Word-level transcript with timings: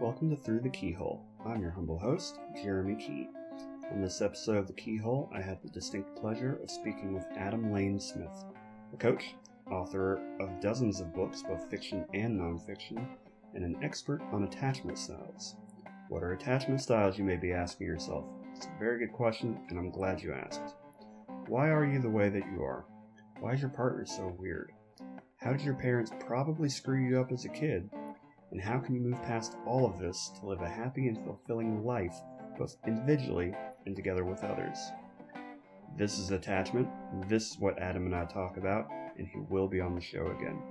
Welcome 0.00 0.28
to 0.30 0.36
Through 0.36 0.60
the 0.60 0.70
Keyhole. 0.70 1.24
I'm 1.46 1.62
your 1.62 1.70
humble 1.70 2.00
host, 2.00 2.40
Jeremy 2.60 2.96
Kee. 2.96 3.28
On 3.92 4.02
this 4.02 4.20
episode 4.20 4.56
of 4.56 4.66
The 4.66 4.72
Keyhole, 4.72 5.30
I 5.32 5.40
had 5.40 5.62
the 5.62 5.68
distinct 5.68 6.16
pleasure 6.16 6.58
of 6.60 6.68
speaking 6.68 7.14
with 7.14 7.24
Adam 7.36 7.72
Lane 7.72 8.00
Smith, 8.00 8.44
a 8.92 8.96
coach, 8.96 9.36
author 9.70 10.20
of 10.40 10.60
dozens 10.60 11.00
of 11.00 11.14
books, 11.14 11.44
both 11.44 11.70
fiction 11.70 12.04
and 12.12 12.40
nonfiction, 12.40 13.06
and 13.54 13.64
an 13.64 13.76
expert 13.84 14.20
on 14.32 14.42
attachment 14.42 14.98
styles. 14.98 15.54
What 16.08 16.24
are 16.24 16.32
attachment 16.32 16.80
styles, 16.80 17.16
you 17.16 17.24
may 17.24 17.36
be 17.36 17.52
asking 17.52 17.86
yourself? 17.86 18.24
It's 18.56 18.66
a 18.66 18.78
very 18.80 18.98
good 18.98 19.12
question, 19.12 19.60
and 19.68 19.78
I'm 19.78 19.92
glad 19.92 20.20
you 20.20 20.32
asked. 20.32 20.74
Why 21.46 21.68
are 21.68 21.86
you 21.86 22.00
the 22.00 22.10
way 22.10 22.30
that 22.30 22.46
you 22.52 22.64
are? 22.64 22.84
Why 23.38 23.52
is 23.52 23.60
your 23.60 23.70
partner 23.70 24.06
so 24.06 24.34
weird? 24.38 24.72
How 25.36 25.52
did 25.52 25.62
your 25.62 25.74
parents 25.74 26.10
probably 26.18 26.68
screw 26.68 26.98
you 26.98 27.20
up 27.20 27.30
as 27.30 27.44
a 27.44 27.48
kid? 27.48 27.88
And 28.54 28.62
how 28.62 28.78
can 28.78 28.94
you 28.94 29.00
move 29.00 29.20
past 29.24 29.56
all 29.66 29.84
of 29.84 29.98
this 29.98 30.30
to 30.38 30.46
live 30.46 30.60
a 30.60 30.68
happy 30.68 31.08
and 31.08 31.18
fulfilling 31.24 31.84
life, 31.84 32.14
both 32.56 32.76
individually 32.86 33.52
and 33.84 33.96
together 33.96 34.24
with 34.24 34.44
others? 34.44 34.78
This 35.98 36.20
is 36.20 36.30
attachment. 36.30 36.88
This 37.28 37.50
is 37.50 37.58
what 37.58 37.80
Adam 37.80 38.06
and 38.06 38.14
I 38.14 38.26
talk 38.26 38.56
about, 38.56 38.88
and 39.18 39.26
he 39.26 39.40
will 39.48 39.66
be 39.66 39.80
on 39.80 39.96
the 39.96 40.00
show 40.00 40.28
again. 40.38 40.62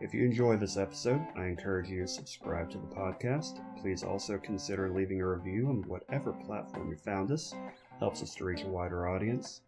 If 0.00 0.14
you 0.14 0.24
enjoy 0.24 0.56
this 0.56 0.76
episode, 0.76 1.20
I 1.36 1.46
encourage 1.46 1.88
you 1.88 2.02
to 2.02 2.06
subscribe 2.06 2.70
to 2.70 2.78
the 2.78 2.94
podcast. 2.94 3.60
Please 3.82 4.04
also 4.04 4.38
consider 4.38 4.88
leaving 4.88 5.20
a 5.20 5.26
review 5.26 5.66
on 5.66 5.82
whatever 5.88 6.32
platform 6.32 6.92
you 6.92 6.96
found 6.96 7.32
us. 7.32 7.52
Helps 7.98 8.22
us 8.22 8.36
to 8.36 8.44
reach 8.44 8.62
a 8.62 8.68
wider 8.68 9.08
audience. 9.08 9.62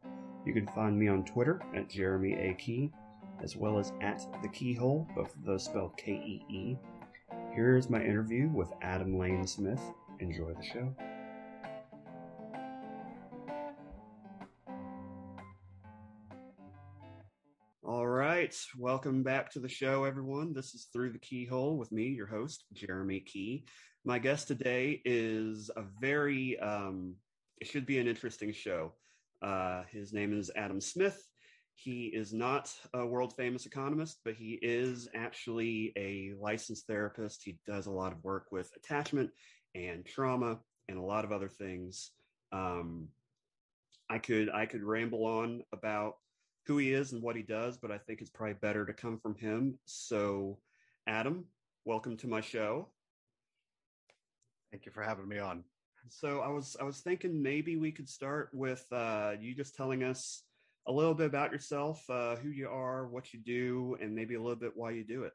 You 0.47 0.55
can 0.55 0.69
find 0.69 0.97
me 0.97 1.09
on 1.09 1.25
Twitter 1.25 1.61
at 1.75 1.91
Jeremy 1.91 2.35
A. 2.35 2.55
Kee, 2.55 2.93
as 3.43 3.57
well 3.57 3.81
as 3.81 3.93
at 4.01 4.25
The 4.43 4.49
Keyhole, 4.49 5.09
both 5.17 5.35
of 5.35 5.45
those 5.45 5.65
spelled 5.65 5.97
K 5.97 6.13
E 6.13 6.45
E. 6.49 6.77
Here 7.55 7.77
is 7.77 7.91
my 7.91 8.03
interview 8.03 8.49
with 8.49 8.73
Adam 8.81 9.19
Lane 9.19 9.47
Smith. 9.47 9.83
Enjoy 10.21 10.55
the 10.55 10.65
show. 10.65 10.95
All 17.85 18.07
right, 18.07 18.57
welcome 18.79 19.23
back 19.23 19.51
to 19.51 19.61
the 19.61 19.69
show, 19.69 20.05
everyone. 20.05 20.55
This 20.55 20.73
is 20.73 20.89
Through 20.95 21.13
the 21.13 21.19
Keyhole 21.19 21.77
with 21.77 21.93
me, 21.93 22.07
your 22.07 22.27
host, 22.27 22.65
Jeremy 22.73 23.21
Kee. 23.21 23.67
My 24.03 24.19
guest 24.19 24.49
today 24.49 25.03
is 25.05 25.71
a 25.77 25.83
very, 26.01 26.59
um, 26.59 27.17
it 27.61 27.67
should 27.67 27.85
be 27.85 27.99
an 27.99 28.09
interesting 28.09 28.55
show. 28.55 28.95
Uh, 29.43 29.83
his 29.93 30.15
name 30.15 30.33
is 30.33 30.51
Adam 30.57 30.81
Smith. 30.81 31.23
He 31.75 32.07
is 32.07 32.33
not 32.33 32.73
a 32.95 33.05
world 33.05 33.35
famous 33.35 33.67
economist, 33.67 34.21
but 34.25 34.35
he 34.35 34.59
is 34.63 35.09
actually 35.15 35.93
a 35.97 36.33
licensed 36.41 36.87
therapist. 36.87 37.43
He 37.43 37.59
does 37.67 37.87
a 37.87 37.91
lot 37.91 38.13
of 38.13 38.23
work 38.23 38.47
with 38.53 38.71
attachment 38.77 39.31
and 39.75 40.05
trauma 40.05 40.61
and 40.89 40.99
a 40.99 41.03
lot 41.03 41.25
of 41.25 41.33
other 41.33 41.49
things. 41.49 42.11
Um, 42.53 43.09
I 44.09 44.19
could 44.19 44.51
I 44.51 44.67
could 44.67 44.83
ramble 44.83 45.25
on 45.25 45.63
about 45.73 46.17
who 46.67 46.79
he 46.79 46.93
is 46.93 47.13
and 47.13 47.23
what 47.23 47.37
he 47.37 47.43
does, 47.43 47.79
but 47.79 47.91
I 47.91 47.99
think 47.99 48.21
it's 48.21 48.31
probably 48.31 48.55
better 48.55 48.87
to 48.87 48.93
come 48.93 49.19
from 49.19 49.35
him. 49.35 49.79
So, 49.85 50.59
Adam, 51.07 51.47
welcome 51.85 52.17
to 52.19 52.29
my 52.29 52.41
show. 52.41 52.89
Thank 54.71 54.87
you 54.87 54.93
for 54.93 55.03
having 55.03 55.29
me 55.29 55.39
on. 55.39 55.65
So 56.09 56.41
I 56.41 56.49
was 56.49 56.77
I 56.81 56.85
was 56.85 57.01
thinking 57.01 57.43
maybe 57.43 57.77
we 57.77 57.93
could 57.93 58.09
start 58.09 58.51
with 58.53 58.85
uh, 58.93 59.33
you 59.41 59.55
just 59.55 59.75
telling 59.75 60.03
us 60.03 60.43
a 60.87 60.93
little 60.93 61.15
bit 61.15 61.27
about 61.27 61.53
yourself, 61.53 62.03
uh, 62.11 62.37
who 62.37 62.51
you 62.51 62.69
are, 62.69 63.07
what 63.07 63.33
you 63.33 63.41
do, 63.41 63.97
and 64.01 64.15
maybe 64.15 64.35
a 64.35 64.41
little 64.41 64.57
bit 64.57 64.73
why 64.75 64.91
you 64.91 65.05
do 65.05 65.25
it. 65.25 65.33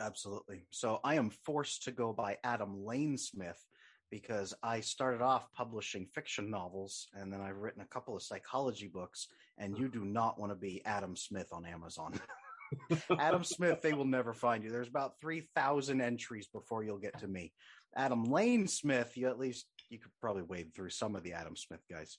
Absolutely. 0.00 0.64
So 0.70 1.00
I 1.04 1.16
am 1.16 1.30
forced 1.44 1.84
to 1.84 1.92
go 1.92 2.12
by 2.12 2.38
Adam 2.44 2.84
Lane 2.84 3.18
Smith 3.18 3.62
because 4.10 4.54
I 4.62 4.80
started 4.80 5.22
off 5.22 5.52
publishing 5.52 6.06
fiction 6.06 6.50
novels 6.50 7.08
and 7.14 7.32
then 7.32 7.40
I've 7.40 7.56
written 7.56 7.82
a 7.82 7.86
couple 7.86 8.14
of 8.14 8.22
psychology 8.22 8.88
books, 8.88 9.28
and 9.58 9.78
you 9.78 9.88
do 9.88 10.04
not 10.04 10.38
want 10.38 10.52
to 10.52 10.56
be 10.56 10.82
Adam 10.84 11.16
Smith 11.16 11.48
on 11.52 11.66
Amazon. 11.66 12.18
Adam 13.18 13.44
Smith, 13.44 13.82
they 13.82 13.92
will 13.92 14.06
never 14.06 14.32
find 14.32 14.64
you. 14.64 14.70
There's 14.70 14.88
about 14.88 15.20
3,000 15.20 16.00
entries 16.00 16.46
before 16.46 16.84
you'll 16.84 16.98
get 16.98 17.18
to 17.20 17.28
me. 17.28 17.52
Adam 17.94 18.24
Lane 18.24 18.66
Smith, 18.66 19.16
you 19.16 19.28
at 19.28 19.38
least 19.38 19.66
you 19.90 19.98
could 19.98 20.12
probably 20.20 20.42
wade 20.42 20.74
through 20.74 20.90
some 20.90 21.14
of 21.14 21.22
the 21.22 21.34
Adam 21.34 21.56
Smith 21.56 21.82
guys. 21.90 22.18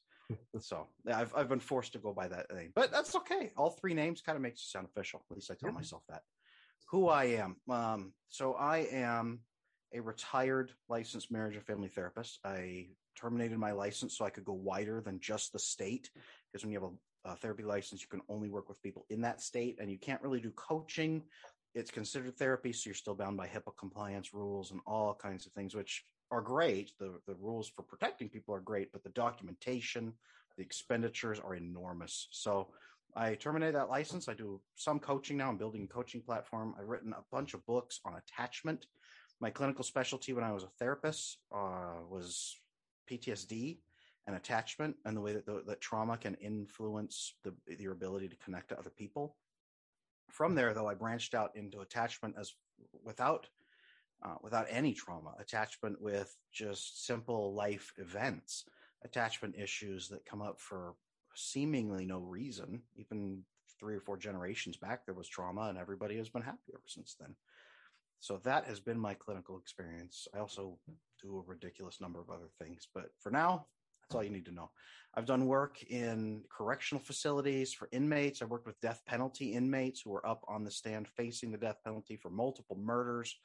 So 0.60 0.88
I've 1.12 1.34
I've 1.36 1.50
been 1.50 1.60
forced 1.60 1.94
to 1.94 2.00
go 2.00 2.14
by 2.14 2.28
that 2.28 2.54
name, 2.54 2.72
but 2.76 2.92
that's 2.92 3.16
okay. 3.16 3.52
All 3.58 3.72
three 3.72 3.94
names 3.94 4.22
kind 4.22 4.36
of 4.36 4.42
makes 4.42 4.62
it 4.62 4.68
sound 4.68 4.88
official. 4.88 5.24
At 5.30 5.36
least 5.36 5.52
I 5.52 5.56
tell 5.56 5.70
yeah. 5.70 5.76
myself 5.76 6.04
that. 6.10 6.22
Who 6.92 7.08
I 7.08 7.26
am. 7.26 7.56
Um, 7.70 8.14
so 8.30 8.54
I 8.54 8.88
am 8.92 9.40
a 9.94 10.02
retired 10.02 10.72
licensed 10.90 11.32
marriage 11.32 11.56
and 11.56 11.66
family 11.66 11.88
therapist. 11.88 12.40
I 12.44 12.88
terminated 13.16 13.58
my 13.58 13.72
license 13.72 14.18
so 14.18 14.26
I 14.26 14.30
could 14.30 14.46
go 14.46 14.54
wider 14.54 15.02
than 15.02 15.20
just 15.20 15.54
the 15.54 15.60
state. 15.60 16.10
Because 16.52 16.64
when 16.64 16.72
you 16.72 16.82
have 16.82 16.92
a, 17.26 17.32
a 17.32 17.36
therapy 17.36 17.64
license, 17.64 18.02
you 18.02 18.08
can 18.08 18.22
only 18.30 18.50
work 18.50 18.70
with 18.70 18.82
people 18.82 19.06
in 19.10 19.22
that 19.22 19.42
state, 19.42 19.78
and 19.80 19.90
you 19.90 19.98
can't 19.98 20.22
really 20.22 20.40
do 20.40 20.52
coaching. 20.52 21.24
It's 21.76 21.92
considered 21.92 22.38
therapy, 22.38 22.74
so 22.74 22.88
you're 22.88 22.96
still 22.96 23.16
bound 23.16 23.38
by 23.38 23.48
HIPAA 23.48 23.76
compliance 23.78 24.34
rules 24.34 24.72
and 24.72 24.80
all 24.86 25.16
kinds 25.16 25.46
of 25.46 25.54
things, 25.54 25.74
which 25.74 26.04
are 26.34 26.42
great. 26.42 26.92
The 27.00 27.20
the 27.28 27.36
rules 27.36 27.70
for 27.70 27.84
protecting 27.84 28.28
people 28.28 28.56
are 28.56 28.60
great, 28.60 28.92
but 28.92 29.04
the 29.04 29.10
documentation, 29.10 30.14
the 30.58 30.64
expenditures 30.64 31.40
are 31.40 31.56
enormous. 31.56 32.28
So 32.32 32.70
I 33.16 33.36
terminated 33.36 33.76
that 33.76 33.90
license. 33.90 34.28
I 34.28 34.34
do 34.34 34.60
some 34.76 35.00
coaching 35.00 35.38
now. 35.38 35.50
I'm 35.50 35.58
building 35.58 35.84
a 35.84 35.94
coaching 35.94 36.22
platform. 36.22 36.74
I've 36.80 36.90
written 36.90 37.14
a 37.14 37.24
bunch 37.32 37.54
of 37.54 37.66
books 37.68 38.00
on 38.04 38.16
attachment. 38.16 38.88
My 39.40 39.52
clinical 39.52 39.84
specialty 39.84 40.34
when 40.34 40.44
I 40.44 40.52
was 40.52 40.64
a 40.64 40.74
therapist 40.80 41.38
uh, 41.54 42.02
was 42.10 42.56
PTSD 43.10 43.78
and 44.26 44.36
attachment, 44.36 44.96
and 45.06 45.16
the 45.16 45.22
way 45.22 45.34
that 45.34 45.46
the, 45.46 45.64
that 45.68 45.82
trauma 45.82 46.18
can 46.18 46.36
influence 46.36 47.36
the, 47.44 47.54
your 47.78 47.92
ability 47.92 48.30
to 48.30 48.38
connect 48.38 48.70
to 48.70 48.80
other 48.80 48.90
people. 48.90 49.36
From 50.32 50.56
there, 50.56 50.74
though, 50.74 50.88
I 50.88 50.96
branched 50.96 51.36
out 51.36 51.52
into 51.56 51.82
attachment 51.82 52.36
as 52.40 52.54
without 53.04 53.48
uh, 54.24 54.36
without 54.42 54.68
any 54.70 54.94
trauma, 54.94 55.34
attachment 55.40 56.02
with 56.02 56.36
just 56.52 57.06
simple 57.06 57.54
life 57.54 57.92
events, 57.98 58.66
attachment 59.04 59.56
issues 59.58 60.08
that 60.10 60.26
come 60.26 60.42
up 60.42 60.60
for 60.60 60.96
seemingly 61.36 62.06
no 62.06 62.20
reason. 62.20 62.82
Even 62.96 63.44
three 63.80 63.96
or 63.96 64.00
four 64.00 64.18
generations 64.18 64.78
back, 64.78 65.06
there 65.06 65.16
was 65.16 65.28
trauma, 65.28 65.64
and 65.64 65.78
everybody 65.78 66.18
has 66.18 66.30
been 66.30 66.42
happy 66.42 66.72
ever 66.74 66.84
since 66.88 67.16
then. 67.20 67.36
So 68.20 68.40
that 68.46 68.66
has 68.66 68.80
been 68.80 68.98
my 68.98 69.14
clinical 69.14 69.58
experience. 69.58 70.28
I 70.34 70.40
also 70.40 70.78
do 71.22 71.38
a 71.38 71.50
ridiculous 71.50 72.00
number 72.00 72.22
of 72.22 72.30
other 72.30 72.50
things, 72.60 72.88
but 72.94 73.10
for 73.20 73.32
now, 73.32 73.66
that's 74.02 74.16
all 74.16 74.24
you 74.24 74.30
need 74.30 74.46
to 74.46 74.54
know. 74.54 74.70
I've 75.16 75.26
done 75.26 75.46
work 75.46 75.84
in 75.84 76.44
correctional 76.50 77.04
facilities 77.04 77.74
for 77.74 77.90
inmates. 77.92 78.42
I've 78.42 78.50
worked 78.50 78.66
with 78.66 78.80
death 78.82 79.02
penalty 79.06 79.54
inmates 79.54 80.02
who 80.02 80.14
are 80.14 80.26
up 80.26 80.44
on 80.48 80.64
the 80.64 80.72
stand 80.72 81.08
facing 81.08 81.52
the 81.52 81.58
death 81.58 81.78
penalty 81.84 82.18
for 82.18 82.30
multiple 82.30 82.78
murders, 82.78 83.36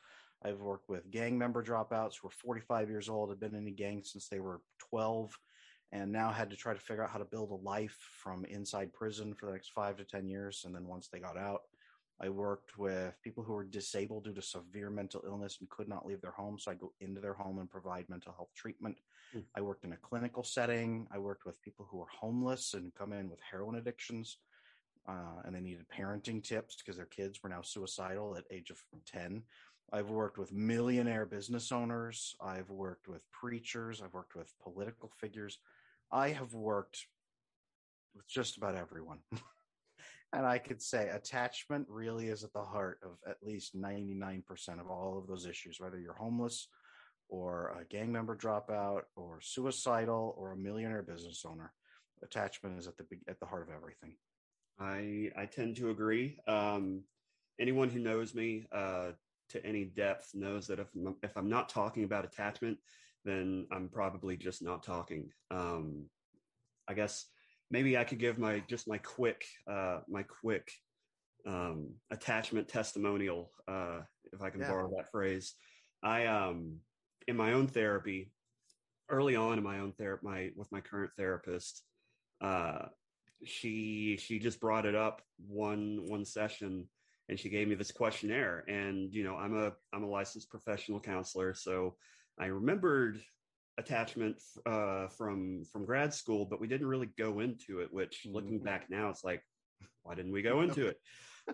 I've 0.45 0.61
worked 0.61 0.89
with 0.89 1.11
gang 1.11 1.37
member 1.37 1.63
dropouts 1.63 2.15
who 2.21 2.29
are 2.29 2.33
45 2.33 2.89
years 2.89 3.09
old, 3.09 3.31
have 3.31 3.41
been 3.41 3.55
in 3.55 3.67
a 3.67 3.73
gang 3.73 4.03
since 4.05 4.29
they 4.29 4.41
were 4.41 4.61
12, 4.79 5.37
and 5.93 6.13
now 6.13 6.31
had 6.31 6.51
to 6.51 6.57
try 6.57 6.75
to 6.75 6.81
figure 6.81 7.03
out 7.03 7.11
how 7.11 7.19
to 7.19 7.25
build 7.25 7.51
a 7.51 7.55
life 7.55 7.97
from 8.23 8.45
inside 8.45 8.93
prison 8.93 9.35
for 9.35 9.47
the 9.47 9.53
next 9.53 9.73
five 9.73 9.97
to 9.97 10.05
10 10.05 10.29
years. 10.29 10.63
And 10.65 10.75
then 10.75 10.87
once 10.87 11.09
they 11.09 11.19
got 11.19 11.37
out, 11.37 11.63
I 12.21 12.29
worked 12.29 12.79
with 12.79 13.15
people 13.23 13.45
who 13.45 13.53
were 13.53 13.65
disabled 13.65 14.25
due 14.25 14.35
to 14.35 14.43
severe 14.43 14.91
mental 14.91 15.23
illness 15.25 15.59
and 15.61 15.71
could 15.71 15.89
not 15.89 16.05
leave 16.05 16.21
their 16.21 16.33
home. 16.33 16.59
So 16.59 16.71
I 16.71 16.75
go 16.75 16.93
into 17.01 17.21
their 17.21 17.35
home 17.35 17.59
and 17.59 17.71
provide 17.71 18.09
mental 18.09 18.33
health 18.33 18.51
treatment. 18.57 18.97
Mm. 19.37 19.45
I 19.57 19.61
worked 19.61 19.85
in 19.85 19.93
a 19.93 19.97
clinical 19.97 20.43
setting. 20.43 21.07
I 21.13 21.19
worked 21.19 21.47
with 21.47 21.63
people 21.63 21.87
who 21.89 21.99
were 21.99 22.09
homeless 22.11 22.75
and 22.75 22.95
come 22.95 23.13
in 23.13 23.31
with 23.31 23.41
heroin 23.49 23.77
addictions. 23.77 24.39
Uh, 25.09 25.41
and 25.45 25.55
they 25.55 25.61
needed 25.61 25.87
parenting 25.89 26.45
tips 26.45 26.77
because 26.77 26.97
their 26.97 27.07
kids 27.07 27.43
were 27.43 27.49
now 27.49 27.63
suicidal 27.63 28.37
at 28.37 28.45
age 28.51 28.69
of 28.69 28.83
10 29.07 29.43
I've 29.93 30.11
worked 30.11 30.39
with 30.39 30.53
millionaire 30.53 31.25
business 31.25 31.73
owners. 31.73 32.37
I've 32.41 32.71
worked 32.71 33.09
with 33.09 33.23
preachers. 33.31 34.03
I've 34.03 34.13
worked 34.13 34.35
with 34.35 34.53
political 34.63 35.11
figures. 35.19 35.59
I 36.13 36.29
have 36.31 36.53
worked 36.55 37.07
with 38.15 38.29
just 38.29 38.59
about 38.59 38.75
everyone. 38.75 39.21
and 40.33 40.45
I 40.45 40.59
could 40.59 40.83
say 40.83 41.09
attachment 41.09 41.87
really 41.89 42.29
is 42.29 42.45
at 42.45 42.53
the 42.53 42.63
heart 42.63 43.01
of 43.03 43.13
at 43.27 43.43
least 43.43 43.77
99% 43.77 44.43
of 44.81 44.91
all 44.91 45.19
of 45.19 45.27
those 45.27 45.47
issues, 45.47 45.81
whether 45.81 45.99
you're 45.99 46.15
homeless 46.15 46.69
or 47.31 47.75
a 47.81 47.85
gang 47.85 48.13
member 48.13 48.37
dropout 48.37 49.03
or 49.17 49.41
suicidal 49.41 50.35
or 50.37 50.53
a 50.53 50.57
millionaire 50.57 51.03
business 51.03 51.45
owner. 51.47 51.73
Attachment 52.23 52.79
is 52.79 52.89
at 52.89 52.97
the 52.97 53.05
at 53.29 53.39
the 53.39 53.47
heart 53.47 53.69
of 53.69 53.75
everything. 53.75 54.17
I 54.81 55.31
I 55.41 55.47
tend 55.47 55.77
to 55.77 55.91
agree. 55.91 56.37
Um, 56.49 57.05
anyone 57.61 57.89
who 57.89 58.01
knows 58.01 58.35
me 58.35 58.67
uh, 58.73 59.13
to 59.51 59.65
any 59.65 59.85
depth 59.85 60.31
knows 60.35 60.67
that 60.67 60.79
if 60.79 60.89
I'm, 60.95 61.15
if 61.23 61.37
I'm 61.37 61.49
not 61.49 61.69
talking 61.69 62.05
about 62.05 62.25
attachment, 62.25 62.79
then 63.25 63.67
I'm 63.73 63.89
probably 63.89 64.37
just 64.37 64.63
not 64.63 64.83
talking. 64.83 65.31
Um, 65.51 66.05
I 66.89 66.95
guess 66.95 67.27
maybe 67.71 67.97
I 67.99 68.05
could 68.05 68.19
give 68.19 68.39
my 68.39 68.63
just 68.69 68.89
my 68.89 68.99
quick 68.99 69.45
uh, 69.71 70.01
my 70.09 70.23
quick 70.23 70.71
um, 71.47 71.91
attachment 72.11 72.69
testimonial, 72.69 73.51
uh, 73.67 74.01
if 74.33 74.43
I 74.43 74.51
can 74.51 74.61
yeah. 74.61 74.69
borrow 74.69 74.91
that 74.97 75.11
phrase. 75.11 75.55
I 76.03 76.27
um 76.27 76.77
in 77.27 77.37
my 77.37 77.53
own 77.53 77.67
therapy, 77.67 78.33
early 79.09 79.37
on 79.37 79.59
in 79.59 79.65
my 79.65 79.81
own 79.81 79.93
therapy, 79.93 80.27
my 80.27 80.51
with 80.57 80.71
my 80.73 80.81
current 80.81 81.11
therapist, 81.17 81.83
uh, 82.41 82.87
she 83.45 84.19
she 84.21 84.39
just 84.39 84.61
brought 84.61 84.87
it 84.87 84.95
up 84.95 85.23
one 85.47 86.01
one 86.07 86.25
session, 86.25 86.89
and 87.29 87.39
she 87.39 87.49
gave 87.49 87.69
me 87.69 87.75
this 87.75 87.93
questionnaire. 87.93 88.65
And 88.69 89.13
you 89.13 89.25
know, 89.25 89.37
I'm 89.37 89.57
a 89.57 89.73
I'm 89.93 90.05
a 90.05 90.09
licensed 90.09 90.51
professional 90.51 91.01
counselor, 91.01 91.55
so 91.55 91.97
I 92.39 92.47
remembered 92.47 93.21
attachment 93.79 94.43
uh, 94.67 95.09
from 95.09 95.65
from 95.73 95.85
grad 95.85 96.13
school, 96.15 96.47
but 96.47 96.61
we 96.61 96.67
didn't 96.69 96.87
really 96.87 97.11
go 97.19 97.41
into 97.41 97.81
it. 97.81 97.93
Which, 97.93 98.27
looking 98.27 98.59
Mm-hmm. 98.59 98.65
back 98.65 98.91
now, 98.91 99.11
it's 99.11 99.25
like, 99.25 99.43
why 100.03 100.15
didn't 100.15 100.33
we 100.33 100.43
go 100.43 100.63
into 100.63 100.87
it? 100.89 100.97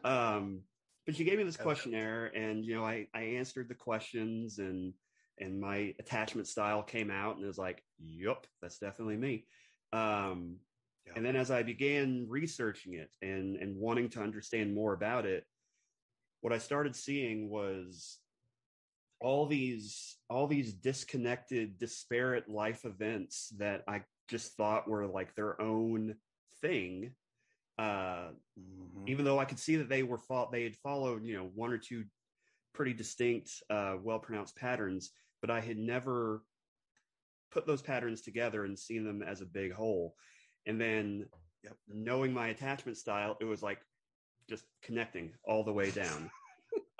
Um, 0.05 0.63
but 1.07 1.15
she 1.15 1.23
gave 1.25 1.39
me 1.39 1.45
this 1.45 1.57
questionnaire, 1.57 2.27
and 2.27 2.65
you 2.65 2.75
know, 2.75 2.85
I 2.85 3.07
I 3.15 3.23
answered 3.23 3.69
the 3.69 3.75
questions, 3.77 4.59
and 4.59 4.93
and 5.39 5.61
my 5.61 5.95
attachment 6.01 6.49
style 6.49 6.83
came 6.83 7.11
out, 7.11 7.37
and 7.37 7.45
it 7.45 7.49
was 7.49 7.59
like, 7.59 7.83
yep 7.99 8.47
that's 8.61 8.79
definitely 8.79 9.17
me. 9.17 9.47
Um, 9.93 10.59
Yeah. 11.07 11.13
And 11.17 11.25
then 11.25 11.37
as 11.37 11.51
I 11.51 11.63
began 11.63 12.27
researching 12.29 12.95
it 12.95 13.11
and 13.23 13.57
and 13.57 13.77
wanting 13.77 14.09
to 14.11 14.21
understand 14.23 14.75
more 14.75 14.95
about 14.95 15.27
it, 15.27 15.45
what 16.45 16.53
I 16.53 16.59
started 16.59 16.95
seeing 16.95 17.49
was 17.49 18.19
all 19.19 19.47
these 19.47 20.19
all 20.29 20.47
these 20.47 20.75
disconnected 20.75 21.79
disparate 21.79 22.51
life 22.51 22.85
events 22.85 23.49
that 23.57 23.83
i 23.89 24.03
just 24.29 24.55
thought 24.55 24.87
were 24.87 25.07
like 25.07 25.35
their 25.35 25.59
own 25.63 26.15
thing 26.61 27.15
uh 27.79 28.29
Mhm. 28.61 29.09
even 29.09 29.25
though 29.25 29.39
i 29.39 29.47
could 29.47 29.59
see 29.59 29.77
that 29.77 29.89
they 29.89 30.03
were 30.03 30.19
fo- 30.19 30.51
they 30.53 30.65
had 30.65 30.77
followed 30.77 31.25
you 31.25 31.35
know 31.35 31.51
one 31.55 31.73
or 31.73 31.79
two 31.79 32.05
pretty 32.75 32.93
distinct 32.93 33.63
uh 33.71 33.97
well 34.03 34.19
pronounced 34.19 34.57
patterns 34.57 35.13
but 35.41 35.51
i 35.51 35.61
had 35.61 35.79
never 35.79 36.45
put 37.53 37.67
those 37.67 37.81
patterns 37.81 38.21
together 38.21 38.67
and 38.67 38.79
seen 38.79 39.05
them 39.05 39.23
as 39.23 39.41
a 39.41 39.47
big 39.47 39.73
whole 39.73 40.15
and 40.67 40.79
then 40.79 41.25
Yep. 41.63 41.77
knowing 41.89 42.35
my 42.35 42.49
attachment 42.49 42.99
style 42.99 43.39
it 43.41 43.47
was 43.47 43.63
like 43.63 43.81
just 44.49 44.65
connecting 44.83 45.33
all 45.45 45.65
the 45.65 45.73
way 45.73 45.91
down. 45.91 46.31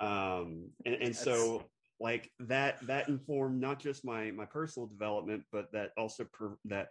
Um 0.01 0.71
and, 0.85 0.95
and 0.95 1.15
so 1.15 1.63
like 2.01 2.29
that 2.39 2.85
that 2.85 3.07
informed 3.07 3.61
not 3.61 3.79
just 3.79 4.03
my 4.03 4.29
my 4.31 4.45
personal 4.45 4.87
development 4.87 5.43
but 5.53 5.71
that 5.71 5.91
also 5.97 6.25
per, 6.33 6.57
that 6.65 6.89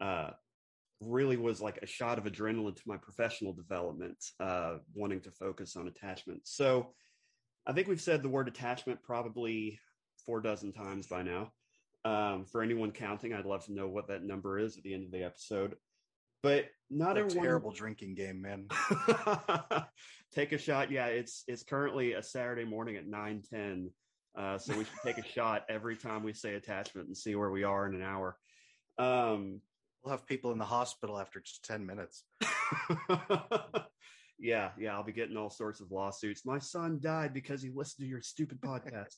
uh 0.00 0.30
really 1.00 1.36
was 1.36 1.60
like 1.60 1.78
a 1.82 1.86
shot 1.86 2.18
of 2.18 2.24
adrenaline 2.24 2.74
to 2.74 2.82
my 2.86 2.96
professional 2.96 3.52
development 3.52 4.18
uh 4.40 4.78
wanting 4.94 5.20
to 5.20 5.30
focus 5.30 5.76
on 5.76 5.86
attachment. 5.86 6.40
So 6.44 6.92
i 7.66 7.72
think 7.72 7.86
we've 7.86 8.00
said 8.00 8.22
the 8.22 8.28
word 8.28 8.48
attachment 8.48 9.02
probably 9.02 9.78
four 10.26 10.40
dozen 10.40 10.72
times 10.72 11.06
by 11.06 11.22
now. 11.22 11.52
Um 12.04 12.46
for 12.46 12.62
anyone 12.62 12.90
counting 12.90 13.32
i'd 13.32 13.46
love 13.46 13.64
to 13.66 13.72
know 13.72 13.88
what 13.88 14.08
that 14.08 14.24
number 14.24 14.58
is 14.58 14.76
at 14.76 14.82
the 14.82 14.94
end 14.94 15.04
of 15.04 15.12
the 15.12 15.22
episode 15.22 15.76
but 16.42 16.66
not 16.90 17.16
a 17.16 17.20
everyone 17.20 17.44
terrible 17.44 17.70
drinking 17.72 18.14
game, 18.14 18.42
man. 18.42 18.66
take 20.34 20.52
a 20.52 20.58
shot. 20.58 20.90
Yeah, 20.90 21.06
it's 21.06 21.44
it's 21.46 21.62
currently 21.62 22.14
a 22.14 22.22
Saturday 22.22 22.64
morning 22.64 22.96
at 22.96 23.06
nine 23.06 23.42
ten. 23.48 23.90
Uh, 24.36 24.58
so 24.58 24.76
we 24.76 24.84
should 24.84 24.92
take 25.04 25.18
a 25.18 25.28
shot 25.34 25.64
every 25.68 25.96
time 25.96 26.22
we 26.22 26.32
say 26.32 26.54
attachment 26.54 27.08
and 27.08 27.16
see 27.16 27.34
where 27.34 27.50
we 27.50 27.64
are 27.64 27.86
in 27.88 27.94
an 27.94 28.02
hour. 28.02 28.36
Um, 28.98 29.60
We'll 30.02 30.12
have 30.12 30.26
people 30.26 30.52
in 30.52 30.58
the 30.58 30.64
hospital 30.64 31.18
after 31.18 31.40
just 31.40 31.64
10 31.64 31.84
minutes. 31.84 32.24
yeah, 34.38 34.70
yeah, 34.78 34.94
I'll 34.94 35.02
be 35.02 35.12
getting 35.12 35.36
all 35.36 35.50
sorts 35.50 35.80
of 35.80 35.92
lawsuits. 35.92 36.46
My 36.46 36.58
son 36.58 37.00
died 37.02 37.34
because 37.34 37.60
he 37.60 37.68
listened 37.68 38.06
to 38.06 38.08
your 38.08 38.22
stupid 38.22 38.62
podcast. 38.62 39.16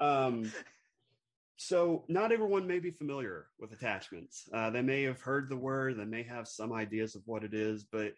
Um, 0.00 0.50
so 1.56 2.04
not 2.08 2.32
everyone 2.32 2.66
may 2.66 2.78
be 2.78 2.90
familiar 2.90 3.46
with 3.58 3.72
attachments. 3.72 4.48
Uh, 4.52 4.70
they 4.70 4.82
may 4.82 5.02
have 5.04 5.20
heard 5.20 5.48
the 5.48 5.56
word, 5.56 5.96
they 5.96 6.04
may 6.04 6.22
have 6.22 6.46
some 6.46 6.72
ideas 6.72 7.14
of 7.14 7.22
what 7.26 7.44
it 7.44 7.54
is, 7.54 7.84
but 7.84 8.12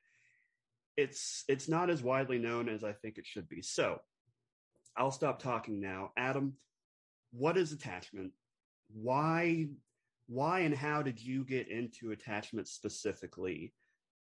it's 0.97 1.45
it's 1.49 1.69
not 1.69 1.91
as 1.91 2.03
widely 2.03 2.39
known 2.39 2.69
as 2.69 2.83
I 2.83 2.93
think 2.93 3.19
it 3.19 3.27
should 3.27 3.49
be. 3.49 3.63
So 3.63 4.01
I'll 4.97 5.13
stop 5.13 5.41
talking 5.41 5.81
now. 5.81 6.11
Adam, 6.17 6.55
what 7.33 7.57
is 7.57 7.73
attachment? 7.73 8.33
Why 8.93 9.69
why 10.27 10.61
and 10.61 10.75
how 10.75 11.03
did 11.03 11.23
you 11.23 11.45
get 11.45 11.69
into 11.69 12.11
attachment 12.11 12.67
specifically? 12.67 13.73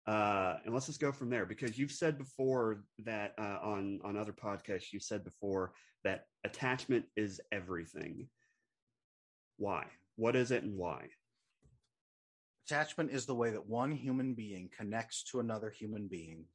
Uh, 0.06 0.56
and 0.64 0.74
let's 0.74 0.86
just 0.86 1.00
go 1.00 1.12
from 1.12 1.30
there 1.30 1.46
because 1.46 1.78
you've 1.78 1.92
said 1.92 2.18
before 2.18 2.82
that 3.04 3.34
uh, 3.38 3.58
on 3.62 4.00
on 4.02 4.16
other 4.16 4.32
podcasts 4.32 4.92
you've 4.92 5.02
said 5.02 5.22
before 5.22 5.72
that 6.04 6.24
attachment 6.44 7.04
is 7.16 7.40
everything. 7.52 8.26
Why? 9.62 9.86
What 10.16 10.34
is 10.34 10.50
it 10.50 10.64
and 10.64 10.76
why? 10.76 11.06
Attachment 12.66 13.12
is 13.12 13.26
the 13.26 13.34
way 13.36 13.50
that 13.50 13.64
one 13.64 13.92
human 13.92 14.34
being 14.34 14.68
connects 14.76 15.22
to 15.30 15.38
another 15.38 15.70
human 15.70 16.08
being 16.08 16.46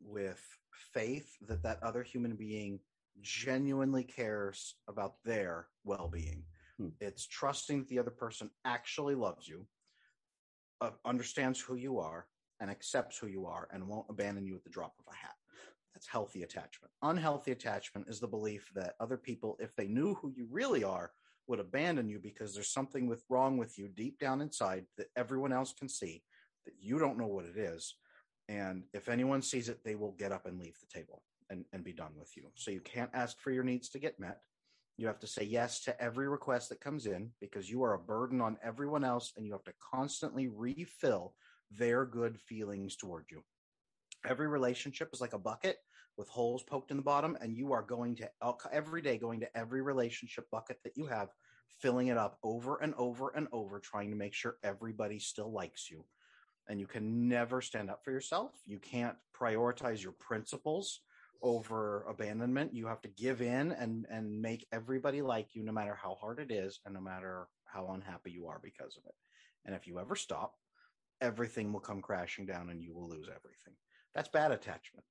with 0.00 0.44
faith 0.72 1.36
that 1.46 1.62
that 1.62 1.80
other 1.84 2.02
human 2.02 2.34
being 2.34 2.80
genuinely 3.20 4.02
cares 4.02 4.74
about 4.88 5.22
their 5.24 5.68
well 5.84 6.08
being. 6.12 6.42
Hmm. 6.78 6.88
It's 7.00 7.28
trusting 7.28 7.78
that 7.78 7.88
the 7.88 8.00
other 8.00 8.10
person 8.10 8.50
actually 8.64 9.14
loves 9.14 9.46
you, 9.46 9.64
uh, 10.80 10.90
understands 11.04 11.60
who 11.60 11.76
you 11.76 12.00
are, 12.00 12.26
and 12.58 12.72
accepts 12.72 13.18
who 13.18 13.28
you 13.28 13.46
are, 13.46 13.68
and 13.72 13.86
won't 13.86 14.10
abandon 14.10 14.48
you 14.48 14.56
at 14.56 14.64
the 14.64 14.70
drop 14.70 14.94
of 14.98 15.12
a 15.12 15.16
hat. 15.16 15.36
That's 15.94 16.08
healthy 16.08 16.42
attachment. 16.42 16.90
Unhealthy 17.02 17.52
attachment 17.52 18.08
is 18.08 18.18
the 18.18 18.26
belief 18.26 18.68
that 18.74 18.96
other 18.98 19.16
people, 19.16 19.56
if 19.60 19.76
they 19.76 19.86
knew 19.86 20.14
who 20.14 20.32
you 20.36 20.48
really 20.50 20.82
are, 20.82 21.12
would 21.48 21.60
abandon 21.60 22.08
you 22.08 22.18
because 22.18 22.54
there's 22.54 22.72
something 22.72 23.06
with 23.06 23.24
wrong 23.28 23.56
with 23.56 23.78
you 23.78 23.88
deep 23.88 24.18
down 24.18 24.40
inside 24.40 24.84
that 24.96 25.08
everyone 25.16 25.52
else 25.52 25.72
can 25.72 25.88
see 25.88 26.22
that 26.64 26.74
you 26.80 26.98
don't 26.98 27.18
know 27.18 27.26
what 27.26 27.44
it 27.44 27.56
is. 27.56 27.94
And 28.48 28.84
if 28.92 29.08
anyone 29.08 29.42
sees 29.42 29.68
it 29.68 29.82
they 29.84 29.94
will 29.94 30.12
get 30.12 30.32
up 30.32 30.46
and 30.46 30.58
leave 30.58 30.76
the 30.80 30.98
table 30.98 31.22
and, 31.50 31.64
and 31.72 31.82
be 31.82 31.92
done 31.92 32.12
with 32.18 32.36
you. 32.36 32.44
So 32.54 32.70
you 32.70 32.80
can't 32.80 33.10
ask 33.14 33.40
for 33.40 33.50
your 33.50 33.64
needs 33.64 33.88
to 33.90 33.98
get 33.98 34.20
met. 34.20 34.40
You 34.96 35.06
have 35.06 35.20
to 35.20 35.26
say 35.26 35.44
yes 35.44 35.80
to 35.84 36.02
every 36.02 36.28
request 36.28 36.68
that 36.68 36.80
comes 36.80 37.06
in 37.06 37.30
because 37.40 37.70
you 37.70 37.82
are 37.84 37.94
a 37.94 37.98
burden 37.98 38.40
on 38.40 38.58
everyone 38.62 39.04
else 39.04 39.32
and 39.36 39.46
you 39.46 39.52
have 39.52 39.64
to 39.64 39.74
constantly 39.94 40.48
refill 40.48 41.34
their 41.70 42.04
good 42.04 42.38
feelings 42.40 42.96
toward 42.96 43.26
you 43.30 43.42
every 44.26 44.48
relationship 44.48 45.10
is 45.12 45.20
like 45.20 45.32
a 45.32 45.38
bucket 45.38 45.78
with 46.16 46.28
holes 46.28 46.62
poked 46.62 46.90
in 46.90 46.96
the 46.96 47.02
bottom 47.02 47.36
and 47.40 47.56
you 47.56 47.72
are 47.72 47.82
going 47.82 48.16
to 48.16 48.28
uh, 48.42 48.52
every 48.72 49.00
day 49.00 49.18
going 49.18 49.40
to 49.40 49.56
every 49.56 49.82
relationship 49.82 50.50
bucket 50.50 50.78
that 50.82 50.96
you 50.96 51.06
have 51.06 51.28
filling 51.80 52.08
it 52.08 52.16
up 52.16 52.38
over 52.42 52.78
and 52.82 52.92
over 52.94 53.30
and 53.36 53.46
over 53.52 53.78
trying 53.78 54.10
to 54.10 54.16
make 54.16 54.34
sure 54.34 54.56
everybody 54.64 55.18
still 55.18 55.52
likes 55.52 55.88
you. 55.88 56.04
And 56.68 56.80
you 56.80 56.86
can 56.86 57.28
never 57.28 57.60
stand 57.60 57.88
up 57.88 58.04
for 58.04 58.10
yourself. 58.10 58.50
You 58.66 58.78
can't 58.78 59.16
prioritize 59.34 60.02
your 60.02 60.12
principles 60.12 61.00
over 61.40 62.04
abandonment. 62.08 62.74
You 62.74 62.88
have 62.88 63.00
to 63.02 63.08
give 63.08 63.40
in 63.40 63.72
and 63.72 64.06
and 64.10 64.42
make 64.42 64.66
everybody 64.72 65.22
like 65.22 65.54
you 65.54 65.62
no 65.62 65.72
matter 65.72 65.94
how 65.94 66.16
hard 66.20 66.40
it 66.40 66.50
is 66.50 66.80
and 66.84 66.94
no 66.94 67.00
matter 67.00 67.46
how 67.64 67.90
unhappy 67.92 68.32
you 68.32 68.48
are 68.48 68.60
because 68.62 68.96
of 68.96 69.04
it. 69.06 69.14
And 69.64 69.74
if 69.74 69.86
you 69.86 69.98
ever 69.98 70.16
stop 70.16 70.54
everything 71.20 71.72
will 71.72 71.80
come 71.80 72.00
crashing 72.00 72.46
down 72.46 72.70
and 72.70 72.82
you 72.82 72.94
will 72.94 73.08
lose 73.08 73.28
everything 73.28 73.74
that's 74.18 74.28
bad 74.28 74.50
attachment 74.50 75.04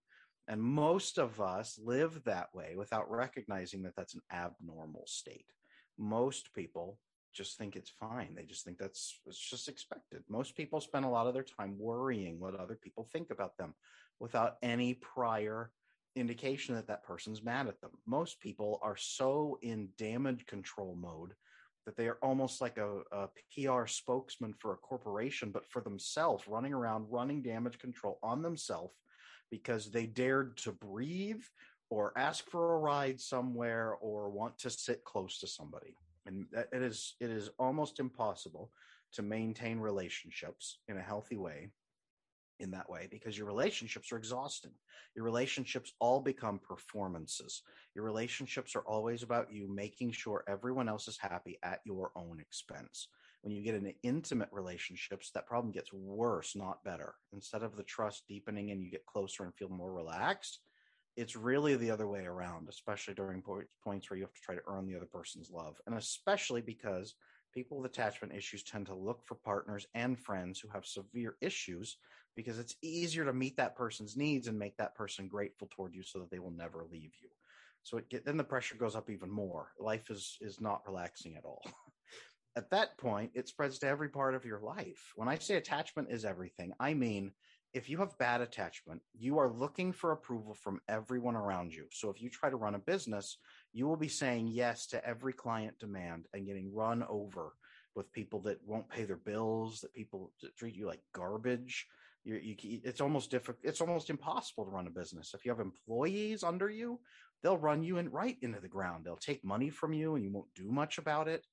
and 0.50 0.62
most 0.62 1.18
of 1.18 1.40
us 1.40 1.80
live 1.82 2.22
that 2.26 2.54
way 2.54 2.74
without 2.76 3.10
recognizing 3.10 3.84
that 3.84 3.96
that's 3.96 4.16
an 4.16 4.22
abnormal 4.34 5.04
state. 5.06 5.46
Most 5.98 6.54
people 6.54 7.00
just 7.34 7.58
think 7.58 7.78
it's 7.78 7.90
fine. 7.90 8.34
They 8.36 8.44
just 8.44 8.66
think 8.66 8.78
that's 8.78 9.20
it's 9.26 9.40
just 9.40 9.70
expected. 9.70 10.24
Most 10.30 10.58
people 10.58 10.82
spend 10.82 11.06
a 11.06 11.10
lot 11.10 11.26
of 11.26 11.34
their 11.34 11.44
time 11.44 11.76
worrying 11.80 12.38
what 12.38 12.56
other 12.56 12.76
people 12.76 13.08
think 13.12 13.30
about 13.30 13.58
them 13.58 13.76
without 14.20 14.56
any 14.62 14.96
prior 14.96 15.72
indication 16.18 16.76
that 16.76 16.88
that 16.88 17.04
person's 17.04 17.42
mad 17.42 17.68
at 17.68 17.80
them. 17.80 17.92
Most 18.06 18.42
people 18.42 18.78
are 18.82 18.98
so 18.98 19.58
in 19.62 19.88
damage 19.98 20.46
control 20.48 20.98
mode 21.00 21.34
that 21.88 21.96
they 21.96 22.10
are 22.10 22.18
almost 22.22 22.60
like 22.60 22.78
a, 22.78 23.00
a 23.14 23.30
PR 23.56 23.88
spokesman 23.88 24.54
for 24.60 24.74
a 24.74 24.78
corporation, 24.78 25.52
but 25.52 25.66
for 25.70 25.82
themselves, 25.82 26.46
running 26.46 26.74
around 26.74 27.08
running 27.10 27.42
damage 27.42 27.80
control 27.80 28.20
on 28.22 28.42
themselves 28.42 28.94
because 29.50 29.90
they 29.90 30.06
dared 30.06 30.58
to 30.58 30.74
breathe 30.74 31.42
or 31.90 32.12
ask 32.18 32.50
for 32.50 32.76
a 32.76 32.80
ride 32.80 33.22
somewhere 33.22 33.94
or 34.02 34.30
want 34.30 34.60
to 34.60 34.70
sit 34.70 35.02
close 35.06 35.40
to 35.40 35.48
somebody. 35.48 35.96
And 36.26 36.46
it 36.74 36.82
is 36.82 37.16
it 37.22 37.30
is 37.30 37.52
almost 37.58 38.02
impossible 38.02 38.70
to 39.14 39.22
maintain 39.22 39.80
relationships 39.80 40.80
in 40.90 40.98
a 40.98 41.02
healthy 41.02 41.38
way 41.38 41.72
in 42.60 42.72
that 42.72 42.90
way 42.90 43.08
because 43.10 43.38
your 43.38 43.48
relationships 43.48 44.12
are 44.12 44.18
exhausting 44.18 44.72
your 45.16 45.26
relationships 45.26 45.94
all 46.00 46.22
become 46.22 46.60
performances 46.60 47.62
your 47.96 48.04
relationships 48.04 48.76
are 48.76 48.82
always 48.88 49.24
about 49.24 49.52
you 49.52 49.68
making 49.68 50.12
sure 50.12 50.44
everyone 50.48 50.90
else 50.90 51.08
is 51.08 51.18
happy 51.18 51.58
at 51.64 51.80
your 51.86 52.12
own 52.16 52.40
expense 52.40 53.08
when 53.42 53.56
you 53.56 53.64
get 53.64 53.76
into 53.76 53.94
intimate 54.04 54.50
relationships, 54.52 55.32
that 55.34 55.48
problem 55.48 55.72
gets 55.72 55.94
worse, 55.94 56.56
not 56.56 56.84
better. 56.84 57.16
Instead 57.34 57.64
of 57.64 57.76
the 57.76 57.84
trust 57.84 58.24
deepening 58.28 58.72
and 58.72 58.82
you 58.82 58.92
get 58.92 59.06
closer 59.06 59.44
and 59.44 59.56
feel 59.56 59.70
more 59.70 59.94
relaxed, 59.94 60.60
it's 61.16 61.36
really 61.36 61.76
the 61.76 61.90
other 61.90 62.08
way 62.08 62.26
around, 62.26 62.68
especially 62.70 63.14
during 63.14 63.42
points 63.42 64.10
where 64.10 64.18
you 64.18 64.24
have 64.24 64.34
to 64.34 64.42
try 64.42 64.54
to 64.54 64.62
earn 64.68 64.86
the 64.86 64.96
other 64.96 65.08
person's 65.08 65.50
love. 65.50 65.76
And 65.86 65.96
especially 65.96 66.62
because 66.62 67.16
people 67.54 67.78
with 67.78 67.90
attachment 67.90 68.36
issues 68.36 68.64
tend 68.64 68.86
to 68.88 68.96
look 68.96 69.26
for 69.26 69.36
partners 69.36 69.88
and 69.96 70.20
friends 70.20 70.60
who 70.60 70.68
have 70.70 70.86
severe 70.86 71.38
issues 71.42 71.98
because 72.38 72.60
it's 72.60 72.78
easier 72.82 73.26
to 73.26 73.34
meet 73.34 73.58
that 73.58 73.76
person's 73.76 74.16
needs 74.16 74.48
and 74.48 74.58
make 74.58 74.78
that 74.78 74.96
person 74.96 75.28
grateful 75.28 75.68
toward 75.70 75.94
you 75.94 76.04
so 76.04 76.20
that 76.20 76.32
they 76.32 76.40
will 76.40 76.52
never 76.52 76.86
leave 76.90 77.12
you. 77.22 77.28
So 77.84 78.00
get, 78.10 78.26
then 78.26 78.38
the 78.38 78.44
pressure 78.46 78.76
goes 78.76 78.96
up 78.96 79.10
even 79.10 79.30
more. 79.30 79.74
Life 79.80 80.10
is 80.10 80.38
is 80.40 80.62
not 80.62 80.84
relaxing 80.88 81.36
at 81.36 81.44
all. 81.44 81.64
at 82.56 82.70
that 82.70 82.98
point, 82.98 83.32
it 83.34 83.50
spreads 83.50 83.80
to 83.80 83.88
every 83.88 84.10
part 84.10 84.36
of 84.36 84.46
your 84.46 84.62
life. 84.62 85.12
When 85.16 85.28
I 85.28 85.38
say 85.38 85.56
attachment 85.56 86.10
is 86.12 86.24
everything, 86.24 86.72
I 86.80 86.94
mean 86.94 87.34
if 87.74 87.90
you 87.90 87.98
have 88.00 88.18
bad 88.18 88.42
attachment, 88.42 89.02
you 89.14 89.38
are 89.38 89.50
looking 89.50 89.92
for 89.92 90.12
approval 90.12 90.54
from 90.54 90.80
everyone 90.88 91.36
around 91.36 91.74
you. 91.74 91.86
So 91.92 92.10
if 92.10 92.22
you 92.22 92.30
try 92.30 92.50
to 92.50 92.56
run 92.56 92.76
a 92.76 92.80
business, 92.80 93.38
you 93.74 93.88
will 93.88 93.98
be 93.98 94.08
saying 94.08 94.48
yes 94.48 94.88
to 94.88 95.06
every 95.06 95.34
client 95.34 95.78
demand 95.78 96.26
and 96.34 96.48
getting 96.48 96.74
run 96.74 97.04
over 97.10 97.54
with 97.96 98.12
people 98.12 98.40
that 98.42 98.58
won't 98.66 98.90
pay 98.90 99.04
their 99.04 99.18
bills, 99.18 99.82
that 99.82 99.94
people 99.94 100.32
that 100.42 100.56
treat 100.56 100.76
you 100.76 100.88
like 100.88 101.02
garbage. 101.14 101.86
You, 102.28 102.56
you, 102.62 102.82
it's 102.84 103.00
almost 103.00 103.32
difficult. 103.32 103.60
It's 103.64 103.80
almost 103.80 104.10
impossible 104.10 104.66
to 104.66 104.72
run 104.72 104.88
a 104.88 104.90
business. 104.90 105.34
If 105.34 105.46
you 105.46 105.52
have 105.52 105.62
employees 105.62 106.44
under 106.44 106.70
you, 106.70 107.00
they'll 107.42 107.58
run 107.58 107.84
you 107.84 107.98
in 107.98 108.10
right 108.10 108.38
into 108.42 108.60
the 108.60 108.68
ground. 108.68 109.06
They'll 109.06 109.16
take 109.16 109.46
money 109.46 109.70
from 109.70 109.94
you, 109.94 110.16
and 110.16 110.26
you 110.26 110.32
won't 110.32 110.54
do 110.54 110.70
much 110.70 110.98
about 110.98 111.30
it. 111.30 111.46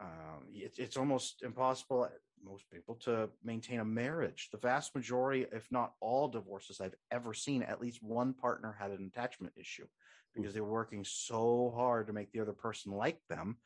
Um, 0.00 0.48
it 0.52 0.74
it's 0.78 0.96
almost 0.96 1.42
impossible 1.42 2.08
most 2.44 2.68
people 2.70 2.96
to 2.96 3.28
maintain 3.44 3.80
a 3.80 3.84
marriage. 3.84 4.48
The 4.50 4.58
vast 4.58 4.94
majority, 4.96 5.46
if 5.52 5.70
not 5.70 5.92
all 6.00 6.26
divorces 6.26 6.80
I've 6.80 6.94
ever 7.12 7.32
seen, 7.32 7.62
at 7.62 7.80
least 7.80 8.02
one 8.02 8.32
partner 8.32 8.76
had 8.78 8.90
an 8.90 9.10
attachment 9.14 9.52
issue 9.56 9.86
because 10.34 10.54
they 10.54 10.60
were 10.60 10.70
working 10.70 11.04
so 11.04 11.72
hard 11.76 12.06
to 12.06 12.12
make 12.12 12.32
the 12.32 12.40
other 12.40 12.52
person 12.52 12.92
like 12.92 13.20
them 13.28 13.58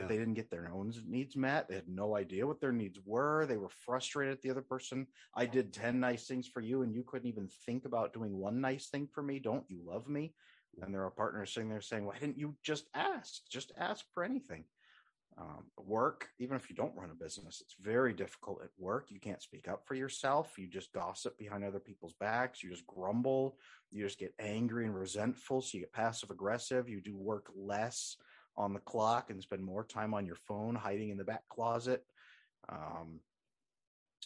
yeah. 0.00 0.06
they 0.06 0.16
didn't 0.16 0.34
get 0.34 0.50
their 0.50 0.70
own 0.72 0.92
needs 1.06 1.36
met. 1.36 1.68
They 1.68 1.74
had 1.74 1.88
no 1.88 2.16
idea 2.16 2.46
what 2.46 2.60
their 2.60 2.72
needs 2.72 2.98
were. 3.04 3.46
They 3.46 3.56
were 3.56 3.68
frustrated 3.68 4.32
at 4.32 4.42
the 4.42 4.50
other 4.50 4.62
person. 4.62 5.06
I 5.34 5.46
did 5.46 5.72
10 5.72 6.00
nice 6.00 6.26
things 6.26 6.46
for 6.46 6.60
you 6.60 6.82
and 6.82 6.94
you 6.94 7.02
couldn't 7.02 7.28
even 7.28 7.48
think 7.66 7.84
about 7.84 8.12
doing 8.12 8.38
one 8.38 8.60
nice 8.60 8.88
thing 8.88 9.08
for 9.12 9.22
me. 9.22 9.38
Don't 9.38 9.64
you 9.68 9.80
love 9.84 10.08
me? 10.08 10.34
And 10.80 10.94
there 10.94 11.04
are 11.04 11.10
partners 11.10 11.52
sitting 11.52 11.68
there 11.68 11.82
saying, 11.82 12.06
why 12.06 12.18
didn't 12.18 12.38
you 12.38 12.54
just 12.62 12.88
ask? 12.94 13.42
Just 13.50 13.72
ask 13.78 14.04
for 14.14 14.24
anything. 14.24 14.64
Um, 15.38 15.64
work, 15.78 16.28
even 16.38 16.56
if 16.56 16.68
you 16.68 16.76
don't 16.76 16.94
run 16.94 17.10
a 17.10 17.14
business, 17.14 17.62
it's 17.62 17.76
very 17.80 18.12
difficult 18.12 18.60
at 18.62 18.70
work. 18.78 19.06
You 19.08 19.18
can't 19.18 19.42
speak 19.42 19.66
up 19.66 19.86
for 19.86 19.94
yourself. 19.94 20.58
You 20.58 20.66
just 20.68 20.92
gossip 20.92 21.38
behind 21.38 21.64
other 21.64 21.78
people's 21.78 22.14
backs. 22.20 22.62
You 22.62 22.70
just 22.70 22.86
grumble. 22.86 23.56
You 23.90 24.04
just 24.04 24.18
get 24.18 24.34
angry 24.38 24.84
and 24.84 24.94
resentful. 24.94 25.62
So 25.62 25.76
you 25.78 25.84
get 25.84 25.92
passive 25.92 26.30
aggressive. 26.30 26.88
You 26.88 27.00
do 27.00 27.16
work 27.16 27.50
less 27.56 28.16
on 28.56 28.72
the 28.72 28.80
clock 28.80 29.30
and 29.30 29.42
spend 29.42 29.62
more 29.62 29.84
time 29.84 30.14
on 30.14 30.26
your 30.26 30.36
phone, 30.36 30.74
hiding 30.74 31.10
in 31.10 31.16
the 31.16 31.24
back 31.24 31.48
closet. 31.48 32.04
Um, 32.68 33.20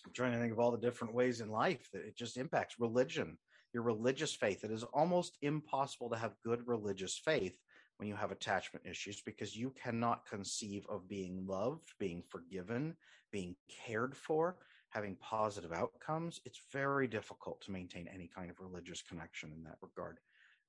I'm 0.04 0.12
trying 0.12 0.33
to 0.33 0.38
think 0.38 0.52
of 0.52 0.59
all 0.59 0.71
the 0.71 0.78
different 0.78 1.14
ways 1.14 1.40
in 1.40 1.50
life 1.50 1.88
that 1.92 2.06
it 2.06 2.16
just 2.16 2.37
impacts 2.37 2.78
religion, 2.78 3.38
your 3.73 3.83
religious 3.83 4.35
faith. 4.35 4.64
It 4.64 4.71
is 4.71 4.85
almost 4.85 5.38
impossible 5.42 6.11
to 6.11 6.16
have 6.16 6.35
good 6.45 6.66
religious 6.66 7.18
faith 7.18 7.59
when 7.97 8.09
you 8.09 8.14
have 8.14 8.30
attachment 8.30 8.85
issues 8.87 9.23
because 9.23 9.56
you 9.56 9.73
cannot 9.83 10.26
conceive 10.26 10.85
of 10.88 11.09
being 11.09 11.47
loved, 11.47 11.92
being 11.99 12.23
forgiven, 12.28 12.95
being 13.33 13.56
cared 13.68 14.16
for, 14.16 14.56
having 14.90 15.16
positive 15.16 15.73
outcomes. 15.73 16.40
It's 16.45 16.61
very 16.73 17.06
difficult 17.06 17.61
to 17.62 17.73
maintain 17.73 18.09
any 18.12 18.30
kind 18.35 18.50
of 18.50 18.61
religious 18.61 19.02
connection 19.02 19.52
in 19.52 19.64
that 19.64 19.78
regard. 19.80 20.18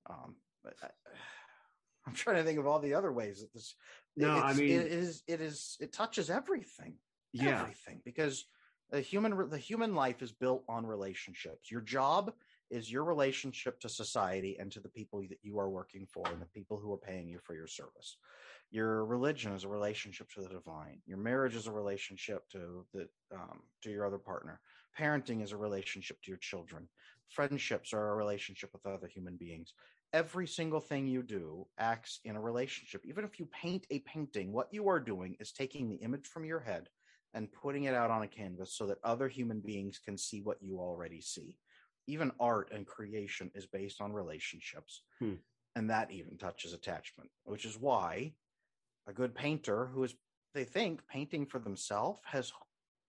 Um, 0.09 0.35
but 0.63 0.75
I, 0.81 0.87
am 2.07 2.13
trying 2.13 2.37
to 2.37 2.43
think 2.43 2.59
of 2.59 2.67
all 2.67 2.79
the 2.79 2.93
other 2.93 3.11
ways 3.11 3.41
that 3.41 3.53
this. 3.53 3.75
No, 4.15 4.31
I 4.31 4.53
mean 4.53 4.69
it 4.69 4.87
is. 4.87 5.23
It 5.27 5.41
is. 5.41 5.77
It 5.79 5.93
touches 5.93 6.29
everything. 6.29 6.95
Yeah. 7.33 7.61
Everything 7.61 8.01
because 8.03 8.45
the 8.89 9.01
human 9.01 9.49
the 9.49 9.57
human 9.57 9.93
life 9.93 10.21
is 10.21 10.31
built 10.31 10.63
on 10.67 10.85
relationships. 10.85 11.69
Your 11.69 11.81
job 11.81 12.33
is 12.69 12.91
your 12.91 13.03
relationship 13.03 13.79
to 13.79 13.89
society 13.89 14.57
and 14.59 14.71
to 14.71 14.79
the 14.79 14.89
people 14.89 15.21
that 15.21 15.39
you 15.41 15.59
are 15.59 15.69
working 15.69 16.05
for 16.05 16.25
and 16.27 16.41
the 16.41 16.45
people 16.47 16.77
who 16.77 16.91
are 16.91 16.97
paying 16.97 17.27
you 17.27 17.39
for 17.43 17.53
your 17.53 17.67
service. 17.67 18.17
Your 18.71 19.05
religion 19.05 19.53
is 19.53 19.63
a 19.63 19.69
relationship 19.69 20.29
to 20.31 20.41
the 20.41 20.49
divine. 20.49 20.99
Your 21.05 21.17
marriage 21.17 21.55
is 21.55 21.67
a 21.67 21.71
relationship 21.71 22.49
to 22.51 22.85
the 22.93 23.07
um, 23.33 23.61
to 23.83 23.89
your 23.89 24.05
other 24.05 24.17
partner. 24.17 24.59
Parenting 24.99 25.43
is 25.43 25.51
a 25.51 25.57
relationship 25.57 26.21
to 26.23 26.31
your 26.31 26.39
children. 26.39 26.87
Friendships 27.29 27.93
are 27.93 28.11
a 28.11 28.15
relationship 28.15 28.71
with 28.73 28.85
other 28.85 29.07
human 29.07 29.37
beings. 29.37 29.73
Every 30.13 30.47
single 30.47 30.79
thing 30.79 31.07
you 31.07 31.21
do 31.21 31.67
acts 31.77 32.19
in 32.23 32.35
a 32.35 32.41
relationship. 32.41 33.05
Even 33.05 33.25
if 33.25 33.39
you 33.39 33.45
paint 33.47 33.85
a 33.89 33.99
painting, 33.99 34.53
what 34.53 34.73
you 34.73 34.87
are 34.87 34.99
doing 34.99 35.35
is 35.39 35.51
taking 35.51 35.89
the 35.89 35.97
image 35.97 36.27
from 36.27 36.45
your 36.45 36.59
head 36.59 36.87
and 37.33 37.51
putting 37.51 37.83
it 37.83 37.93
out 37.93 38.09
on 38.09 38.23
a 38.23 38.27
canvas 38.27 38.73
so 38.73 38.87
that 38.87 38.97
other 39.03 39.27
human 39.27 39.59
beings 39.59 39.99
can 39.99 40.17
see 40.17 40.41
what 40.41 40.61
you 40.61 40.79
already 40.79 41.21
see 41.21 41.57
even 42.07 42.31
art 42.39 42.71
and 42.73 42.87
creation 42.87 43.51
is 43.53 43.65
based 43.65 44.01
on 44.01 44.13
relationships. 44.13 45.03
Hmm. 45.19 45.33
And 45.75 45.89
that 45.89 46.09
even 46.09 46.37
touches 46.37 46.73
attachment, 46.73 47.29
which 47.43 47.65
is 47.65 47.77
why 47.77 48.33
a 49.07 49.13
good 49.13 49.35
painter 49.35 49.85
who 49.93 50.03
is, 50.03 50.15
they 50.55 50.63
think, 50.63 51.01
painting 51.07 51.45
for 51.45 51.59
themselves 51.59 52.19
has 52.25 52.51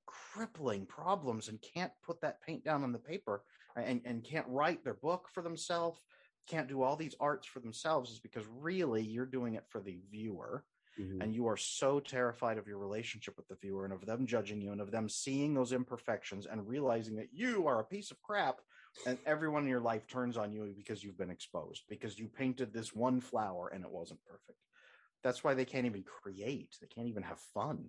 crippling 0.07 0.85
problems 0.85 1.49
and 1.49 1.65
can't 1.75 1.93
put 2.05 2.21
that 2.21 2.43
paint 2.43 2.65
down 2.65 2.83
on 2.83 2.93
the 2.93 2.99
paper 2.99 3.43
and, 3.77 4.03
and 4.05 4.25
can't 4.25 4.47
write 4.49 4.85
their 4.85 4.95
book 4.95 5.29
for 5.33 5.43
themselves, 5.43 6.01
can't 6.47 6.69
do 6.69 6.83
all 6.83 6.97
these 6.97 7.15
arts 7.21 7.47
for 7.47 7.61
themselves, 7.61 8.11
is 8.11 8.21
because 8.21 8.45
really 8.61 9.03
you're 9.03 9.27
doing 9.27 9.55
it 9.55 9.65
for 9.69 9.81
the 9.81 9.99
viewer. 10.11 10.65
Mm-hmm. 11.01 11.21
And 11.21 11.35
you 11.35 11.47
are 11.47 11.57
so 11.57 12.01
terrified 12.01 12.59
of 12.59 12.67
your 12.67 12.79
relationship 12.79 13.37
with 13.37 13.47
the 13.47 13.55
viewer 13.55 13.85
and 13.85 13.95
of 13.95 14.05
them 14.05 14.27
judging 14.27 14.61
you 14.61 14.73
and 14.73 14.81
of 14.81 14.91
them 14.91 15.09
seeing 15.09 15.55
those 15.55 15.73
imperfections 15.73 16.47
and 16.47 16.67
realizing 16.67 17.15
that 17.17 17.29
you 17.33 17.69
are 17.69 17.79
a 17.79 17.85
piece 17.85 18.11
of 18.11 18.21
crap 18.21 18.57
and 19.07 19.19
everyone 19.27 19.63
in 19.63 19.69
your 19.69 19.81
life 19.81 20.07
turns 20.07 20.37
on 20.37 20.53
you 20.53 20.73
because 20.77 21.03
you've 21.03 21.19
been 21.19 21.31
exposed 21.31 21.83
because 21.89 22.19
you 22.19 22.29
painted 22.29 22.73
this 22.73 22.95
one 22.95 23.21
flower 23.21 23.69
and 23.69 23.85
it 23.85 23.91
wasn't 23.91 24.25
perfect 24.25 24.59
that's 25.23 25.45
why 25.45 25.55
they 25.55 25.65
can't 25.65 25.87
even 25.87 26.03
create 26.03 26.77
they 26.81 26.87
can't 26.87 27.09
even 27.09 27.23
have 27.23 27.39
fun 27.55 27.85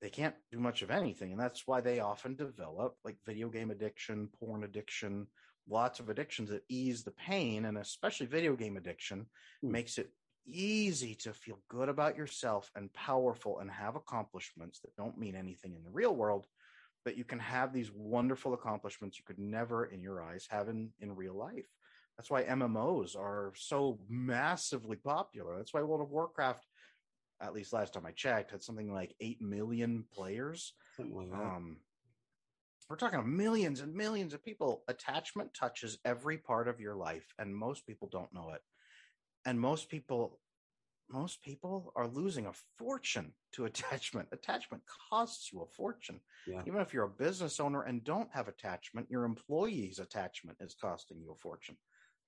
they 0.00 0.10
can't 0.10 0.34
do 0.50 0.58
much 0.58 0.82
of 0.82 0.90
anything 0.90 1.32
and 1.32 1.40
that's 1.40 1.66
why 1.66 1.80
they 1.80 2.00
often 2.00 2.34
develop 2.34 2.96
like 3.04 3.16
video 3.26 3.48
game 3.48 3.70
addiction 3.70 4.28
porn 4.38 4.64
addiction 4.64 5.26
lots 5.68 6.00
of 6.00 6.08
addictions 6.08 6.50
that 6.50 6.64
ease 6.68 7.04
the 7.04 7.12
pain 7.12 7.64
and 7.66 7.78
especially 7.78 8.26
video 8.26 8.56
game 8.56 8.76
addiction 8.76 9.26
mm. 9.64 9.70
makes 9.70 9.98
it 9.98 10.10
easy 10.46 11.14
to 11.14 11.32
feel 11.32 11.60
good 11.68 11.88
about 11.88 12.16
yourself 12.16 12.70
and 12.74 12.92
powerful 12.92 13.60
and 13.60 13.70
have 13.70 13.94
accomplishments 13.94 14.80
that 14.80 14.94
don't 14.96 15.18
mean 15.18 15.36
anything 15.36 15.74
in 15.74 15.84
the 15.84 15.90
real 15.90 16.16
world 16.16 16.46
but 17.04 17.16
you 17.16 17.24
can 17.24 17.38
have 17.38 17.72
these 17.72 17.90
wonderful 17.92 18.54
accomplishments 18.54 19.18
you 19.18 19.24
could 19.24 19.38
never 19.38 19.86
in 19.86 20.00
your 20.00 20.22
eyes 20.22 20.46
have 20.50 20.68
in, 20.68 20.90
in 21.00 21.14
real 21.14 21.34
life. 21.34 21.66
That's 22.16 22.30
why 22.30 22.44
MMOs 22.44 23.16
are 23.16 23.52
so 23.56 23.98
massively 24.08 24.96
popular. 24.96 25.56
That's 25.56 25.72
why 25.72 25.82
World 25.82 26.02
of 26.02 26.10
Warcraft, 26.10 26.64
at 27.40 27.54
least 27.54 27.72
last 27.72 27.94
time 27.94 28.06
I 28.06 28.12
checked, 28.12 28.50
had 28.50 28.62
something 28.62 28.92
like 28.92 29.14
8 29.20 29.40
million 29.40 30.04
players. 30.12 30.74
Like 30.98 31.32
um, 31.32 31.78
we're 32.92 32.96
talking 32.96 33.36
millions 33.36 33.80
and 33.80 33.94
millions 33.94 34.34
of 34.34 34.44
people. 34.44 34.82
Attachment 34.86 35.54
touches 35.54 35.96
every 36.04 36.36
part 36.36 36.68
of 36.68 36.78
your 36.78 36.94
life, 36.94 37.24
and 37.38 37.56
most 37.56 37.86
people 37.86 38.06
don't 38.12 38.34
know 38.34 38.50
it. 38.52 38.60
And 39.46 39.58
most 39.58 39.88
people 39.88 40.40
most 41.08 41.42
people 41.42 41.90
are 41.96 42.06
losing 42.06 42.44
a 42.44 42.52
fortune 42.76 43.32
to 43.52 43.64
attachment. 43.70 44.28
Attachment 44.30 44.82
costs 45.10 45.50
you 45.50 45.62
a 45.62 45.66
fortune. 45.74 46.20
Yeah. 46.46 46.60
Even 46.66 46.82
if 46.82 46.92
you're 46.92 47.04
a 47.04 47.08
business 47.08 47.60
owner 47.60 47.82
and 47.84 48.04
don't 48.04 48.28
have 48.30 48.48
attachment, 48.48 49.10
your 49.10 49.24
employee's 49.24 49.98
attachment 49.98 50.58
is 50.60 50.76
costing 50.78 51.18
you 51.18 51.32
a 51.32 51.36
fortune. 51.36 51.78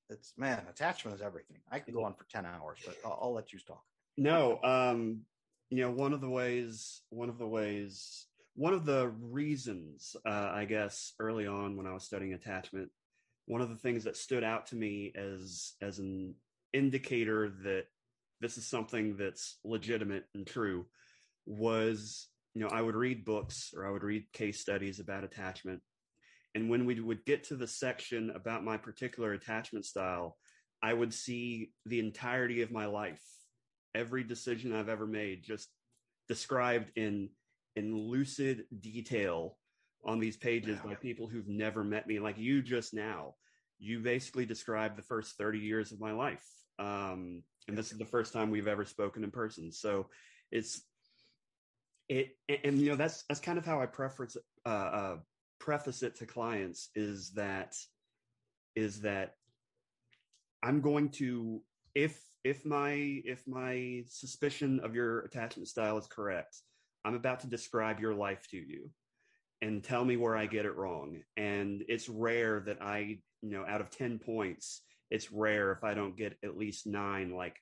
It's 0.08 0.32
man, 0.38 0.62
attachment 0.70 1.14
is 1.14 1.22
everything. 1.22 1.58
I 1.70 1.78
could 1.78 1.92
go 1.92 2.04
on 2.04 2.14
for 2.14 2.24
10 2.32 2.46
hours, 2.46 2.78
but 2.86 2.96
I'll, 3.04 3.18
I'll 3.20 3.34
let 3.34 3.52
you 3.52 3.58
talk. 3.58 3.84
No, 4.16 4.60
um, 4.64 5.26
you 5.68 5.82
know, 5.82 5.90
one 5.90 6.14
of 6.14 6.22
the 6.22 6.30
ways, 6.30 7.02
one 7.10 7.28
of 7.28 7.36
the 7.36 7.46
ways, 7.46 8.28
one 8.54 8.72
of 8.72 8.84
the 8.84 9.08
reasons, 9.20 10.14
uh, 10.24 10.50
I 10.52 10.64
guess, 10.64 11.12
early 11.18 11.46
on 11.46 11.76
when 11.76 11.86
I 11.86 11.92
was 11.92 12.04
studying 12.04 12.34
attachment, 12.34 12.90
one 13.46 13.60
of 13.60 13.68
the 13.68 13.76
things 13.76 14.04
that 14.04 14.16
stood 14.16 14.44
out 14.44 14.68
to 14.68 14.76
me 14.76 15.12
as 15.16 15.72
as 15.82 15.98
an 15.98 16.34
indicator 16.72 17.52
that 17.62 17.84
this 18.40 18.56
is 18.58 18.66
something 18.66 19.16
that's 19.16 19.58
legitimate 19.64 20.24
and 20.34 20.46
true 20.46 20.86
was 21.46 22.28
you 22.54 22.62
know 22.62 22.68
i 22.72 22.80
would 22.80 22.96
read 22.96 23.24
books 23.24 23.72
or 23.76 23.86
i 23.86 23.90
would 23.90 24.02
read 24.02 24.24
case 24.32 24.60
studies 24.60 25.00
about 25.00 25.24
attachment. 25.24 25.80
And 26.56 26.70
when 26.70 26.86
we 26.86 27.00
would 27.00 27.24
get 27.24 27.42
to 27.44 27.56
the 27.56 27.66
section 27.66 28.30
about 28.30 28.62
my 28.64 28.76
particular 28.76 29.32
attachment 29.32 29.84
style 29.84 30.36
i 30.82 30.92
would 30.92 31.12
see 31.12 31.70
the 31.86 32.00
entirety 32.00 32.62
of 32.62 32.72
my 32.72 32.86
life 32.86 33.22
every 33.94 34.24
decision 34.24 34.74
i've 34.74 34.88
ever 34.88 35.06
made 35.06 35.42
just 35.44 35.68
described 36.28 36.90
in 36.96 37.28
in 37.76 37.96
lucid 37.96 38.64
detail 38.80 39.56
on 40.04 40.18
these 40.18 40.36
pages 40.36 40.78
by 40.84 40.94
people 40.94 41.26
who've 41.26 41.48
never 41.48 41.82
met 41.82 42.06
me 42.06 42.18
like 42.18 42.38
you 42.38 42.62
just 42.62 42.92
now 42.92 43.34
you 43.78 44.00
basically 44.00 44.46
described 44.46 44.96
the 44.96 45.02
first 45.02 45.36
30 45.36 45.58
years 45.58 45.92
of 45.92 46.00
my 46.00 46.12
life. 46.12 46.44
Um, 46.78 47.42
and 47.68 47.76
this 47.76 47.92
is 47.92 47.98
the 47.98 48.04
first 48.04 48.32
time 48.32 48.50
we've 48.50 48.68
ever 48.68 48.84
spoken 48.84 49.24
in 49.24 49.30
person. 49.30 49.72
So 49.72 50.06
it's, 50.50 50.82
it, 52.08 52.36
and, 52.48 52.58
and 52.64 52.78
you 52.78 52.90
know, 52.90 52.96
that's, 52.96 53.24
that's 53.28 53.40
kind 53.40 53.58
of 53.58 53.66
how 53.66 53.80
I 53.80 53.86
preference, 53.86 54.36
uh, 54.66 54.68
uh, 54.68 55.16
preface 55.58 56.02
it 56.02 56.16
to 56.16 56.26
clients 56.26 56.90
is 56.94 57.32
that, 57.32 57.74
is 58.74 59.02
that 59.02 59.34
I'm 60.62 60.80
going 60.80 61.10
to, 61.10 61.62
if, 61.94 62.20
if 62.42 62.64
my, 62.64 62.92
if 63.24 63.46
my 63.46 64.04
suspicion 64.08 64.80
of 64.82 64.94
your 64.94 65.20
attachment 65.20 65.68
style 65.68 65.96
is 65.98 66.06
correct, 66.06 66.56
I'm 67.04 67.14
about 67.14 67.40
to 67.40 67.46
describe 67.46 68.00
your 68.00 68.14
life 68.14 68.46
to 68.50 68.56
you 68.56 68.90
and 69.60 69.82
tell 69.82 70.04
me 70.04 70.16
where 70.16 70.36
I 70.36 70.46
get 70.46 70.64
it 70.66 70.76
wrong. 70.76 71.22
And 71.36 71.84
it's 71.88 72.08
rare 72.08 72.60
that 72.66 72.82
I, 72.82 73.18
you 73.42 73.50
know, 73.50 73.64
out 73.66 73.80
of 73.80 73.90
10 73.90 74.18
points, 74.18 74.82
it's 75.10 75.30
rare 75.30 75.72
if 75.72 75.84
I 75.84 75.94
don't 75.94 76.16
get 76.16 76.36
at 76.44 76.56
least 76.56 76.86
nine, 76.86 77.30
like 77.34 77.56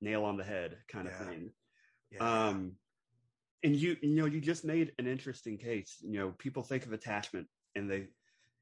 nail 0.00 0.24
on 0.24 0.36
the 0.36 0.44
head 0.44 0.76
kind 0.88 1.08
of 1.08 1.14
thing. 1.16 1.50
Yeah. 2.10 2.48
Um, 2.48 2.72
and 3.62 3.76
you, 3.76 3.96
you 4.02 4.14
know, 4.14 4.26
you 4.26 4.40
just 4.40 4.64
made 4.64 4.92
an 4.98 5.06
interesting 5.06 5.58
case. 5.58 5.96
You 6.02 6.18
know, 6.18 6.34
people 6.38 6.62
think 6.62 6.86
of 6.86 6.92
attachment 6.92 7.46
and 7.74 7.90
they, 7.90 8.08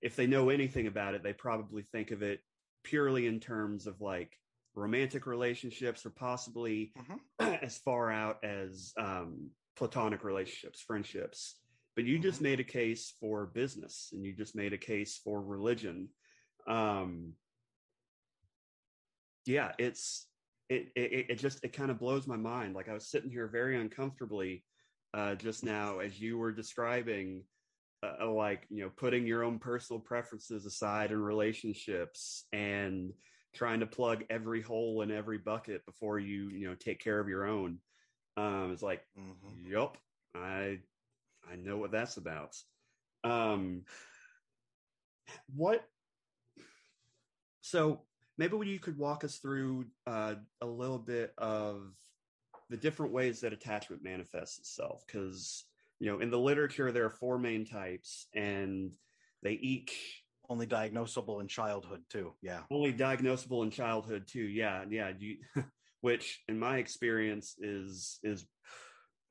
if 0.01 0.17
they 0.17 0.27
know 0.27 0.49
anything 0.49 0.87
about 0.87 1.15
it, 1.15 1.23
they 1.23 1.33
probably 1.33 1.83
think 1.83 2.11
of 2.11 2.23
it 2.23 2.41
purely 2.85 3.27
in 3.27 3.41
terms 3.41 3.87
of 3.87 4.01
like 4.01 4.33
romantic 4.75 5.27
relationships 5.27 6.07
or 6.07 6.11
possibly 6.11 6.93
Mhm. 6.97 7.19
as 7.63 7.79
far 7.79 8.11
out 8.11 8.43
as 8.45 8.93
um, 8.99 9.51
platonic 9.79 10.25
relationships, 10.25 10.81
friendships. 10.81 11.61
But 11.97 12.05
you 12.05 12.19
just 12.19 12.41
Mhm. 12.41 12.45
made 12.45 12.61
a 12.61 12.65
case 12.65 13.15
for 13.21 13.47
business 13.47 14.11
and 14.13 14.25
you 14.25 14.35
just 14.35 14.55
made 14.55 14.73
a 14.73 14.79
case 14.79 15.17
for 15.17 15.41
religion. 15.43 16.11
Um, 16.67 17.37
yeah, 19.47 19.73
it's 19.79 20.29
it 20.69 20.93
it, 20.95 21.31
it 21.31 21.35
just 21.37 21.65
it 21.65 21.73
kind 21.73 21.91
of 21.91 21.99
blows 21.99 22.27
my 22.27 22.37
mind. 22.37 22.75
Like 22.75 22.89
I 22.89 22.95
was 22.95 23.09
sitting 23.09 23.31
here 23.31 23.49
very 23.49 23.81
uncomfortably 23.81 24.65
uh, 25.15 25.35
just 25.37 25.65
now 25.65 26.01
as 26.01 26.21
you 26.21 26.37
were 26.39 26.53
describing, 26.53 27.45
uh, 28.03 28.31
like 28.31 28.67
you 28.69 28.85
know, 28.85 28.91
putting 28.91 29.27
your 29.27 29.45
own 29.45 29.59
personal 29.59 30.01
preferences 30.01 30.67
aside 30.67 31.11
in 31.11 31.21
relationships 31.23 32.47
and 32.53 33.13
trying 33.55 33.81
to 33.81 33.87
plug 33.87 34.25
every 34.29 34.61
hole 34.61 35.03
in 35.03 35.11
every 35.11 35.39
bucket 35.39 35.85
before 35.87 36.19
you 36.19 36.51
you 36.51 36.69
know 36.69 36.75
take 36.75 37.01
care 37.01 37.19
of 37.19 37.29
your 37.29 37.47
own. 37.47 37.79
Um, 38.39 38.73
it's 38.73 38.83
like, 38.83 39.05
Mhm. 39.17 39.67
yup, 39.69 39.99
I 40.35 40.83
I 41.43 41.57
know 41.57 41.79
what 41.79 41.91
that's 41.91 42.17
about. 42.19 42.63
Um, 43.25 43.85
what? 45.55 45.89
So 47.61 48.07
maybe 48.37 48.57
you 48.69 48.79
could 48.79 48.97
walk 48.99 49.25
us 49.25 49.39
through 49.39 49.91
uh, 50.07 50.37
a 50.61 50.67
little 50.67 50.99
bit 50.99 51.35
of 51.39 51.95
the 52.69 52.77
different 52.77 53.13
ways 53.13 53.41
that 53.41 53.53
attachment 53.53 54.03
manifests 54.03 54.59
itself, 54.59 55.05
because 55.07 55.65
you 55.99 56.07
know 56.07 56.21
in 56.21 56.31
the 56.31 56.39
literature 56.39 56.93
there 56.93 57.07
are 57.07 57.11
four 57.11 57.39
main 57.39 57.65
types, 57.65 58.29
and 58.35 58.97
they 59.43 59.53
each 59.53 60.25
Only 60.49 60.67
diagnosable 60.67 61.41
in 61.41 61.49
childhood 61.49 62.05
too. 62.09 62.35
Yeah. 62.41 62.63
only 62.71 62.93
diagnosable 62.95 63.65
in 63.65 63.71
childhood 63.71 64.27
too. 64.27 64.47
Yeah, 64.47 64.85
yeah. 64.89 65.13
You, 65.19 65.39
which 66.01 66.41
in 66.49 66.59
my 66.59 66.79
experience 66.79 67.57
is 67.59 68.19
is 68.23 68.47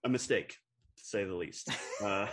a 0.04 0.10
mistake 0.10 0.58
to 0.98 1.04
say 1.04 1.24
the 1.24 1.36
least. 1.36 1.70
Uh, 2.04 2.28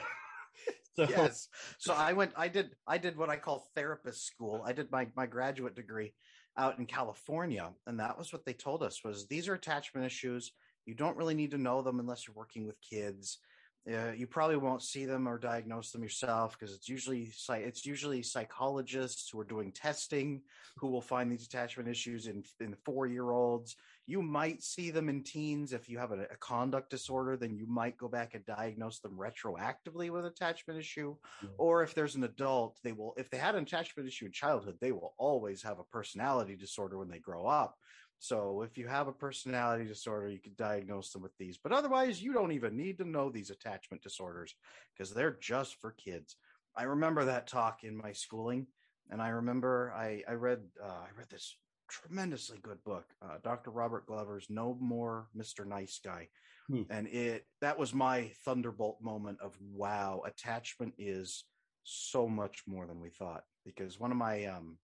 so 0.94 1.06
yes. 1.08 1.48
So 1.78 1.94
I 1.94 2.12
went. 2.12 2.32
I 2.36 2.48
did. 2.48 2.76
I 2.86 2.98
did 2.98 3.16
what 3.16 3.30
I 3.30 3.36
call 3.36 3.66
therapist 3.74 4.26
school. 4.26 4.62
I 4.62 4.74
did 4.74 4.92
my 4.92 5.06
my 5.16 5.24
graduate 5.24 5.74
degree 5.74 6.12
out 6.58 6.78
in 6.78 6.84
California, 6.84 7.70
and 7.86 7.98
that 7.98 8.18
was 8.18 8.30
what 8.30 8.44
they 8.44 8.52
told 8.52 8.82
us 8.82 9.02
was 9.02 9.26
these 9.26 9.48
are 9.48 9.54
attachment 9.54 10.06
issues. 10.06 10.52
You 10.84 10.94
don't 10.94 11.16
really 11.16 11.34
need 11.34 11.52
to 11.52 11.58
know 11.58 11.80
them 11.80 11.98
unless 11.98 12.26
you're 12.26 12.36
working 12.36 12.66
with 12.66 12.76
kids. 12.82 13.38
Uh, 13.86 14.12
you 14.16 14.26
probably 14.26 14.56
won't 14.56 14.82
see 14.82 15.04
them 15.04 15.28
or 15.28 15.38
diagnose 15.38 15.90
them 15.90 16.02
yourself 16.02 16.58
because 16.58 16.74
it's 16.74 16.88
usually 16.88 17.30
it's 17.50 17.84
usually 17.84 18.22
psychologists 18.22 19.28
who 19.28 19.38
are 19.38 19.44
doing 19.44 19.70
testing 19.72 20.40
who 20.78 20.88
will 20.88 21.02
find 21.02 21.30
these 21.30 21.44
attachment 21.44 21.86
issues 21.86 22.26
in 22.26 22.42
in 22.60 22.74
four 22.84 23.06
year 23.06 23.30
olds. 23.30 23.76
You 24.06 24.22
might 24.22 24.62
see 24.62 24.90
them 24.90 25.10
in 25.10 25.22
teens 25.22 25.74
if 25.74 25.88
you 25.88 25.98
have 25.98 26.12
a, 26.12 26.22
a 26.22 26.36
conduct 26.40 26.90
disorder, 26.90 27.36
then 27.36 27.54
you 27.54 27.66
might 27.66 27.98
go 27.98 28.08
back 28.08 28.34
and 28.34 28.44
diagnose 28.46 29.00
them 29.00 29.18
retroactively 29.18 30.10
with 30.10 30.24
attachment 30.24 30.78
issue. 30.78 31.14
Yeah. 31.42 31.48
Or 31.58 31.82
if 31.82 31.94
there's 31.94 32.14
an 32.14 32.24
adult, 32.24 32.78
they 32.82 32.92
will 32.92 33.12
if 33.18 33.28
they 33.28 33.38
had 33.38 33.54
an 33.54 33.64
attachment 33.64 34.08
issue 34.08 34.24
in 34.26 34.32
childhood, 34.32 34.78
they 34.80 34.92
will 34.92 35.12
always 35.18 35.62
have 35.62 35.78
a 35.78 35.84
personality 35.84 36.56
disorder 36.56 36.96
when 36.98 37.10
they 37.10 37.18
grow 37.18 37.46
up. 37.46 37.76
So 38.18 38.62
if 38.62 38.78
you 38.78 38.86
have 38.86 39.08
a 39.08 39.12
personality 39.12 39.84
disorder, 39.84 40.28
you 40.28 40.38
can 40.38 40.54
diagnose 40.56 41.12
them 41.12 41.22
with 41.22 41.36
these. 41.38 41.58
But 41.58 41.72
otherwise, 41.72 42.22
you 42.22 42.32
don't 42.32 42.52
even 42.52 42.76
need 42.76 42.98
to 42.98 43.08
know 43.08 43.30
these 43.30 43.50
attachment 43.50 44.02
disorders 44.02 44.54
because 44.96 45.12
they're 45.12 45.36
just 45.40 45.80
for 45.80 45.92
kids. 45.92 46.36
I 46.76 46.84
remember 46.84 47.26
that 47.26 47.46
talk 47.46 47.84
in 47.84 47.96
my 47.96 48.12
schooling, 48.12 48.66
and 49.10 49.20
I 49.20 49.28
remember 49.28 49.92
I 49.94 50.22
I 50.28 50.32
read 50.32 50.60
uh, 50.82 50.86
I 50.88 51.08
read 51.16 51.28
this 51.30 51.56
tremendously 51.88 52.58
good 52.62 52.82
book, 52.84 53.04
uh, 53.22 53.36
Dr. 53.42 53.70
Robert 53.70 54.06
Glover's 54.06 54.46
No 54.48 54.76
More 54.80 55.28
Mr. 55.36 55.66
Nice 55.66 56.00
Guy, 56.02 56.28
Hmm. 56.68 56.82
and 56.88 57.06
it 57.08 57.46
that 57.60 57.78
was 57.78 57.92
my 57.92 58.32
thunderbolt 58.44 59.00
moment 59.02 59.38
of 59.40 59.56
wow, 59.60 60.22
attachment 60.26 60.94
is 60.98 61.44
so 61.84 62.26
much 62.26 62.62
more 62.66 62.86
than 62.86 63.00
we 63.00 63.10
thought. 63.10 63.44
Because 63.64 64.00
one 64.00 64.10
of 64.10 64.16
my 64.16 64.46
um 64.46 64.78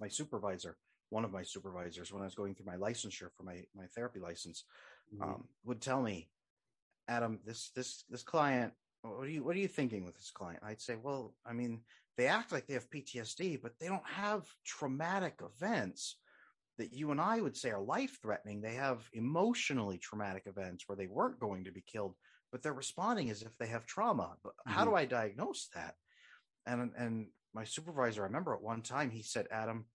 my 0.00 0.08
supervisor, 0.08 0.76
one 1.10 1.24
of 1.24 1.32
my 1.32 1.42
supervisors, 1.42 2.12
when 2.12 2.22
I 2.22 2.24
was 2.24 2.34
going 2.34 2.54
through 2.54 2.66
my 2.66 2.76
licensure 2.76 3.30
for 3.36 3.42
my 3.42 3.64
my 3.74 3.86
therapy 3.88 4.20
license, 4.20 4.64
Mhm. 5.12 5.22
um, 5.22 5.48
would 5.64 5.82
tell 5.82 6.02
me, 6.02 6.30
Adam, 7.08 7.40
this 7.44 7.70
this 7.72 8.04
this 8.08 8.22
client, 8.22 8.72
what 9.02 9.26
are 9.26 9.28
you 9.28 9.44
what 9.44 9.56
are 9.56 9.60
you 9.60 9.68
thinking 9.68 10.04
with 10.04 10.14
this 10.14 10.30
client? 10.30 10.62
I'd 10.62 10.80
say, 10.80 10.96
well, 10.96 11.36
I 11.44 11.52
mean, 11.52 11.84
they 12.16 12.28
act 12.28 12.52
like 12.52 12.66
they 12.66 12.74
have 12.74 12.90
PTSD, 12.90 13.56
but 13.56 13.78
they 13.78 13.88
don't 13.88 14.06
have 14.06 14.48
traumatic 14.64 15.40
events 15.42 16.16
that 16.78 16.92
you 16.92 17.10
and 17.10 17.20
I 17.20 17.40
would 17.40 17.56
say 17.56 17.70
are 17.70 17.80
life 17.82 18.18
threatening. 18.22 18.60
They 18.60 18.74
have 18.74 19.08
emotionally 19.12 19.98
traumatic 19.98 20.46
events 20.46 20.88
where 20.88 20.96
they 20.96 21.08
weren't 21.08 21.38
going 21.38 21.64
to 21.64 21.72
be 21.72 21.82
killed, 21.82 22.16
but 22.50 22.62
they're 22.62 22.72
responding 22.72 23.30
as 23.30 23.42
if 23.42 23.56
they 23.58 23.66
have 23.66 23.84
trauma. 23.84 24.38
But 24.42 24.54
how 24.64 24.84
do 24.84 24.94
I 24.94 25.04
diagnose 25.04 25.68
that? 25.74 25.96
And 26.66 26.94
and 26.96 27.32
my 27.52 27.64
supervisor, 27.64 28.22
I 28.22 28.26
remember 28.26 28.54
at 28.54 28.62
one 28.62 28.82
time 28.82 29.10
he 29.10 29.22
said, 29.22 29.48
Adam, 29.50 29.86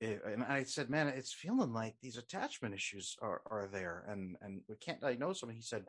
eh, 0.00 0.16
and 0.26 0.42
I 0.42 0.62
said, 0.64 0.90
man, 0.90 1.08
it's 1.08 1.32
feeling 1.32 1.72
like 1.72 1.94
these 2.00 2.16
attachment 2.16 2.74
issues 2.74 3.16
are, 3.20 3.42
are 3.50 3.68
there 3.72 4.04
and, 4.08 4.36
and 4.42 4.62
we 4.68 4.76
can't 4.76 5.00
diagnose 5.00 5.40
them. 5.40 5.50
And 5.50 5.56
he 5.56 5.62
said, 5.62 5.84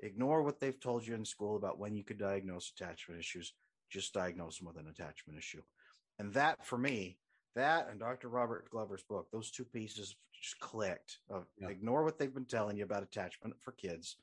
ignore 0.00 0.42
what 0.42 0.60
they've 0.60 0.78
told 0.78 1.06
you 1.06 1.14
in 1.14 1.24
school 1.24 1.56
about 1.56 1.78
when 1.78 1.96
you 1.96 2.04
could 2.04 2.18
diagnose 2.18 2.72
attachment 2.76 3.20
issues. 3.20 3.54
Just 3.90 4.12
diagnose 4.14 4.58
them 4.58 4.66
with 4.66 4.76
an 4.78 4.88
attachment 4.88 5.38
issue. 5.38 5.62
And 6.18 6.32
that 6.34 6.64
for 6.64 6.78
me, 6.78 7.18
that 7.54 7.88
and 7.90 8.00
Dr. 8.00 8.28
Robert 8.28 8.68
Glover's 8.70 9.04
book, 9.04 9.28
those 9.30 9.50
two 9.50 9.64
pieces 9.64 10.16
just 10.40 10.58
clicked 10.60 11.18
of 11.30 11.46
Yeah. 11.58 11.68
ignore 11.68 12.04
what 12.04 12.18
they've 12.18 12.34
been 12.34 12.44
telling 12.44 12.76
you 12.76 12.84
about 12.84 13.02
attachment 13.02 13.54
for 13.60 13.72
kids 13.72 14.16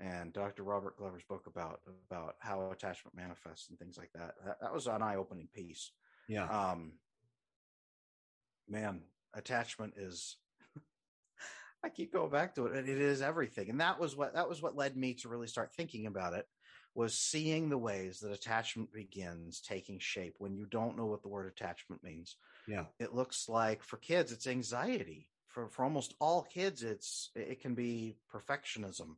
and 0.00 0.32
Dr. 0.32 0.64
Robert 0.64 0.96
Glover's 0.96 1.22
book 1.28 1.46
about 1.46 1.80
about 2.10 2.36
how 2.40 2.70
attachment 2.70 3.14
manifests 3.16 3.68
and 3.70 3.78
things 3.78 3.96
like 3.98 4.10
that. 4.14 4.34
That, 4.44 4.60
that 4.60 4.72
was 4.72 4.86
an 4.86 5.02
eye-opening 5.02 5.48
piece. 5.52 5.92
yeah. 6.28 6.46
Um, 6.46 6.92
man, 8.72 9.02
attachment 9.34 9.94
is. 9.96 10.36
I 11.84 11.90
keep 11.90 12.12
going 12.12 12.30
back 12.30 12.54
to 12.54 12.66
it, 12.66 12.76
and 12.76 12.88
it 12.88 12.98
is 13.00 13.22
everything. 13.22 13.70
And 13.70 13.80
that 13.80 14.00
was 14.00 14.16
what 14.16 14.34
that 14.34 14.48
was 14.48 14.62
what 14.62 14.76
led 14.76 14.96
me 14.96 15.14
to 15.14 15.28
really 15.28 15.46
start 15.46 15.72
thinking 15.74 16.06
about 16.06 16.32
it. 16.32 16.46
Was 16.94 17.16
seeing 17.16 17.68
the 17.68 17.78
ways 17.78 18.20
that 18.20 18.32
attachment 18.32 18.92
begins 18.92 19.60
taking 19.60 19.98
shape 19.98 20.34
when 20.38 20.54
you 20.54 20.66
don't 20.66 20.96
know 20.96 21.06
what 21.06 21.22
the 21.22 21.28
word 21.28 21.46
attachment 21.46 22.02
means. 22.02 22.36
Yeah. 22.66 22.84
It 22.98 23.14
looks 23.14 23.48
like 23.48 23.82
for 23.82 23.96
kids, 23.98 24.32
it's 24.32 24.46
anxiety. 24.46 25.28
For 25.48 25.68
for 25.68 25.84
almost 25.84 26.14
all 26.18 26.42
kids, 26.42 26.82
it's 26.82 27.30
it 27.34 27.60
can 27.60 27.74
be 27.74 28.16
perfectionism. 28.34 29.16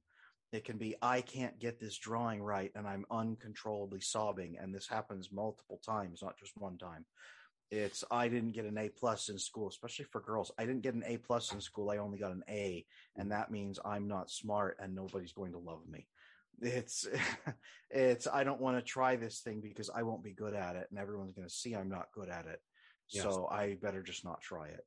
It 0.52 0.64
can 0.64 0.78
be 0.78 0.94
I 1.02 1.20
can't 1.20 1.58
get 1.58 1.80
this 1.80 1.98
drawing 1.98 2.42
right, 2.42 2.70
and 2.76 2.86
I'm 2.86 3.06
uncontrollably 3.10 4.00
sobbing, 4.00 4.56
and 4.60 4.72
this 4.72 4.86
happens 4.86 5.32
multiple 5.32 5.80
times, 5.84 6.22
not 6.22 6.38
just 6.38 6.52
one 6.56 6.78
time 6.78 7.06
it's 7.70 8.04
i 8.10 8.28
didn't 8.28 8.52
get 8.52 8.64
an 8.66 8.78
a 8.78 8.88
plus 8.88 9.28
in 9.28 9.38
school 9.38 9.68
especially 9.68 10.04
for 10.04 10.20
girls. 10.20 10.52
I 10.58 10.66
didn't 10.66 10.82
get 10.82 10.94
an 10.94 11.02
a 11.06 11.16
plus 11.16 11.52
in 11.52 11.60
school 11.60 11.90
i 11.90 11.96
only 11.96 12.18
got 12.18 12.32
an 12.32 12.44
a 12.48 12.84
and 13.16 13.32
that 13.32 13.50
means 13.50 13.78
i'm 13.84 14.06
not 14.06 14.30
smart 14.30 14.76
and 14.80 14.94
nobody's 14.94 15.32
going 15.32 15.52
to 15.52 15.58
love 15.58 15.80
me. 15.88 16.06
It's 16.60 17.06
it's 17.90 18.26
i 18.26 18.44
don't 18.44 18.60
want 18.60 18.76
to 18.78 18.82
try 18.82 19.16
this 19.16 19.40
thing 19.40 19.60
because 19.60 19.90
i 19.90 20.02
won't 20.02 20.22
be 20.22 20.32
good 20.32 20.54
at 20.54 20.76
it 20.76 20.86
and 20.90 20.98
everyone's 20.98 21.34
going 21.34 21.48
to 21.48 21.54
see 21.54 21.74
i'm 21.74 21.88
not 21.88 22.12
good 22.12 22.28
at 22.28 22.46
it 22.46 22.60
Yes. 23.10 23.24
so 23.24 23.48
i 23.50 23.74
better 23.82 24.02
just 24.02 24.24
not 24.24 24.40
try 24.40 24.68
it. 24.68 24.84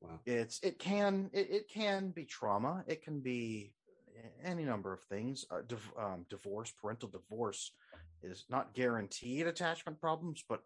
Wow. 0.00 0.20
it's 0.26 0.60
it 0.62 0.78
can 0.78 1.30
it, 1.32 1.48
it 1.50 1.68
can 1.68 2.10
be 2.10 2.24
trauma. 2.24 2.84
It 2.86 3.02
can 3.02 3.20
be 3.20 3.72
any 4.44 4.64
number 4.64 4.92
of 4.92 5.02
things. 5.02 5.44
Uh, 5.50 5.62
div- 5.66 5.92
um, 5.98 6.26
divorce 6.30 6.70
parental 6.70 7.08
divorce 7.08 7.72
is 8.22 8.44
not 8.48 8.72
guaranteed 8.74 9.46
attachment 9.46 10.00
problems 10.00 10.44
but 10.48 10.62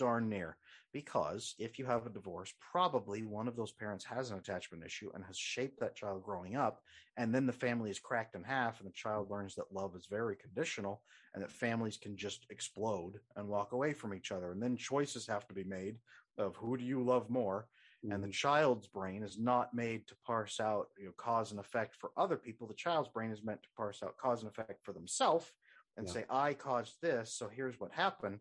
darn 0.00 0.28
near. 0.28 0.56
Because 0.92 1.54
if 1.58 1.78
you 1.78 1.86
have 1.86 2.04
a 2.04 2.10
divorce, 2.10 2.52
probably 2.72 3.22
one 3.22 3.46
of 3.46 3.54
those 3.54 3.70
parents 3.70 4.04
has 4.06 4.30
an 4.30 4.38
attachment 4.38 4.84
issue 4.84 5.10
and 5.14 5.24
has 5.24 5.36
shaped 5.36 5.78
that 5.78 5.94
child 5.94 6.24
growing 6.24 6.56
up. 6.56 6.80
And 7.16 7.32
then 7.32 7.46
the 7.46 7.52
family 7.52 7.90
is 7.90 8.00
cracked 8.00 8.34
in 8.34 8.42
half, 8.42 8.80
and 8.80 8.88
the 8.88 8.92
child 8.92 9.30
learns 9.30 9.54
that 9.54 9.72
love 9.72 9.94
is 9.94 10.06
very 10.10 10.34
conditional 10.34 11.02
and 11.32 11.44
that 11.44 11.52
families 11.52 11.96
can 11.96 12.16
just 12.16 12.46
explode 12.50 13.20
and 13.36 13.46
walk 13.46 13.70
away 13.70 13.92
from 13.92 14.14
each 14.14 14.32
other. 14.32 14.50
And 14.50 14.60
then 14.60 14.76
choices 14.76 15.28
have 15.28 15.46
to 15.46 15.54
be 15.54 15.64
made 15.64 15.98
of 16.38 16.56
who 16.56 16.76
do 16.76 16.84
you 16.84 17.02
love 17.02 17.30
more 17.30 17.68
mm-hmm. 18.04 18.12
and 18.12 18.22
the 18.22 18.28
mm-hmm. 18.28 18.32
child's 18.32 18.86
brain 18.86 19.22
is 19.22 19.38
not 19.38 19.74
made 19.74 20.06
to 20.08 20.14
parse 20.26 20.60
out 20.60 20.88
you 20.98 21.06
know 21.06 21.12
cause 21.16 21.50
and 21.50 21.60
effect 21.60 21.94
for 21.98 22.10
other 22.16 22.36
people 22.36 22.66
the 22.66 22.74
child's 22.74 23.08
brain 23.08 23.30
is 23.30 23.44
meant 23.44 23.62
to 23.62 23.68
parse 23.76 24.02
out 24.02 24.16
cause 24.16 24.42
and 24.42 24.50
effect 24.50 24.82
for 24.82 24.92
themselves 24.92 25.52
and 25.96 26.06
yeah. 26.06 26.12
say 26.12 26.24
i 26.30 26.52
caused 26.52 26.94
this 27.02 27.32
so 27.32 27.48
here's 27.48 27.78
what 27.78 27.92
happened 27.92 28.38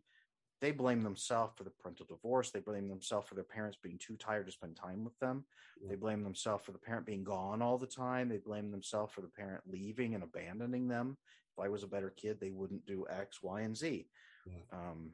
they 0.62 0.72
blame 0.72 1.02
themselves 1.02 1.54
for 1.56 1.64
the 1.64 1.70
parental 1.70 2.06
divorce. 2.06 2.52
They 2.52 2.60
blame 2.60 2.90
themselves 2.90 3.28
for 3.28 3.36
their 3.36 3.44
parents 3.44 3.78
being 3.82 3.98
too 3.98 4.18
tired 4.18 4.46
to 4.48 4.52
spend 4.52 4.76
time 4.76 5.04
with 5.04 5.18
them. 5.20 5.46
Yeah. 5.82 5.90
They 5.90 5.96
blame 5.96 6.24
themselves 6.24 6.66
for 6.66 6.72
the 6.72 6.80
parent 6.80 7.06
being 7.06 7.24
gone 7.24 7.62
all 7.62 7.78
the 7.78 7.88
time. 7.88 8.30
They 8.30 8.38
blame 8.38 8.72
themselves 8.72 9.14
for 9.14 9.22
the 9.22 9.30
parent 9.30 9.62
leaving 9.68 10.16
and 10.16 10.24
abandoning 10.24 10.88
them. 10.88 11.18
If 11.58 11.64
I 11.64 11.70
was 11.70 11.84
a 11.84 11.88
better 11.88 12.10
kid, 12.10 12.40
they 12.40 12.52
wouldn't 12.52 12.86
do 12.86 13.06
X, 13.10 13.42
Y, 13.42 13.62
and 13.62 13.76
Z. 13.76 14.08
Yeah. 14.46 14.54
Um, 14.72 15.12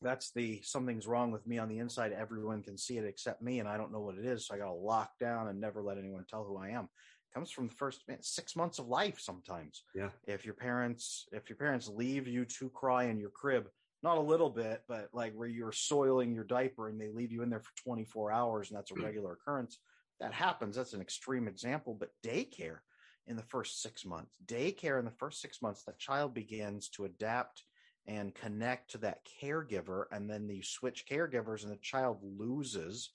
that's 0.00 0.32
the 0.32 0.60
something's 0.62 1.06
wrong 1.06 1.30
with 1.30 1.46
me 1.46 1.58
on 1.58 1.68
the 1.68 1.78
inside. 1.78 2.12
Everyone 2.12 2.62
can 2.62 2.76
see 2.76 2.98
it 2.98 3.04
except 3.04 3.42
me, 3.42 3.60
and 3.60 3.68
I 3.68 3.76
don't 3.76 3.92
know 3.92 4.00
what 4.00 4.18
it 4.18 4.24
is. 4.24 4.46
So 4.46 4.54
I 4.54 4.58
got 4.58 4.66
to 4.66 4.72
lock 4.72 5.18
down 5.18 5.48
and 5.48 5.60
never 5.60 5.82
let 5.82 5.98
anyone 5.98 6.24
tell 6.28 6.44
who 6.44 6.56
I 6.56 6.70
am. 6.70 6.84
It 6.84 7.34
comes 7.34 7.50
from 7.50 7.68
the 7.68 7.74
first 7.74 8.02
man, 8.08 8.18
six 8.20 8.56
months 8.56 8.78
of 8.78 8.88
life. 8.88 9.18
Sometimes, 9.20 9.84
yeah. 9.94 10.10
If 10.26 10.44
your 10.44 10.54
parents, 10.54 11.26
if 11.32 11.48
your 11.48 11.56
parents 11.56 11.88
leave 11.88 12.26
you 12.26 12.44
to 12.44 12.68
cry 12.70 13.04
in 13.04 13.18
your 13.18 13.30
crib 13.30 13.68
not 14.04 14.18
a 14.18 14.20
little 14.20 14.50
bit, 14.50 14.82
but 14.86 15.08
like 15.14 15.32
where 15.34 15.48
you're 15.48 15.72
soiling 15.72 16.34
your 16.34 16.44
diaper 16.44 16.88
and 16.88 17.00
they 17.00 17.08
leave 17.08 17.32
you 17.32 17.42
in 17.42 17.48
there 17.48 17.62
for 17.62 17.72
24 17.82 18.30
hours 18.30 18.70
and 18.70 18.76
that's 18.76 18.90
a 18.90 18.94
mm. 18.94 19.02
regular 19.02 19.32
occurrence. 19.32 19.78
That 20.20 20.34
happens. 20.34 20.76
That's 20.76 20.92
an 20.92 21.00
extreme 21.00 21.48
example, 21.48 21.96
but 21.98 22.10
daycare 22.22 22.80
in 23.26 23.34
the 23.34 23.42
first 23.42 23.80
six 23.82 24.04
months, 24.04 24.30
daycare 24.44 24.98
in 24.98 25.06
the 25.06 25.10
first 25.10 25.40
six 25.40 25.62
months, 25.62 25.82
the 25.82 25.94
child 25.98 26.34
begins 26.34 26.90
to 26.90 27.06
adapt 27.06 27.64
and 28.06 28.34
connect 28.34 28.90
to 28.90 28.98
that 28.98 29.20
caregiver. 29.42 30.04
And 30.12 30.28
then 30.28 30.48
you 30.50 30.62
switch 30.62 31.06
caregivers 31.10 31.62
and 31.62 31.72
the 31.72 31.78
child 31.78 32.18
loses 32.22 33.10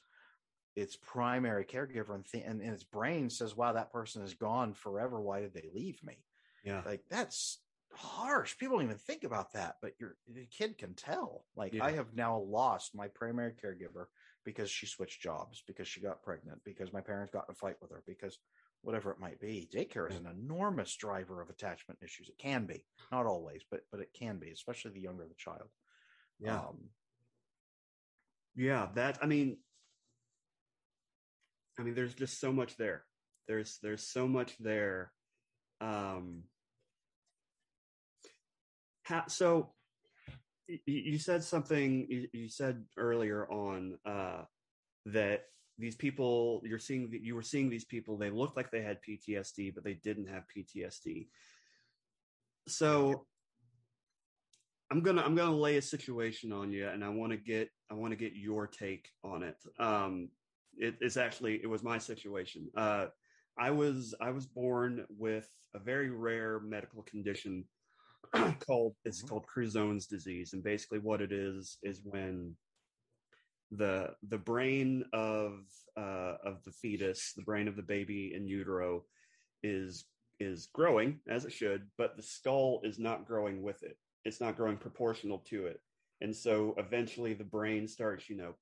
its 0.75 0.95
primary 0.95 1.65
caregiver 1.65 2.15
and, 2.15 2.25
th- 2.25 2.43
and, 2.45 2.61
and 2.61 2.73
its 2.73 2.83
brain 2.83 3.29
says, 3.29 3.55
wow, 3.55 3.73
that 3.73 3.93
person 3.93 4.23
is 4.23 4.33
gone 4.33 4.73
forever. 4.73 5.21
Why 5.21 5.41
did 5.41 5.53
they 5.53 5.69
leave 5.71 6.03
me? 6.03 6.17
Yeah. 6.63 6.81
Like 6.83 7.03
that's 7.11 7.59
harsh. 7.93 8.57
People 8.57 8.77
don't 8.77 8.85
even 8.85 8.97
think 8.97 9.23
about 9.23 9.53
that, 9.53 9.77
but 9.81 9.93
your 9.99 10.15
the 10.27 10.45
kid 10.45 10.77
can 10.77 10.93
tell. 10.93 11.45
Like 11.55 11.73
yeah. 11.73 11.83
I 11.83 11.91
have 11.91 12.15
now 12.15 12.39
lost 12.39 12.95
my 12.95 13.07
primary 13.07 13.53
caregiver 13.53 14.05
because 14.45 14.69
she 14.69 14.85
switched 14.85 15.21
jobs, 15.21 15.63
because 15.67 15.87
she 15.87 16.01
got 16.01 16.23
pregnant, 16.23 16.59
because 16.63 16.93
my 16.93 17.01
parents 17.01 17.33
got 17.33 17.45
in 17.47 17.53
a 17.53 17.55
fight 17.55 17.75
with 17.81 17.91
her, 17.91 18.03
because 18.07 18.37
whatever 18.81 19.11
it 19.11 19.19
might 19.19 19.39
be. 19.39 19.69
Daycare 19.73 20.09
is 20.09 20.17
an 20.17 20.27
enormous 20.27 20.95
driver 20.95 21.41
of 21.41 21.49
attachment 21.49 21.99
issues. 22.01 22.29
It 22.29 22.37
can 22.37 22.65
be, 22.65 22.85
not 23.11 23.25
always, 23.25 23.61
but 23.69 23.81
but 23.91 23.99
it 23.99 24.13
can 24.13 24.37
be, 24.37 24.51
especially 24.51 24.91
the 24.91 25.01
younger 25.01 25.25
the 25.27 25.35
child. 25.35 25.69
Yeah. 26.39 26.59
Um, 26.59 26.89
yeah, 28.55 28.87
that 28.95 29.19
I 29.21 29.25
mean 29.25 29.57
I 31.77 31.83
mean 31.83 31.95
there's 31.95 32.13
just 32.13 32.39
so 32.39 32.51
much 32.51 32.77
there. 32.77 33.03
There's 33.47 33.79
there's 33.81 34.03
so 34.03 34.27
much 34.27 34.57
there. 34.59 35.11
Um 35.81 36.43
how, 39.09 39.23
so 39.27 39.71
you 40.85 41.17
said 41.17 41.43
something 41.43 42.07
you 42.31 42.47
said 42.47 42.85
earlier 42.95 43.49
on 43.51 43.97
uh, 44.05 44.43
that 45.07 45.45
these 45.79 45.95
people 45.95 46.61
you're 46.63 46.77
seeing 46.77 47.09
you 47.23 47.33
were 47.33 47.41
seeing 47.41 47.69
these 47.69 47.85
people 47.85 48.17
they 48.17 48.29
looked 48.29 48.55
like 48.55 48.69
they 48.69 48.83
had 48.83 48.99
PTSD 49.01 49.73
but 49.73 49.83
they 49.83 49.95
didn't 49.95 50.27
have 50.27 50.43
PTSD. 50.55 51.27
So 52.67 53.25
I'm 54.91 55.01
gonna 55.01 55.23
I'm 55.23 55.35
gonna 55.35 55.55
lay 55.55 55.77
a 55.77 55.81
situation 55.81 56.51
on 56.51 56.71
you, 56.71 56.87
and 56.87 57.03
I 57.03 57.09
want 57.09 57.31
to 57.31 57.37
get 57.37 57.69
I 57.89 57.95
want 57.95 58.11
to 58.11 58.17
get 58.17 58.33
your 58.35 58.67
take 58.67 59.09
on 59.23 59.41
it. 59.41 59.57
Um, 59.79 60.29
it, 60.77 60.95
it's 61.01 61.17
actually 61.17 61.55
it 61.63 61.67
was 61.67 61.81
my 61.81 61.97
situation. 61.97 62.67
Uh, 62.77 63.07
I 63.57 63.71
was 63.71 64.13
I 64.21 64.29
was 64.29 64.45
born 64.45 65.05
with 65.09 65.49
a 65.73 65.79
very 65.79 66.11
rare 66.11 66.59
medical 66.59 67.01
condition 67.03 67.65
called 68.65 68.95
it's 69.05 69.19
mm-hmm. 69.19 69.27
called 69.27 69.45
Crouzon's 69.47 70.07
disease, 70.07 70.53
and 70.53 70.63
basically 70.63 70.99
what 70.99 71.21
it 71.21 71.31
is 71.31 71.77
is 71.83 72.01
when 72.03 72.55
the 73.71 74.11
the 74.29 74.37
brain 74.37 75.03
of 75.13 75.63
uh, 75.97 76.35
of 76.43 76.63
the 76.63 76.71
fetus, 76.71 77.33
the 77.35 77.43
brain 77.43 77.67
of 77.67 77.75
the 77.75 77.83
baby 77.83 78.33
in 78.35 78.47
utero, 78.47 79.03
is 79.63 80.05
is 80.39 80.67
growing 80.73 81.19
as 81.27 81.45
it 81.45 81.51
should, 81.51 81.83
but 81.97 82.15
the 82.15 82.23
skull 82.23 82.81
is 82.83 82.97
not 82.99 83.25
growing 83.25 83.61
with 83.61 83.83
it. 83.83 83.97
It's 84.25 84.41
not 84.41 84.57
growing 84.57 84.77
proportional 84.77 85.39
to 85.49 85.65
it, 85.67 85.79
and 86.21 86.35
so 86.35 86.75
eventually 86.77 87.33
the 87.33 87.43
brain 87.43 87.87
starts, 87.87 88.29
you 88.29 88.37
know, 88.37 88.55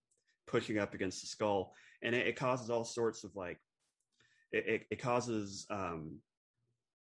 pushing 0.48 0.80
up 0.80 0.94
against 0.94 1.22
the 1.22 1.28
skull, 1.28 1.74
and 2.04 2.16
it, 2.16 2.28
it 2.28 2.36
causes 2.36 2.70
all 2.70 2.86
sorts 2.86 3.24
of 3.24 3.36
like 3.36 3.60
it, 4.52 4.66
it, 4.68 4.82
it 4.92 5.02
causes 5.02 5.66
um, 5.70 6.20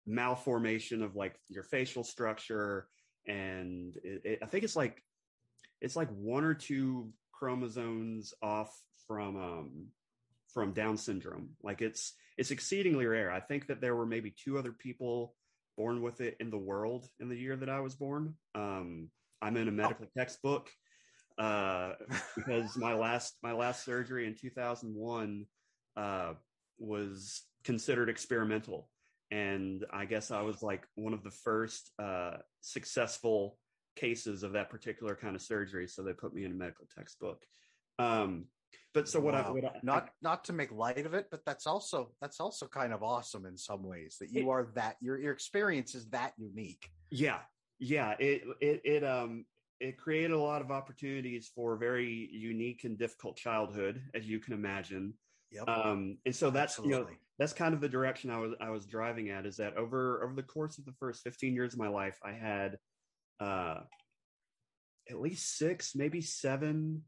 malformation 0.08 1.02
of 1.02 1.16
like 1.16 1.36
your 1.50 1.64
facial 1.64 2.04
structure 2.04 2.88
and 3.28 3.98
it, 4.04 4.22
it, 4.24 4.40
i 4.44 4.46
think 4.46 4.64
it's 4.64 4.76
like 4.76 5.02
it's 5.82 5.96
like 5.96 6.10
one 6.10 6.44
or 6.44 6.54
two 6.54 7.12
chromosomes 7.32 8.34
off 8.42 8.76
from 9.08 9.36
um 9.36 9.88
from 10.56 10.72
down 10.72 10.98
syndrome. 10.98 11.50
Like 11.62 11.82
it's 11.82 12.14
it's 12.38 12.52
exceedingly 12.52 13.06
rare. 13.06 13.32
I 13.32 13.42
think 13.42 13.68
that 13.68 13.82
there 13.82 13.96
were 13.96 14.06
maybe 14.06 14.34
two 14.44 14.58
other 14.58 14.72
people 14.72 15.36
born 15.78 16.02
with 16.02 16.22
it 16.22 16.38
in 16.40 16.50
the 16.50 16.58
world 16.58 17.06
in 17.20 17.28
the 17.28 17.36
year 17.38 17.58
that 17.58 17.70
i 17.70 17.82
was 17.82 17.96
born. 17.96 18.34
Um 18.56 19.10
i'm 19.42 19.58
in 19.58 19.68
a 19.68 19.72
medical 19.72 20.06
oh. 20.06 20.20
textbook 20.20 20.70
uh 21.38 21.92
because 22.36 22.78
my 22.78 22.94
last 22.94 23.36
my 23.44 23.52
last 23.52 23.84
surgery 23.84 24.26
in 24.26 24.36
2001 24.36 25.46
uh 25.98 26.34
was 26.80 27.44
considered 27.66 28.10
experimental 28.10 28.90
and 29.36 29.86
I 29.92 30.06
guess 30.06 30.32
I 30.32 30.42
was 30.42 30.64
like 30.64 30.88
one 30.96 31.14
of 31.14 31.22
the 31.22 31.32
first 31.32 31.92
uh, 32.00 32.38
successful 32.62 33.58
cases 33.98 34.44
of 34.44 34.54
that 34.54 34.70
particular 34.70 35.14
kind 35.14 35.36
of 35.36 35.42
surgery. 35.42 35.88
So 35.88 36.04
they 36.04 36.14
put 36.14 36.34
me 36.34 36.46
in 36.46 36.52
a 36.52 36.56
medical 36.56 36.88
textbook. 36.96 37.44
Um, 38.00 38.46
but 38.94 39.10
so 39.10 39.20
what, 39.20 39.34
wow. 39.34 39.46
I, 39.48 39.52
what 39.52 39.66
I, 39.66 39.72
not 39.84 40.10
not 40.22 40.46
to 40.46 40.54
make 40.54 40.72
light 40.72 41.06
of 41.06 41.14
it, 41.14 41.28
but 41.32 41.42
that's 41.46 41.68
also 41.68 42.12
that's 42.22 42.40
also 42.40 42.66
kind 42.68 42.94
of 42.94 43.04
awesome 43.04 43.46
in 43.46 43.58
some 43.58 43.84
ways 43.84 44.16
that 44.22 44.32
you 44.32 44.50
it, 44.50 44.54
are 44.54 44.68
that 44.76 44.96
your 45.02 45.20
your 45.20 45.34
experience 45.34 45.96
is 45.96 46.08
that 46.12 46.32
unique. 46.38 46.90
Yeah, 47.12 47.40
yeah. 47.78 48.16
It 48.20 48.44
it 48.62 48.82
it 48.86 49.04
um 49.04 49.46
it 49.82 49.98
created 49.98 50.32
a 50.32 50.40
lot 50.40 50.62
of 50.62 50.72
opportunities 50.72 51.52
for 51.54 51.74
a 51.74 51.78
very 51.78 52.30
unique 52.32 52.86
and 52.86 52.98
difficult 52.98 53.36
childhood, 53.36 54.02
as 54.14 54.26
you 54.26 54.40
can 54.40 54.54
imagine. 54.54 55.14
Yep. 55.52 55.68
Um, 55.68 56.18
and 56.26 56.34
so 56.34 56.50
that's 56.50 56.80
Absolutely. 56.80 56.98
you 56.98 57.02
know 57.04 57.16
that's 57.38 57.54
kind 57.54 57.74
of 57.74 57.82
the 57.82 57.90
direction 57.90 58.30
I 58.30 58.38
was 58.38 58.54
I 58.62 58.70
was 58.70 58.86
driving 58.86 59.30
at 59.30 59.46
is 59.46 59.58
that 59.58 59.76
over 59.78 60.24
over 60.24 60.34
the 60.34 60.44
course 60.44 60.78
of 60.78 60.86
the 60.86 60.94
first 61.00 61.24
15 61.24 61.54
years 61.54 61.74
of 61.74 61.80
my 61.80 61.90
life, 61.90 62.18
I 62.24 62.32
had 62.32 62.78
uh, 63.40 63.80
at 65.10 65.20
least 65.20 65.58
six, 65.58 65.96
maybe 65.96 66.22
seven 66.22 67.04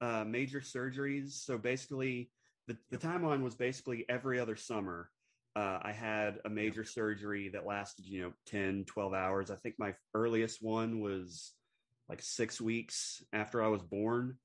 uh, 0.00 0.24
major 0.26 0.60
surgeries. 0.60 1.32
So 1.32 1.58
basically, 1.58 2.30
the, 2.66 2.76
the 2.90 2.98
timeline 2.98 3.42
was 3.42 3.54
basically 3.54 4.04
every 4.08 4.40
other 4.40 4.56
summer. 4.56 5.10
Uh, 5.54 5.78
I 5.82 5.92
had 5.92 6.38
a 6.44 6.50
major 6.50 6.84
surgery 6.84 7.48
that 7.50 7.66
lasted, 7.66 8.04
you 8.04 8.22
know, 8.22 8.32
10, 8.46 8.84
12 8.86 9.14
hours. 9.14 9.50
I 9.50 9.56
think 9.56 9.76
my 9.78 9.94
earliest 10.14 10.62
one 10.62 11.00
was 11.00 11.52
like 12.08 12.20
six 12.20 12.60
weeks 12.60 13.22
after 13.32 13.62
I 13.62 13.68
was 13.68 13.82
born. 13.82 14.36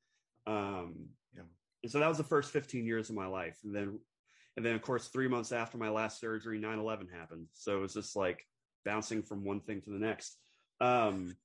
Um, 0.48 1.08
yeah. 1.36 1.44
And 1.84 1.92
so 1.92 2.00
that 2.00 2.08
was 2.08 2.18
the 2.18 2.24
first 2.24 2.52
15 2.52 2.86
years 2.86 3.10
of 3.10 3.16
my 3.16 3.28
life. 3.28 3.58
And 3.64 3.76
then 3.76 4.00
and 4.58 4.66
then, 4.66 4.76
of 4.76 4.82
course, 4.82 5.08
three 5.08 5.28
months 5.28 5.52
after 5.52 5.78
my 5.78 5.90
last 5.90 6.20
surgery, 6.20 6.60
9 6.60 6.80
11 6.80 7.08
happened. 7.08 7.48
So 7.54 7.78
it 7.78 7.82
was 7.82 7.94
just 7.94 8.16
like 8.16 8.46
bouncing 8.84 9.24
from 9.24 9.44
one 9.46 9.62
thing 9.62 9.82
to 9.82 9.90
the 9.90 10.00
next. 10.00 10.38
Um, 10.80 11.36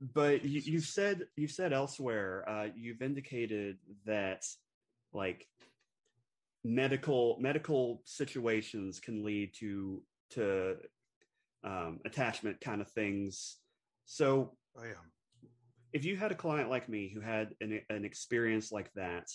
but 0.00 0.44
you, 0.44 0.60
you've 0.64 0.84
said 0.84 1.22
you've 1.36 1.50
said 1.50 1.72
elsewhere 1.72 2.44
uh, 2.48 2.66
you've 2.74 3.00
indicated 3.00 3.78
that 4.04 4.44
like 5.12 5.46
medical 6.64 7.38
medical 7.40 8.02
situations 8.04 9.00
can 9.00 9.24
lead 9.24 9.54
to 9.54 10.02
to 10.30 10.76
um, 11.64 12.00
attachment 12.04 12.60
kind 12.60 12.80
of 12.80 12.88
things. 12.88 13.56
So, 14.04 14.52
oh, 14.76 14.84
yeah. 14.84 15.48
if 15.92 16.04
you 16.04 16.16
had 16.16 16.30
a 16.30 16.36
client 16.36 16.70
like 16.70 16.88
me 16.88 17.10
who 17.12 17.20
had 17.20 17.54
an, 17.60 17.80
an 17.90 18.04
experience 18.04 18.70
like 18.70 18.92
that, 18.94 19.28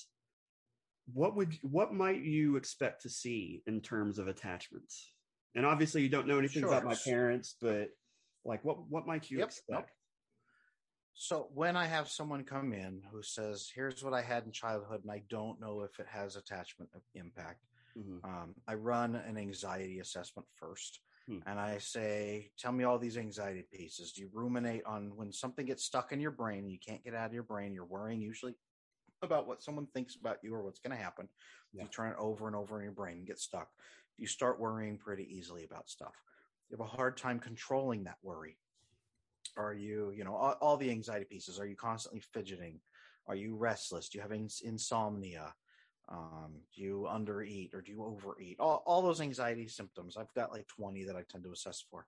what 1.14 1.36
would 1.36 1.58
what 1.62 1.94
might 1.94 2.22
you 2.22 2.56
expect 2.56 3.02
to 3.04 3.10
see 3.10 3.64
in 3.66 3.82
terms 3.82 4.18
of 4.20 4.28
attachments? 4.28 5.14
And 5.56 5.66
obviously, 5.66 6.02
you 6.02 6.10
don't 6.10 6.28
know 6.28 6.40
anything 6.40 6.62
sure. 6.62 6.74
about 6.74 6.86
my 6.86 6.96
parents, 6.96 7.56
but 7.60 7.90
like, 8.46 8.64
what 8.64 8.88
what 8.90 9.08
might 9.08 9.30
you 9.30 9.40
yep. 9.40 9.48
expect? 9.50 9.92
So 11.14 11.50
when 11.54 11.76
I 11.76 11.86
have 11.86 12.10
someone 12.10 12.44
come 12.46 12.74
in 12.74 13.04
who 13.12 13.22
says, 13.22 13.70
"Here's 13.74 14.04
what 14.04 14.14
I 14.14 14.22
had 14.22 14.46
in 14.46 14.52
childhood, 14.52 15.04
and 15.04 15.12
I 15.12 15.20
don't 15.30 15.60
know 15.60 15.82
if 15.82 16.00
it 16.00 16.08
has 16.08 16.36
attachment 16.36 16.90
impact," 17.14 17.68
Mhm. 17.96 18.24
um, 18.24 18.56
I 18.68 18.76
run 18.76 19.16
an 19.16 19.38
anxiety 19.38 20.00
assessment 20.00 20.48
first, 20.56 21.02
Hmm. 21.28 21.40
and 21.46 21.60
I 21.60 21.78
say, 21.80 22.54
"Tell 22.58 22.72
me 22.72 22.86
all 22.86 22.98
these 22.98 23.18
anxiety 23.18 23.64
pieces. 23.64 24.14
Do 24.14 24.22
you 24.22 24.30
ruminate 24.32 24.84
on 24.86 25.16
when 25.16 25.32
something 25.32 25.66
gets 25.66 25.84
stuck 25.84 26.12
in 26.12 26.20
your 26.22 26.32
brain 26.32 26.60
and 26.60 26.72
you 26.72 26.80
can't 26.80 27.04
get 27.04 27.14
out 27.14 27.28
of 27.28 27.34
your 27.34 27.44
brain? 27.44 27.74
You're 27.74 27.86
worrying 27.86 28.22
usually 28.22 28.56
about 29.22 29.48
what 29.48 29.64
someone 29.64 29.88
thinks 29.88 30.16
about 30.16 30.38
you 30.44 30.54
or 30.54 30.64
what's 30.64 30.80
going 30.80 30.96
to 30.96 31.02
happen. 31.02 31.28
Yeah. 31.74 31.84
You 31.84 31.90
turn 31.90 32.12
it 32.12 32.18
over 32.20 32.48
and 32.48 32.56
over 32.56 32.78
in 32.78 32.84
your 32.84 32.94
brain 32.94 33.18
and 33.18 33.28
get 33.28 33.40
stuck. 33.40 33.70
You 34.18 34.28
start 34.28 34.60
worrying 34.60 34.98
pretty 34.98 35.28
easily 35.36 35.64
about 35.64 35.90
stuff. 35.90 36.14
You 36.70 36.78
have 36.78 36.86
a 36.86 36.90
hard 36.90 37.18
time 37.18 37.40
controlling 37.40 38.04
that 38.06 38.18
worry. 38.22 38.58
Are 39.58 39.74
you, 39.74 40.12
you 40.16 40.24
know, 40.24 40.36
all, 40.36 40.58
all 40.62 40.78
the 40.78 40.90
anxiety 40.90 41.26
pieces? 41.26 41.60
Are 41.60 41.66
you 41.66 41.76
constantly 41.76 42.22
fidgeting? 42.34 42.80
Are 43.28 43.36
you 43.36 43.56
restless? 43.56 44.10
Do 44.10 44.18
you 44.18 44.22
have 44.22 44.32
ins- 44.32 44.62
insomnia? 44.64 45.54
Um, 46.10 46.62
do 46.76 46.82
you 46.82 47.08
undereat 47.10 47.74
or 47.74 47.82
do 47.82 47.92
you 47.92 48.04
overeat? 48.04 48.58
All, 48.60 48.84
all 48.86 49.02
those 49.02 49.22
anxiety 49.22 49.68
symptoms. 49.68 50.18
I've 50.18 50.34
got 50.34 50.52
like 50.52 50.68
20 50.68 51.06
that 51.06 51.16
I 51.16 51.24
tend 51.30 51.44
to 51.44 51.52
assess 51.52 51.84
for. 51.90 52.06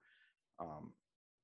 Um, 0.60 0.93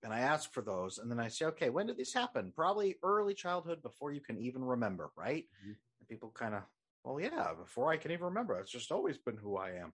and 0.03 0.13
I 0.13 0.19
ask 0.19 0.51
for 0.53 0.61
those. 0.61 0.97
And 0.97 1.09
then 1.11 1.19
I 1.19 1.27
say, 1.27 1.45
okay, 1.47 1.69
when 1.69 1.87
did 1.87 1.97
this 1.97 2.13
happen? 2.13 2.51
Probably 2.55 2.95
early 3.03 3.33
childhood 3.33 3.81
before 3.81 4.11
you 4.11 4.21
can 4.21 4.37
even 4.37 4.63
remember, 4.63 5.11
right? 5.15 5.45
Mhm. 5.65 5.75
And 5.99 6.07
people 6.09 6.31
kind 6.31 6.55
of, 6.55 6.63
well, 7.03 7.19
yeah, 7.19 7.53
before 7.53 7.91
I 7.91 7.97
can 7.97 8.11
even 8.11 8.25
remember. 8.25 8.59
It's 8.59 8.71
just 8.71 8.91
always 8.91 9.17
been 9.17 9.37
who 9.37 9.57
I 9.57 9.71
am. 9.71 9.93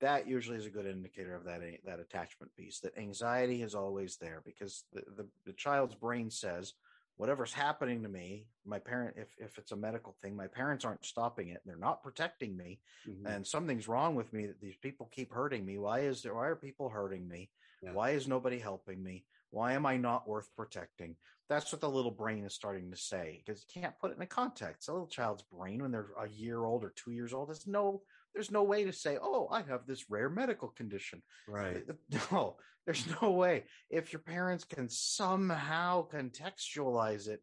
That 0.00 0.26
usually 0.26 0.58
is 0.58 0.66
a 0.66 0.70
good 0.70 0.86
indicator 0.86 1.34
of 1.34 1.44
that 1.44 1.60
that 1.84 2.00
attachment 2.00 2.54
piece. 2.56 2.80
That 2.80 2.98
anxiety 2.98 3.62
is 3.62 3.74
always 3.74 4.16
there 4.16 4.42
because 4.44 4.84
the, 4.92 5.02
the, 5.16 5.28
the 5.46 5.52
child's 5.52 5.94
brain 5.94 6.30
says, 6.30 6.74
whatever's 7.16 7.52
happening 7.52 8.02
to 8.02 8.08
me, 8.08 8.48
my 8.64 8.80
parent, 8.80 9.16
if 9.16 9.34
if 9.38 9.56
it's 9.56 9.72
a 9.72 9.76
medical 9.76 10.12
thing, 10.20 10.34
my 10.36 10.48
parents 10.48 10.84
aren't 10.84 11.04
stopping 11.04 11.48
it. 11.50 11.62
They're 11.64 11.76
not 11.76 12.02
protecting 12.02 12.56
me, 12.56 12.80
Mhm. 13.06 13.26
and 13.26 13.46
something's 13.46 13.88
wrong 13.88 14.16
with 14.16 14.32
me. 14.32 14.46
That 14.46 14.60
these 14.60 14.76
people 14.76 15.06
keep 15.06 15.32
hurting 15.32 15.64
me. 15.64 15.78
Why 15.78 16.00
is 16.00 16.22
there? 16.22 16.34
Why 16.34 16.48
are 16.48 16.56
people 16.56 16.88
hurting 16.88 17.26
me? 17.28 17.50
Yeah. 17.80 17.92
Why 17.92 18.10
is 18.10 18.26
nobody 18.26 18.58
helping 18.58 19.02
me? 19.02 19.26
Why 19.54 19.74
am 19.74 19.86
I 19.86 19.96
not 19.96 20.26
worth 20.26 20.52
protecting? 20.56 21.16
That's 21.48 21.70
what 21.70 21.80
the 21.80 21.88
little 21.88 22.10
brain 22.10 22.44
is 22.44 22.54
starting 22.54 22.90
to 22.90 22.96
say 22.96 23.40
because 23.46 23.62
you 23.62 23.80
can't 23.80 23.96
put 24.00 24.10
it 24.10 24.16
in 24.16 24.22
a 24.22 24.26
context. 24.26 24.88
A 24.88 24.92
little 24.92 25.06
child's 25.06 25.44
brain, 25.44 25.80
when 25.80 25.92
they're 25.92 26.10
a 26.18 26.28
year 26.28 26.64
old 26.64 26.82
or 26.82 26.90
two 26.90 27.12
years 27.12 27.32
old, 27.32 27.50
there's 27.50 27.64
no 27.64 28.02
there's 28.34 28.50
no 28.50 28.64
way 28.64 28.82
to 28.82 28.92
say, 28.92 29.16
"Oh, 29.22 29.46
I 29.52 29.62
have 29.62 29.86
this 29.86 30.10
rare 30.10 30.28
medical 30.28 30.70
condition." 30.70 31.22
Right. 31.46 31.84
No, 32.32 32.56
there's 32.84 33.06
no 33.22 33.30
way. 33.30 33.66
If 33.90 34.12
your 34.12 34.22
parents 34.22 34.64
can 34.64 34.88
somehow 34.88 36.08
contextualize 36.08 37.28
it, 37.28 37.40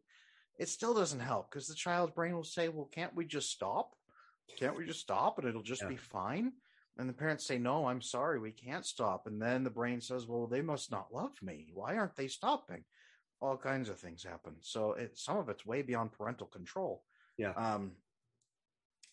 it 0.60 0.68
still 0.68 0.94
doesn't 0.94 1.22
help 1.22 1.50
because 1.50 1.68
the 1.68 1.76
child's 1.76 2.14
brain 2.14 2.36
will 2.36 2.44
say, 2.44 2.68
Well, 2.68 2.90
can't 2.92 3.16
we 3.16 3.26
just 3.26 3.52
stop? 3.52 3.96
Can't 4.58 4.76
we 4.78 4.86
just 4.86 5.00
stop 5.00 5.40
and 5.40 5.48
it'll 5.48 5.64
just 5.64 5.84
Yeah. 5.84 5.88
be 5.88 5.96
fine? 5.96 6.52
And 7.02 7.10
the 7.10 7.14
parents 7.14 7.48
say, 7.48 7.58
No, 7.58 7.88
I'm 7.88 8.02
sorry, 8.02 8.40
we 8.40 8.52
can't 8.52 8.86
stop. 8.86 9.26
And 9.26 9.42
then 9.42 9.64
the 9.64 9.72
brain 9.72 10.00
says, 10.00 10.28
Well, 10.28 10.46
they 10.46 10.62
must 10.62 10.92
not 10.92 11.12
love 11.12 11.34
me. 11.42 11.72
Why 11.74 11.98
aren't 11.98 12.16
they 12.16 12.28
stopping? 12.28 12.84
All 13.42 13.58
kinds 13.58 13.90
of 13.90 14.00
things 14.00 14.24
happen. 14.24 14.54
So 14.62 14.94
it, 14.94 15.18
some 15.18 15.38
of 15.38 15.50
it's 15.50 15.66
way 15.66 15.82
beyond 15.82 16.12
parental 16.12 16.46
control. 16.46 17.02
Yeah. 17.40 17.54
Um, 17.54 17.94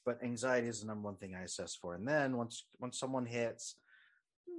but 0.05 0.23
anxiety 0.23 0.69
is 0.69 0.83
the 0.83 0.87
number 0.87 1.07
one 1.07 1.17
thing 1.17 1.35
I 1.35 1.45
assess 1.45 1.75
for. 1.75 1.95
And 1.95 2.07
then 2.07 2.37
once 2.37 2.67
once 2.79 3.01
someone 3.01 3.25
hits 3.25 3.77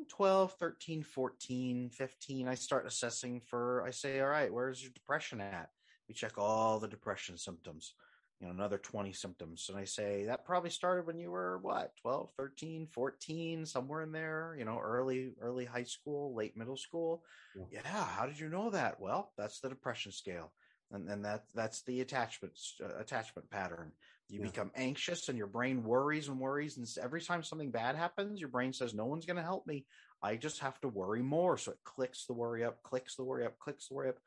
12, 0.09 0.53
13, 0.53 1.03
14, 1.03 1.91
15, 1.91 2.47
I 2.47 2.55
start 2.55 2.87
assessing 2.87 3.41
for 3.41 3.83
I 3.85 3.91
say, 3.91 4.21
all 4.21 4.29
right, 4.29 4.51
where's 4.51 4.81
your 4.81 4.91
depression 4.95 5.39
at? 5.39 5.69
We 6.07 6.15
check 6.15 6.39
all 6.39 6.79
the 6.79 6.87
depression 6.87 7.37
symptoms, 7.37 7.93
you 8.39 8.47
know, 8.47 8.53
another 8.53 8.77
20 8.77 9.13
symptoms. 9.13 9.67
And 9.69 9.77
I 9.77 9.83
say, 9.83 10.25
that 10.25 10.45
probably 10.45 10.69
started 10.69 11.05
when 11.05 11.17
you 11.19 11.31
were 11.31 11.59
what, 11.59 11.91
12, 12.01 12.31
13, 12.37 12.87
14, 12.87 13.65
somewhere 13.65 14.01
in 14.01 14.11
there, 14.11 14.55
you 14.57 14.65
know, 14.65 14.79
early, 14.79 15.33
early 15.41 15.65
high 15.65 15.83
school, 15.83 16.35
late 16.35 16.55
middle 16.55 16.77
school. 16.77 17.23
Yeah. 17.53 17.65
Yeah. 17.69 18.05
How 18.05 18.25
did 18.25 18.39
you 18.39 18.49
know 18.49 18.69
that? 18.71 18.99
Well, 18.99 19.33
that's 19.37 19.59
the 19.59 19.69
depression 19.69 20.11
scale. 20.11 20.53
And 20.91 21.07
then 21.07 21.21
that 21.21 21.43
that's 21.53 21.83
the 21.83 22.01
attachment 22.01 22.57
uh, 22.81 22.97
attachment 22.97 23.49
pattern. 23.51 23.91
You 24.31 24.39
Yeah. 24.39 24.49
become 24.49 24.71
anxious 24.75 25.29
and 25.29 25.37
your 25.37 25.47
brain 25.47 25.83
worries 25.83 26.29
and 26.29 26.39
worries. 26.39 26.77
And 26.77 26.87
every 27.03 27.21
time 27.21 27.43
something 27.43 27.71
bad 27.71 27.95
happens, 27.95 28.39
your 28.39 28.49
brain 28.49 28.73
says, 28.73 28.93
no 28.93 29.05
one's 29.05 29.25
going 29.25 29.37
to 29.37 29.43
help 29.43 29.67
me. 29.67 29.85
I 30.21 30.35
just 30.35 30.59
have 30.59 30.79
to 30.81 30.87
worry 30.87 31.21
more. 31.21 31.57
So 31.57 31.71
it 31.73 31.77
clicks 31.83 32.25
the 32.25 32.33
worry 32.33 32.63
up, 32.63 32.81
clicks 32.83 33.15
the 33.15 33.23
worry 33.23 33.45
up, 33.45 33.59
clicks 33.59 33.87
the 33.87 33.95
worry 33.95 34.09
up. 34.09 34.17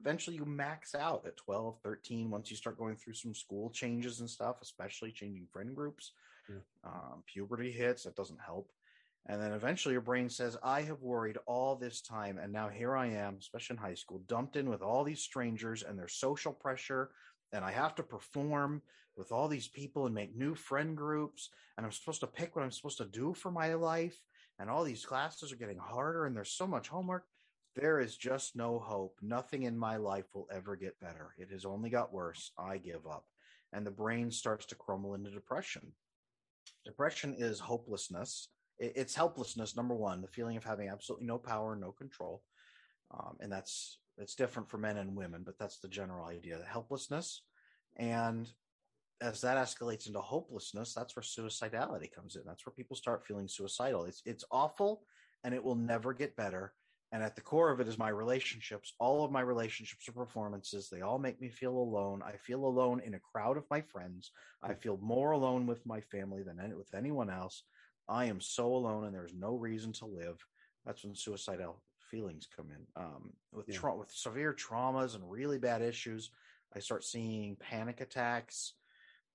Eventually 0.00 0.36
you 0.36 0.44
max 0.44 0.94
out 0.94 1.24
at 1.26 1.36
12, 1.36 1.78
13, 1.82 2.30
once 2.30 2.50
you 2.50 2.56
start 2.56 2.78
going 2.78 2.96
through 2.96 3.14
some 3.14 3.34
school 3.34 3.70
changes 3.70 4.20
and 4.20 4.28
stuff, 4.28 4.56
especially 4.62 5.12
changing 5.12 5.46
friend 5.52 5.74
groups. 5.74 6.12
Yeah. 6.48 6.56
Um, 6.84 7.22
puberty 7.26 7.70
hits, 7.70 8.04
that 8.04 8.16
doesn't 8.16 8.40
help. 8.44 8.70
And 9.26 9.40
then 9.40 9.52
eventually 9.52 9.92
your 9.92 10.00
brain 10.00 10.28
says, 10.28 10.56
I 10.62 10.82
have 10.82 11.00
worried 11.00 11.38
all 11.46 11.76
this 11.76 12.00
time. 12.00 12.38
And 12.38 12.52
now 12.52 12.68
here 12.68 12.96
I 12.96 13.06
am, 13.06 13.36
especially 13.38 13.74
in 13.74 13.82
high 13.82 13.94
school, 13.94 14.22
dumped 14.26 14.56
in 14.56 14.68
with 14.68 14.82
all 14.82 15.04
these 15.04 15.20
strangers 15.20 15.84
and 15.84 15.96
their 15.96 16.08
social 16.08 16.52
pressure. 16.52 17.10
And 17.52 17.64
I 17.64 17.70
have 17.70 17.94
to 17.96 18.02
perform 18.02 18.82
with 19.16 19.30
all 19.30 19.46
these 19.46 19.68
people 19.68 20.06
and 20.06 20.14
make 20.14 20.34
new 20.34 20.54
friend 20.54 20.96
groups. 20.96 21.50
And 21.76 21.86
I'm 21.86 21.92
supposed 21.92 22.20
to 22.20 22.26
pick 22.26 22.56
what 22.56 22.64
I'm 22.64 22.72
supposed 22.72 22.98
to 22.98 23.04
do 23.04 23.32
for 23.34 23.52
my 23.52 23.74
life. 23.74 24.20
And 24.58 24.68
all 24.68 24.82
these 24.82 25.04
classes 25.04 25.52
are 25.52 25.56
getting 25.56 25.78
harder 25.78 26.26
and 26.26 26.36
there's 26.36 26.50
so 26.50 26.66
much 26.66 26.88
homework. 26.88 27.24
There 27.74 28.00
is 28.00 28.16
just 28.16 28.54
no 28.54 28.78
hope. 28.78 29.16
Nothing 29.22 29.62
in 29.62 29.78
my 29.78 29.96
life 29.96 30.26
will 30.34 30.48
ever 30.52 30.76
get 30.76 31.00
better. 31.00 31.34
It 31.38 31.50
has 31.50 31.64
only 31.64 31.90
got 31.90 32.12
worse. 32.12 32.52
I 32.58 32.78
give 32.78 33.06
up. 33.06 33.24
And 33.72 33.86
the 33.86 33.90
brain 33.90 34.30
starts 34.30 34.66
to 34.66 34.74
crumble 34.74 35.14
into 35.14 35.30
depression. 35.30 35.92
Depression 36.84 37.34
is 37.38 37.58
hopelessness. 37.58 38.48
It's 38.78 39.14
helplessness, 39.14 39.76
number 39.76 39.94
one, 39.94 40.20
the 40.20 40.28
feeling 40.28 40.56
of 40.56 40.64
having 40.64 40.88
absolutely 40.88 41.26
no 41.26 41.38
power, 41.38 41.76
no 41.76 41.92
control. 41.92 42.42
Um, 43.12 43.36
and 43.40 43.52
that's 43.52 43.98
it's 44.18 44.34
different 44.34 44.68
for 44.68 44.78
men 44.78 44.98
and 44.98 45.16
women, 45.16 45.42
but 45.44 45.58
that's 45.58 45.78
the 45.78 45.88
general 45.88 46.26
idea. 46.26 46.58
The 46.58 46.64
helplessness. 46.64 47.42
And 47.96 48.50
as 49.20 49.40
that 49.42 49.56
escalates 49.56 50.06
into 50.06 50.20
hopelessness, 50.20 50.94
that's 50.94 51.14
where 51.14 51.22
suicidality 51.22 52.12
comes 52.12 52.36
in. 52.36 52.42
That's 52.44 52.66
where 52.66 52.74
people 52.74 52.96
start 52.96 53.24
feeling 53.24 53.48
suicidal. 53.48 54.04
It's 54.04 54.22
it's 54.26 54.44
awful 54.50 55.04
and 55.44 55.54
it 55.54 55.62
will 55.62 55.76
never 55.76 56.12
get 56.12 56.36
better. 56.36 56.74
And 57.12 57.22
at 57.22 57.34
the 57.36 57.42
core 57.42 57.70
of 57.70 57.78
it 57.78 57.86
is 57.86 57.98
my 57.98 58.08
relationships. 58.08 58.94
All 58.98 59.22
of 59.22 59.30
my 59.30 59.42
relationships 59.42 60.08
are 60.08 60.12
performances. 60.12 60.88
They 60.88 61.02
all 61.02 61.18
make 61.18 61.40
me 61.42 61.50
feel 61.50 61.76
alone. 61.76 62.22
I 62.24 62.38
feel 62.38 62.64
alone 62.64 63.00
in 63.04 63.14
a 63.14 63.20
crowd 63.20 63.58
of 63.58 63.68
my 63.70 63.82
friends. 63.82 64.30
I 64.62 64.72
feel 64.72 64.96
more 64.96 65.32
alone 65.32 65.66
with 65.66 65.84
my 65.84 66.00
family 66.00 66.42
than 66.42 66.58
any, 66.58 66.72
with 66.74 66.94
anyone 66.94 67.28
else. 67.28 67.64
I 68.08 68.24
am 68.24 68.40
so 68.40 68.66
alone 68.74 69.04
and 69.04 69.14
there's 69.14 69.34
no 69.34 69.56
reason 69.56 69.92
to 69.94 70.06
live. 70.06 70.38
That's 70.86 71.04
when 71.04 71.14
suicidal 71.14 71.82
feelings 72.00 72.48
come 72.56 72.70
in. 72.70 72.86
Um, 72.96 73.32
with 73.52 73.68
Yeah. 73.68 73.76
tra- 73.78 73.96
with 73.96 74.10
severe 74.10 74.54
traumas 74.54 75.14
and 75.14 75.30
really 75.30 75.58
bad 75.58 75.82
issues, 75.82 76.30
I 76.74 76.78
start 76.78 77.04
seeing 77.04 77.56
panic 77.56 78.00
attacks. 78.00 78.74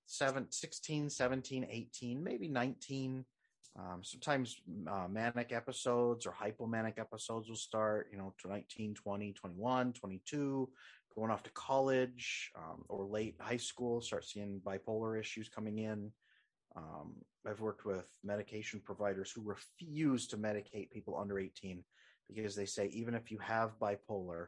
Seven, 0.06 0.50
16, 0.50 1.10
17, 1.10 1.64
18, 1.68 2.24
maybe 2.24 2.48
19. 2.48 3.24
Um, 3.78 4.02
sometimes 4.02 4.60
uh, 4.90 5.06
manic 5.08 5.52
episodes 5.52 6.26
or 6.26 6.32
hypomanic 6.32 6.98
episodes 6.98 7.48
will 7.48 7.56
start, 7.56 8.08
you 8.10 8.18
know, 8.18 8.34
to 8.42 8.48
19, 8.48 8.94
20, 8.94 9.32
21, 9.32 9.92
22, 9.92 10.68
going 11.14 11.30
off 11.30 11.44
to 11.44 11.50
college 11.50 12.50
um, 12.56 12.84
or 12.88 13.06
late 13.06 13.36
high 13.40 13.56
school, 13.56 14.00
start 14.00 14.24
seeing 14.24 14.60
bipolar 14.66 15.18
issues 15.18 15.48
coming 15.48 15.78
in. 15.78 16.10
Um, 16.76 17.14
I've 17.46 17.60
worked 17.60 17.84
with 17.84 18.08
medication 18.24 18.80
providers 18.84 19.30
who 19.30 19.42
refuse 19.42 20.26
to 20.28 20.36
medicate 20.36 20.90
people 20.90 21.16
under 21.16 21.38
18 21.38 21.82
because 22.28 22.56
they 22.56 22.66
say 22.66 22.86
even 22.88 23.14
if 23.14 23.30
you 23.30 23.38
have 23.38 23.78
bipolar, 23.78 24.46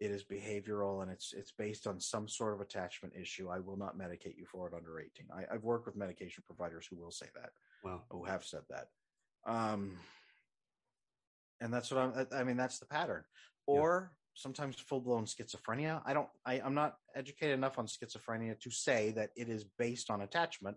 it 0.00 0.10
is 0.10 0.24
behavioral 0.24 1.02
and 1.02 1.10
it's 1.10 1.32
it's 1.32 1.52
based 1.52 1.86
on 1.86 2.00
some 2.00 2.26
sort 2.26 2.54
of 2.54 2.60
attachment 2.60 3.14
issue. 3.20 3.48
I 3.48 3.60
will 3.60 3.76
not 3.76 3.98
medicate 3.98 4.36
you 4.36 4.46
for 4.50 4.66
it 4.66 4.74
under 4.74 4.98
18. 4.98 5.26
I, 5.32 5.54
I've 5.54 5.62
worked 5.62 5.86
with 5.86 5.96
medication 5.96 6.42
providers 6.46 6.86
who 6.88 6.96
will 6.96 7.12
say 7.12 7.26
that 7.34 7.50
Wow. 7.82 8.02
who 8.10 8.24
have 8.24 8.44
said 8.44 8.62
that. 8.70 8.88
Um, 9.44 9.98
and 11.60 11.72
that's 11.72 11.90
what 11.90 12.00
I'm, 12.00 12.26
I 12.32 12.44
mean, 12.44 12.56
that's 12.56 12.78
the 12.78 12.86
pattern. 12.86 13.24
Or 13.66 14.12
sometimes 14.34 14.76
full 14.76 15.00
blown 15.00 15.26
schizophrenia. 15.26 16.02
I 16.04 16.14
don't, 16.14 16.28
I, 16.44 16.60
I'm 16.60 16.74
not 16.74 16.96
educated 17.14 17.54
enough 17.54 17.78
on 17.78 17.86
schizophrenia 17.86 18.58
to 18.60 18.70
say 18.70 19.12
that 19.12 19.30
it 19.36 19.48
is 19.48 19.64
based 19.78 20.10
on 20.10 20.22
attachment, 20.22 20.76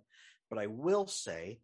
but 0.50 0.60
I 0.60 0.68
will 0.68 1.08
say 1.08 1.60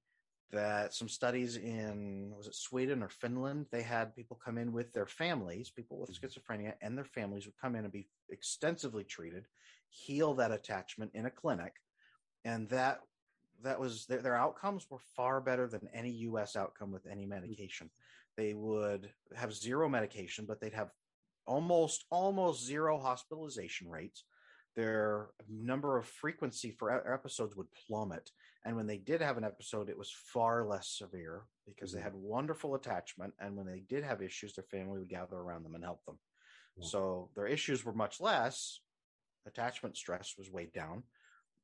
that 0.51 0.93
some 0.93 1.07
studies 1.07 1.55
in, 1.57 2.33
was 2.35 2.47
it 2.47 2.55
Sweden 2.55 3.03
or 3.03 3.09
Finland? 3.09 3.67
They 3.71 3.81
had 3.81 4.15
people 4.15 4.39
come 4.43 4.57
in 4.57 4.73
with 4.73 4.91
their 4.93 5.05
families, 5.05 5.69
people 5.69 5.99
with 5.99 6.19
schizophrenia 6.19 6.73
and 6.81 6.97
their 6.97 7.05
families 7.05 7.45
would 7.45 7.57
come 7.61 7.75
in 7.75 7.83
and 7.83 7.93
be 7.93 8.09
extensively 8.29 9.03
treated, 9.03 9.45
heal 9.89 10.33
that 10.35 10.51
attachment 10.51 11.11
in 11.13 11.25
a 11.25 11.31
clinic. 11.31 11.73
And 12.43 12.67
that 12.69 13.01
that 13.63 13.79
was 13.79 14.05
their, 14.05 14.21
their 14.21 14.35
outcomes 14.35 14.89
were 14.89 14.99
far 15.15 15.41
better 15.41 15.67
than 15.67 15.89
any 15.93 16.11
US 16.11 16.55
outcome 16.55 16.91
with 16.91 17.05
any 17.07 17.25
medication. 17.25 17.89
They 18.37 18.53
would 18.53 19.13
have 19.35 19.53
zero 19.53 19.89
medication, 19.89 20.45
but 20.45 20.59
they'd 20.59 20.73
have 20.73 20.91
almost 21.45 22.05
almost 22.09 22.63
zero 22.65 22.99
hospitalization 22.99 23.89
rates, 23.89 24.23
their 24.75 25.31
number 25.49 25.97
of 25.97 26.05
frequency 26.05 26.71
for 26.71 27.13
episodes 27.13 27.55
would 27.55 27.71
plummet. 27.71 28.31
And 28.63 28.75
when 28.75 28.87
they 28.87 28.97
did 28.97 29.21
have 29.21 29.37
an 29.37 29.43
episode, 29.43 29.89
it 29.89 29.97
was 29.97 30.11
far 30.11 30.65
less 30.65 30.87
severe 30.87 31.47
because 31.65 31.91
they 31.91 31.99
Mhm. 31.99 32.03
had 32.03 32.13
wonderful 32.13 32.75
attachment. 32.75 33.33
And 33.39 33.57
when 33.57 33.65
they 33.65 33.81
did 33.81 34.03
have 34.03 34.21
issues, 34.21 34.53
their 34.53 34.63
family 34.65 34.99
would 34.99 35.09
gather 35.09 35.37
around 35.37 35.63
them 35.63 35.75
and 35.75 35.83
help 35.83 36.05
them. 36.05 36.19
Yeah. 36.77 36.87
So 36.87 37.31
their 37.35 37.47
issues 37.47 37.83
were 37.83 37.93
much 37.93 38.21
less. 38.21 38.81
Attachment 39.45 39.97
stress 39.97 40.37
was 40.37 40.51
weighed 40.51 40.71
down. 40.71 41.03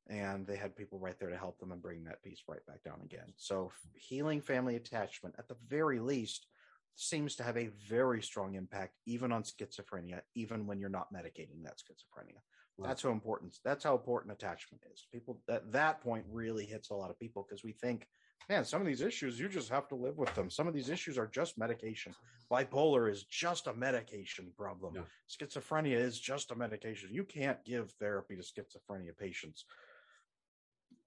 And 0.08 0.46
they 0.46 0.56
had 0.56 0.74
people 0.74 0.98
right 0.98 1.18
there 1.18 1.28
to 1.28 1.36
help 1.36 1.58
them 1.58 1.72
and 1.72 1.82
bring 1.82 2.04
that 2.04 2.22
piece 2.22 2.42
right 2.48 2.64
back 2.66 2.82
down 2.82 3.00
again. 3.04 3.32
So 3.36 3.70
healing 3.94 4.40
family 4.40 4.76
attachment, 4.76 5.34
at 5.38 5.48
the 5.48 5.56
very 5.68 6.00
least, 6.00 6.46
seems 6.94 7.36
to 7.36 7.42
have 7.42 7.56
a 7.56 7.70
very 7.88 8.22
strong 8.22 8.54
impact 8.54 8.94
even 9.06 9.32
on 9.32 9.42
schizophrenia, 9.42 10.20
even 10.34 10.66
when 10.66 10.80
you're 10.80 10.88
not 10.88 11.12
medicating 11.12 11.62
that 11.62 11.76
schizophrenia. 11.78 12.40
Wow. 12.76 12.88
That's 12.88 13.02
how 13.02 13.10
important 13.10 13.58
that's 13.64 13.84
how 13.84 13.94
important 13.94 14.32
attachment 14.32 14.82
is. 14.92 15.06
People 15.12 15.40
at 15.50 15.70
that 15.72 16.00
point 16.00 16.24
really 16.30 16.64
hits 16.64 16.90
a 16.90 16.94
lot 16.94 17.10
of 17.10 17.18
people 17.18 17.46
because 17.46 17.64
we 17.64 17.72
think, 17.72 18.06
man, 18.48 18.64
some 18.64 18.80
of 18.80 18.86
these 18.86 19.00
issues 19.00 19.38
you 19.38 19.48
just 19.48 19.68
have 19.68 19.88
to 19.88 19.96
live 19.96 20.16
with 20.16 20.32
them. 20.34 20.48
Some 20.48 20.68
of 20.68 20.74
these 20.74 20.88
issues 20.88 21.18
are 21.18 21.26
just 21.26 21.58
medication. 21.58 22.14
Bipolar 22.50 23.10
is 23.10 23.24
just 23.24 23.66
a 23.66 23.74
medication 23.74 24.52
problem. 24.56 24.94
Yeah. 24.94 25.02
Schizophrenia 25.28 25.96
is 25.96 26.18
just 26.18 26.50
a 26.50 26.56
medication. 26.56 27.10
You 27.12 27.24
can't 27.24 27.62
give 27.64 27.90
therapy 28.00 28.36
to 28.36 28.42
schizophrenia 28.42 29.16
patients. 29.16 29.64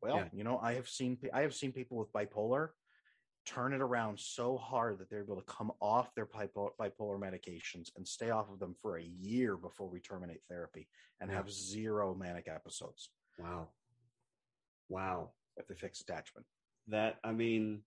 Well, 0.02 0.18
Yeah. 0.18 0.30
you 0.34 0.44
know, 0.44 0.58
I 0.60 0.74
have 0.74 0.90
seen 0.90 1.18
I 1.34 1.42
have 1.42 1.54
seen 1.54 1.72
people 1.72 1.98
with 1.98 2.12
bipolar 2.12 2.70
turn 3.46 3.74
it 3.74 3.82
around 3.82 4.20
so 4.20 4.58
hard 4.58 5.00
that 5.00 5.10
they're 5.10 5.24
able 5.24 5.36
to 5.36 5.42
come 5.44 5.72
off 5.80 6.14
their 6.14 6.28
bipolar, 6.28 6.70
bipolar 6.80 7.20
medications 7.20 7.90
and 7.96 8.08
stay 8.08 8.30
off 8.30 8.52
of 8.52 8.60
them 8.60 8.76
for 8.82 8.98
a 8.98 9.04
year 9.04 9.58
before 9.58 9.90
we 9.90 10.00
terminate 10.00 10.42
therapy 10.48 10.88
and 11.20 11.32
have 11.32 11.52
zero 11.52 12.14
manic 12.14 12.48
episodes 12.48 13.10
Wow. 13.40 13.70
Wow. 14.90 15.32
if 15.58 15.68
they 15.68 15.76
fix 15.76 16.02
attachment. 16.02 16.46
That 16.88 17.20
I 17.24 17.32
mean, 17.32 17.84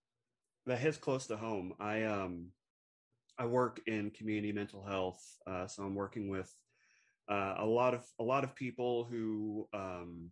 that 0.65 0.79
hits 0.79 0.97
close 0.97 1.27
to 1.27 1.37
home. 1.37 1.73
I 1.79 2.03
um, 2.03 2.51
I 3.37 3.45
work 3.45 3.81
in 3.87 4.11
community 4.11 4.51
mental 4.51 4.83
health, 4.83 5.21
uh, 5.45 5.67
so 5.67 5.83
I'm 5.83 5.95
working 5.95 6.29
with 6.29 6.51
uh, 7.29 7.55
a 7.57 7.65
lot 7.65 7.93
of 7.93 8.05
a 8.19 8.23
lot 8.23 8.43
of 8.43 8.55
people 8.55 9.03
who 9.05 9.67
um, 9.73 10.31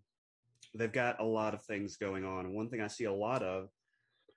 they've 0.75 0.91
got 0.91 1.19
a 1.19 1.25
lot 1.25 1.53
of 1.53 1.63
things 1.63 1.97
going 1.97 2.25
on. 2.25 2.45
And 2.45 2.55
one 2.55 2.69
thing 2.69 2.81
I 2.81 2.87
see 2.87 3.05
a 3.05 3.13
lot 3.13 3.43
of 3.43 3.69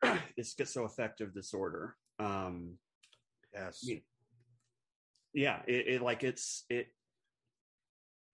is 0.37 0.55
schizoaffective 0.55 1.33
disorder. 1.35 1.97
Um, 2.19 2.79
Yes. 3.55 3.81
Yeah. 3.83 3.97
yeah 5.33 5.63
it, 5.67 5.89
it 5.89 6.03
like 6.03 6.23
it's 6.23 6.65
it 6.69 6.89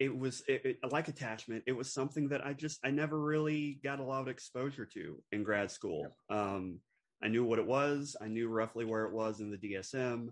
it 0.01 0.17
was 0.17 0.43
it, 0.49 0.63
it, 0.65 0.91
like 0.91 1.07
attachment 1.07 1.63
it 1.67 1.73
was 1.73 1.93
something 1.93 2.29
that 2.29 2.45
i 2.45 2.53
just 2.53 2.81
i 2.85 2.91
never 2.91 3.21
really 3.21 3.79
got 3.85 4.01
a 4.01 4.05
lot 4.05 4.21
of 4.21 4.27
exposure 4.29 4.85
to 4.85 5.23
in 5.31 5.45
grad 5.45 5.71
school 5.71 6.17
um 6.29 6.81
i 7.23 7.29
knew 7.29 7.45
what 7.45 7.61
it 7.61 7.67
was 7.67 8.17
i 8.21 8.27
knew 8.27 8.49
roughly 8.49 8.85
where 8.85 9.05
it 9.05 9.13
was 9.13 9.41
in 9.41 9.51
the 9.51 9.59
dsm 9.59 10.29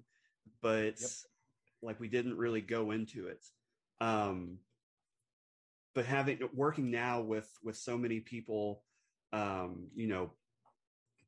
but 0.60 1.00
Yep. 1.00 1.10
like 1.82 2.00
we 2.00 2.08
didn't 2.08 2.36
really 2.36 2.60
go 2.60 2.90
into 2.90 3.28
it 3.28 3.44
um 4.00 4.58
but 5.94 6.06
having 6.06 6.38
working 6.54 6.90
now 6.90 7.20
with 7.20 7.50
with 7.62 7.76
so 7.76 7.98
many 7.98 8.20
people 8.20 8.82
um 9.32 9.88
you 9.94 10.08
know 10.08 10.32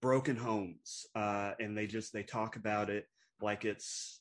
broken 0.01 0.37
homes 0.37 1.07
uh 1.15 1.53
and 1.61 1.77
they 1.79 1.87
just 1.87 2.13
they 2.13 2.23
talk 2.23 2.57
about 2.57 2.91
it 2.91 3.07
like 3.41 3.65
it's 3.65 4.21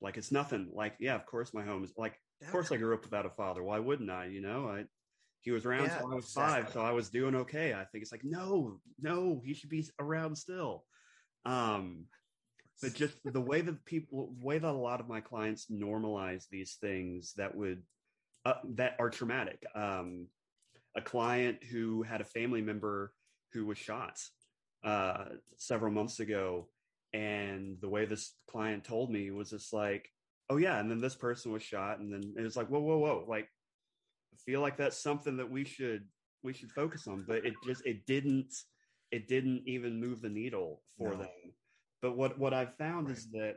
like 0.00 0.16
it's 0.18 0.32
nothing. 0.32 0.70
Like 0.72 0.94
yeah 1.00 1.14
of 1.14 1.26
course 1.26 1.54
my 1.54 1.64
home 1.64 1.82
is 1.82 1.92
like 1.96 2.20
of 2.42 2.50
course 2.50 2.70
i 2.70 2.76
grew 2.76 2.94
up 2.94 3.04
without 3.04 3.26
a 3.26 3.30
father. 3.30 3.62
Why 3.62 3.78
wouldn't 3.78 4.10
i 4.10 4.26
you 4.26 4.42
know? 4.42 4.68
I 4.68 4.84
he 5.40 5.50
was 5.50 5.64
around 5.66 5.86
Yeah, 5.86 5.96
until 5.96 6.12
i 6.12 6.14
was 6.14 6.32
five 6.32 6.70
so 6.72 6.80
i 6.82 6.92
was 6.92 7.10
doing 7.10 7.34
okay. 7.36 7.72
I 7.72 7.84
think 7.84 8.02
it's 8.02 8.12
like 8.12 8.24
no 8.24 8.80
no 9.00 9.40
he 9.44 9.54
should 9.54 9.70
be 9.70 9.88
around 9.98 10.36
still. 10.36 10.84
Um 11.46 12.06
but 12.82 12.94
just 12.94 13.16
the 13.24 13.40
way 13.40 13.60
that 13.62 13.84
people 13.84 14.34
the 14.38 14.46
way 14.46 14.58
that 14.58 14.68
a 14.68 14.72
lot 14.72 15.00
of 15.00 15.08
my 15.08 15.20
clients 15.20 15.66
normalize 15.70 16.44
these 16.50 16.76
things 16.80 17.32
that 17.36 17.54
would 17.54 17.82
uh, 18.44 18.54
that 18.74 18.96
are 18.98 19.10
traumatic. 19.10 19.64
Um 19.74 20.28
a 20.96 21.00
client 21.02 21.58
who 21.64 22.02
had 22.02 22.20
a 22.20 22.24
family 22.24 22.62
member 22.62 23.12
who 23.52 23.66
was 23.66 23.78
shot 23.78 24.20
uh 24.84 25.24
several 25.56 25.92
months 25.92 26.20
ago. 26.20 26.68
And 27.12 27.80
the 27.80 27.88
way 27.88 28.04
this 28.06 28.34
client 28.50 28.84
told 28.84 29.10
me 29.10 29.30
was 29.30 29.50
just 29.50 29.72
like 29.72 30.10
oh 30.50 30.56
yeah 30.56 30.78
and 30.78 30.90
then 30.90 31.00
this 31.00 31.14
person 31.14 31.52
was 31.52 31.62
shot. 31.62 31.98
And 32.00 32.12
then 32.12 32.34
it 32.36 32.42
was 32.42 32.56
like 32.56 32.68
whoa 32.68 32.80
whoa 32.80 32.98
whoa 32.98 33.24
like 33.28 33.48
i 34.32 34.36
feel 34.44 34.60
like 34.60 34.76
that's 34.76 34.98
something 34.98 35.36
that 35.38 35.50
we 35.50 35.64
should 35.64 36.04
we 36.42 36.52
should 36.52 36.70
focus 36.72 37.06
on. 37.06 37.24
But 37.26 37.46
it 37.46 37.54
just 37.64 37.86
it 37.86 38.04
didn't 38.06 38.54
it 39.10 39.28
didn't 39.28 39.62
even 39.66 40.00
move 40.00 40.20
the 40.20 40.28
needle 40.28 40.82
for 40.98 41.10
No. 41.12 41.18
them. 41.18 41.28
But 42.02 42.16
what 42.16 42.38
what 42.38 42.52
i've 42.52 42.76
found 42.76 43.10
is 43.10 43.30
that 43.30 43.56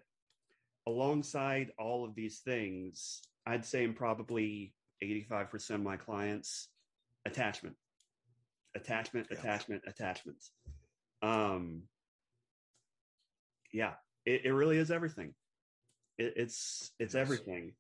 alongside 0.88 1.72
all 1.78 2.06
of 2.06 2.16
these 2.16 2.40
things 2.40 3.22
i'd 3.46 3.66
say 3.66 3.84
in 3.84 3.94
probably 3.94 4.74
85% 5.04 5.70
of 5.72 5.82
my 5.82 5.98
clients 5.98 6.70
attachment 7.26 7.76
attachment 8.76 9.28
Yeah. 9.32 9.38
attachment 9.40 9.84
attachment 9.88 10.38
um 11.22 11.84
yeah 13.74 13.94
it, 14.26 14.46
it 14.46 14.52
really 14.52 14.78
is 14.78 14.92
everything 14.92 15.34
it, 16.18 16.34
it's 16.36 16.92
it's 17.00 17.16
It 17.16 17.20
everything 17.20 17.74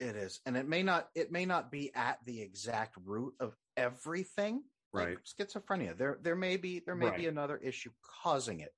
It 0.00 0.16
is. 0.16 0.40
And 0.46 0.56
it 0.56 0.68
may 0.68 0.82
not 0.82 1.08
it 1.14 1.30
may 1.32 1.44
not 1.44 1.70
be 1.70 1.92
at 1.94 2.18
the 2.24 2.40
exact 2.40 2.96
root 3.04 3.34
of 3.40 3.56
everything. 3.76 4.62
like 4.92 5.08
right 5.08 5.18
schizophrenia. 5.24 5.96
There 5.96 6.18
there 6.22 6.36
may 6.36 6.56
be 6.56 6.80
there 6.84 6.94
may 6.94 7.10
be 7.16 7.26
another 7.26 7.56
issue 7.58 7.90
causing 8.22 8.60
it. 8.60 8.72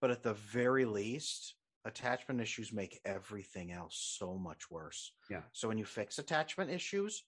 But 0.00 0.10
at 0.10 0.22
the 0.22 0.34
very 0.34 0.84
least, 0.86 1.54
attachment 1.84 2.40
issues 2.40 2.72
make 2.72 3.00
everything 3.04 3.72
else 3.72 4.16
so 4.18 4.36
much 4.36 4.70
worse. 4.70 5.12
Yeah. 5.30 5.42
So 5.52 5.68
when 5.68 5.78
you 5.78 5.84
fix 5.84 6.18
attachment 6.18 6.70
issues, 6.70 7.24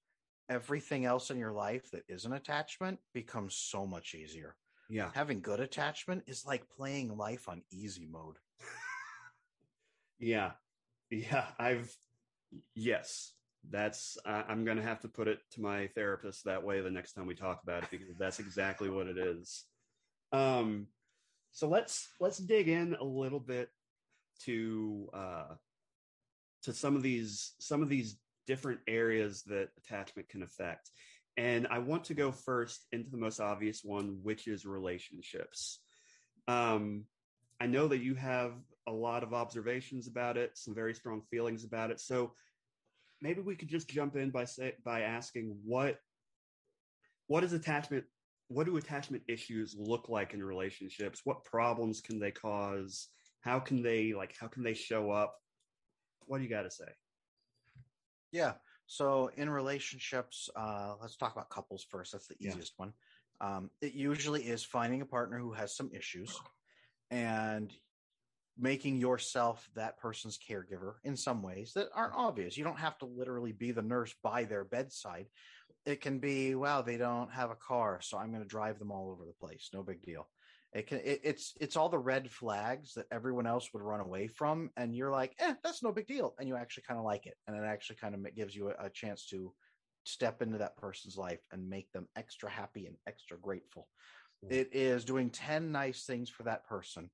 everything 0.48 1.04
else 1.04 1.30
in 1.30 1.38
your 1.38 1.52
life 1.52 1.90
that 1.92 2.02
isn't 2.08 2.32
attachment 2.32 2.98
becomes 3.14 3.54
so 3.54 3.86
much 3.86 4.14
easier. 4.14 4.56
yeah 4.90 5.10
Having 5.14 5.40
good 5.40 5.60
attachment 5.60 6.22
is 6.26 6.44
like 6.44 6.68
playing 6.68 7.16
life 7.16 7.48
on 7.48 7.62
easy 7.70 8.06
mode. 8.10 8.36
yeah 10.18 10.52
yeah 11.10 11.46
i've 11.58 11.94
yes 12.74 13.32
that's 13.70 14.16
I, 14.24 14.44
i'm 14.48 14.64
gonna 14.64 14.82
have 14.82 15.00
to 15.00 15.08
put 15.08 15.28
it 15.28 15.38
to 15.52 15.60
my 15.60 15.88
therapist 15.88 16.44
that 16.44 16.62
way 16.62 16.80
the 16.80 16.90
next 16.90 17.12
time 17.14 17.26
we 17.26 17.34
talk 17.34 17.60
about 17.62 17.82
it 17.84 17.90
because 17.90 18.16
that's 18.18 18.38
exactly 18.38 18.88
what 18.88 19.06
it 19.08 19.18
is 19.18 19.64
um 20.32 20.86
so 21.50 21.68
let's 21.68 22.08
let's 22.20 22.38
dig 22.38 22.68
in 22.68 22.94
a 23.00 23.04
little 23.04 23.40
bit 23.40 23.68
to 24.44 25.08
uh 25.14 25.54
to 26.62 26.72
some 26.72 26.96
of 26.96 27.02
these 27.02 27.54
some 27.58 27.82
of 27.82 27.88
these 27.88 28.18
different 28.46 28.80
areas 28.88 29.42
that 29.44 29.68
attachment 29.78 30.28
can 30.28 30.42
affect. 30.42 30.90
And 31.36 31.66
i 31.70 31.78
want 31.78 32.04
to 32.04 32.14
go 32.14 32.30
first 32.32 32.86
into 32.92 33.10
the 33.10 33.16
most 33.16 33.40
obvious 33.40 33.80
one 33.82 34.18
which 34.22 34.46
is 34.46 34.66
relationships. 34.66 35.80
Um 36.48 37.04
i 37.60 37.66
know 37.66 37.88
that 37.88 38.02
you 38.02 38.14
have 38.14 38.52
a 38.88 38.92
lot 38.92 39.22
of 39.22 39.32
observations 39.32 40.08
about 40.08 40.36
it 40.36 40.50
some 40.54 40.74
very 40.74 40.94
strong 40.94 41.22
feelings 41.30 41.64
about 41.64 41.90
it. 41.90 42.00
So 42.00 42.32
maybe 43.20 43.40
we 43.40 43.54
could 43.54 43.68
just 43.68 43.88
jump 43.88 44.16
in 44.16 44.30
by 44.30 44.44
say 44.44 44.74
by 44.84 45.02
asking 45.02 45.56
what 45.64 45.98
what 47.28 47.44
is 47.44 47.52
attachment 47.52 48.04
what 48.48 48.66
do 48.66 48.76
attachment 48.76 49.22
issues 49.28 49.74
look 49.78 50.08
like 50.08 50.34
in 50.34 50.42
relationships? 50.42 51.22
What 51.24 51.44
problems 51.44 52.00
can 52.00 52.18
they 52.18 52.30
cause 52.30 53.08
how 53.42 53.60
can 53.60 53.82
they 53.82 54.14
like 54.14 54.34
how 54.40 54.48
can 54.48 54.62
they 54.62 54.74
show 54.74 55.10
up 55.10 55.36
what 56.26 56.38
do 56.38 56.44
you 56.44 56.50
got 56.50 56.62
to 56.62 56.70
say 56.70 56.88
Yeah. 58.32 58.54
So 58.86 59.28
in 59.28 59.48
relationships, 59.48 60.48
uh, 60.56 60.96
let's 61.00 61.16
talk 61.16 61.32
about 61.32 61.50
couples 61.50 61.84
first. 61.84 62.12
That's 62.12 62.26
the 62.26 62.36
Yeah. 62.40 62.50
easiest 62.50 62.72
one. 62.78 62.94
Um, 63.40 63.70
it 63.80 63.92
usually 63.92 64.42
is 64.42 64.64
finding 64.64 65.02
a 65.02 65.06
partner 65.06 65.38
who 65.38 65.52
has 65.52 65.76
some 65.76 65.90
issues 65.92 66.40
and 67.10 67.72
making 68.56 68.96
yourself 68.98 69.68
that 69.74 69.98
person's 69.98 70.38
caregiver 70.38 70.94
in 71.04 71.16
some 71.16 71.42
ways 71.42 71.72
that 71.74 71.88
aren't 71.94 72.14
obvious. 72.14 72.56
You 72.56 72.64
don't 72.64 72.78
have 72.78 72.98
to 72.98 73.06
literally 73.06 73.52
be 73.52 73.72
the 73.72 73.82
nurse 73.82 74.14
by 74.22 74.44
their 74.44 74.64
bedside. 74.64 75.26
It 75.84 76.00
can 76.00 76.18
be, 76.18 76.54
wow, 76.54 76.82
they 76.82 76.96
don't 76.96 77.32
have 77.32 77.50
a 77.50 77.56
car, 77.56 78.00
so 78.02 78.18
I'm 78.18 78.30
going 78.30 78.42
to 78.42 78.48
drive 78.48 78.78
them 78.78 78.92
all 78.92 79.10
over 79.10 79.24
the 79.24 79.32
place. 79.32 79.70
No 79.72 79.82
big 79.82 80.02
deal. 80.02 80.28
It 80.72 80.86
can. 80.86 81.00
It, 81.04 81.20
it's 81.22 81.54
it's 81.60 81.76
all 81.76 81.88
the 81.88 81.98
red 81.98 82.30
flags 82.30 82.94
that 82.94 83.06
everyone 83.12 83.46
else 83.46 83.68
would 83.72 83.82
run 83.82 84.00
away 84.00 84.26
from, 84.26 84.70
and 84.76 84.94
you're 84.94 85.10
like, 85.10 85.34
eh, 85.38 85.54
that's 85.62 85.82
no 85.82 85.92
big 85.92 86.06
deal, 86.06 86.34
and 86.38 86.48
you 86.48 86.56
actually 86.56 86.84
kind 86.88 86.98
of 86.98 87.04
like 87.04 87.26
it, 87.26 87.34
and 87.46 87.56
it 87.56 87.66
actually 87.66 87.96
kind 87.96 88.14
of 88.14 88.34
gives 88.34 88.56
you 88.56 88.70
a, 88.70 88.86
a 88.86 88.90
chance 88.90 89.26
to 89.26 89.52
step 90.04 90.40
into 90.40 90.58
that 90.58 90.76
person's 90.76 91.16
life 91.16 91.40
and 91.52 91.68
make 91.68 91.92
them 91.92 92.08
extra 92.16 92.50
happy 92.50 92.86
and 92.86 92.96
extra 93.06 93.38
grateful. 93.38 93.86
Yeah. 94.42 94.60
It 94.60 94.70
is 94.72 95.04
doing 95.04 95.28
ten 95.28 95.72
nice 95.72 96.04
things 96.04 96.30
for 96.30 96.44
that 96.44 96.66
person, 96.66 97.10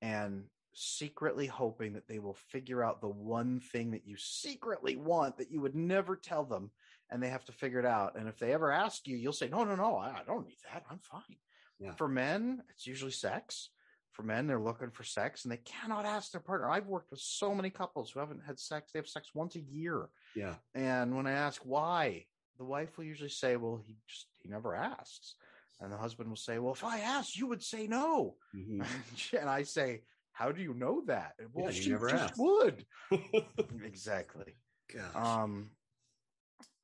and 0.00 0.44
secretly 0.72 1.46
hoping 1.46 1.94
that 1.94 2.06
they 2.06 2.20
will 2.20 2.38
figure 2.48 2.82
out 2.84 3.00
the 3.00 3.08
one 3.08 3.58
thing 3.58 3.90
that 3.90 4.06
you 4.06 4.16
secretly 4.16 4.94
want 4.94 5.36
that 5.38 5.50
you 5.50 5.60
would 5.60 5.74
never 5.74 6.14
tell 6.14 6.44
them 6.44 6.70
and 7.10 7.20
they 7.20 7.28
have 7.28 7.44
to 7.44 7.52
figure 7.52 7.80
it 7.80 7.84
out. 7.84 8.16
And 8.16 8.28
if 8.28 8.38
they 8.38 8.52
ever 8.52 8.70
ask 8.70 9.06
you, 9.08 9.16
you'll 9.16 9.32
say, 9.32 9.48
no, 9.48 9.64
no, 9.64 9.74
no, 9.74 9.96
I 9.96 10.22
don't 10.24 10.46
need 10.46 10.58
that. 10.72 10.84
I'm 10.88 11.00
fine. 11.00 11.36
Yeah. 11.80 11.94
For 11.94 12.08
men, 12.08 12.62
it's 12.70 12.86
usually 12.86 13.10
sex. 13.12 13.70
For 14.12 14.22
men, 14.22 14.46
they're 14.46 14.60
looking 14.60 14.90
for 14.90 15.04
sex 15.04 15.44
and 15.44 15.52
they 15.52 15.60
cannot 15.64 16.04
ask 16.04 16.32
their 16.32 16.40
partner. 16.40 16.68
I've 16.68 16.88
worked 16.88 17.10
with 17.10 17.20
so 17.20 17.54
many 17.54 17.70
couples 17.70 18.10
who 18.10 18.20
haven't 18.20 18.42
had 18.46 18.58
sex. 18.58 18.92
They 18.92 18.98
have 18.98 19.08
sex 19.08 19.30
once 19.34 19.56
a 19.56 19.60
year. 19.60 20.08
Yeah. 20.34 20.56
And 20.74 21.16
when 21.16 21.26
I 21.26 21.32
ask 21.32 21.62
why, 21.64 22.26
the 22.58 22.64
wife 22.64 22.98
will 22.98 23.04
usually 23.04 23.30
say, 23.30 23.56
well, 23.56 23.80
he 23.86 23.96
just, 24.06 24.26
he 24.42 24.48
never 24.48 24.74
asks. 24.74 25.36
And 25.80 25.90
the 25.90 25.96
husband 25.96 26.28
will 26.28 26.36
say, 26.36 26.58
well, 26.58 26.74
if 26.74 26.84
I 26.84 26.98
asked, 27.00 27.38
you 27.38 27.46
would 27.46 27.62
say 27.62 27.86
no. 27.86 28.36
Mhm. 28.54 28.84
and 29.40 29.48
I 29.48 29.62
say, 29.62 30.02
how 30.32 30.52
do 30.52 30.60
you 30.60 30.74
know 30.74 31.02
that? 31.06 31.32
Well, 31.54 31.72
you 31.72 31.80
she 31.82 31.90
never 31.90 32.10
just 32.10 32.22
asked. 32.24 32.34
would. 32.38 32.84
exactly. 33.84 34.56
Gosh. 34.92 35.14
Um, 35.14 35.70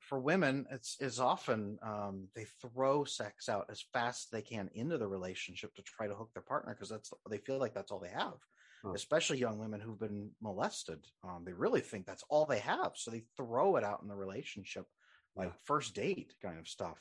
for 0.08 0.20
women, 0.20 0.66
it's 0.70 0.96
is 1.00 1.18
often 1.20 1.78
um, 1.82 2.28
they 2.34 2.46
throw 2.62 3.04
sex 3.04 3.48
out 3.48 3.66
as 3.70 3.84
fast 3.92 4.26
as 4.26 4.30
they 4.30 4.42
can 4.42 4.68
into 4.74 4.98
the 4.98 5.08
relationship 5.08 5.74
to 5.74 5.82
try 5.82 6.06
to 6.06 6.14
hook 6.14 6.30
their 6.34 6.42
partner 6.42 6.74
because 6.74 6.88
that's 6.88 7.12
they 7.30 7.38
feel 7.38 7.58
like 7.58 7.74
that's 7.74 7.90
all 7.92 8.00
they 8.00 8.08
have. 8.10 8.34
Especially 8.94 9.38
young 9.38 9.58
women 9.58 9.80
who've 9.80 9.98
been 9.98 10.30
molested, 10.40 11.04
um, 11.24 11.42
they 11.44 11.52
really 11.52 11.80
think 11.80 12.06
that's 12.06 12.24
all 12.28 12.46
they 12.46 12.60
have, 12.60 12.92
so 12.94 13.10
they 13.10 13.24
throw 13.36 13.76
it 13.76 13.84
out 13.84 14.00
in 14.02 14.08
the 14.08 14.14
relationship, 14.16 14.86
like 15.34 15.48
Yeah. 15.48 15.56
first 15.64 15.94
date 15.94 16.34
kind 16.40 16.58
of 16.58 16.68
stuff. 16.68 16.98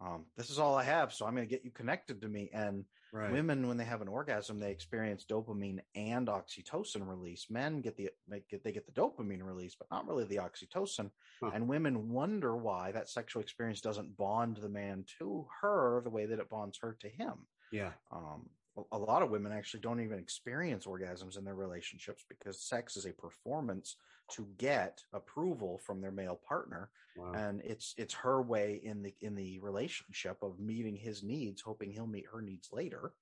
Um, 0.00 0.24
this 0.36 0.50
is 0.50 0.58
all 0.58 0.76
I 0.76 0.84
have, 0.84 1.12
so 1.12 1.26
I'm 1.26 1.34
going 1.34 1.46
to 1.46 1.54
get 1.54 1.64
you 1.64 1.70
connected 1.70 2.22
to 2.22 2.28
me. 2.28 2.50
And 2.54 2.84
right. 3.12 3.30
Women, 3.30 3.68
when 3.68 3.76
they 3.76 3.84
have 3.84 4.00
an 4.00 4.08
orgasm, 4.08 4.58
they 4.58 4.70
experience 4.70 5.26
dopamine 5.28 5.80
and 5.94 6.28
oxytocin 6.28 7.06
release. 7.06 7.46
Men 7.50 7.80
get 7.82 7.96
the 7.96 8.10
get 8.50 8.64
they 8.64 8.72
get 8.72 8.86
the 8.86 8.92
dopamine 8.92 9.42
release, 9.42 9.76
but 9.78 9.90
not 9.90 10.06
really 10.08 10.24
the 10.24 10.36
oxytocin. 10.36 11.10
Huh. 11.42 11.50
And 11.54 11.68
women 11.68 12.10
wonder 12.10 12.56
why 12.56 12.92
that 12.92 13.10
sexual 13.10 13.42
experience 13.42 13.80
doesn't 13.80 14.16
bond 14.16 14.56
the 14.56 14.68
man 14.70 15.04
to 15.18 15.46
her 15.60 16.00
the 16.02 16.10
way 16.10 16.26
that 16.26 16.38
it 16.38 16.48
bonds 16.48 16.78
her 16.82 16.96
to 17.00 17.08
him. 17.08 17.46
yeah. 17.70 17.92
Um, 18.10 18.48
a- 18.92 18.98
lot 18.98 19.22
of 19.22 19.30
women 19.30 19.52
actually 19.52 19.80
don't 19.80 20.00
even 20.00 20.18
experience 20.18 20.86
orgasms 20.86 21.36
in 21.38 21.44
their 21.44 21.54
relationships 21.54 22.24
because 22.28 22.60
sex 22.60 22.96
is 22.96 23.06
a 23.06 23.12
performance 23.12 23.96
to 24.32 24.46
get 24.58 25.02
approval 25.12 25.78
from 25.78 26.00
their 26.00 26.12
male 26.12 26.40
partner 26.48 26.90
Wow. 27.16 27.32
and 27.32 27.60
it's 27.62 27.94
it's 27.98 28.14
her 28.14 28.40
way 28.40 28.80
in 28.84 29.02
the 29.02 29.14
in 29.20 29.34
the 29.34 29.58
relationship 29.58 30.38
of 30.42 30.60
meeting 30.60 30.94
his 30.96 31.22
needs 31.22 31.60
hoping 31.60 31.90
he'll 31.90 32.06
meet 32.06 32.26
her 32.32 32.40
needs 32.40 32.68
later. 32.72 33.12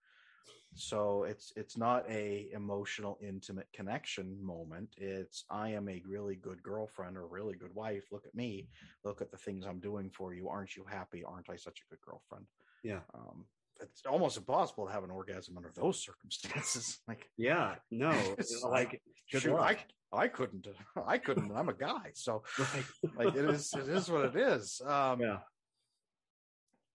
So 0.75 1.25
it's 1.25 1.53
it's 1.57 1.77
not 1.77 2.09
a 2.09 2.51
emotional 2.53 3.19
intimate 3.23 3.69
connection 3.73 4.37
moment. 4.45 4.91
It's 4.99 5.45
i 5.51 5.71
am 5.71 5.89
a 5.89 6.03
really 6.07 6.37
good 6.37 6.63
girlfriend 6.63 7.17
or 7.17 7.27
really 7.27 7.57
good 7.57 7.75
wife. 7.75 8.05
Look 8.13 8.27
at 8.27 8.35
me. 8.35 8.69
Look 9.05 9.21
at 9.23 9.31
the 9.31 9.39
things 9.39 9.65
i'm 9.67 9.81
doing 9.81 10.11
for 10.11 10.35
you. 10.35 10.49
Aren't 10.49 10.77
you 10.77 10.85
happy? 10.85 11.25
Aren't 11.25 11.51
i 11.51 11.57
such 11.57 11.81
a 11.81 11.89
good 11.91 12.03
girlfriend? 12.03 12.47
Yeah. 12.85 13.01
um 13.15 13.47
it's 13.81 14.03
almost 14.07 14.37
impossible 14.37 14.87
to 14.87 14.93
have 14.93 15.05
an 15.05 15.11
orgasm 15.11 15.57
under 15.57 15.71
those 15.75 16.03
circumstances 16.03 16.99
like 17.09 17.29
yeah. 17.37 17.77
No. 17.91 18.11
It's 18.39 18.63
like 18.63 19.01
good 19.33 19.43
shoot. 19.43 19.57
I, 19.57 19.77
I 20.13 20.29
couldn't 20.29 20.67
i 21.07 21.19
couldn't 21.19 21.53
i'm 21.55 21.69
a 21.69 21.75
guy 21.75 22.13
so 22.15 22.43
Right. 22.59 22.85
like 23.17 23.35
it 23.37 23.45
is 23.45 23.73
it 23.75 23.89
is 23.89 24.11
what 24.11 24.25
it 24.25 24.37
is 24.37 24.81
um 24.87 25.21
yeah. 25.21 25.39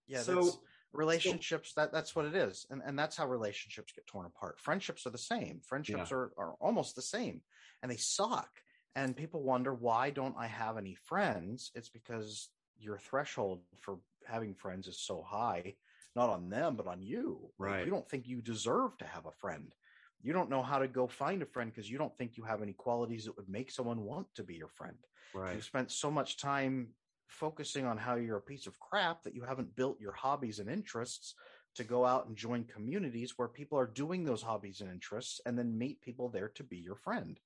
yeah 0.06 0.20
So- 0.20 0.60
relationships 0.92 1.72
that 1.74 1.92
that's 1.92 2.14
what 2.14 2.24
it 2.24 2.36
is 2.36 2.66
and 2.70 2.80
and 2.86 2.96
that's 2.96 3.16
how 3.16 3.26
relationships 3.26 3.92
get 3.92 4.06
torn 4.06 4.26
apart 4.26 4.60
friendships 4.60 5.06
are 5.06 5.10
the 5.10 5.18
same 5.18 5.60
friendships 5.66 6.12
are, 6.12 6.30
are 6.38 6.54
almost 6.60 6.94
the 6.94 7.02
same 7.02 7.40
and 7.82 7.90
they 7.90 7.96
suck 7.96 8.50
and 8.94 9.16
people 9.16 9.42
wonder 9.42 9.74
why 9.74 10.10
don't 10.10 10.36
i 10.38 10.46
have 10.46 10.76
any 10.78 10.94
friends 10.94 11.72
it's 11.74 11.88
because 11.88 12.48
your 12.78 12.96
threshold 12.98 13.60
for 13.80 13.98
having 14.26 14.54
friends 14.54 14.86
is 14.86 15.00
so 15.00 15.20
high 15.22 15.74
not 16.14 16.30
on 16.30 16.48
them 16.48 16.76
but 16.76 16.86
on 16.86 17.02
you 17.02 17.52
Like, 17.62 17.78
Right. 17.78 17.84
you 17.84 17.90
don't 17.90 18.08
think 18.08 18.26
you 18.26 18.42
deserve 18.42 18.96
to 18.98 19.06
have 19.06 19.26
a 19.26 19.32
friend 19.32 19.74
you 20.20 20.32
don't 20.32 20.50
know 20.50 20.62
how 20.62 20.78
to 20.78 20.88
go 20.88 21.06
find 21.06 21.42
a 21.42 21.46
friend 21.46 21.70
because 21.70 21.90
you 21.90 21.98
don't 21.98 22.16
think 22.16 22.36
you 22.36 22.44
have 22.44 22.62
any 22.62 22.72
qualities 22.72 23.24
that 23.24 23.36
would 23.36 23.48
make 23.48 23.70
someone 23.70 24.02
want 24.02 24.28
to 24.34 24.44
be 24.44 24.54
your 24.56 24.68
friend 24.68 25.06
Right. 25.32 25.52
You've 25.54 25.64
spent 25.64 25.90
so 25.90 26.10
much 26.10 26.36
time 26.36 26.94
focusing 27.28 27.86
on 27.86 27.96
how 27.98 28.16
you're 28.16 28.36
a 28.36 28.42
piece 28.42 28.66
of 28.66 28.78
crap 28.78 29.22
that 29.22 29.34
you 29.34 29.42
haven't 29.42 29.74
built 29.74 30.00
your 30.00 30.12
hobbies 30.12 30.58
and 30.58 30.70
interests 30.70 31.34
to 31.74 31.84
go 31.84 32.04
out 32.04 32.26
and 32.26 32.36
join 32.36 32.64
communities 32.64 33.36
where 33.36 33.48
people 33.48 33.78
are 33.78 33.86
doing 33.86 34.24
those 34.24 34.42
hobbies 34.42 34.80
and 34.80 34.90
interests 34.90 35.40
and 35.44 35.58
then 35.58 35.76
meet 35.78 36.00
people 36.00 36.28
there 36.28 36.48
to 36.50 36.62
be 36.62 36.78
your 36.78 36.94
friend. 36.96 37.40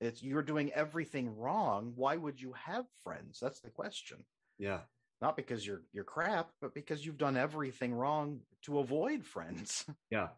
It's 0.00 0.22
you're 0.22 0.42
doing 0.42 0.72
everything 0.72 1.36
wrong. 1.36 1.94
Why 1.96 2.16
would 2.16 2.40
you 2.40 2.52
have 2.54 2.90
friends? 2.90 3.40
That's 3.40 3.60
the 3.60 3.70
question. 3.70 4.26
Yeah. 4.58 4.86
Not 5.22 5.36
because 5.36 5.66
you're 5.66 5.82
you're 5.92 6.04
crap, 6.04 6.50
but 6.60 6.74
because 6.74 7.04
you've 7.04 7.16
done 7.18 7.36
everything 7.36 7.94
wrong 7.94 8.40
to 8.62 8.78
avoid 8.80 9.24
friends. 9.24 9.84
Yeah. 10.10 10.28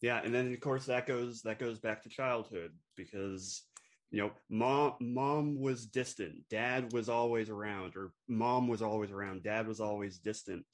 Yeah. 0.00 0.20
And 0.24 0.34
then 0.34 0.52
of 0.52 0.60
course 0.60 0.86
that 0.86 1.06
goes 1.06 1.42
that 1.42 1.58
goes 1.58 1.78
back 1.78 2.02
to 2.02 2.08
childhood 2.08 2.72
because 2.96 3.62
you 4.10 4.20
know, 4.20 4.32
mom 4.48 4.94
mom 5.00 5.60
was 5.60 5.86
distant, 5.86 6.48
dad 6.48 6.92
was 6.92 7.08
always 7.08 7.48
around, 7.50 7.96
or 7.96 8.12
mom 8.28 8.68
was 8.68 8.82
always 8.82 9.10
around, 9.10 9.42
dad 9.42 9.66
was 9.66 9.80
always 9.80 10.18
distant. 10.18 10.64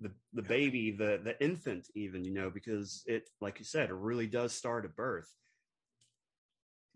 The 0.00 0.10
the 0.32 0.42
Yeah. 0.42 0.48
baby, 0.48 0.90
the 0.92 1.20
the 1.22 1.42
infant 1.42 1.88
even, 1.94 2.24
you 2.24 2.32
know, 2.32 2.50
because 2.50 3.02
it 3.06 3.28
like 3.40 3.58
you 3.58 3.64
said, 3.64 3.90
it 3.90 3.94
really 3.94 4.26
does 4.26 4.52
start 4.52 4.84
at 4.84 4.94
birth. 4.96 5.32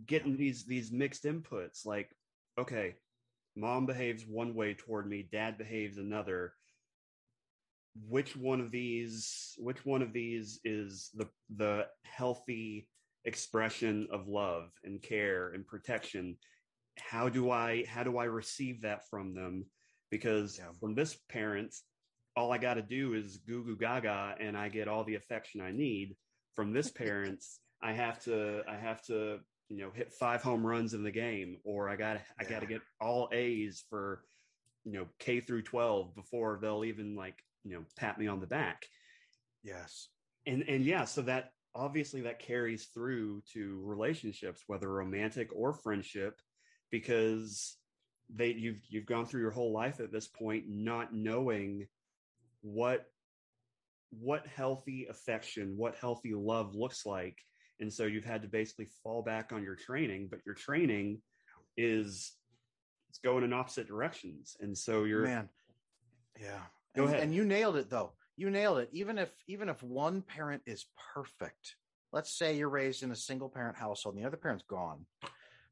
Getting 0.06 0.36
these 0.36 0.64
these 0.64 0.92
mixed 0.92 1.24
inputs, 1.24 1.84
like, 1.84 2.14
okay, 2.58 2.96
mom 3.60 3.86
behaves 3.86 4.24
one 4.26 4.54
way 4.54 4.74
toward 4.74 5.06
me, 5.06 5.28
dad 5.30 5.58
behaves 5.58 5.98
another. 5.98 6.54
Which 8.08 8.36
one 8.36 8.60
of 8.60 8.70
these 8.70 9.54
which 9.58 9.84
one 9.84 10.00
of 10.00 10.12
these 10.12 10.60
is 10.64 11.10
the 11.14 11.28
the 11.56 11.86
healthy 12.04 12.88
expression 13.24 14.08
of 14.10 14.28
love 14.28 14.70
and 14.84 15.02
care 15.02 15.50
and 15.50 15.66
protection? 15.66 16.36
How 16.98 17.28
do 17.28 17.50
i 17.50 17.84
how 17.86 18.02
do 18.02 18.16
i 18.18 18.24
receive 18.24 18.82
that 18.82 19.08
from 19.10 19.34
them? 19.34 19.66
Because 20.10 20.58
Yeah. 20.58 20.72
from 20.80 20.94
this 20.94 21.18
parent 21.28 21.74
all 22.36 22.52
i 22.52 22.58
got 22.58 22.74
to 22.74 22.82
do 22.82 23.14
is 23.14 23.38
goo 23.38 23.64
goo 23.64 23.76
gaga 23.76 24.36
and 24.40 24.56
i 24.56 24.68
get 24.68 24.88
all 24.88 25.04
the 25.04 25.16
affection 25.16 25.60
i 25.60 25.72
need. 25.72 26.16
From 26.54 26.72
this 26.72 26.90
parent 27.02 27.44
i 27.82 27.92
have 27.92 28.22
to 28.24 28.62
i 28.68 28.76
have 28.76 29.02
to 29.06 29.40
you 29.70 29.78
know 29.78 29.90
hit 29.94 30.12
five 30.12 30.42
home 30.42 30.66
runs 30.66 30.92
in 30.92 31.02
the 31.02 31.10
game 31.10 31.56
or 31.64 31.88
i 31.88 31.96
got 31.96 32.20
i 32.38 32.44
got 32.44 32.60
to 32.60 32.66
get 32.66 32.82
all 33.00 33.28
a's 33.32 33.84
for 33.88 34.22
you 34.84 34.92
know 34.92 35.06
k 35.18 35.40
through 35.40 35.62
12 35.62 36.14
before 36.14 36.58
they'll 36.60 36.84
even 36.84 37.14
like 37.14 37.38
you 37.64 37.72
know 37.72 37.84
pat 37.96 38.18
me 38.18 38.26
on 38.26 38.40
the 38.40 38.46
back 38.46 38.84
yes. 39.62 40.08
and 40.46 40.64
and 40.68 40.84
yeah 40.84 41.04
so 41.04 41.22
that 41.22 41.52
obviously 41.74 42.22
that 42.22 42.40
carries 42.40 42.86
through 42.86 43.42
to 43.52 43.80
relationships 43.84 44.64
whether 44.66 44.88
romantic 44.88 45.48
or 45.54 45.72
friendship 45.72 46.40
because 46.90 47.76
they 48.34 48.48
you've 48.48 48.80
you've 48.88 49.06
gone 49.06 49.24
through 49.26 49.40
your 49.40 49.50
whole 49.50 49.72
life 49.72 50.00
at 50.00 50.12
this 50.12 50.26
point 50.26 50.64
not 50.68 51.14
knowing 51.14 51.86
what 52.62 53.06
what 54.10 54.44
healthy 54.46 55.06
affection 55.08 55.74
what 55.76 55.94
healthy 55.94 56.34
love 56.34 56.74
looks 56.74 57.06
like 57.06 57.38
and 57.80 57.92
so 57.92 58.04
you've 58.04 58.24
had 58.24 58.42
to 58.42 58.48
basically 58.48 58.88
fall 59.02 59.22
back 59.22 59.52
on 59.52 59.62
your 59.62 59.76
training 59.76 60.28
but 60.30 60.40
your 60.44 60.54
training 60.54 61.20
is 61.76 62.32
it's 63.08 63.18
going 63.18 63.42
in 63.42 63.52
opposite 63.52 63.88
directions. 63.88 64.56
And 64.60 64.76
so 64.76 65.04
you're 65.04 65.24
man. 65.24 65.48
Yeah. 66.40 66.60
Go 66.94 67.02
and, 67.02 67.12
ahead. 67.12 67.22
and 67.24 67.34
you 67.34 67.44
nailed 67.44 67.76
it 67.76 67.90
though. 67.90 68.12
You 68.36 68.50
nailed 68.50 68.78
it. 68.78 68.88
Even 68.92 69.18
if 69.18 69.30
even 69.48 69.68
if 69.68 69.82
one 69.82 70.22
parent 70.22 70.62
is 70.66 70.86
perfect 71.14 71.74
let's 72.12 72.36
say 72.36 72.56
you're 72.56 72.68
raised 72.68 73.02
in 73.02 73.12
a 73.12 73.16
single 73.16 73.48
parent 73.48 73.76
household 73.76 74.14
and 74.14 74.22
the 74.22 74.26
other 74.26 74.36
parent's 74.36 74.64
gone 74.68 75.04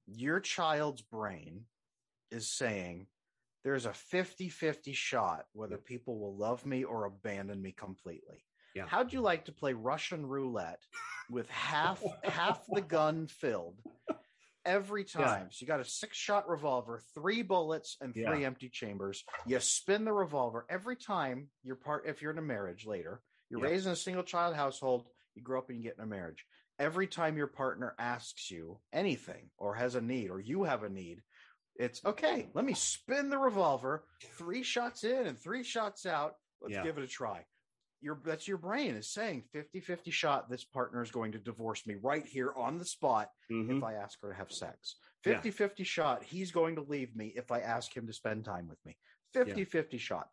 your 0.06 0.40
child's 0.40 1.02
brain 1.02 1.62
is 2.30 2.48
saying 2.48 3.06
there's 3.64 3.86
a 3.86 3.90
50-50 3.90 4.94
shot 4.94 5.44
whether 5.52 5.76
people 5.76 6.18
will 6.18 6.36
love 6.36 6.64
me 6.64 6.84
or 6.84 7.04
abandon 7.04 7.60
me 7.60 7.72
completely 7.72 8.44
Yeah. 8.74 8.86
how'd 8.86 9.12
you 9.12 9.20
like 9.20 9.44
to 9.46 9.52
play 9.52 9.72
russian 9.72 10.26
roulette 10.26 10.82
with 11.30 11.48
half 11.50 12.02
half 12.24 12.64
the 12.68 12.80
gun 12.80 13.26
filled 13.26 13.76
every 14.64 15.02
Yeah. 15.14 15.24
time. 15.24 15.48
So 15.50 15.62
you 15.62 15.66
got 15.66 15.80
a 15.80 15.84
six 15.84 16.16
shot 16.16 16.48
revolver, 16.48 17.00
three 17.14 17.42
bullets, 17.42 17.96
and 18.00 18.12
three 18.12 18.44
empty 18.44 18.68
chambers. 18.68 19.24
You 19.46 19.60
spin 19.60 20.04
the 20.04 20.12
revolver 20.12 20.66
every 20.68 20.96
time 20.96 21.48
you're 21.62 21.76
part. 21.76 22.06
If 22.06 22.20
you're 22.20 22.32
in 22.32 22.38
a 22.38 22.42
marriage 22.42 22.84
later, 22.86 23.22
you're 23.48 23.60
Yeah. 23.60 23.66
raised 23.70 23.86
in 23.86 23.92
a 23.92 23.96
single 23.96 24.24
child 24.24 24.54
household. 24.56 25.08
You 25.34 25.42
grow 25.42 25.58
up 25.60 25.68
and 25.70 25.78
you 25.78 25.84
get 25.84 25.96
in 25.96 26.02
a 26.02 26.06
marriage. 26.06 26.44
Every 26.78 27.06
time 27.06 27.36
your 27.36 27.46
partner 27.46 27.94
asks 27.98 28.50
you 28.50 28.78
anything 28.92 29.50
or 29.56 29.74
has 29.74 29.94
a 29.94 30.00
need 30.02 30.30
or 30.30 30.38
you 30.40 30.64
have 30.64 30.82
a 30.82 30.88
need, 30.90 31.22
it's 31.76 32.04
okay. 32.04 32.50
Let 32.52 32.64
me 32.66 32.74
spin 32.74 33.30
the 33.30 33.38
revolver, 33.38 34.04
three 34.36 34.62
shots 34.62 35.02
in 35.04 35.26
and 35.26 35.38
three 35.38 35.62
shots 35.62 36.04
out. 36.04 36.36
Let's 36.60 36.74
Yeah. 36.74 36.82
give 36.82 36.98
it 36.98 37.04
a 37.04 37.08
try. 37.08 37.46
Your 38.00 38.20
that's 38.24 38.46
your 38.46 38.58
brain 38.58 38.94
is 38.94 39.10
saying 39.12 39.44
50-50 39.54 40.12
shot. 40.12 40.48
This 40.48 40.64
partner 40.64 41.02
is 41.02 41.10
going 41.10 41.32
to 41.32 41.38
divorce 41.38 41.86
me 41.86 41.96
right 42.00 42.24
here 42.24 42.52
on 42.56 42.78
the 42.78 42.84
spot 42.84 43.30
Mhm. 43.50 43.78
if 43.78 43.82
I 43.82 43.94
ask 43.94 44.20
her 44.22 44.30
to 44.30 44.36
have 44.36 44.52
sex. 44.52 44.96
Yeah. 45.26 45.34
50 45.34 45.50
50 45.50 45.84
shot, 45.84 46.22
he's 46.22 46.52
going 46.52 46.76
to 46.76 46.82
leave 46.82 47.14
me 47.16 47.32
if 47.34 47.50
I 47.50 47.60
ask 47.60 47.96
him 47.96 48.06
to 48.06 48.12
spend 48.12 48.44
time 48.44 48.68
with 48.68 48.78
me. 48.84 48.96
50 49.32 49.64
50 49.64 49.98
shot. 49.98 50.30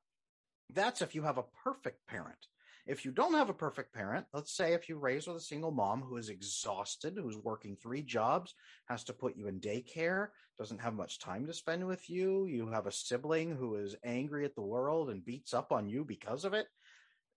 That's 0.70 1.02
if 1.02 1.16
you 1.16 1.24
have 1.24 1.38
a 1.38 1.46
perfect 1.64 2.06
parent. 2.08 2.48
If 2.88 3.04
you 3.04 3.12
don't 3.12 3.34
have 3.34 3.50
a 3.50 3.54
perfect 3.54 3.94
parent, 3.96 4.28
let's 4.32 4.56
say 4.56 4.74
if 4.74 4.88
you 4.88 5.00
raise 5.00 5.26
with 5.26 5.38
a 5.38 5.42
single 5.42 5.72
mom 5.72 6.04
who 6.04 6.18
is 6.18 6.30
exhausted, 6.30 7.18
who's 7.18 7.36
working 7.38 7.76
three 7.76 8.04
jobs, 8.04 8.54
has 8.88 9.04
to 9.06 9.14
put 9.14 9.36
you 9.36 9.48
in 9.48 9.60
daycare, 9.60 10.30
doesn't 10.56 10.82
have 10.82 10.94
much 10.94 11.18
time 11.18 11.48
to 11.48 11.54
spend 11.54 11.88
with 11.88 12.08
you, 12.12 12.46
you 12.46 12.68
have 12.70 12.86
a 12.86 12.92
sibling 12.92 13.56
who 13.56 13.76
is 13.78 13.96
angry 14.04 14.46
at 14.46 14.54
the 14.54 14.62
world 14.62 15.10
and 15.10 15.26
beats 15.26 15.52
up 15.52 15.72
on 15.72 15.90
you 15.90 16.06
because 16.06 16.46
of 16.46 16.54
it, 16.54 16.68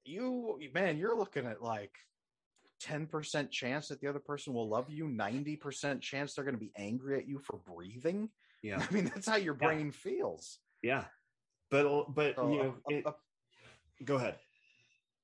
you, 0.09 0.59
man, 0.75 0.97
you're 0.99 1.17
looking 1.17 1.47
at 1.47 1.63
like 1.63 1.93
10% 2.83 3.51
chance 3.51 3.89
that 3.89 4.01
the 4.01 4.07
other 4.09 4.19
person 4.19 4.55
will 4.55 4.69
love 4.69 4.91
you, 4.91 5.05
90% 5.07 6.01
chance 6.01 6.35
they're 6.35 6.45
going 6.45 6.55
to 6.55 6.61
be 6.61 6.73
angry 6.77 7.19
at 7.19 7.29
you 7.29 7.39
for 7.39 7.59
breathing. 7.59 8.31
Yeah. 8.63 8.85
I 8.91 8.93
mean, 8.95 9.05
that's 9.13 9.29
how 9.29 9.37
your 9.37 9.57
Yeah. 9.61 9.67
brain 9.69 9.91
feels. 9.93 10.59
Yeah. 10.83 11.05
But 11.71 11.87
uh, 11.87 12.05
but 12.09 12.35
So 12.37 12.51
you 12.53 12.61
uh, 12.61 12.63
know, 12.65 12.75
a- 12.89 12.95
it, 12.95 13.05
a- 13.07 14.05
go 14.05 14.15
ahead. 14.17 14.37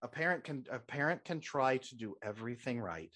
a 0.02 0.08
parent 0.08 0.44
can 0.44 0.66
a 0.70 0.78
parent 0.78 1.24
can 1.24 1.40
try 1.40 1.78
to 1.78 1.96
do 1.96 2.16
everything 2.22 2.78
right 2.80 3.12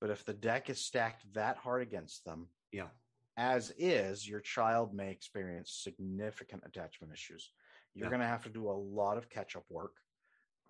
but 0.00 0.10
if 0.10 0.24
the 0.24 0.32
deck 0.32 0.68
is 0.70 0.80
stacked 0.84 1.22
that 1.34 1.56
hard 1.58 1.82
against 1.82 2.24
them 2.24 2.48
Yeah. 2.72 2.88
as 3.36 3.72
is 3.78 4.26
your 4.28 4.40
child 4.40 4.92
may 4.94 5.10
experience 5.12 5.70
significant 5.84 6.62
attachment 6.66 7.12
issues 7.12 7.52
you're 7.94 8.06
Yeah. 8.06 8.10
going 8.10 8.22
to 8.22 8.26
have 8.26 8.42
to 8.44 8.48
do 8.50 8.68
a 8.68 8.72
lot 8.72 9.18
of 9.18 9.28
catch 9.28 9.54
up 9.54 9.64
work 9.70 9.92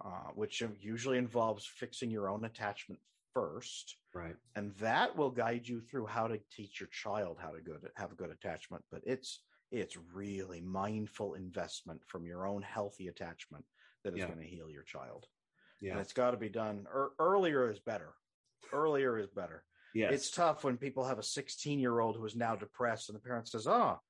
uh, 0.05 0.31
which 0.35 0.63
usually 0.81 1.19
involves 1.19 1.67
fixing 1.67 2.11
your 2.11 2.29
own 2.29 2.45
attachment 2.45 3.01
first 3.35 3.97
Right. 4.15 4.37
and 4.57 4.75
that 4.77 5.17
will 5.17 5.31
guide 5.31 5.69
you 5.69 5.81
through 5.81 6.07
how 6.07 6.27
to 6.29 6.39
teach 6.51 6.81
your 6.81 6.89
child 6.89 7.37
how 7.41 7.51
to 7.51 7.61
good 7.61 7.77
have 7.97 8.11
a 8.11 8.15
good 8.15 8.31
attachment 8.31 8.85
but 8.91 9.03
it's 9.05 9.43
it's 9.71 9.97
really 10.15 10.61
mindful 10.63 11.35
investment 11.35 12.01
from 12.07 12.25
your 12.25 12.47
own 12.47 12.63
healthy 12.63 13.09
attachment 13.09 13.65
that 14.05 14.15
is 14.15 14.21
Yeah. 14.21 14.27
going 14.29 14.39
to 14.41 14.47
heal 14.47 14.71
your 14.71 14.83
child 14.83 15.27
Yeah. 15.81 15.93
and 15.93 16.01
it's 16.01 16.15
got 16.15 16.31
to 16.31 16.37
be 16.37 16.49
done 16.49 16.87
er, 16.93 17.13
earlier 17.19 17.71
is 17.71 17.81
better 17.81 18.15
earlier 18.73 19.19
is 19.19 19.29
better 19.29 19.65
yeah 19.95 20.11
it's 20.11 20.31
tough 20.31 20.65
when 20.65 20.77
people 20.79 21.05
have 21.05 21.19
a 21.19 21.23
16 21.23 21.79
year 21.79 22.01
old 22.01 22.17
who 22.17 22.25
is 22.25 22.35
now 22.35 22.57
depressed 22.57 23.09
and 23.09 23.17
the 23.17 23.23
parent 23.23 23.47
says 23.47 23.67
oh 23.67 24.01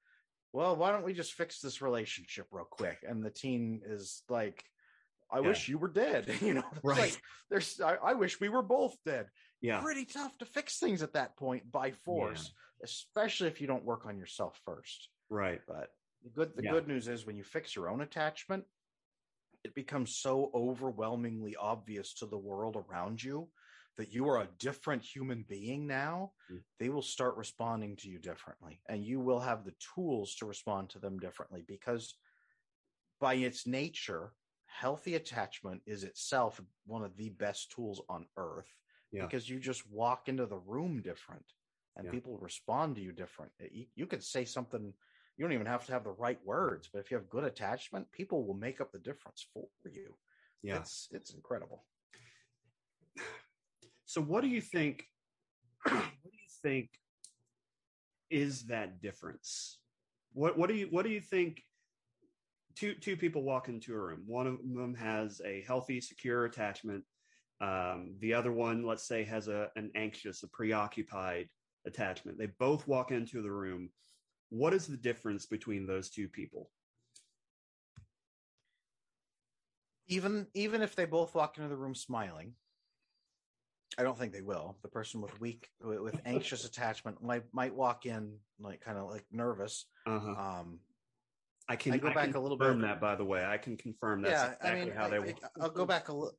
well 0.52 0.76
why 0.76 0.92
don't 0.92 1.04
we 1.04 1.12
just 1.12 1.32
fix 1.34 1.60
this 1.60 1.82
relationship 1.82 2.46
real 2.52 2.64
quick 2.70 2.98
and 3.06 3.22
the 3.24 3.30
teen 3.30 3.82
is 3.84 4.22
like 4.28 4.64
i 5.30 5.40
Yeah. 5.40 5.48
wish 5.48 5.68
you 5.68 5.78
were 5.78 5.88
dead 5.88 6.28
you 6.40 6.54
know 6.54 6.64
Right. 6.82 6.98
like, 6.98 7.22
there's 7.50 7.80
I, 7.80 7.96
I 7.96 8.14
wish 8.14 8.40
we 8.40 8.48
were 8.48 8.62
both 8.62 8.96
dead 9.04 9.26
yeah. 9.60 9.80
pretty 9.80 10.04
tough 10.04 10.36
to 10.38 10.44
fix 10.44 10.78
things 10.78 11.02
at 11.02 11.14
that 11.14 11.36
point 11.36 11.70
by 11.70 11.90
force 11.90 12.52
especially 12.82 13.48
if 13.48 13.60
you 13.60 13.66
don't 13.66 13.84
work 13.84 14.06
on 14.06 14.18
yourself 14.18 14.60
first 14.64 15.08
Right. 15.30 15.60
but 15.66 15.90
the 16.24 16.30
good 16.30 16.52
the 16.56 16.62
Yeah. 16.62 16.72
good 16.72 16.88
news 16.88 17.08
is 17.08 17.26
when 17.26 17.36
you 17.36 17.44
fix 17.44 17.76
your 17.76 17.88
own 17.88 18.00
attachment, 18.00 18.64
it 19.64 19.74
becomes 19.74 20.16
so 20.16 20.50
overwhelmingly 20.54 21.54
obvious 21.56 22.14
to 22.14 22.26
the 22.26 22.38
world 22.38 22.76
around 22.76 23.22
you 23.22 23.48
that 23.96 24.12
you 24.12 24.28
are 24.28 24.40
a 24.42 24.48
different 24.58 25.02
human 25.02 25.44
being 25.48 25.86
now. 25.86 26.32
Mm. 26.50 26.62
They 26.78 26.88
will 26.88 27.02
start 27.02 27.36
responding 27.36 27.96
to 27.96 28.08
you 28.08 28.18
differently, 28.18 28.80
and 28.88 29.04
you 29.04 29.20
will 29.20 29.40
have 29.40 29.64
the 29.64 29.74
tools 29.94 30.34
to 30.36 30.46
respond 30.46 30.90
to 30.90 30.98
them 30.98 31.18
differently 31.18 31.64
because 31.66 32.14
by 33.20 33.34
its 33.34 33.66
nature, 33.66 34.32
healthy 34.78 35.16
attachment 35.16 35.82
is 35.86 36.04
itself 36.04 36.60
one 36.86 37.02
of 37.04 37.16
the 37.16 37.30
best 37.30 37.70
tools 37.72 38.00
on 38.08 38.26
earth 38.36 38.70
Yeah. 39.10 39.22
because 39.24 39.48
you 39.48 39.58
just 39.58 39.82
walk 39.90 40.28
into 40.28 40.46
the 40.46 40.58
room 40.58 41.02
different 41.02 41.44
and 41.96 42.04
Yeah. 42.06 42.12
people 42.12 42.38
respond 42.38 42.94
to 42.96 43.02
you 43.02 43.12
different. 43.12 43.52
You, 43.58 43.86
you 43.96 44.06
could 44.06 44.22
say 44.22 44.44
something, 44.44 44.94
you 45.36 45.44
don't 45.44 45.52
even 45.52 45.66
have 45.66 45.84
to 45.86 45.92
have 45.92 46.04
the 46.04 46.12
right 46.26 46.40
words, 46.44 46.88
but 46.92 47.00
if 47.00 47.10
you 47.10 47.16
have 47.16 47.28
good 47.28 47.44
attachment, 47.44 48.10
people 48.12 48.44
will 48.46 48.54
make 48.54 48.80
up 48.80 48.92
the 48.92 49.00
difference 49.00 49.44
for 49.52 49.68
you. 49.90 50.16
Yeah. 50.62 50.78
It's 50.78 51.08
it's 51.10 51.30
incredible. 51.34 51.84
So 54.04 54.22
what 54.22 54.40
do 54.40 54.48
you 54.48 54.62
think 54.62 55.06
what 55.82 56.32
do 56.32 56.38
you 56.44 56.52
think 56.62 56.88
is 58.30 58.66
that 58.66 59.02
difference? 59.02 59.80
What 60.32 60.56
what 60.58 60.68
do 60.70 60.74
you 60.74 60.86
what 60.94 61.04
do 61.04 61.10
you 61.10 61.20
think 61.20 61.62
two 62.78 62.94
two 62.94 63.16
people 63.16 63.42
walk 63.42 63.68
into 63.68 63.94
a 63.94 63.98
room. 63.98 64.22
One 64.26 64.46
of 64.46 64.58
them 64.62 64.94
has 64.94 65.40
a 65.44 65.62
healthy, 65.66 66.00
secure 66.00 66.44
attachment. 66.44 67.04
Um, 67.60 68.14
the 68.20 68.34
other 68.34 68.52
one, 68.52 68.86
let's 68.86 69.06
say, 69.06 69.24
has 69.24 69.48
a 69.48 69.70
an 69.76 69.90
anxious, 69.94 70.42
a 70.42 70.48
preoccupied 70.48 71.48
attachment. 71.86 72.38
They 72.38 72.46
both 72.58 72.86
walk 72.86 73.10
into 73.10 73.42
the 73.42 73.50
room. 73.50 73.90
What 74.50 74.74
is 74.74 74.86
the 74.86 74.96
difference 74.96 75.46
between 75.46 75.86
those 75.86 76.08
two 76.08 76.28
people? 76.28 76.70
Even 80.06 80.46
even 80.54 80.82
if 80.82 80.94
they 80.94 81.04
both 81.04 81.34
walk 81.34 81.58
into 81.58 81.68
the 81.68 81.76
room 81.76 81.94
smiling, 81.94 82.54
I 83.98 84.04
don't 84.04 84.16
think 84.16 84.32
they 84.32 84.40
will. 84.40 84.76
The 84.82 84.88
person 84.88 85.20
with 85.20 85.38
weak 85.40 85.68
with, 85.82 86.20
anxious 86.24 86.64
attachment 86.66 87.22
might 87.22 87.42
might 87.52 87.74
walk 87.74 88.06
in 88.06 88.36
like 88.60 88.80
kind 88.80 88.96
of 88.96 89.10
like 89.10 89.24
nervous. 89.32 89.86
Uh-huh. 90.06 90.30
Um, 90.30 90.78
I 91.68 91.76
can 91.76 91.92
I 91.92 91.98
go 91.98 92.08
back 92.12 92.26
can 92.26 92.34
a 92.36 92.40
little 92.40 92.56
confirm 92.56 92.80
bit. 92.80 92.86
that, 92.88 93.00
by 93.00 93.14
the 93.14 93.24
way. 93.24 93.44
I 93.44 93.58
can 93.58 93.76
confirm 93.76 94.22
that's 94.22 94.32
yeah, 94.32 94.52
exactly 94.52 94.70
I 94.70 94.84
mean, 94.84 94.94
how 94.94 95.04
I, 95.06 95.08
they 95.10 95.18
I- 95.18 95.34
I'll 95.60 95.70
go 95.70 95.84
back 95.84 96.08
a 96.08 96.12
little. 96.12 96.36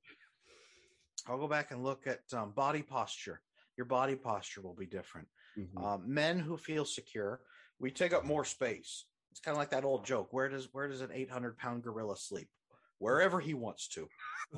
I'll 1.27 1.37
go 1.37 1.47
back 1.47 1.71
and 1.71 1.83
look 1.83 2.07
at 2.07 2.21
um, 2.33 2.51
body 2.51 2.81
posture. 2.81 3.41
Your 3.77 3.85
body 3.85 4.15
posture 4.15 4.61
will 4.61 4.73
be 4.75 4.87
different. 4.87 5.27
Mhm. 5.57 5.83
Um, 5.83 6.03
men 6.07 6.39
who 6.39 6.57
feel 6.57 6.85
secure, 6.85 7.41
we 7.79 7.91
take 7.91 8.13
up 8.13 8.25
more 8.25 8.43
space. 8.45 9.05
It's 9.31 9.39
kind 9.39 9.53
of 9.53 9.59
like 9.59 9.69
that 9.71 9.83
old 9.85 10.05
joke. 10.05 10.29
Where 10.31 10.49
does 10.49 10.69
where 10.71 10.87
does 10.87 11.01
an 11.01 11.11
eight 11.13 11.29
hundred 11.29 11.57
pound 11.57 11.83
gorilla 11.83 12.17
sleep? 12.17 12.49
Wherever 12.97 13.39
he 13.39 13.53
wants 13.53 13.87
to. 13.89 14.07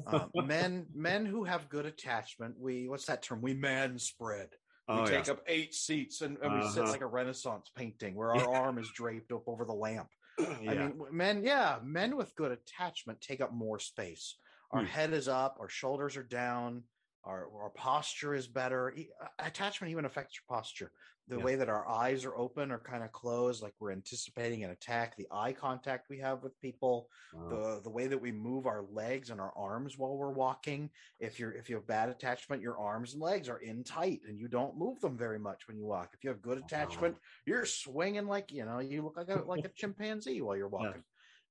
Um, 0.07 0.29
men 0.45 0.85
men 0.93 1.25
who 1.25 1.43
have 1.43 1.67
good 1.69 1.85
attachment, 1.85 2.55
we 2.57 2.87
what's 2.87 3.05
that 3.05 3.21
term? 3.21 3.41
We 3.41 3.53
man 3.53 3.99
spread. 3.99 4.49
We 4.87 4.95
oh, 4.95 5.05
take 5.05 5.27
yeah. 5.27 5.33
up 5.33 5.43
eight 5.47 5.73
seats 5.73 6.21
and, 6.21 6.37
and 6.41 6.53
we 6.59 6.67
sit 6.69 6.83
Uh-huh. 6.83 6.91
like 6.91 7.01
a 7.01 7.05
Renaissance 7.07 7.69
painting 7.75 8.15
where 8.15 8.33
our 8.33 8.55
arm 8.55 8.77
is 8.77 8.89
draped 8.95 9.31
up 9.31 9.43
over 9.47 9.63
the 9.65 9.73
lamp. 9.73 10.07
I 10.67 10.73
mean, 10.75 11.01
men, 11.11 11.43
yeah, 11.43 11.79
men 11.83 12.17
with 12.17 12.35
good 12.35 12.51
attachment 12.51 13.21
take 13.21 13.41
up 13.41 13.53
more 13.53 13.79
space. 13.79 14.35
Our 14.71 14.81
Hmm. 14.81 14.87
head 14.87 15.13
is 15.13 15.27
up, 15.27 15.57
our 15.59 15.69
shoulders 15.69 16.15
are 16.17 16.23
down, 16.23 16.83
our, 17.23 17.47
our 17.61 17.69
posture 17.69 18.33
is 18.33 18.47
better. 18.47 18.95
Attachment 19.39 19.91
even 19.91 20.05
affects 20.05 20.35
your 20.35 20.43
posture. 20.57 20.91
The 21.27 21.37
Yeah. 21.37 21.43
way 21.43 21.55
that 21.55 21.69
our 21.69 21.87
eyes 21.87 22.25
are 22.25 22.35
open 22.35 22.71
or 22.71 22.79
kind 22.79 23.03
of 23.03 23.11
closed, 23.11 23.61
like 23.61 23.75
we're 23.79 23.91
anticipating 23.91 24.63
an 24.63 24.71
attack, 24.71 25.15
the 25.15 25.27
eye 25.31 25.53
contact 25.53 26.09
we 26.09 26.17
have 26.17 26.41
with 26.43 26.59
people, 26.59 27.09
Wow. 27.31 27.49
the 27.49 27.81
the 27.83 27.89
way 27.89 28.07
that 28.07 28.17
we 28.17 28.31
move 28.31 28.65
our 28.65 28.81
legs 28.81 29.29
and 29.29 29.39
our 29.39 29.53
arms 29.55 29.97
while 29.97 30.17
we're 30.17 30.31
walking. 30.31 30.89
If 31.19 31.39
you're 31.39 31.53
if 31.53 31.69
you 31.69 31.75
have 31.75 31.85
bad 31.85 32.09
attachment, 32.09 32.61
your 32.61 32.79
arms 32.79 33.13
and 33.13 33.21
legs 33.21 33.49
are 33.49 33.59
in 33.59 33.83
tight 33.83 34.21
and 34.27 34.39
you 34.39 34.47
don't 34.47 34.77
move 34.77 34.99
them 34.99 35.15
very 35.17 35.39
much 35.39 35.67
when 35.67 35.77
you 35.77 35.85
walk. 35.85 36.09
If 36.13 36.23
you 36.23 36.31
have 36.31 36.41
good 36.41 36.57
attachment, 36.57 37.17
you're 37.45 37.65
swinging 37.65 38.25
like 38.25 38.51
you 38.51 38.65
know 38.65 38.79
you 38.79 39.03
look 39.03 39.15
like 39.15 39.29
a 39.29 39.43
like 39.45 39.63
a 39.63 39.69
chimpanzee 39.75 40.41
while 40.41 40.57
you're 40.57 40.67
walking. 40.69 41.03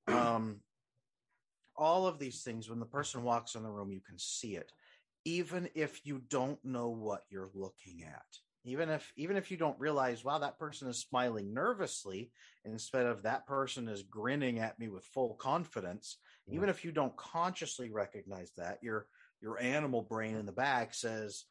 Um, 0.09 0.65
all 1.77 2.07
of 2.07 2.19
these 2.19 2.43
things, 2.43 2.69
when 2.69 2.81
the 2.81 2.87
person 2.87 3.23
walks 3.23 3.55
in 3.55 3.63
the 3.63 3.71
room, 3.71 3.91
you 3.91 4.01
can 4.01 4.19
see 4.19 4.57
it, 4.57 4.73
even 5.25 5.69
if 5.75 6.05
you 6.05 6.21
don't 6.29 6.63
know 6.65 6.89
what 6.89 7.23
you're 7.31 7.51
looking 7.55 8.05
at. 8.05 8.25
Even 8.65 8.91
if 8.91 9.11
even 9.17 9.37
if 9.37 9.51
you 9.51 9.57
don't 9.57 9.81
realize, 9.81 10.23
wow, 10.23 10.39
that 10.39 10.59
person 10.59 10.87
is 10.89 10.99
smiling 10.99 11.55
nervously 11.55 12.31
instead 12.67 13.07
of 13.07 13.23
that 13.23 13.47
person 13.47 13.89
is 13.89 14.03
grinning 14.03 14.59
at 14.59 14.79
me 14.79 14.89
with 14.89 15.05
full 15.05 15.35
confidence. 15.35 16.19
Yeah. 16.47 16.57
Even 16.57 16.69
if 16.69 16.85
you 16.85 16.93
don't 16.93 17.17
consciously 17.17 17.91
recognize 17.91 18.53
that, 18.59 18.79
your 18.83 19.07
your 19.41 19.59
animal 19.61 20.03
brain 20.03 20.37
in 20.37 20.45
the 20.45 20.53
back 20.53 20.93
says 20.93 21.45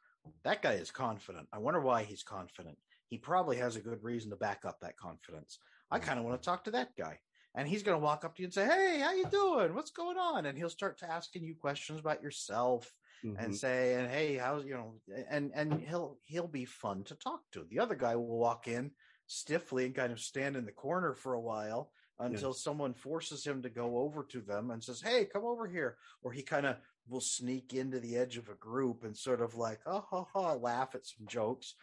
that 0.44 0.62
guy 0.62 0.74
is 0.74 0.92
confident. 0.92 1.48
I 1.52 1.58
wonder 1.58 1.82
why 1.82 2.04
he's 2.04 2.22
confident. 2.22 2.78
He 3.08 3.18
probably 3.18 3.58
has 3.58 3.76
a 3.76 3.82
good 3.82 4.04
reason 4.04 4.30
to 4.30 4.36
back 4.36 4.64
up 4.64 4.80
that 4.82 4.98
confidence. 4.98 5.58
I 5.90 5.98
kind 5.98 6.20
of 6.20 6.26
want 6.26 6.40
to 6.40 6.46
talk 6.46 6.66
to 6.66 6.72
that 6.72 6.96
guy. 6.96 7.18
And 7.56 7.68
he's 7.68 7.82
going 7.82 7.98
to 7.98 8.04
walk 8.04 8.24
up 8.24 8.36
to 8.36 8.44
you 8.44 8.46
and 8.46 8.54
say, 8.54 8.66
"Hey, 8.66 9.00
how 9.00 9.14
you 9.14 9.26
doing? 9.26 9.74
What's 9.74 9.90
going 9.90 10.18
on?" 10.18 10.46
And 10.46 10.56
he'll 10.56 10.70
start 10.70 11.00
to 11.00 11.10
asking 11.10 11.44
you 11.44 11.56
questions 11.56 12.00
about 12.00 12.22
yourself 12.22 12.94
and 13.36 13.54
Mhm. 13.54 13.56
say, 13.56 13.96
"And 13.96 14.10
hey, 14.10 14.36
how's 14.36 14.66
you 14.66 14.74
know?" 14.74 15.02
And 15.30 15.52
and 15.54 15.82
he'll 15.82 16.20
he'll 16.26 16.48
be 16.48 16.66
fun 16.66 17.04
to 17.06 17.16
talk 17.16 17.52
to. 17.52 17.64
The 17.66 17.80
other 17.80 17.96
guy 17.96 18.16
will 18.16 18.40
walk 18.40 18.68
in 18.68 18.96
stiffly 19.28 19.86
and 19.86 19.96
kind 19.96 20.12
of 20.12 20.20
stand 20.20 20.56
in 20.56 20.66
the 20.66 20.72
corner 20.72 21.14
for 21.14 21.34
a 21.34 21.42
while 21.42 21.92
until 22.20 22.54
someone 22.54 22.94
forces 22.94 23.46
him 23.46 23.62
to 23.62 23.70
go 23.70 23.98
over 24.00 24.24
to 24.26 24.42
them 24.42 24.72
and 24.72 24.84
says, 24.84 25.02
"Hey, 25.02 25.26
come 25.26 25.44
over 25.46 25.68
here," 25.68 25.98
or 26.22 26.32
he 26.34 26.44
kind 26.44 26.66
of 26.66 26.82
will 27.08 27.22
sneak 27.22 27.74
into 27.74 28.00
the 28.00 28.18
edge 28.18 28.38
of 28.38 28.50
a 28.50 28.56
group 28.56 29.04
and 29.04 29.18
sort 29.18 29.42
of 29.42 29.56
like, 29.56 29.82
"Oh, 29.86 30.02
ha, 30.02 30.26
ha," 30.26 30.54
laugh 30.54 30.96
at 30.96 31.06
some 31.06 31.28
jokes. 31.28 31.76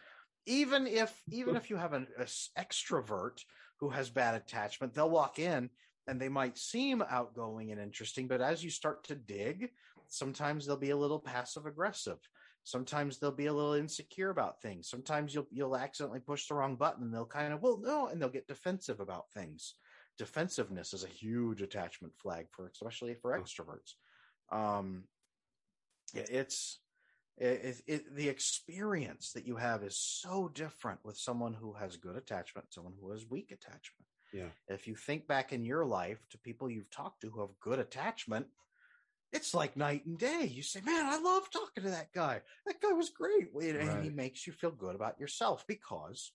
Even 0.45 0.87
if 0.87 1.25
even 1.29 1.55
if 1.57 1.69
you 1.69 1.75
have 1.75 1.93
an 1.93 2.07
extrovert 2.57 3.43
who 3.79 3.89
has 3.89 4.09
bad 4.09 4.35
attachment, 4.35 4.93
they'll 4.93 5.09
walk 5.09 5.39
in 5.39 5.69
and 6.07 6.21
they 6.21 6.29
might 6.29 6.57
seem 6.57 7.01
outgoing 7.01 7.71
and 7.71 7.81
interesting, 7.81 8.27
but 8.29 8.41
as 8.41 8.63
you 8.63 8.69
start 8.69 9.03
to 9.05 9.15
dig, 9.15 9.73
sometimes 10.07 10.65
they'll 10.65 10.77
be 10.77 10.91
a 10.91 10.97
little 10.97 11.19
passive 11.19 11.65
aggressive. 11.65 12.19
Sometimes 12.63 13.17
they'll 13.17 13.31
be 13.31 13.45
a 13.45 13.53
little 13.53 13.73
insecure 13.73 14.29
about 14.29 14.61
things. 14.61 14.89
Sometimes 14.89 15.33
you'll 15.33 15.47
you'll 15.51 15.77
accidentally 15.77 16.19
push 16.19 16.47
the 16.47 16.55
wrong 16.55 16.75
button 16.75 17.03
and 17.03 17.13
they'll 17.13 17.25
kind 17.25 17.53
of, 17.53 17.61
well, 17.61 17.77
no, 17.79 18.07
and 18.07 18.21
they'll 18.21 18.29
get 18.29 18.47
defensive 18.47 18.99
about 18.99 19.31
things. 19.31 19.75
defensiveness 20.17 20.93
is 20.93 21.03
a 21.03 21.07
huge 21.07 21.61
attachment 21.61 22.13
flag 22.17 22.47
for 22.51 22.67
especially 22.67 23.13
for 23.13 23.39
extroverts 23.39 23.93
um 24.51 25.07
it- 26.13 26.29
it's 26.29 26.79
it, 27.39 27.83
it, 27.85 28.15
the 28.15 28.29
experience 28.29 29.31
that 29.33 29.45
you 29.45 29.57
have 29.57 29.83
is 29.83 29.95
so 29.95 30.47
different 30.47 30.99
with 31.05 31.17
someone 31.17 31.53
who 31.53 31.73
has 31.73 31.97
good 31.97 32.15
attachment 32.15 32.73
someone 32.73 32.95
who 32.99 33.11
has 33.11 33.27
weak 33.29 33.51
attachment 33.51 34.07
Yeah. 34.33 34.49
if 34.67 34.87
you 34.87 34.95
think 34.95 35.27
back 35.27 35.53
in 35.53 35.63
your 35.63 35.85
life 35.85 36.27
to 36.29 36.39
people 36.39 36.69
you've 36.69 36.89
talked 36.89 37.21
to 37.21 37.29
who 37.29 37.41
have 37.41 37.59
good 37.59 37.77
attachment 37.79 38.47
it's 39.33 39.53
like 39.53 39.75
night 39.75 40.05
and 40.05 40.17
day 40.17 40.49
you 40.51 40.63
say 40.63 40.79
man 40.85 41.05
i 41.05 41.19
love 41.19 41.49
talking 41.51 41.83
to 41.83 41.89
that 41.89 42.11
guy 42.13 42.41
that 42.65 42.81
guy 42.81 42.93
was 42.93 43.09
great 43.09 43.47
and 43.53 44.03
he 44.03 44.09
makes 44.09 44.47
you 44.47 44.53
feel 44.53 44.71
good 44.71 44.95
about 44.95 45.19
yourself 45.19 45.65
because 45.67 46.31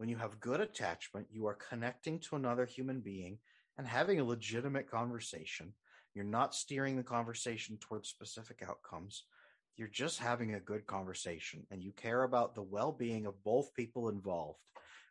when 0.00 0.08
you 0.08 0.16
have 0.16 0.40
good 0.40 0.62
attachment, 0.62 1.26
you 1.30 1.46
are 1.46 1.58
connecting 1.68 2.18
to 2.20 2.36
another 2.36 2.64
human 2.64 3.00
being 3.00 3.38
and 3.76 3.86
having 3.86 4.18
a 4.18 4.24
legitimate 4.24 4.90
conversation. 4.90 5.74
You're 6.14 6.24
not 6.24 6.54
steering 6.54 6.96
the 6.96 7.02
conversation 7.02 7.76
towards 7.76 8.08
specific 8.08 8.62
outcomes. 8.66 9.24
You're 9.76 9.88
just 9.88 10.18
having 10.18 10.54
a 10.54 10.60
good 10.60 10.86
conversation 10.86 11.66
and 11.70 11.82
you 11.82 11.92
care 11.92 12.22
about 12.22 12.54
the 12.54 12.62
well 12.62 12.92
being 12.92 13.26
of 13.26 13.44
both 13.44 13.74
people 13.74 14.08
involved. 14.08 14.60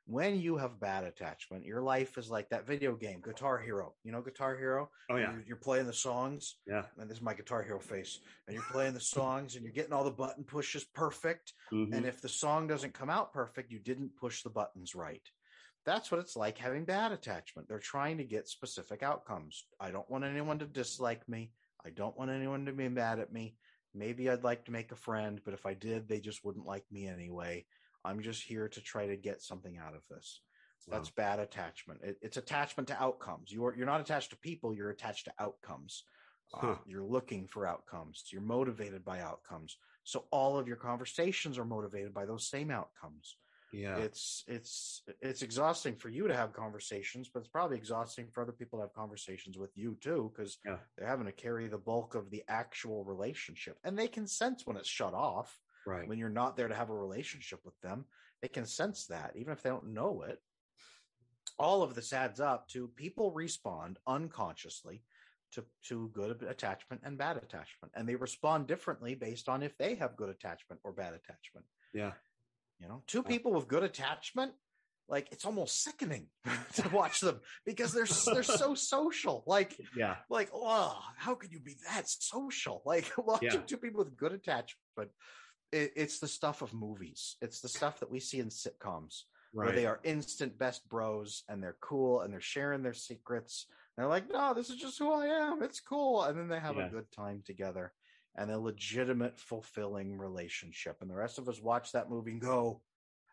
When 0.09 0.39
you 0.39 0.57
have 0.57 0.79
bad 0.79 1.03
attachment, 1.03 1.65
your 1.65 1.81
life 1.83 2.17
is 2.17 2.31
like 2.31 2.49
that 2.49 2.65
video 2.65 2.95
game, 2.95 3.21
Guitar 3.21 3.59
Hero. 3.59 3.93
You 4.03 4.11
know, 4.11 4.21
Guitar 4.23 4.57
Hero? 4.57 4.89
Oh 5.11 5.17
yeah. 5.17 5.33
You're, 5.33 5.43
you're 5.49 5.57
playing 5.57 5.85
the 5.85 5.93
songs 5.93 6.55
Yeah. 6.65 6.85
and 6.97 7.07
this 7.07 7.17
is 7.17 7.23
my 7.23 7.35
guitar 7.35 7.61
hero 7.61 7.79
face 7.79 8.19
and 8.47 8.55
you're 8.55 8.65
playing 8.71 8.95
the 8.95 8.99
songs 8.99 9.55
and 9.55 9.63
you're 9.63 9.73
getting 9.73 9.93
all 9.93 10.03
the 10.03 10.09
button 10.11 10.43
pushes 10.43 10.83
perfect 10.83 11.53
Mhm. 11.71 11.93
and 11.95 12.05
if 12.07 12.21
the 12.21 12.29
song 12.29 12.65
doesn't 12.67 12.93
come 12.95 13.09
out 13.11 13.31
perfect 13.33 13.71
you 13.71 13.77
didn't 13.79 14.15
push 14.15 14.41
the 14.41 14.49
buttons 14.49 14.95
right 14.95 15.21
that's 15.85 16.11
what 16.11 16.19
it's 16.19 16.35
like 16.35 16.57
having 16.57 16.85
bad 16.85 17.11
attachment 17.11 17.67
they're 17.67 17.79
trying 17.79 18.17
to 18.17 18.23
get 18.23 18.47
specific 18.47 19.01
outcomes 19.03 19.65
i 19.79 19.91
don't 19.91 20.09
want 20.09 20.23
anyone 20.23 20.59
to 20.59 20.65
dislike 20.65 21.27
me 21.29 21.51
i 21.85 21.89
don't 21.89 22.17
want 22.17 22.31
anyone 22.31 22.65
to 22.65 22.73
be 22.73 22.89
mad 22.89 23.19
at 23.19 23.31
me 23.31 23.55
maybe 23.93 24.29
i'd 24.29 24.43
like 24.43 24.65
to 24.65 24.71
make 24.71 24.91
a 24.91 24.95
friend 24.95 25.41
but 25.45 25.53
if 25.53 25.65
i 25.65 25.73
did 25.73 26.07
they 26.07 26.19
just 26.19 26.43
wouldn't 26.43 26.65
like 26.65 26.85
me 26.91 27.07
anyway 27.07 27.65
i'm 28.05 28.21
just 28.21 28.43
here 28.43 28.67
to 28.67 28.81
try 28.81 29.07
to 29.07 29.15
get 29.17 29.41
something 29.41 29.77
out 29.77 29.93
of 29.95 30.01
this. 30.09 30.41
Wow. 30.87 30.97
that's 30.97 31.09
bad 31.09 31.39
attachment. 31.39 31.99
It, 32.03 32.17
it's 32.21 32.37
attachment 32.37 32.87
to 32.87 33.01
outcomes. 33.01 33.51
You're 33.51 33.75
you're 33.75 33.85
not 33.85 33.99
attached 34.01 34.29
to 34.31 34.37
people 34.37 34.73
you're 34.73 34.89
attached 34.91 35.25
to 35.25 35.33
outcomes. 35.37 36.03
Uh, 36.53 36.75
you're 36.87 37.03
looking 37.03 37.47
for 37.47 37.67
outcomes. 37.67 38.23
You're 38.31 38.41
motivated 38.41 39.05
by 39.05 39.19
outcomes. 39.19 39.77
So 40.03 40.25
all 40.31 40.57
of 40.57 40.67
your 40.67 40.77
conversations 40.77 41.57
are 41.59 41.65
motivated 41.65 42.11
by 42.13 42.25
those 42.25 42.49
same 42.49 42.71
outcomes. 42.71 43.35
Yeah. 43.71 43.97
it's 43.97 44.43
it's 44.47 45.03
it's 45.21 45.43
exhausting 45.43 45.95
for 45.95 46.09
you 46.09 46.27
to 46.27 46.35
have 46.35 46.53
conversations 46.53 47.29
but 47.31 47.41
it's 47.41 47.49
probably 47.49 47.77
exhausting 47.77 48.27
for 48.31 48.41
other 48.41 48.51
people 48.51 48.79
to 48.79 48.83
have 48.85 48.93
conversations 48.95 49.59
with 49.59 49.69
you 49.77 49.95
too 50.01 50.31
because 50.35 50.57
Yeah. 50.65 50.77
they're 50.97 51.07
having 51.07 51.27
to 51.27 51.31
carry 51.31 51.67
the 51.67 51.77
bulk 51.77 52.15
of 52.15 52.31
the 52.31 52.43
actual 52.47 53.03
relationship 53.03 53.77
and 53.83 53.95
they 53.95 54.07
can 54.07 54.25
sense 54.25 54.65
when 54.65 54.75
it's 54.75 54.89
shut 54.89 55.13
off 55.13 55.59
right. 55.89 56.07
when 56.07 56.17
you're 56.17 56.29
not 56.29 56.55
there 56.55 56.67
to 56.67 56.75
have 56.75 56.89
a 56.89 56.95
relationship 56.95 57.59
with 57.65 57.79
them 57.81 58.05
they 58.41 58.47
can 58.47 58.65
sense 58.65 59.07
that 59.07 59.31
even 59.35 59.51
if 59.53 59.61
they 59.61 59.69
don't 59.69 59.93
know 59.93 60.23
it 60.27 60.39
all 61.57 61.81
of 61.81 61.95
this 61.95 62.13
adds 62.13 62.39
up 62.39 62.67
to 62.69 62.87
people 62.95 63.31
respond 63.31 63.97
unconsciously 64.07 65.03
to 65.51 65.63
to 65.83 66.09
good 66.13 66.43
attachment 66.43 67.01
and 67.03 67.17
bad 67.17 67.37
attachment 67.37 67.91
and 67.95 68.07
they 68.07 68.15
respond 68.15 68.67
differently 68.67 69.15
based 69.15 69.49
on 69.49 69.63
if 69.63 69.77
they 69.77 69.95
have 69.95 70.15
good 70.15 70.29
attachment 70.29 70.79
or 70.83 70.91
bad 70.91 71.13
attachment 71.13 71.65
yeah. 71.93 72.11
you 72.79 72.87
know 72.87 73.01
two 73.07 73.23
people 73.23 73.51
with 73.51 73.67
good 73.67 73.83
attachment 73.83 74.51
like 75.07 75.27
it's 75.31 75.45
almost 75.45 75.83
sickening 75.83 76.27
to 76.75 76.87
watch 76.89 77.19
them 77.19 77.39
because 77.65 77.91
they're 77.91 78.05
they're 78.33 78.43
so 78.43 78.75
social 78.75 79.43
like 79.47 79.75
Yeah. 79.95 80.17
like 80.29 80.49
oh 80.53 80.97
how 81.17 81.33
could 81.33 81.51
you 81.51 81.59
be 81.59 81.75
that 81.91 82.07
social 82.07 82.83
like 82.85 83.11
watching 83.17 83.49
Yeah. 83.51 83.61
two 83.65 83.77
people 83.77 84.03
with 84.03 84.15
good 84.15 84.33
attachment 84.33 85.09
it, 85.71 85.93
it's 85.95 86.19
the 86.19 86.27
stuff 86.27 86.61
of 86.61 86.73
movies 86.73 87.35
it's 87.41 87.61
the 87.61 87.69
stuff 87.69 87.99
that 87.99 88.11
we 88.11 88.19
see 88.19 88.39
in 88.39 88.49
sitcoms 88.49 89.23
Right. 89.51 89.65
where 89.65 89.75
they 89.75 89.87
are 89.87 89.99
instant 90.03 90.59
best 90.59 90.87
bros 90.87 91.43
and 91.49 91.61
they're 91.61 91.77
cool 91.81 92.21
and 92.21 92.31
they're 92.31 92.39
sharing 92.39 92.83
their 92.83 92.93
secrets 92.93 93.65
they're 93.97 94.05
like 94.07 94.29
no 94.31 94.53
this 94.53 94.69
is 94.69 94.75
just 94.75 94.99
who 94.99 95.11
i 95.11 95.25
am 95.25 95.63
it's 95.63 95.79
cool 95.79 96.23
and 96.23 96.37
then 96.37 96.47
they 96.47 96.59
have 96.59 96.77
Yeah. 96.77 96.85
a 96.85 96.89
good 96.91 97.11
time 97.11 97.41
together 97.43 97.91
and 98.35 98.51
a 98.51 98.59
legitimate 98.59 99.39
fulfilling 99.39 100.19
relationship 100.19 100.97
and 101.01 101.09
the 101.09 101.15
rest 101.15 101.39
of 101.39 101.49
us 101.49 101.59
watch 101.59 101.93
that 101.93 102.11
movie 102.11 102.33
and 102.33 102.41
go 102.41 102.83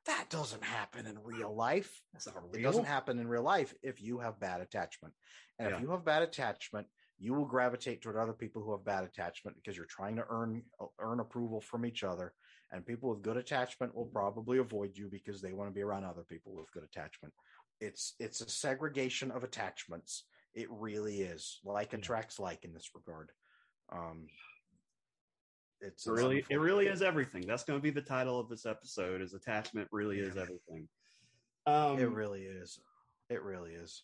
that 0.07 0.31
doesn't 0.31 0.63
happen 0.65 1.07
in 1.07 1.19
real 1.23 1.55
life 1.55 2.01
not 2.15 2.45
it 2.55 2.63
doesn't 2.63 2.85
happen 2.85 3.19
in 3.19 3.29
real 3.29 3.43
life 3.43 3.75
if 3.83 4.01
you 4.01 4.19
have 4.21 4.41
bad 4.41 4.61
attachment. 4.61 5.13
And 5.59 5.69
Yeah. 5.69 5.77
if 5.77 5.83
you 5.83 5.91
have 5.91 6.05
bad 6.05 6.23
attachment, 6.23 6.87
you 7.19 7.35
will 7.35 7.47
gravitate 7.47 8.03
toward 8.03 8.17
other 8.17 8.33
people 8.33 8.63
who 8.63 8.73
have 8.73 8.85
bad 8.85 9.05
attachment 9.05 9.57
because 9.57 9.77
you're 9.77 9.87
trying 9.87 10.17
to 10.17 10.25
earn 10.29 10.63
earn 10.99 11.21
approval 11.21 11.61
from 11.61 11.87
each 11.87 12.05
other. 12.05 12.35
And 12.73 12.85
people 12.85 13.11
with 13.11 13.23
good 13.23 13.37
attachment 13.37 13.95
will 13.95 14.07
probably 14.07 14.59
avoid 14.59 14.97
you 14.97 15.09
because 15.09 15.41
they 15.41 15.53
want 15.53 15.71
to 15.71 15.75
be 15.75 15.83
around 15.83 16.05
other 16.05 16.25
people 16.29 16.55
with 16.55 16.71
good 16.73 16.83
attachment. 16.83 17.33
It's 17.81 18.15
it's 18.19 18.41
a 18.41 18.49
segregation 18.49 19.31
of 19.31 19.45
attachments. 19.45 20.25
It 20.55 20.69
really 20.71 21.21
is. 21.21 21.61
Like 21.65 21.93
attracts 21.93 22.39
like 22.39 22.65
in 22.65 22.75
this 22.75 22.91
regard. 22.95 23.31
Um 23.93 24.27
it's 25.81 26.07
It 26.07 26.11
it's 26.11 26.21
really, 26.21 26.45
it 26.49 26.57
really 26.57 26.87
is 26.87 27.03
everything. 27.03 27.47
That's 27.47 27.65
going 27.65 27.79
to 27.79 27.83
be 27.83 27.91
the 27.91 28.01
title 28.01 28.41
of 28.41 28.49
this 28.49 28.67
episode. 28.67 29.21
Is 29.21 29.35
attachment 29.35 29.89
really 29.93 30.19
is 30.19 30.37
everything. 30.37 30.89
Um, 31.67 31.99
it 31.99 32.11
really 32.11 32.43
is. 32.43 32.79
It 33.29 33.43
really 33.43 33.73
is. 33.73 34.03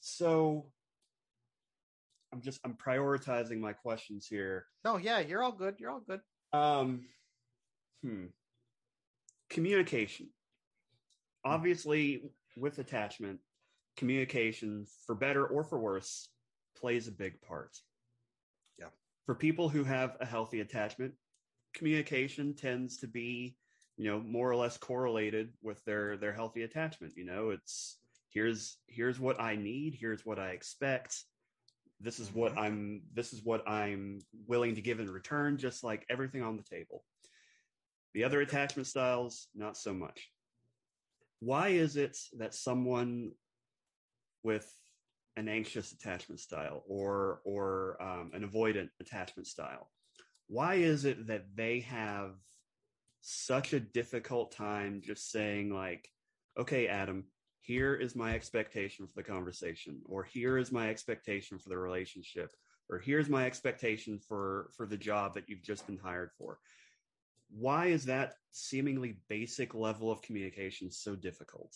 so 0.00 0.66
I'm 2.34 2.42
just 2.42 2.60
I'm 2.64 2.74
prioritizing 2.74 3.60
my 3.60 3.72
questions 3.72 4.26
here. 4.26 4.66
No, 4.84 4.96
yeah, 4.96 5.20
you're 5.20 5.42
all 5.42 5.52
good. 5.52 5.76
You're 5.78 5.92
all 5.92 6.02
good. 6.06 6.20
Um, 6.52 7.06
hmm. 8.02 8.26
Communication. 9.50 10.30
Obviously, 11.44 12.22
with 12.56 12.78
attachment, 12.78 13.38
communication, 13.96 14.86
for 15.06 15.14
better 15.14 15.46
or 15.46 15.62
for 15.62 15.78
worse, 15.78 16.28
plays 16.76 17.06
a 17.06 17.12
big 17.12 17.40
part. 17.40 17.78
Yeah. 18.80 18.88
For 19.26 19.36
people 19.36 19.68
who 19.68 19.84
have 19.84 20.16
a 20.20 20.26
healthy 20.26 20.60
attachment, 20.60 21.12
communication 21.72 22.54
tends 22.54 22.96
to 22.98 23.06
be, 23.06 23.56
you 23.96 24.10
know, 24.10 24.18
more 24.18 24.50
or 24.50 24.56
less 24.56 24.76
correlated 24.76 25.52
with 25.62 25.84
their 25.84 26.16
their 26.16 26.32
healthy 26.32 26.62
attachment. 26.62 27.12
You 27.16 27.26
know, 27.26 27.50
it's 27.50 27.98
here's 28.30 28.78
here's 28.88 29.20
what 29.20 29.40
I 29.40 29.54
need, 29.54 29.94
here's 29.94 30.26
what 30.26 30.40
I 30.40 30.48
expect. 30.48 31.22
This 32.00 32.18
is 32.18 32.32
what 32.32 32.54
Mhm. 32.54 32.58
I'm 32.58 33.02
this 33.12 33.32
is 33.32 33.42
what 33.42 33.66
I'm 33.68 34.20
willing 34.46 34.74
to 34.74 34.82
give 34.82 35.00
in 35.00 35.10
return, 35.10 35.56
just 35.56 35.84
like 35.84 36.04
everything 36.08 36.42
on 36.42 36.56
the 36.56 36.62
table. 36.62 37.04
The 38.12 38.24
other 38.24 38.40
attachment 38.40 38.86
styles, 38.86 39.48
not 39.54 39.76
so 39.76 39.94
much. 39.94 40.30
Why 41.40 41.68
is 41.68 41.96
it 41.96 42.16
that 42.38 42.54
someone 42.54 43.34
with 44.42 44.70
an 45.36 45.48
anxious 45.48 45.92
attachment 45.92 46.40
style 46.40 46.84
or 46.86 47.40
or 47.44 48.00
um, 48.02 48.30
an 48.34 48.48
avoidant 48.48 48.90
attachment 49.00 49.46
style, 49.46 49.90
why 50.46 50.74
is 50.74 51.04
it 51.04 51.26
that 51.26 51.56
they 51.56 51.80
have 51.80 52.36
such 53.20 53.72
a 53.72 53.80
difficult 53.80 54.52
time 54.52 55.00
just 55.02 55.30
saying 55.30 55.72
like, 55.72 56.08
okay, 56.58 56.86
Adam, 56.88 57.24
here 57.64 57.94
is 57.94 58.14
my 58.14 58.34
expectation 58.34 59.06
for 59.06 59.14
the 59.16 59.22
conversation, 59.22 60.00
or 60.06 60.22
here 60.22 60.58
is 60.58 60.70
my 60.70 60.88
expectation 60.88 61.58
for 61.58 61.68
the 61.68 61.78
relationship, 61.78 62.50
or 62.88 62.98
here's 62.98 63.28
my 63.28 63.46
expectation 63.46 64.18
for 64.18 64.70
for 64.76 64.86
the 64.86 64.96
job 64.96 65.34
that 65.34 65.48
you've 65.48 65.62
just 65.62 65.86
been 65.86 65.98
hired 65.98 66.30
for 66.38 66.58
why 67.50 67.86
is 67.86 68.04
that 68.06 68.34
seemingly 68.50 69.16
basic 69.28 69.74
level 69.74 70.10
of 70.10 70.22
communication 70.22 70.90
so 70.90 71.14
difficult? 71.14 71.74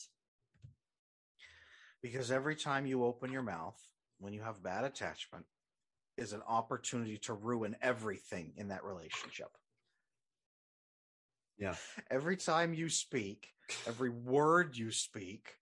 Because 2.03 2.31
every 2.31 2.57
time 2.57 2.87
you 2.87 3.05
open 3.05 3.33
your 3.33 3.43
mouth, 3.43 3.79
when 4.19 4.33
you 4.33 4.41
have 4.43 4.63
bad 4.63 4.85
attachment, 4.85 5.45
is 6.17 6.33
an 6.33 6.43
opportunity 6.49 7.17
to 7.19 7.33
ruin 7.33 7.77
everything 7.81 8.53
in 8.57 8.69
that 8.69 8.85
relationship. 8.85 9.51
Yeah. 11.59 11.75
Every 12.11 12.37
time 12.37 12.75
you 12.75 12.89
speak, 12.89 13.49
every 13.87 14.11
word 14.11 14.77
you 14.77 14.91
speak, 14.91 15.55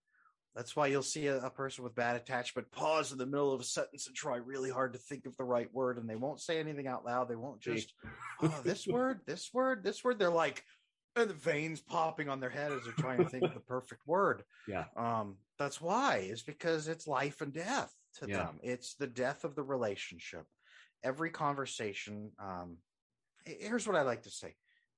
that's 0.57 0.75
why 0.75 0.87
you'll 0.87 1.03
see 1.03 1.27
a, 1.27 1.37
a 1.37 1.49
person 1.51 1.83
with 1.83 1.93
bad 1.95 2.15
attachment 2.15 2.71
pause 2.71 3.11
in 3.11 3.19
the 3.19 3.25
middle 3.27 3.53
of 3.53 3.61
a 3.61 3.63
sentence 3.63 4.07
and 4.07 4.15
try 4.15 4.37
really 4.37 4.71
hard 4.71 4.93
to 4.93 4.99
think 4.99 5.27
of 5.27 5.37
the 5.37 5.43
right 5.43 5.71
word, 5.71 5.99
and 5.99 6.09
they 6.09 6.15
won't 6.15 6.41
say 6.41 6.59
anything 6.59 6.87
out 6.87 7.05
loud. 7.05 7.29
They 7.29 7.35
won't 7.35 7.61
just, 7.61 7.93
oh, 8.41 8.59
this 8.63 8.87
word, 8.87 9.21
this 9.27 9.51
word, 9.53 9.83
this 9.83 10.03
word. 10.03 10.17
They're 10.17 10.31
like, 10.31 10.63
and 11.15 11.29
the 11.29 11.35
veins 11.35 11.79
popping 11.79 12.27
on 12.27 12.39
their 12.39 12.49
head 12.49 12.71
as 12.71 12.83
they're 12.83 12.93
trying 12.93 13.19
to 13.19 13.29
think 13.29 13.43
of 13.43 13.53
the 13.53 13.59
perfect 13.59 14.01
word. 14.07 14.43
Yeah. 14.67 14.85
Um, 14.95 15.37
that's 15.59 15.79
why 15.79 16.27
is 16.29 16.41
because 16.43 16.87
it's 16.87 17.07
life 17.07 17.41
and 17.41 17.53
death 17.53 17.93
to 18.15 18.27
Yeah. 18.27 18.37
them. 18.37 18.59
It's 18.63 18.95
the 18.95 19.07
death 19.07 19.43
of 19.43 19.55
the 19.55 19.63
relationship. 19.63 20.45
Every 21.03 21.29
conversation. 21.29 22.31
Um, 22.39 22.77
here's 23.45 23.85
what 23.87 23.95
I 23.95 24.01
like 24.01 24.23
to 24.23 24.31
say. 24.31 24.55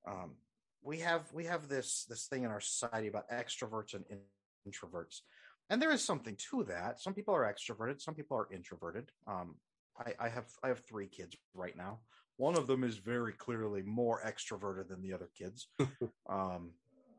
Um, 0.07 0.35
we 0.81 0.99
have 0.99 1.31
we 1.33 1.45
have 1.45 1.67
this 1.67 2.05
this 2.07 2.27
thing 2.27 2.43
in 2.43 2.51
our 2.51 2.61
society 2.61 3.07
about 3.07 3.29
extroverts 3.29 3.93
and 3.93 4.05
in- 4.09 4.19
introverts, 4.67 5.21
and 5.69 5.81
there 5.81 5.91
is 5.91 6.03
something 6.03 6.35
to 6.49 6.63
that. 6.65 6.99
Some 6.99 7.13
people 7.13 7.33
are 7.33 7.51
extroverted, 7.51 8.01
some 8.01 8.15
people 8.15 8.37
are 8.37 8.47
introverted. 8.51 9.11
Um, 9.27 9.55
I, 9.97 10.13
I 10.25 10.29
have 10.29 10.45
I 10.63 10.69
have 10.69 10.79
three 10.79 11.07
kids 11.07 11.35
right 11.53 11.75
now. 11.75 11.99
One 12.37 12.57
of 12.57 12.67
them 12.67 12.83
is 12.83 12.97
very 12.97 13.33
clearly 13.33 13.81
more 13.81 14.21
extroverted 14.25 14.87
than 14.87 15.01
the 15.01 15.13
other 15.13 15.29
kids. 15.37 15.67
um, 16.29 16.71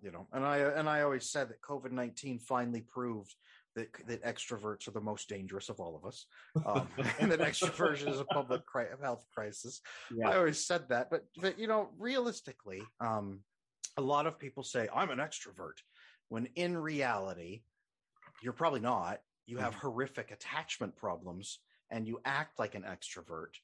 you 0.03 0.11
know, 0.11 0.27
and 0.33 0.45
I 0.45 0.59
and 0.59 0.89
I 0.89 1.03
always 1.03 1.31
said 1.31 1.51
that 1.51 1.61
COVID 1.61 1.93
nineteen 1.93 2.39
finally 2.39 2.81
proved 2.81 3.35
that 3.77 3.89
that 4.07 4.25
extroverts 4.25 4.89
are 4.89 4.93
the 4.93 5.01
most 5.01 5.29
dangerous 5.29 5.69
of 5.69 5.79
all 5.79 5.95
of 5.95 6.07
us, 6.07 6.27
um, 6.65 6.89
and 7.21 7.31
that 7.31 7.41
extroversion 7.41 8.09
is 8.09 8.19
a 8.19 8.25
public 8.25 8.65
cri- 8.65 8.87
health 9.03 9.27
crisis. 9.33 9.81
Yeah. 10.15 10.31
I 10.31 10.39
always 10.39 10.67
said 10.67 10.89
that, 10.89 11.11
but 11.11 11.25
but 11.37 11.59
you 11.59 11.67
know, 11.67 11.91
realistically, 11.99 12.83
um, 13.01 13.41
a 13.99 14.03
lot 14.03 14.27
of 14.27 14.39
people 14.39 14.63
say 14.63 14.89
I'm 14.95 15.11
an 15.11 15.19
extrovert, 15.19 15.79
when 16.31 16.47
in 16.57 16.79
reality, 16.79 17.63
you're 18.43 18.53
probably 18.53 18.81
not. 18.81 19.21
You 19.47 19.59
have 19.59 19.73
mm-hmm. 19.73 19.89
horrific 19.89 20.31
attachment 20.31 20.97
problems, 20.97 21.59
and 21.91 22.07
you 22.07 22.21
act 22.25 22.59
like 22.59 22.75
an 22.75 22.83
extrovert 22.83 23.59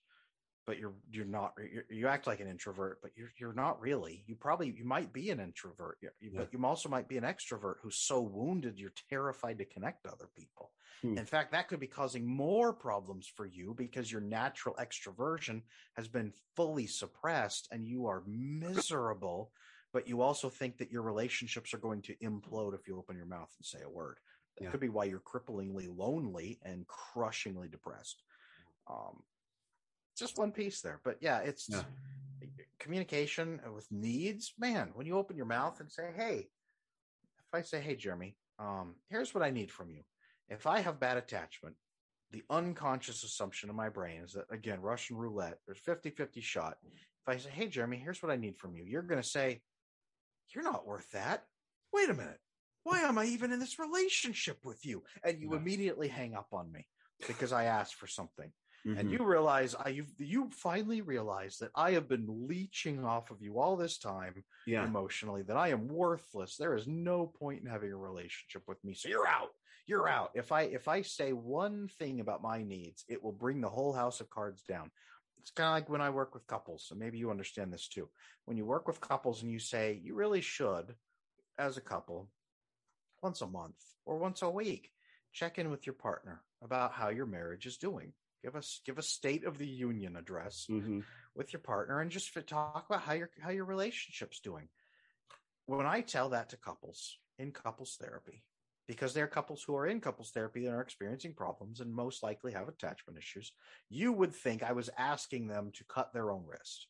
but 0.67 0.79
you're 0.79 0.95
you're 1.11 1.25
not 1.25 1.55
you're, 1.73 1.85
you 1.89 2.09
act 2.09 2.27
like 2.27 2.41
an 2.41 2.49
introvert 2.49 2.99
but 3.01 3.13
you're 3.17 3.33
you're 3.39 3.53
not 3.53 3.81
really 3.81 4.25
you 4.27 4.35
probably 4.35 4.75
you 4.77 4.85
might 4.85 5.13
be 5.13 5.31
an 5.31 5.41
introvert 5.41 5.97
you, 6.03 6.11
yeah. 6.21 6.31
but 6.37 6.53
you 6.53 6.65
also 6.65 6.89
might 6.89 7.09
be 7.09 7.17
an 7.17 7.25
extrovert 7.25 7.77
who's 7.83 7.97
so 7.97 8.21
wounded 8.21 8.79
you're 8.79 8.93
terrified 9.09 9.59
to 9.59 9.65
connect 9.65 10.05
to 10.05 10.11
other 10.11 10.29
people 10.37 10.73
hmm. 11.03 11.17
in 11.17 11.25
fact 11.25 11.53
that 11.53 11.69
could 11.69 11.81
be 11.81 11.87
causing 11.87 12.27
more 12.27 12.73
problems 12.73 13.31
for 13.35 13.47
you 13.47 13.75
because 13.77 14.11
your 14.11 14.21
natural 14.21 14.75
extroversion 14.75 15.63
has 15.95 16.09
been 16.09 16.33
fully 16.57 16.87
suppressed 16.87 17.69
and 17.71 17.87
you 17.87 18.07
are 18.07 18.23
miserable 18.27 19.53
but 19.93 20.09
you 20.09 20.21
also 20.21 20.51
think 20.51 20.77
that 20.77 20.91
your 20.91 21.03
relationships 21.03 21.73
are 21.73 21.79
going 21.79 22.03
to 22.03 22.15
implode 22.17 22.75
if 22.75 22.87
you 22.87 22.99
open 22.99 23.17
your 23.17 23.27
mouth 23.27 23.51
and 23.57 23.65
say 23.65 23.79
a 23.85 23.89
word 23.89 24.19
that 24.57 24.65
yeah. 24.65 24.71
could 24.71 24.81
be 24.81 24.89
why 24.89 25.05
you're 25.05 25.21
cripplingly 25.21 25.89
lonely 25.95 26.59
and 26.63 26.87
crushingly 26.87 27.69
depressed 27.69 28.23
um, 28.89 29.23
just 30.17 30.39
one 30.39 30.53
piece 30.53 30.81
there. 30.81 31.01
But 31.05 31.19
yeah, 31.21 31.39
it's 31.39 31.69
yeah. 31.69 31.83
communication 32.79 33.61
with 33.75 33.87
needs. 33.91 34.55
Man, 34.59 34.91
when 34.95 35.07
you 35.07 35.17
open 35.17 35.37
your 35.37 35.47
mouth 35.47 35.81
and 35.81 35.91
say, 35.91 36.11
"Hey," 36.17 36.49
if 37.39 37.55
I 37.55 37.63
say, 37.63 37.81
"Hey, 37.81 37.97
Jeremy, 37.97 38.37
um, 38.59 38.95
here's 39.09 39.35
what 39.35 39.45
I 39.45 39.51
need 39.51 39.71
from 39.71 39.91
you," 39.91 40.03
if 40.49 40.67
I 40.67 40.81
have 40.81 41.01
bad 41.01 41.17
attachment, 41.17 41.77
the 42.31 42.43
unconscious 42.51 43.25
assumption 43.25 43.71
in 43.71 43.77
my 43.77 43.89
brain 43.89 44.23
is 44.23 44.33
that 44.33 44.47
again, 44.51 44.81
Russian 44.81 45.17
roulette. 45.17 45.59
There's 45.67 45.81
50-50 45.81 46.43
shot. 46.43 46.79
If 46.83 47.29
I 47.29 47.37
say, 47.37 47.51
"Hey, 47.51 47.69
Jeremy, 47.69 47.99
here's 47.99 48.23
what 48.23 48.33
I 48.33 48.37
need 48.37 48.57
from 48.57 48.77
you," 48.77 48.85
you're 48.85 49.03
going 49.03 49.23
to 49.23 49.29
say, 49.29 49.63
"You're 50.55 50.65
not 50.65 50.87
worth 50.87 51.11
that." 51.13 51.45
Wait 51.93 52.11
a 52.11 52.15
minute. 52.15 52.41
Why 52.87 53.01
am 53.01 53.19
I 53.19 53.25
even 53.25 53.51
in 53.51 53.59
this 53.59 53.81
relationship 53.81 54.59
with 54.65 54.87
you? 54.87 55.03
And 55.25 55.41
you 55.41 55.55
immediately 55.55 56.07
hang 56.07 56.35
up 56.35 56.47
on 56.53 56.71
me 56.71 56.87
because 57.27 57.53
I 57.53 57.65
asked 57.65 57.97
for 57.97 58.07
something 58.07 58.53
mm-hmm. 58.87 58.97
and 58.97 59.11
you 59.11 59.25
realize 59.25 59.75
I 59.75 59.89
you 59.89 60.07
you 60.19 60.51
finally 60.53 61.01
realize 61.01 61.59
that 61.59 61.73
I 61.75 61.91
have 61.93 62.09
been 62.09 62.27
leeching 62.29 63.05
off 63.05 63.33
of 63.33 63.43
you 63.43 63.59
all 63.59 63.77
this 63.77 63.99
time 63.99 64.45
yeah. 64.69 64.85
emotionally 64.85 65.43
that 65.43 65.57
I 65.57 65.71
am 65.71 65.89
worthless. 65.89 66.57
There 66.57 66.77
is 66.77 66.87
no 66.87 67.27
point 67.27 67.61
in 67.65 67.69
having 67.69 67.91
a 67.91 67.97
relationship 67.97 68.63
with 68.69 68.83
me. 68.85 68.95
So 68.95 69.09
you're 69.09 69.27
out. 69.27 69.51
You're 69.89 70.09
out. 70.09 70.31
If 70.35 70.53
I 70.53 70.63
if 70.63 70.87
I 70.87 71.03
say 71.03 71.33
one 71.33 71.89
thing 71.99 72.21
about 72.21 72.41
my 72.41 72.63
needs, 72.63 73.05
it 73.09 73.21
will 73.21 73.33
bring 73.33 73.61
the 73.61 73.69
whole 73.69 73.93
house 73.93 74.21
of 74.21 74.31
cards 74.31 74.63
down. 74.63 74.93
It's 75.41 75.51
kind 75.51 75.67
of 75.67 75.75
like 75.75 75.89
when 75.89 76.01
I 76.01 76.11
work 76.11 76.35
with 76.35 76.47
couples. 76.47 76.87
So 76.87 76.95
maybe 76.95 77.19
you 77.19 77.33
understand 77.33 77.73
this 77.73 77.89
too. 77.89 78.09
When 78.45 78.57
you 78.57 78.65
work 78.65 78.87
with 78.87 79.01
couples 79.01 79.43
and 79.43 79.51
you 79.51 79.59
say 79.59 80.01
you 80.05 80.15
really 80.15 80.41
should 80.41 80.95
as 81.59 81.77
a 81.77 81.81
couple 81.81 82.29
once 83.27 83.41
a 83.41 83.47
month 83.49 83.83
or 84.05 84.19
once 84.19 84.43
a 84.43 84.49
week. 84.49 84.93
Check 85.33 85.59
in 85.59 85.69
with 85.69 85.85
your 85.85 85.95
partner 85.95 86.43
about 86.63 86.93
how 86.93 87.09
your 87.09 87.27
marriage 87.27 87.67
is 87.67 87.77
doing. 87.77 88.13
Give 88.45 88.55
us 88.55 88.81
give 88.87 88.99
a 88.99 89.03
state 89.03 89.45
of 89.45 89.59
the 89.59 89.67
union 89.67 90.15
address 90.15 90.67
mm-hmm. 90.71 91.01
with 91.35 91.53
your 91.53 91.59
partner 91.59 92.01
and 92.01 92.09
just 92.09 92.33
talk 92.47 92.87
about 92.89 93.03
how 93.03 93.15
your 93.15 93.31
how 93.41 93.51
your 93.51 93.65
relationship's 93.65 94.39
doing. 94.39 94.69
When 95.67 95.87
i 95.87 96.03
tell 96.03 96.29
that 96.29 96.51
to 96.51 96.57
couples 96.57 97.19
in 97.37 97.51
couples 97.51 97.97
therapy 98.01 98.45
because 98.87 99.13
they're 99.13 99.27
couples 99.27 99.65
who 99.65 99.75
are 99.75 99.89
in 99.89 100.01
couples 100.01 100.31
therapy 100.31 100.67
and 100.67 100.77
are 100.77 100.81
experiencing 100.81 101.35
problems 101.35 101.81
and 101.81 101.93
most 101.93 102.23
likely 102.23 102.53
have 102.53 102.69
attachment 102.69 103.19
issues 103.19 103.51
you 103.91 104.13
would 104.13 104.33
think 104.33 104.63
i 104.63 104.71
was 104.71 104.89
asking 104.97 105.49
them 105.49 105.73
to 105.75 105.83
cut 105.97 106.13
their 106.13 106.31
own 106.31 106.45
wrist. 106.47 106.87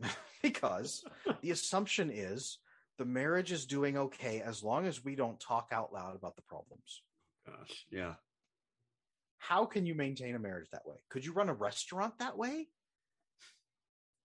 Because 0.40 1.04
the 1.42 1.50
assumption 1.50 2.10
is 2.14 2.58
the 2.98 3.04
marriage 3.04 3.52
is 3.52 3.66
doing 3.66 3.96
okay 3.96 4.42
as 4.44 4.62
long 4.62 4.86
as 4.86 5.04
we 5.04 5.14
don't 5.14 5.40
talk 5.40 5.68
out 5.72 5.92
loud 5.92 6.14
about 6.14 6.36
the 6.36 6.42
problems 6.42 7.02
gosh 7.46 7.86
yeah 7.90 8.14
how 9.38 9.64
can 9.64 9.86
you 9.86 9.94
maintain 9.94 10.34
a 10.34 10.38
marriage 10.38 10.68
that 10.72 10.86
way? 10.86 10.96
Could 11.08 11.24
you 11.24 11.32
run 11.32 11.48
a 11.48 11.54
restaurant 11.54 12.18
that 12.18 12.36
way? 12.36 12.68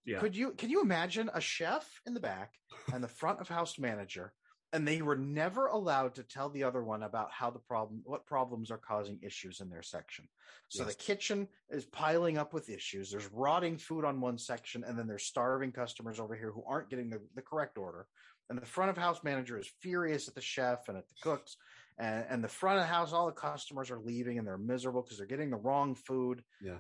Yeah. 0.05 0.19
Could 0.19 0.35
you 0.35 0.51
can 0.51 0.69
you 0.69 0.81
imagine 0.81 1.29
a 1.33 1.39
chef 1.39 2.01
in 2.05 2.13
the 2.13 2.19
back 2.19 2.53
and 2.93 3.03
the 3.03 3.07
front 3.07 3.39
of 3.39 3.47
house 3.47 3.79
manager 3.79 4.33
and 4.73 4.87
they 4.87 5.01
were 5.01 5.15
never 5.15 5.67
allowed 5.67 6.15
to 6.15 6.23
tell 6.23 6.49
the 6.49 6.63
other 6.63 6.83
one 6.83 7.03
about 7.03 7.31
how 7.31 7.51
the 7.51 7.59
problem 7.59 8.01
what 8.03 8.25
problems 8.25 8.69
are 8.69 8.79
causing 8.79 9.19
issues 9.21 9.61
in 9.61 9.69
their 9.69 9.83
section. 9.83 10.27
So 10.67 10.83
yes. 10.83 10.93
the 10.93 11.03
kitchen 11.03 11.47
is 11.69 11.85
piling 11.85 12.37
up 12.37 12.53
with 12.53 12.69
issues. 12.69 13.11
There's 13.11 13.31
rotting 13.31 13.77
food 13.77 14.03
on 14.03 14.19
one 14.19 14.37
section 14.37 14.83
and 14.83 14.97
then 14.97 15.07
there's 15.07 15.23
starving 15.23 15.71
customers 15.71 16.19
over 16.19 16.35
here 16.35 16.51
who 16.51 16.63
aren't 16.67 16.89
getting 16.89 17.09
the, 17.09 17.21
the 17.35 17.41
correct 17.41 17.77
order. 17.77 18.07
And 18.49 18.61
the 18.61 18.65
front 18.65 18.89
of 18.91 18.97
house 18.97 19.23
manager 19.23 19.57
is 19.57 19.71
furious 19.81 20.27
at 20.27 20.35
the 20.35 20.41
chef 20.41 20.89
and 20.89 20.97
at 20.97 21.07
the 21.07 21.15
cooks 21.21 21.57
and, 21.97 22.25
and 22.29 22.43
the 22.43 22.47
front 22.47 22.77
of 22.77 22.83
the 22.83 22.93
house, 22.93 23.13
all 23.13 23.27
the 23.27 23.31
customers 23.31 23.91
are 23.91 23.99
leaving 23.99 24.37
and 24.37 24.47
they're 24.47 24.57
miserable 24.57 25.01
because 25.01 25.17
they're 25.17 25.27
getting 25.27 25.49
the 25.49 25.57
wrong 25.57 25.95
food. 25.95 26.43
Yeah. 26.61 26.77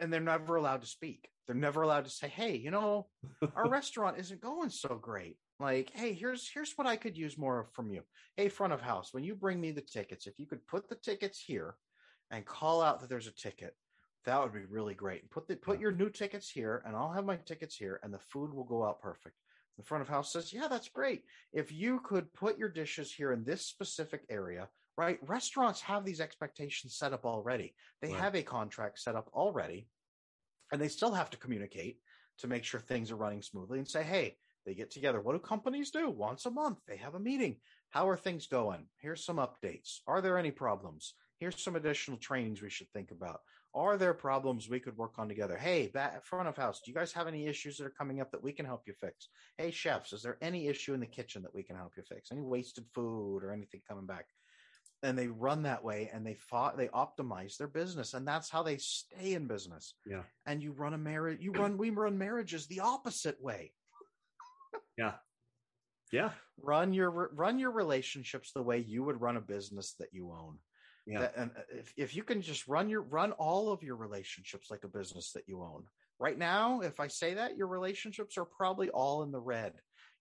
And 0.00 0.12
they're 0.12 0.20
never 0.20 0.56
allowed 0.56 0.82
to 0.82 0.86
speak. 0.86 1.28
They're 1.46 1.56
never 1.56 1.82
allowed 1.82 2.04
to 2.04 2.10
say, 2.10 2.28
"Hey, 2.28 2.56
you 2.56 2.70
know, 2.70 3.08
our 3.56 3.68
restaurant 3.70 4.18
isn't 4.18 4.40
going 4.40 4.70
so 4.70 4.96
great. 5.00 5.38
Like, 5.58 5.90
hey, 5.92 6.12
here's 6.12 6.48
here's 6.48 6.72
what 6.76 6.86
I 6.86 6.94
could 6.94 7.16
use 7.16 7.36
more 7.36 7.66
from 7.72 7.90
you. 7.90 8.02
Hey, 8.36 8.48
front 8.48 8.72
of 8.72 8.80
house, 8.80 9.12
when 9.12 9.24
you 9.24 9.34
bring 9.34 9.60
me 9.60 9.72
the 9.72 9.80
tickets, 9.80 10.26
if 10.28 10.38
you 10.38 10.46
could 10.46 10.64
put 10.68 10.88
the 10.88 10.94
tickets 10.94 11.40
here 11.40 11.74
and 12.30 12.44
call 12.44 12.80
out 12.80 13.00
that 13.00 13.08
there's 13.08 13.26
a 13.26 13.34
ticket, 13.34 13.74
that 14.24 14.40
would 14.40 14.52
be 14.52 14.66
really 14.66 14.94
great. 14.94 15.28
Put 15.30 15.48
the 15.48 15.56
put 15.56 15.80
your 15.80 15.90
new 15.90 16.10
tickets 16.10 16.48
here, 16.48 16.82
and 16.86 16.94
I'll 16.94 17.12
have 17.12 17.24
my 17.24 17.36
tickets 17.36 17.74
here, 17.74 17.98
and 18.04 18.14
the 18.14 18.20
food 18.20 18.54
will 18.54 18.64
go 18.64 18.84
out 18.84 19.00
perfect. 19.00 19.34
The 19.78 19.84
front 19.84 20.02
of 20.02 20.08
house 20.08 20.32
says, 20.32 20.52
Yeah, 20.52 20.66
that's 20.68 20.88
great. 20.88 21.22
If 21.52 21.72
you 21.72 22.00
could 22.00 22.32
put 22.34 22.58
your 22.58 22.68
dishes 22.68 23.12
here 23.12 23.32
in 23.32 23.44
this 23.44 23.64
specific 23.64 24.24
area, 24.28 24.68
right? 24.96 25.18
Restaurants 25.26 25.80
have 25.82 26.04
these 26.04 26.20
expectations 26.20 26.96
set 26.96 27.12
up 27.12 27.24
already. 27.24 27.74
They 28.02 28.08
right. 28.08 28.20
have 28.20 28.34
a 28.34 28.42
contract 28.42 28.98
set 28.98 29.14
up 29.14 29.30
already, 29.32 29.86
and 30.72 30.80
they 30.80 30.88
still 30.88 31.12
have 31.12 31.30
to 31.30 31.38
communicate 31.38 32.00
to 32.38 32.48
make 32.48 32.64
sure 32.64 32.80
things 32.80 33.12
are 33.12 33.16
running 33.16 33.40
smoothly 33.40 33.78
and 33.78 33.88
say, 33.88 34.02
Hey, 34.02 34.36
they 34.66 34.74
get 34.74 34.90
together. 34.90 35.20
What 35.20 35.32
do 35.32 35.38
companies 35.38 35.92
do? 35.92 36.10
Once 36.10 36.44
a 36.44 36.50
month, 36.50 36.78
they 36.86 36.96
have 36.96 37.14
a 37.14 37.20
meeting. 37.20 37.56
How 37.90 38.08
are 38.08 38.16
things 38.16 38.48
going? 38.48 38.86
Here's 38.98 39.24
some 39.24 39.36
updates. 39.36 40.00
Are 40.06 40.20
there 40.20 40.36
any 40.36 40.50
problems? 40.50 41.14
Here's 41.38 41.62
some 41.62 41.76
additional 41.76 42.18
trainings 42.18 42.60
we 42.60 42.68
should 42.68 42.90
think 42.90 43.12
about. 43.12 43.40
Are 43.74 43.96
there 43.96 44.14
problems 44.14 44.68
we 44.68 44.80
could 44.80 44.96
work 44.96 45.18
on 45.18 45.28
together? 45.28 45.56
Hey, 45.56 45.88
back 45.88 46.24
front 46.24 46.48
of 46.48 46.56
house, 46.56 46.80
do 46.80 46.90
you 46.90 46.94
guys 46.94 47.12
have 47.12 47.28
any 47.28 47.46
issues 47.46 47.76
that 47.76 47.86
are 47.86 47.90
coming 47.90 48.20
up 48.20 48.30
that 48.32 48.42
we 48.42 48.52
can 48.52 48.64
help 48.64 48.82
you 48.86 48.94
fix? 48.94 49.28
Hey, 49.58 49.70
chefs, 49.70 50.12
is 50.12 50.22
there 50.22 50.38
any 50.40 50.68
issue 50.68 50.94
in 50.94 51.00
the 51.00 51.06
kitchen 51.06 51.42
that 51.42 51.54
we 51.54 51.62
can 51.62 51.76
help 51.76 51.92
you 51.96 52.02
fix? 52.02 52.32
Any 52.32 52.40
wasted 52.40 52.86
food 52.94 53.44
or 53.44 53.52
anything 53.52 53.82
coming 53.86 54.06
back? 54.06 54.26
And 55.02 55.16
they 55.16 55.28
run 55.28 55.62
that 55.62 55.84
way 55.84 56.10
and 56.12 56.26
they 56.26 56.34
fought, 56.34 56.76
they 56.76 56.88
optimize 56.88 57.56
their 57.56 57.68
business, 57.68 58.14
and 58.14 58.26
that's 58.26 58.50
how 58.50 58.62
they 58.62 58.78
stay 58.78 59.34
in 59.34 59.46
business. 59.46 59.94
Yeah. 60.04 60.22
And 60.46 60.62
you 60.62 60.72
run 60.72 60.94
a 60.94 60.98
marriage, 60.98 61.38
you 61.40 61.52
run, 61.52 61.78
we 61.78 61.90
run 61.90 62.18
marriages 62.18 62.66
the 62.66 62.80
opposite 62.80 63.40
way. 63.40 63.74
yeah. 64.96 65.12
Yeah. 66.10 66.30
Run 66.62 66.92
your 66.92 67.10
run 67.10 67.58
your 67.58 67.70
relationships 67.70 68.52
the 68.52 68.62
way 68.62 68.78
you 68.78 69.04
would 69.04 69.20
run 69.20 69.36
a 69.36 69.40
business 69.40 69.94
that 69.98 70.08
you 70.12 70.32
own. 70.32 70.58
Yeah. 71.08 71.20
That, 71.20 71.34
and 71.36 71.50
uh, 71.56 71.62
if, 71.70 71.92
if 71.96 72.14
you 72.14 72.22
can 72.22 72.42
just 72.42 72.68
run 72.68 72.90
your 72.90 73.00
run 73.00 73.32
all 73.32 73.72
of 73.72 73.82
your 73.82 73.96
relationships 73.96 74.70
like 74.70 74.84
a 74.84 74.88
business 74.88 75.32
that 75.32 75.48
you 75.48 75.62
own. 75.62 75.84
Right 76.20 76.36
now, 76.36 76.80
if 76.80 77.00
I 77.00 77.06
say 77.06 77.34
that, 77.34 77.56
your 77.56 77.68
relationships 77.68 78.36
are 78.36 78.44
probably 78.44 78.90
all 78.90 79.22
in 79.22 79.32
the 79.32 79.40
red. 79.40 79.72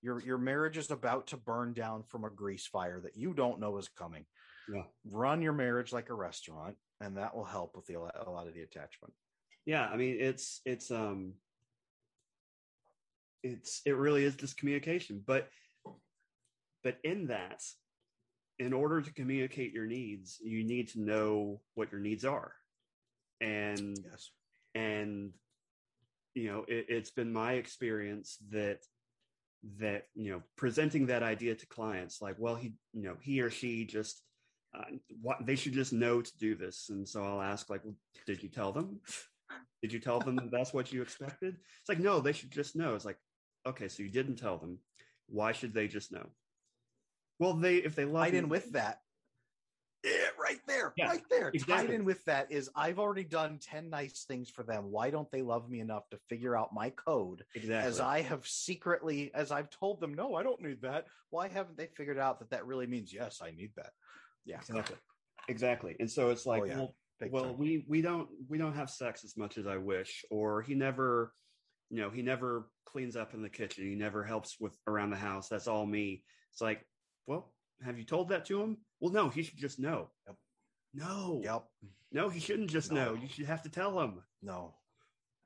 Your 0.01 0.21
your 0.21 0.38
marriage 0.38 0.77
is 0.77 0.91
about 0.91 1.27
to 1.27 1.38
burn 1.38 1.73
down 1.73 2.03
from 2.07 2.23
a 2.23 2.29
grease 2.29 2.67
fire 2.67 3.01
that 3.01 3.17
you 3.17 3.33
don't 3.33 3.59
know 3.59 3.77
is 3.77 3.89
coming. 3.89 4.25
Yeah. 4.73 4.83
Run 5.11 5.41
your 5.41 5.53
marriage 5.53 5.91
like 5.91 6.09
a 6.09 6.13
restaurant, 6.13 6.75
and 7.01 7.17
that 7.17 7.35
will 7.35 7.45
help 7.45 7.75
with 7.75 7.85
the, 7.88 7.95
a 7.95 8.29
lot 8.29 8.47
of 8.47 8.53
the 8.53 8.61
attachment. 8.61 9.13
Yeah, 9.65 9.88
I 9.88 9.97
mean 9.97 10.17
it's 10.19 10.61
it's 10.65 10.89
um 10.91 11.33
it's 13.43 13.81
it 13.85 13.95
really 13.97 14.23
is 14.23 14.38
this 14.38 14.53
communication, 14.53 15.21
but 15.25 15.49
but 16.83 16.97
in 17.03 17.27
that 17.27 17.61
in 18.60 18.74
order 18.74 19.01
to 19.01 19.14
communicate 19.14 19.74
your 19.74 19.86
needs, 19.86 20.38
you 20.43 20.64
need 20.64 20.89
to 20.89 21.01
know 21.01 21.62
what 21.76 21.91
your 21.91 22.01
needs 22.01 22.26
are. 22.26 22.53
And 23.41 23.97
yes. 24.10 24.32
and 24.74 25.32
you 26.34 26.51
know, 26.51 26.66
it, 26.68 26.86
it's 26.89 27.12
been 27.12 27.32
my 27.32 27.53
experience 27.53 28.38
that 28.51 28.80
that 29.80 30.05
you 30.16 30.32
know 30.32 30.41
presenting 30.55 31.08
that 31.08 31.24
idea 31.24 31.55
to 31.55 31.66
clients 31.66 32.22
like 32.22 32.36
well 32.38 32.53
he 32.53 32.74
you 32.93 33.01
know 33.01 33.16
he 33.20 33.41
or 33.41 33.49
she 33.49 33.86
just 33.86 34.22
uh, 34.78 34.84
what, 35.22 35.45
they 35.45 35.55
should 35.55 35.74
just 35.74 35.93
know 35.93 36.22
to 36.22 36.38
do 36.38 36.55
this. 36.55 36.88
And 36.89 37.08
so 37.08 37.24
I'll 37.24 37.41
ask, 37.41 37.70
like, 37.70 37.84
well, 37.84 37.95
did 38.26 38.43
you 38.43 38.49
tell 38.49 38.72
them? 38.72 38.99
Did 39.82 39.93
you 39.93 39.99
tell 39.99 40.20
them 40.20 40.49
that's 40.51 40.74
what 40.74 40.91
you 40.91 41.01
expected? 41.01 41.55
It's 41.80 41.89
like, 41.89 41.99
no, 41.99 42.20
they 42.20 42.34
should 42.34 42.51
just 42.51 42.76
know. 42.76 42.95
It's 42.95 43.05
like, 43.05 43.18
okay, 43.66 43.88
so 43.88 44.03
you 44.03 44.10
didn't 44.10 44.38
tell 44.38 44.58
them. 44.58 44.80
Why 45.28 45.51
should 45.51 45.74
they 45.74 45.88
just 45.88 46.12
know? 46.12 46.28
Well, 47.39 47.53
they 47.53 47.75
if 47.77 47.95
they 47.95 48.05
love 48.05 48.25
tied 48.25 48.33
you- 48.33 48.39
in 48.39 48.49
with 48.49 48.71
that. 48.73 48.99
Yeah, 50.03 50.11
right 50.39 50.59
there, 50.67 50.93
Yeah, 50.95 51.07
right 51.07 51.23
there. 51.29 51.51
Tied 51.51 51.89
in 51.89 52.05
with 52.05 52.23
that 52.25 52.51
is 52.51 52.69
I've 52.75 52.99
already 52.99 53.23
done 53.23 53.57
10 53.59 53.89
nice 53.89 54.23
things 54.25 54.49
for 54.49 54.63
them. 54.63 54.91
Why 54.91 55.09
don't 55.09 55.29
they 55.31 55.41
love 55.41 55.69
me 55.69 55.79
enough 55.79 56.07
to 56.11 56.17
figure 56.29 56.55
out 56.55 56.69
my 56.71 56.91
code 56.91 57.43
exactly. 57.55 57.89
as 57.89 57.99
I 57.99 58.21
have 58.21 58.47
secretly, 58.47 59.31
as 59.33 59.51
I've 59.51 59.69
told 59.71 59.99
them, 59.99 60.13
no, 60.13 60.35
I 60.35 60.43
don't 60.43 60.61
need 60.61 60.81
that. 60.83 61.07
Why 61.31 61.47
haven't 61.49 61.77
they 61.77 61.88
figured 61.88 62.19
out 62.19 62.39
that 62.39 62.51
that 62.51 62.67
really 62.67 62.85
means, 62.85 63.11
yes, 63.11 63.41
I 63.41 63.51
need 63.51 63.71
that? 63.75 63.91
Yeah. 64.45 64.59
exactly, 64.59 64.95
exactly. 65.49 65.95
And 65.99 66.09
so 66.09 66.29
it's 66.29 66.45
like, 66.45 66.61
Oh, 66.61 66.65
yeah. 66.65 66.75
well, 66.77 66.95
Big 67.19 67.31
well, 67.31 67.45
time. 67.45 67.57
we 67.57 67.83
we 67.89 68.01
don't 68.03 68.29
we 68.47 68.59
don't 68.59 68.75
have 68.75 68.91
sex 68.91 69.23
as 69.25 69.35
much 69.35 69.57
as 69.57 69.65
I 69.65 69.77
wish, 69.77 70.23
or 70.29 70.61
he 70.61 70.75
never, 70.75 71.33
you 71.89 71.99
know, 71.99 72.11
he 72.11 72.21
never 72.21 72.69
cleans 72.85 73.15
up 73.15 73.33
in 73.33 73.41
the 73.41 73.49
kitchen. 73.49 73.83
He 73.89 73.95
never 73.95 74.23
helps 74.23 74.57
with 74.59 74.77
around 74.85 75.09
the 75.09 75.15
house. 75.17 75.49
That's 75.49 75.67
all 75.67 75.88
me. 75.88 76.23
It's 76.53 76.61
like, 76.61 76.85
well, 77.28 77.53
have 77.86 77.99
you 77.99 78.05
told 78.05 78.30
that 78.30 78.45
to 78.45 78.61
him? 78.61 78.78
Well, 78.99 79.11
no, 79.11 79.30
he 79.30 79.43
should 79.43 79.57
just 79.59 79.78
know. 79.78 80.09
Yep. 80.25 80.38
No, 80.93 81.41
Yep. 81.43 81.63
no, 82.11 82.30
he 82.30 82.39
shouldn't 82.39 82.71
just 82.71 82.91
No. 82.91 83.13
know. 83.13 83.21
You 83.21 83.28
should 83.28 83.45
have 83.45 83.61
to 83.63 83.69
tell 83.69 83.99
him. 84.01 84.23
No, 84.41 84.73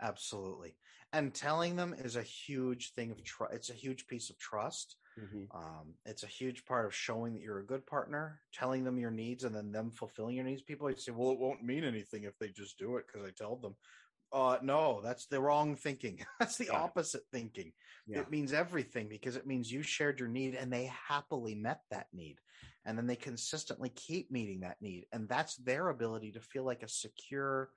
absolutely. 0.01 0.77
And 1.11 1.33
telling 1.33 1.75
them 1.75 1.93
is 1.93 2.15
a 2.15 2.23
huge 2.23 2.93
thing 2.93 3.11
of 3.11 3.21
trust. 3.23 3.53
It's 3.53 3.69
a 3.69 3.73
huge 3.73 4.07
piece 4.07 4.29
of 4.29 4.37
trust. 4.37 4.95
Um, 5.53 5.95
it's 6.05 6.23
a 6.23 6.27
huge 6.27 6.63
part 6.65 6.85
of 6.85 6.95
showing 6.95 7.33
that 7.33 7.41
you're 7.41 7.59
a 7.59 7.65
good 7.65 7.85
partner, 7.85 8.39
telling 8.53 8.85
them 8.85 8.97
your 8.97 9.11
needs, 9.11 9.43
and 9.43 9.53
then 9.53 9.71
them 9.73 9.91
fulfilling 9.91 10.35
your 10.35 10.45
needs. 10.45 10.61
People 10.61 10.89
say, 10.95 11.11
"Well, 11.11 11.31
it 11.31 11.39
won't 11.39 11.63
mean 11.63 11.83
anything 11.83 12.23
if 12.23 12.37
they 12.37 12.47
just 12.49 12.77
do 12.77 12.95
it 12.95 13.07
because 13.07 13.27
I 13.27 13.31
told 13.31 13.61
them." 13.61 13.75
Uh, 14.33 14.57
no, 14.61 15.01
that's 15.01 15.25
the 15.25 15.39
wrong 15.39 15.75
thinking. 15.75 16.19
that's 16.39 16.57
the 16.57 16.65
Yeah. 16.65 16.79
opposite 16.79 17.23
thinking. 17.31 17.73
Yeah. 18.07 18.19
It 18.21 18.31
means 18.31 18.53
everything 18.53 19.07
because 19.09 19.35
it 19.35 19.45
means 19.45 19.71
you 19.71 19.83
shared 19.83 20.19
your 20.19 20.29
need 20.29 20.55
and 20.55 20.71
they 20.71 20.85
happily 20.85 21.55
met 21.55 21.81
that 21.91 22.07
need, 22.13 22.39
and 22.85 22.97
then 22.97 23.07
they 23.07 23.15
consistently 23.15 23.89
keep 23.89 24.31
meeting 24.31 24.61
that 24.61 24.81
need, 24.81 25.05
and 25.11 25.27
that's 25.27 25.57
their 25.57 25.89
ability 25.89 26.31
to 26.33 26.39
feel 26.39 26.63
like 26.63 26.83
a 26.83 26.87
secure, 26.87 27.71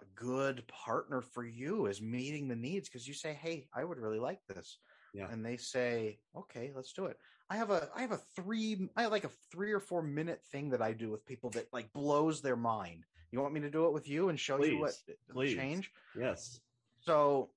a 0.00 0.04
good 0.14 0.66
partner 0.68 1.20
for 1.20 1.44
you 1.44 1.86
is 1.86 2.00
meeting 2.00 2.48
the 2.48 2.56
needs 2.56 2.88
because 2.88 3.06
you 3.06 3.14
say, 3.14 3.34
"Hey, 3.34 3.68
I 3.74 3.84
would 3.84 3.98
really 3.98 4.18
like 4.20 4.40
this." 4.46 4.78
Yeah. 5.14 5.28
and 5.30 5.44
they 5.44 5.56
say, 5.56 6.20
"Okay, 6.36 6.70
let's 6.74 6.92
do 6.92 7.06
it." 7.06 7.18
I 7.50 7.56
have 7.56 7.70
a 7.70 7.88
I 7.94 8.02
have 8.02 8.12
a 8.12 8.18
three 8.36 8.88
I 8.96 9.02
have 9.02 9.10
like 9.12 9.24
a 9.24 9.30
three 9.50 9.72
or 9.72 9.80
four 9.80 10.02
minute 10.02 10.44
thing 10.52 10.70
that 10.70 10.82
I 10.82 10.92
do 10.92 11.10
with 11.10 11.24
people 11.24 11.50
that 11.50 11.72
like 11.72 11.92
blows 11.92 12.42
their 12.42 12.56
mind. 12.56 13.04
You 13.30 13.40
want 13.40 13.52
me 13.54 13.60
to 13.60 13.70
do 13.70 13.86
it 13.86 13.92
with 13.92 14.08
you 14.08 14.28
and 14.30 14.38
show 14.40 14.62
you 14.64 14.78
what 14.80 14.92
Please, 15.30 15.54
change? 15.54 15.90
Yes. 16.18 16.60
So 17.00 17.50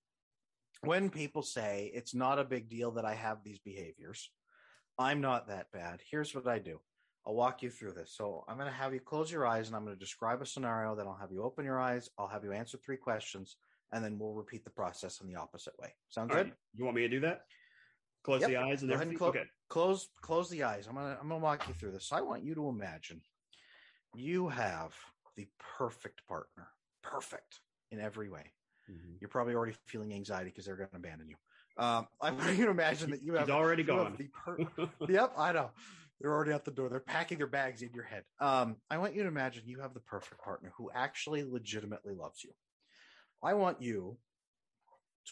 when 0.81 1.09
people 1.09 1.41
say 1.41 1.91
it's 1.93 2.13
not 2.13 2.39
a 2.39 2.43
big 2.43 2.69
deal 2.69 2.91
that 2.91 3.05
I 3.05 3.13
have 3.13 3.43
these 3.43 3.59
behaviors, 3.59 4.29
I'm 4.97 5.21
not 5.21 5.47
that 5.47 5.71
bad. 5.71 6.01
Here's 6.09 6.35
what 6.35 6.47
I 6.47 6.59
do. 6.59 6.79
I'll 7.25 7.35
walk 7.35 7.61
you 7.61 7.69
through 7.69 7.93
this. 7.93 8.13
So 8.17 8.43
I'm 8.47 8.57
going 8.57 8.67
to 8.69 8.75
have 8.75 8.93
you 8.93 8.99
close 8.99 9.31
your 9.31 9.45
eyes 9.45 9.67
and 9.67 9.75
I'm 9.75 9.85
going 9.85 9.95
to 9.95 9.99
describe 9.99 10.41
a 10.41 10.45
scenario. 10.45 10.95
Then 10.95 11.07
I'll 11.07 11.17
have 11.19 11.31
you 11.31 11.43
open 11.43 11.63
your 11.65 11.79
eyes. 11.79 12.09
I'll 12.17 12.27
have 12.27 12.43
you 12.43 12.51
answer 12.51 12.77
three 12.77 12.97
questions 12.97 13.57
and 13.93 14.03
then 14.03 14.17
we'll 14.17 14.33
repeat 14.33 14.63
the 14.63 14.69
process 14.71 15.21
in 15.21 15.27
the 15.27 15.35
opposite 15.35 15.73
way. 15.79 15.93
Sound 16.09 16.31
All 16.31 16.37
good? 16.37 16.45
right. 16.47 16.53
You 16.75 16.83
want 16.83 16.95
me 16.95 17.03
to 17.03 17.09
do 17.09 17.19
that? 17.21 17.45
Close 18.23 18.41
Yep. 18.41 18.49
the 18.49 18.57
eyes 18.57 18.81
and 18.81 18.89
Go 18.89 18.95
ahead 18.95 19.07
and 19.07 19.15
everything. 19.15 19.17
clo- 19.17 19.27
okay. 19.29 19.43
close 19.69 20.09
close 20.21 20.49
the 20.49 20.63
eyes. 20.63 20.85
I'm 20.87 20.93
gonna 20.95 21.17
I'm 21.19 21.27
gonna 21.27 21.39
walk 21.41 21.67
you 21.67 21.73
through 21.73 21.91
this. 21.91 22.05
So 22.05 22.15
I 22.15 22.21
want 22.21 22.43
you 22.43 22.53
to 22.53 22.69
imagine 22.69 23.19
you 24.13 24.47
have 24.49 24.93
the 25.35 25.47
perfect 25.77 26.25
partner, 26.27 26.69
perfect 27.03 27.59
in 27.91 27.99
every 27.99 28.29
way. 28.29 28.53
Mhm. 28.89 29.19
You're 29.19 29.29
probably 29.29 29.55
already 29.55 29.75
feeling 29.85 30.13
anxiety 30.13 30.49
because 30.49 30.65
they're 30.65 30.75
going 30.75 30.89
to 30.89 30.95
abandon 30.95 31.29
you. 31.29 31.37
Um, 31.77 32.07
I 32.19 32.31
want 32.31 32.57
you 32.57 32.65
to 32.65 32.71
imagine 32.71 33.11
that 33.11 33.21
you 33.23 33.33
have 33.35 33.47
He's 33.47 33.53
already 33.55 33.83
you 33.83 33.87
gone. 33.87 34.15
the 34.17 34.27
per- 34.27 34.89
yep, 35.09 35.33
I 35.37 35.53
know. 35.53 35.71
They're 36.19 36.33
already 36.33 36.53
out 36.53 36.65
the 36.65 36.71
door. 36.71 36.89
They're 36.89 36.99
packing 36.99 37.37
their 37.39 37.47
bags 37.47 37.81
in 37.81 37.91
your 37.93 38.03
head. 38.03 38.23
Um, 38.39 38.77
I 38.89 38.97
want 38.97 39.15
you 39.15 39.23
to 39.23 39.27
imagine 39.27 39.63
you 39.65 39.79
have 39.79 39.93
the 39.93 39.99
perfect 40.01 40.41
partner 40.41 40.71
who 40.77 40.91
actually 40.93 41.43
legitimately 41.43 42.13
loves 42.13 42.43
you. 42.43 42.51
I 43.41 43.55
want 43.55 43.81
you 43.81 44.19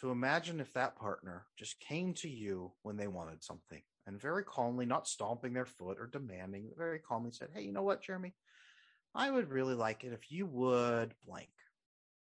to 0.01 0.11
imagine 0.11 0.59
if 0.59 0.73
that 0.73 0.95
partner 0.95 1.45
just 1.57 1.79
came 1.79 2.13
to 2.15 2.29
you 2.29 2.73
when 2.83 2.97
they 2.97 3.07
wanted 3.07 3.43
something 3.43 3.81
and 4.07 4.19
very 4.19 4.43
calmly, 4.43 4.85
not 4.85 5.07
stomping 5.07 5.53
their 5.53 5.65
foot 5.65 5.97
or 5.99 6.07
demanding, 6.07 6.71
very 6.77 6.99
calmly 6.99 7.31
said, 7.31 7.49
Hey, 7.53 7.61
you 7.63 7.71
know 7.71 7.83
what, 7.83 8.01
Jeremy? 8.01 8.33
I 9.15 9.31
would 9.31 9.49
really 9.49 9.75
like 9.75 10.03
it 10.03 10.13
if 10.13 10.31
you 10.31 10.45
would 10.45 11.13
blank. 11.25 11.49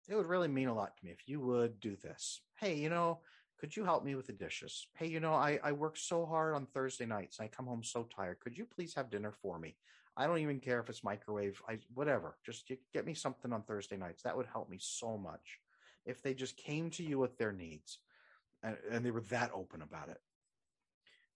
It 0.07 0.15
would 0.15 0.25
really 0.25 0.47
mean 0.47 0.69
a 0.69 0.73
lot 0.73 0.95
to 0.97 1.05
me 1.05 1.11
if 1.11 1.27
you 1.27 1.39
would 1.41 1.79
do 1.79 1.95
this. 1.97 2.39
Hey, 2.59 2.75
you 2.75 2.89
know, 2.89 3.19
could 3.59 3.75
you 3.75 3.83
help 3.83 4.05
me 4.05 4.15
with 4.15 4.27
the 4.27 4.33
dishes? 4.33 4.87
Hey, 4.95 5.07
you 5.07 5.19
know, 5.19 5.33
I, 5.33 5.59
I 5.63 5.71
work 5.73 5.97
so 5.97 6.25
hard 6.25 6.55
on 6.55 6.65
Thursday 6.65 7.05
nights. 7.05 7.39
I 7.39 7.47
come 7.47 7.65
home 7.65 7.83
so 7.83 8.03
tired. 8.03 8.39
Could 8.39 8.57
you 8.57 8.65
please 8.65 8.93
have 8.95 9.09
dinner 9.09 9.31
for 9.31 9.59
me? 9.59 9.75
I 10.15 10.25
don't 10.25 10.39
even 10.39 10.59
care 10.59 10.79
if 10.79 10.89
it's 10.89 11.03
microwave, 11.03 11.61
I 11.69 11.77
whatever. 11.93 12.37
Just 12.43 12.71
get, 12.93 13.05
me 13.05 13.13
something 13.13 13.53
on 13.53 13.61
Thursday 13.63 13.97
nights. 13.97 14.23
That 14.23 14.35
would 14.35 14.47
help 14.47 14.69
me 14.69 14.77
so 14.79 15.17
much 15.17 15.59
if 16.05 16.23
they 16.23 16.33
just 16.33 16.57
came 16.57 16.89
to 16.91 17.03
you 17.03 17.19
with 17.19 17.37
their 17.37 17.51
needs 17.51 17.99
and, 18.63 18.77
and 18.89 19.05
they 19.05 19.11
were 19.11 19.21
that 19.21 19.51
open 19.53 19.83
about 19.83 20.09
it. 20.09 20.19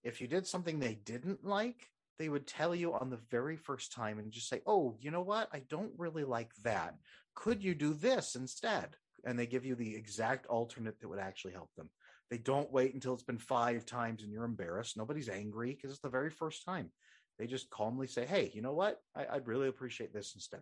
If 0.02 0.20
you 0.20 0.26
did 0.26 0.48
something 0.48 0.80
they 0.80 0.94
didn't 0.94 1.44
like, 1.44 1.91
they 2.18 2.28
would 2.28 2.46
tell 2.46 2.74
you 2.74 2.94
on 2.94 3.10
the 3.10 3.20
very 3.30 3.56
first 3.56 3.92
time 3.92 4.18
and 4.18 4.32
just 4.32 4.48
say, 4.48 4.60
Oh, 4.66 4.96
you 5.00 5.10
know 5.10 5.22
what? 5.22 5.48
I 5.52 5.62
don't 5.68 5.92
really 5.96 6.24
like 6.24 6.50
that. 6.62 6.94
Could 7.34 7.62
you 7.62 7.74
do 7.74 7.94
this 7.94 8.34
instead? 8.34 8.96
And 9.24 9.38
they 9.38 9.46
give 9.46 9.64
you 9.64 9.74
the 9.74 9.94
exact 9.94 10.46
alternate 10.46 11.00
that 11.00 11.08
would 11.08 11.18
actually 11.18 11.52
help 11.52 11.70
them. 11.76 11.88
They 12.30 12.38
don't 12.38 12.72
wait 12.72 12.94
until 12.94 13.14
it's 13.14 13.22
been 13.22 13.38
five 13.38 13.86
times 13.86 14.22
and 14.22 14.32
you're 14.32 14.44
embarrassed. 14.44 14.96
Nobody's 14.96 15.28
angry 15.28 15.74
because 15.74 15.90
it's 15.90 16.00
the 16.00 16.08
very 16.08 16.30
first 16.30 16.64
time. 16.64 16.90
They 17.38 17.46
just 17.46 17.70
calmly 17.70 18.06
say, 18.06 18.26
Hey, 18.26 18.50
you 18.54 18.62
know 18.62 18.74
what? 18.74 19.00
I, 19.16 19.26
I'd 19.32 19.46
really 19.46 19.68
appreciate 19.68 20.12
this 20.12 20.32
instead. 20.34 20.60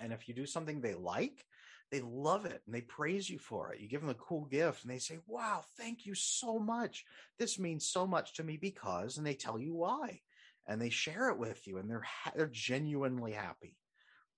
And 0.00 0.12
if 0.12 0.28
you 0.28 0.34
do 0.34 0.46
something 0.46 0.80
they 0.80 0.94
like, 0.94 1.44
they 1.90 2.00
love 2.00 2.46
it 2.46 2.62
and 2.66 2.74
they 2.74 2.80
praise 2.80 3.28
you 3.28 3.38
for 3.38 3.72
it. 3.72 3.80
You 3.80 3.88
give 3.88 4.00
them 4.00 4.10
a 4.10 4.14
cool 4.14 4.44
gift 4.44 4.84
and 4.84 4.92
they 4.92 4.98
say, 4.98 5.18
Wow, 5.26 5.62
thank 5.76 6.06
you 6.06 6.14
so 6.14 6.58
much. 6.58 7.04
This 7.38 7.58
means 7.58 7.88
so 7.88 8.06
much 8.06 8.34
to 8.34 8.44
me 8.44 8.56
because, 8.56 9.18
and 9.18 9.26
they 9.26 9.34
tell 9.34 9.58
you 9.58 9.74
why. 9.74 10.20
And 10.70 10.80
they 10.80 10.88
share 10.88 11.28
it 11.30 11.36
with 11.36 11.66
you 11.66 11.78
and 11.78 11.90
they're, 11.90 12.00
ha- 12.06 12.30
they're 12.36 12.46
genuinely 12.46 13.32
happy 13.32 13.76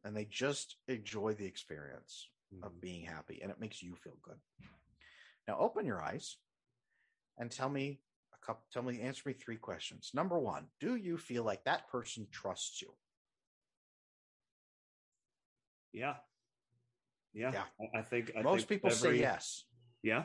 and 0.02 0.16
they 0.16 0.24
just 0.24 0.76
enjoy 0.88 1.34
the 1.34 1.44
experience 1.44 2.30
Mhm. 2.54 2.62
of 2.64 2.80
being 2.80 3.04
happy 3.04 3.42
and 3.42 3.50
it 3.50 3.60
makes 3.60 3.82
you 3.82 3.94
feel 3.96 4.16
good. 4.22 4.40
Now 5.46 5.58
open 5.58 5.84
your 5.84 6.00
eyes 6.02 6.38
and 7.36 7.50
tell 7.50 7.68
me 7.68 8.00
a 8.32 8.38
couple, 8.38 8.64
tell 8.72 8.82
me, 8.82 9.02
answer 9.02 9.22
me 9.26 9.34
three 9.34 9.58
questions. 9.58 10.12
Number 10.14 10.38
one, 10.38 10.68
do 10.80 10.96
you 10.96 11.18
feel 11.18 11.44
like 11.44 11.64
that 11.64 11.86
person 11.88 12.26
trusts 12.30 12.80
you? 12.80 12.96
Yeah. 15.92 16.16
Yeah. 17.34 17.52
Yeah. 17.52 17.66
I- 17.94 18.02
think 18.02 18.32
I 18.34 18.40
Most 18.42 18.68
think 18.68 18.68
people 18.70 18.90
say 18.90 19.16
yes. 19.16 19.64
Yeah. 20.02 20.24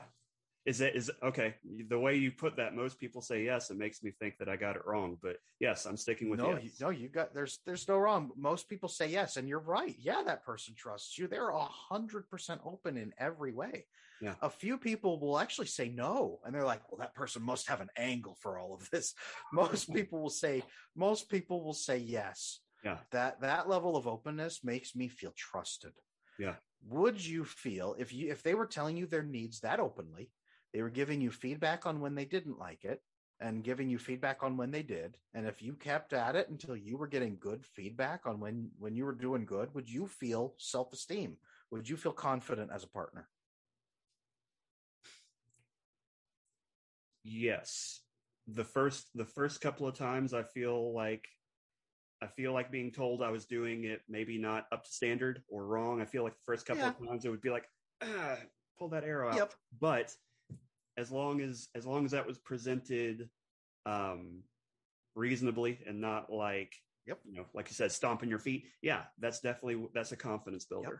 Is 0.68 0.82
it 0.82 0.98
is 0.98 1.10
okay? 1.24 1.56
The 1.88 1.98
way 1.98 2.18
you 2.18 2.30
put 2.30 2.58
that, 2.58 2.76
most 2.76 3.00
people 3.00 3.22
say 3.22 3.46
yes. 3.46 3.72
It 3.72 3.78
makes 3.78 4.04
me 4.04 4.12
think 4.12 4.38
that 4.38 4.50
I 4.50 4.58
got 4.58 4.76
it 4.76 4.82
wrong, 4.86 5.18
but 5.24 5.38
yes, 5.62 5.86
I'm 5.86 5.96
sticking 5.96 6.30
with 6.30 6.42
no, 6.42 6.52
yes. 6.52 6.64
you, 6.64 6.72
no, 6.82 6.90
you 6.90 7.08
got 7.08 7.34
there's 7.34 7.60
there's 7.66 7.88
no 7.88 7.98
wrong. 7.98 8.32
Most 8.36 8.68
people 8.68 8.90
say 8.90 9.08
yes, 9.08 9.38
and 9.38 9.48
you're 9.48 9.60
right. 9.60 9.96
Yeah, 9.98 10.24
that 10.26 10.44
person 10.44 10.76
trusts 10.78 11.18
you. 11.18 11.28
They're 11.28 11.52
a 11.52 11.64
hundred 11.64 12.30
percent 12.30 12.60
open 12.66 12.98
in 12.98 13.14
every 13.18 13.54
way. 13.54 13.86
Yeah. 14.22 14.34
A 14.42 14.50
few 14.50 14.78
people 14.78 15.22
will 15.22 15.40
actually 15.40 15.68
say 15.68 15.88
no, 15.88 16.40
and 16.44 16.54
they're 16.54 16.66
like, 16.66 16.82
"Well, 16.92 17.00
that 17.00 17.16
person 17.16 17.44
must 17.44 17.70
have 17.70 17.80
an 17.80 17.90
angle 17.96 18.36
for 18.42 18.60
all 18.60 18.74
of 18.74 18.90
this." 18.90 19.14
Most 19.54 19.94
people 19.94 20.20
will 20.20 20.30
say, 20.30 20.64
most 20.98 21.30
people 21.30 21.64
will 21.64 21.74
say 21.74 21.98
yes. 21.98 22.60
Yeah. 22.84 22.98
That 23.12 23.40
that 23.40 23.70
level 23.70 23.96
of 23.96 24.06
openness 24.06 24.66
makes 24.66 24.96
me 24.96 25.08
feel 25.08 25.32
trusted. 25.38 25.94
Yeah. 26.38 26.56
Would 26.90 27.26
you 27.26 27.46
feel 27.46 27.96
if 27.98 28.12
you 28.12 28.30
if 28.30 28.44
they 28.44 28.54
were 28.54 28.66
telling 28.66 28.98
you 28.98 29.06
their 29.06 29.24
needs 29.24 29.62
that 29.62 29.80
openly, 29.80 30.30
they 30.74 30.82
were 30.82 30.90
giving 30.90 31.22
you 31.22 31.32
feedback 31.32 31.86
on 31.86 32.00
when 32.00 32.16
they 32.16 32.26
didn't 32.26 32.60
like 32.60 32.84
it, 32.86 33.02
and 33.40 33.64
giving 33.64 33.90
you 33.90 34.00
feedback 34.00 34.42
on 34.42 34.58
when 34.58 34.72
they 34.72 34.82
did 34.82 35.16
and 35.36 35.46
if 35.46 35.62
you 35.62 35.74
kept 35.74 36.12
at 36.12 36.36
it 36.36 36.50
until 36.50 36.76
you 36.76 36.98
were 36.98 37.06
getting 37.06 37.38
good 37.40 37.64
feedback 37.64 38.26
on 38.26 38.40
when 38.40 38.72
when 38.80 38.96
you 38.96 39.06
were 39.06 39.14
doing 39.14 39.46
good 39.46 39.72
would 39.76 39.88
you 39.88 40.08
feel 40.08 40.56
self-esteem 40.58 41.38
would 41.70 41.88
you 41.88 41.96
feel 41.96 42.12
confident 42.12 42.72
as 42.74 42.84
a 42.84 42.88
partner 42.88 43.30
Yes. 47.28 48.02
The 48.48 48.64
first 48.64 49.10
the 49.16 49.26
first 49.26 49.60
couple 49.60 49.88
of 49.88 49.96
times 49.96 50.34
I 50.34 50.44
feel 50.44 50.94
like 50.94 51.28
I 52.24 52.28
feel 52.28 52.54
like 52.54 52.72
being 52.72 52.92
told 52.92 53.22
I 53.22 53.30
was 53.30 53.46
doing 53.46 53.84
it 53.84 54.02
maybe 54.08 54.38
not 54.38 54.66
up 54.72 54.86
to 54.86 54.92
standard 54.92 55.44
or 55.50 55.66
wrong. 55.66 56.02
I 56.02 56.06
feel 56.06 56.24
like 56.24 56.34
the 56.34 56.46
first 56.46 56.66
couple 56.66 56.86
of 56.86 56.98
times 56.98 57.26
it 57.26 57.30
would 57.30 57.42
be 57.42 57.50
like, 57.50 57.66
ah, 58.02 58.38
pull 58.80 58.88
that 58.90 59.04
arrow 59.04 59.30
out. 59.30 59.36
Yep. 59.36 59.54
But 59.80 60.16
as 60.98 61.12
long 61.12 61.42
as 61.42 61.70
as 61.76 61.86
long 61.86 62.06
as 62.06 62.12
that 62.12 62.26
was 62.28 62.38
presented 62.38 63.30
um 63.86 64.44
reasonably 65.16 65.80
and 65.88 66.02
not 66.02 66.32
like 66.32 66.74
Yep. 67.08 67.20
You 67.24 67.36
know, 67.36 67.46
like 67.54 67.70
you 67.70 67.74
said, 67.74 67.92
stomping 67.92 68.30
your 68.30 68.38
feet. 68.38 68.68
Yeah, 68.82 69.04
that's 69.18 69.40
definitely 69.40 69.88
that's 69.94 70.12
a 70.12 70.18
confidence 70.18 70.66
builder. 70.66 71.00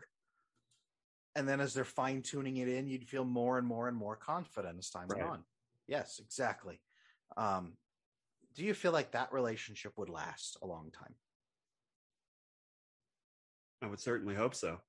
And 1.36 1.46
then 1.46 1.60
as 1.60 1.74
they're 1.74 1.84
fine 1.84 2.22
tuning 2.22 2.56
it 2.56 2.66
in, 2.66 2.88
you'd 2.88 3.06
feel 3.06 3.24
more 3.24 3.58
and 3.58 3.66
more 3.66 3.88
and 3.88 3.96
more 3.96 4.16
confident 4.16 4.78
as 4.78 4.88
time 4.90 5.06
went 5.08 5.20
Right. 5.20 5.30
on. 5.30 5.44
Yes, 5.86 6.18
exactly. 6.18 6.80
Um, 7.36 7.76
do 8.54 8.64
you 8.64 8.74
feel 8.74 8.90
like 8.90 9.12
that 9.12 9.32
relationship 9.32 9.92
would 9.98 10.08
last 10.08 10.56
a 10.62 10.66
long 10.66 10.90
time? 10.90 11.14
I 13.82 13.86
would 13.86 14.00
certainly 14.00 14.34
hope 14.34 14.54
so. 14.54 14.80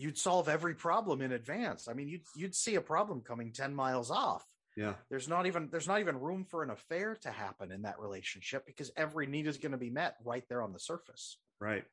You'd 0.00 0.18
solve 0.18 0.48
every 0.48 0.74
problem 0.74 1.20
in 1.20 1.32
advance. 1.32 1.88
I 1.88 1.92
mean, 1.92 2.08
you'd 2.08 2.22
you'd 2.34 2.54
see 2.54 2.76
a 2.76 2.80
problem 2.80 3.20
coming 3.20 3.52
10 3.52 3.74
miles 3.74 4.10
off. 4.10 4.44
Yeah. 4.76 4.94
There's 5.10 5.28
not 5.28 5.46
even 5.46 5.68
there's 5.70 5.88
not 5.88 6.00
even 6.00 6.18
room 6.20 6.44
for 6.44 6.62
an 6.62 6.70
affair 6.70 7.16
to 7.22 7.30
happen 7.30 7.70
in 7.70 7.82
that 7.82 8.00
relationship 8.00 8.64
because 8.66 8.90
every 8.96 9.26
need 9.26 9.46
is 9.46 9.58
going 9.58 9.72
to 9.72 9.78
be 9.78 9.90
met 9.90 10.16
right 10.24 10.44
there 10.48 10.62
on 10.62 10.72
the 10.72 10.78
surface. 10.78 11.36
Right. 11.60 11.84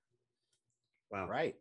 Wow. 1.12 1.28
Right. 1.28 1.56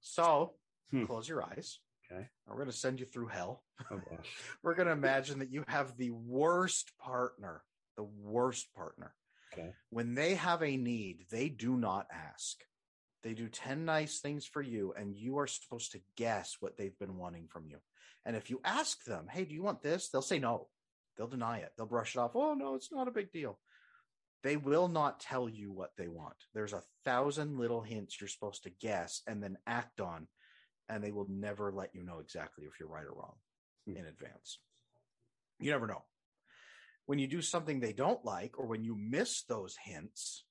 So 0.00 0.54
Hmm. 0.90 1.04
close 1.04 1.28
your 1.28 1.42
eyes. 1.42 1.78
Okay. 2.10 2.28
We're 2.46 2.56
going 2.56 2.70
to 2.70 2.76
send 2.76 3.00
you 3.00 3.06
through 3.06 3.28
hell. 3.28 3.62
Oh. 3.90 4.00
We're 4.62 4.74
going 4.74 4.86
to 4.86 4.92
imagine 4.92 5.38
that 5.38 5.50
you 5.52 5.64
have 5.68 5.96
the 5.96 6.10
worst 6.10 6.92
partner, 6.98 7.62
the 7.96 8.02
worst 8.04 8.72
partner. 8.74 9.14
Okay. 9.52 9.72
When 9.90 10.14
they 10.14 10.34
have 10.34 10.62
a 10.62 10.76
need, 10.76 11.26
they 11.30 11.48
do 11.48 11.76
not 11.76 12.06
ask. 12.12 12.58
They 13.22 13.34
do 13.34 13.48
10 13.48 13.84
nice 13.84 14.20
things 14.20 14.46
for 14.46 14.62
you, 14.62 14.92
and 14.96 15.16
you 15.16 15.38
are 15.38 15.46
supposed 15.46 15.92
to 15.92 16.00
guess 16.16 16.56
what 16.60 16.76
they've 16.76 16.98
been 16.98 17.16
wanting 17.16 17.46
from 17.48 17.66
you. 17.66 17.78
And 18.24 18.36
if 18.36 18.50
you 18.50 18.60
ask 18.64 19.04
them, 19.04 19.26
hey, 19.30 19.44
do 19.44 19.54
you 19.54 19.62
want 19.62 19.82
this? 19.82 20.08
They'll 20.08 20.22
say 20.22 20.38
no. 20.38 20.68
They'll 21.16 21.28
deny 21.28 21.58
it. 21.58 21.72
They'll 21.76 21.86
brush 21.86 22.16
it 22.16 22.18
off. 22.18 22.32
Oh, 22.34 22.54
no, 22.54 22.74
it's 22.74 22.92
not 22.92 23.08
a 23.08 23.12
big 23.12 23.30
deal. 23.30 23.58
They 24.42 24.56
will 24.56 24.88
not 24.88 25.20
tell 25.20 25.48
you 25.48 25.70
what 25.70 25.90
they 25.96 26.08
want. 26.08 26.34
There's 26.52 26.72
a 26.72 26.82
thousand 27.04 27.58
little 27.58 27.80
hints 27.82 28.20
you're 28.20 28.28
supposed 28.28 28.64
to 28.64 28.70
guess 28.70 29.22
and 29.28 29.40
then 29.42 29.58
act 29.66 30.00
on, 30.00 30.26
and 30.88 31.02
they 31.02 31.12
will 31.12 31.28
never 31.28 31.70
let 31.72 31.94
you 31.94 32.02
know 32.02 32.18
exactly 32.18 32.64
if 32.64 32.80
you're 32.80 32.88
right 32.88 33.04
or 33.04 33.14
wrong 33.14 33.36
Hmm. 33.86 33.96
in 33.96 34.06
advance. 34.06 34.58
You 35.60 35.70
never 35.70 35.86
know. 35.86 36.04
When 37.06 37.18
you 37.18 37.26
do 37.26 37.42
something 37.42 37.78
they 37.80 37.92
don't 37.92 38.24
like, 38.24 38.58
or 38.58 38.66
when 38.66 38.84
you 38.84 38.96
miss 38.96 39.42
those 39.44 39.76
hints, 39.76 40.44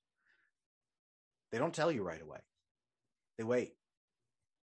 they 1.52 1.58
don't 1.58 1.74
tell 1.74 1.92
you 1.92 2.04
right 2.04 2.22
away. 2.22 2.40
They 3.42 3.46
wait. 3.46 3.74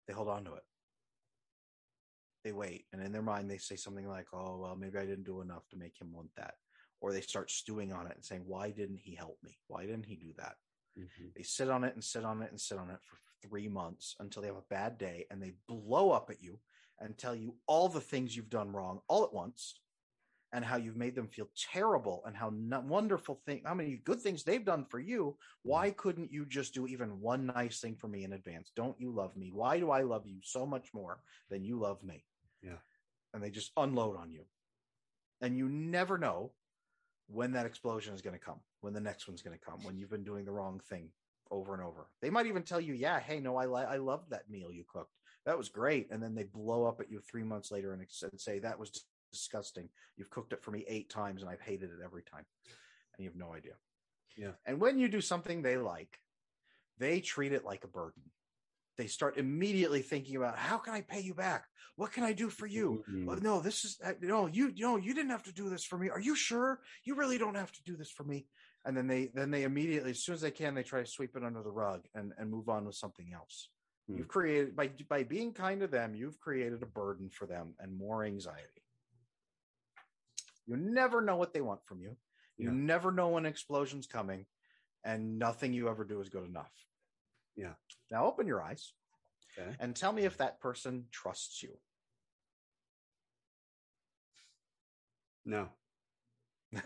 They 0.09 0.15
hold 0.15 0.31
on 0.31 0.47
to 0.47 0.55
it. 0.55 0.63
They 2.43 2.53
wait. 2.53 2.87
And 2.91 3.03
in 3.03 3.13
their 3.13 3.21
mind, 3.21 3.51
they 3.51 3.59
say 3.59 3.77
something 3.77 4.09
like, 4.09 4.29
oh, 4.33 4.57
well, 4.63 4.77
maybe 4.77 4.97
I 4.97 5.05
didn't 5.05 5.27
do 5.27 5.43
enough 5.43 5.69
to 5.69 5.77
make 5.77 6.01
him 6.01 6.11
want 6.11 6.31
that. 6.39 6.55
Or 7.03 7.13
they 7.13 7.21
start 7.21 7.51
stewing 7.51 7.93
on 7.93 8.07
it 8.07 8.15
and 8.17 8.25
saying, 8.25 8.45
why 8.47 8.71
didn't 8.71 8.97
he 8.97 9.15
help 9.15 9.37
me? 9.43 9.59
Why 9.67 9.83
didn't 9.85 10.07
he 10.07 10.17
do 10.17 10.33
that? 10.39 10.55
Mhm. 10.99 11.35
They 11.37 11.43
sit 11.43 11.69
on 11.69 11.85
it 11.85 11.93
and 11.93 12.03
sit 12.03 12.25
on 12.25 12.41
it 12.41 12.51
and 12.51 12.59
sit 12.59 12.79
on 12.79 12.89
it 12.89 13.03
for 13.03 13.19
three 13.47 13.69
months 13.69 14.17
until 14.21 14.41
they 14.41 14.49
have 14.49 14.57
a 14.57 14.65
bad 14.71 14.97
day 14.97 15.27
and 15.31 15.43
they 15.43 15.53
blow 15.69 16.11
up 16.11 16.31
at 16.31 16.43
you 16.43 16.59
and 16.99 17.19
tell 17.19 17.37
you 17.37 17.55
all 17.67 17.91
the 17.91 18.01
things 18.01 18.35
you've 18.35 18.49
done 18.49 18.73
wrong 18.73 19.03
all 19.07 19.23
at 19.23 19.35
once 19.35 19.82
and 20.53 20.65
how 20.65 20.77
you've 20.77 20.97
made 20.97 21.15
them 21.15 21.29
feel 21.29 21.49
terrible 21.57 22.23
and 22.27 22.37
how 22.37 22.53
no- 22.55 22.81
wonderful 22.81 23.41
thing 23.47 23.63
how 23.65 23.75
many 23.75 24.01
good 24.05 24.21
things 24.21 24.43
they've 24.43 24.65
done 24.65 24.85
for 24.85 24.99
you. 24.99 25.37
Why 25.63 25.89
mm-hmm. 25.89 25.99
couldn't 25.99 26.33
you 26.33 26.45
just 26.47 26.75
do 26.75 26.87
even 26.87 27.21
one 27.21 27.47
nice 27.47 27.81
thing 27.81 27.97
for 27.97 28.09
me 28.09 28.25
in 28.25 28.33
advance? 28.33 28.71
Don't 28.77 29.01
you 29.01 29.11
love 29.11 29.37
me? 29.37 29.51
Why 29.53 29.79
do 29.79 29.91
i 29.91 30.03
love 30.03 30.27
you 30.27 30.39
so 30.43 30.67
much 30.67 30.89
more 30.93 31.21
than 31.51 31.65
you 31.65 31.79
love 31.79 32.03
me? 32.03 32.25
Yeah. 32.63 32.79
and 33.35 33.43
they 33.43 33.51
just 33.51 33.73
unload 33.77 34.17
on 34.17 34.31
you. 34.31 34.45
And 35.41 35.57
you 35.57 35.69
never 35.69 36.17
know 36.17 36.53
when 37.27 37.53
that 37.53 37.67
explosion 37.67 38.15
is 38.15 38.23
going 38.23 38.39
to 38.39 38.45
come 38.45 38.61
when 38.83 38.93
the 38.93 39.01
next 39.01 39.27
one's 39.27 39.43
going 39.43 39.59
to 39.59 39.65
come 39.65 39.83
when 39.83 39.97
you've 39.97 40.11
been 40.11 40.25
doing 40.25 40.45
the 40.45 40.53
wrong 40.53 40.81
thing 40.89 41.09
over 41.51 41.75
and 41.75 41.83
over. 41.83 42.07
They 42.21 42.31
might 42.31 42.47
even 42.47 42.63
tell 42.63 42.81
you 42.81 42.95
yeah 42.95 43.19
hey 43.21 43.41
no 43.41 43.57
i 43.57 43.67
li- 43.67 43.87
i 43.89 43.97
loved 43.97 44.31
that 44.31 44.51
meal 44.51 44.71
you 44.71 44.85
cooked. 44.93 45.15
That 45.45 45.59
was 45.59 45.69
great. 45.69 46.09
And 46.11 46.23
then 46.23 46.35
they 46.35 46.45
blow 46.45 46.85
up 46.85 47.01
at 47.01 47.11
you 47.11 47.21
three 47.21 47.43
months 47.43 47.73
later 47.73 47.93
and 47.93 48.05
say 48.37 48.61
that 48.61 48.79
was 48.79 49.05
disgusting 49.33 49.89
you've 50.17 50.31
cooked 50.31 50.53
it 50.53 50.63
for 50.63 50.71
me 50.71 50.85
eight 50.89 51.09
times 51.11 51.43
and 51.43 51.51
i've 51.51 51.61
hated 51.61 51.91
it 51.91 52.05
every 52.05 52.23
time 52.23 52.45
and 52.63 53.25
you 53.25 53.29
have 53.29 53.37
no 53.37 53.53
idea 53.55 53.75
Yeah. 54.37 54.53
and 54.67 54.81
when 54.81 54.99
you 54.99 55.09
do 55.09 55.21
something 55.21 55.63
they 55.63 55.77
like 55.77 56.21
they 56.99 57.21
treat 57.21 57.53
it 57.53 57.65
like 57.65 57.85
a 57.85 57.89
burden 57.89 58.23
they 58.99 59.07
start 59.07 59.39
immediately 59.39 60.03
thinking 60.03 60.37
about 60.37 60.57
how 60.59 60.79
can 60.79 60.95
i 60.95 61.01
pay 61.01 61.21
you 61.21 61.35
back 61.35 61.65
what 61.97 62.13
can 62.13 62.25
i 62.25 62.33
do 62.33 62.49
for 62.51 62.67
you 62.67 63.05
Mhm. 63.09 63.27
well, 63.27 63.39
no, 63.41 63.61
this 63.61 63.85
is 63.85 63.99
uh, 64.05 64.13
no, 64.21 64.47
you 64.47 64.73
no, 64.77 64.97
you 64.97 65.15
didn't 65.15 65.31
have 65.31 65.43
to 65.45 65.53
do 65.53 65.69
this 65.69 65.85
for 65.85 65.99
me. 65.99 66.09
Are 66.09 66.21
you 66.21 66.35
sure? 66.35 66.81
You 67.05 67.15
really 67.15 67.39
don't 67.39 67.55
have 67.55 67.71
to 67.73 67.83
do 67.85 67.97
this 67.97 68.11
for 68.11 68.25
me. 68.25 68.47
And 68.85 68.97
then 68.97 69.07
they 69.07 69.31
then 69.35 69.51
they 69.51 69.63
immediately, 69.65 70.11
as 70.11 70.25
soon 70.25 70.35
as 70.35 70.41
they 70.41 70.51
can, 70.51 70.75
they 70.75 70.83
try 70.83 71.01
to 71.01 71.07
sweep 71.07 71.37
it 71.37 71.45
under 71.45 71.63
the 71.63 71.71
rug 71.71 72.01
and 72.15 72.33
and 72.39 72.51
move 72.51 72.69
on 72.69 72.85
with 72.87 72.97
something 72.97 73.31
else. 73.35 73.69
Hmm. 74.09 74.17
You've 74.17 74.29
created 74.29 74.75
by 74.75 74.89
by 75.09 75.23
being 75.23 75.53
kind 75.53 75.81
to 75.81 75.87
them, 75.87 76.15
you've 76.15 76.41
created 76.41 76.83
a 76.83 76.87
burden 76.87 77.29
for 77.31 77.47
them 77.47 77.75
and 77.79 77.95
more 77.95 78.25
anxiety. 78.25 78.82
You 80.67 80.77
never 80.77 81.21
know 81.21 81.37
what 81.37 81.53
they 81.53 81.61
want 81.61 81.85
from 81.87 82.01
you. 82.01 82.17
You 82.57 82.69
Yeah. 82.69 82.75
never 82.77 83.11
know 83.11 83.31
when 83.31 83.47
explosion's 83.47 84.07
coming, 84.07 84.47
and 85.05 85.39
nothing 85.39 85.73
you 85.73 85.89
ever 85.89 86.05
do 86.05 86.21
is 86.21 86.29
good 86.29 86.45
enough. 86.45 86.73
Yeah. 87.57 87.75
Now 88.11 88.27
open 88.27 88.47
your 88.47 88.63
eyes 88.63 88.95
Okay. 89.59 89.77
and 89.81 89.95
tell 89.97 90.13
me 90.13 90.25
if 90.25 90.37
that 90.39 90.61
person 90.61 91.09
trusts 91.11 91.63
you. 91.63 91.79
No. 95.45 95.69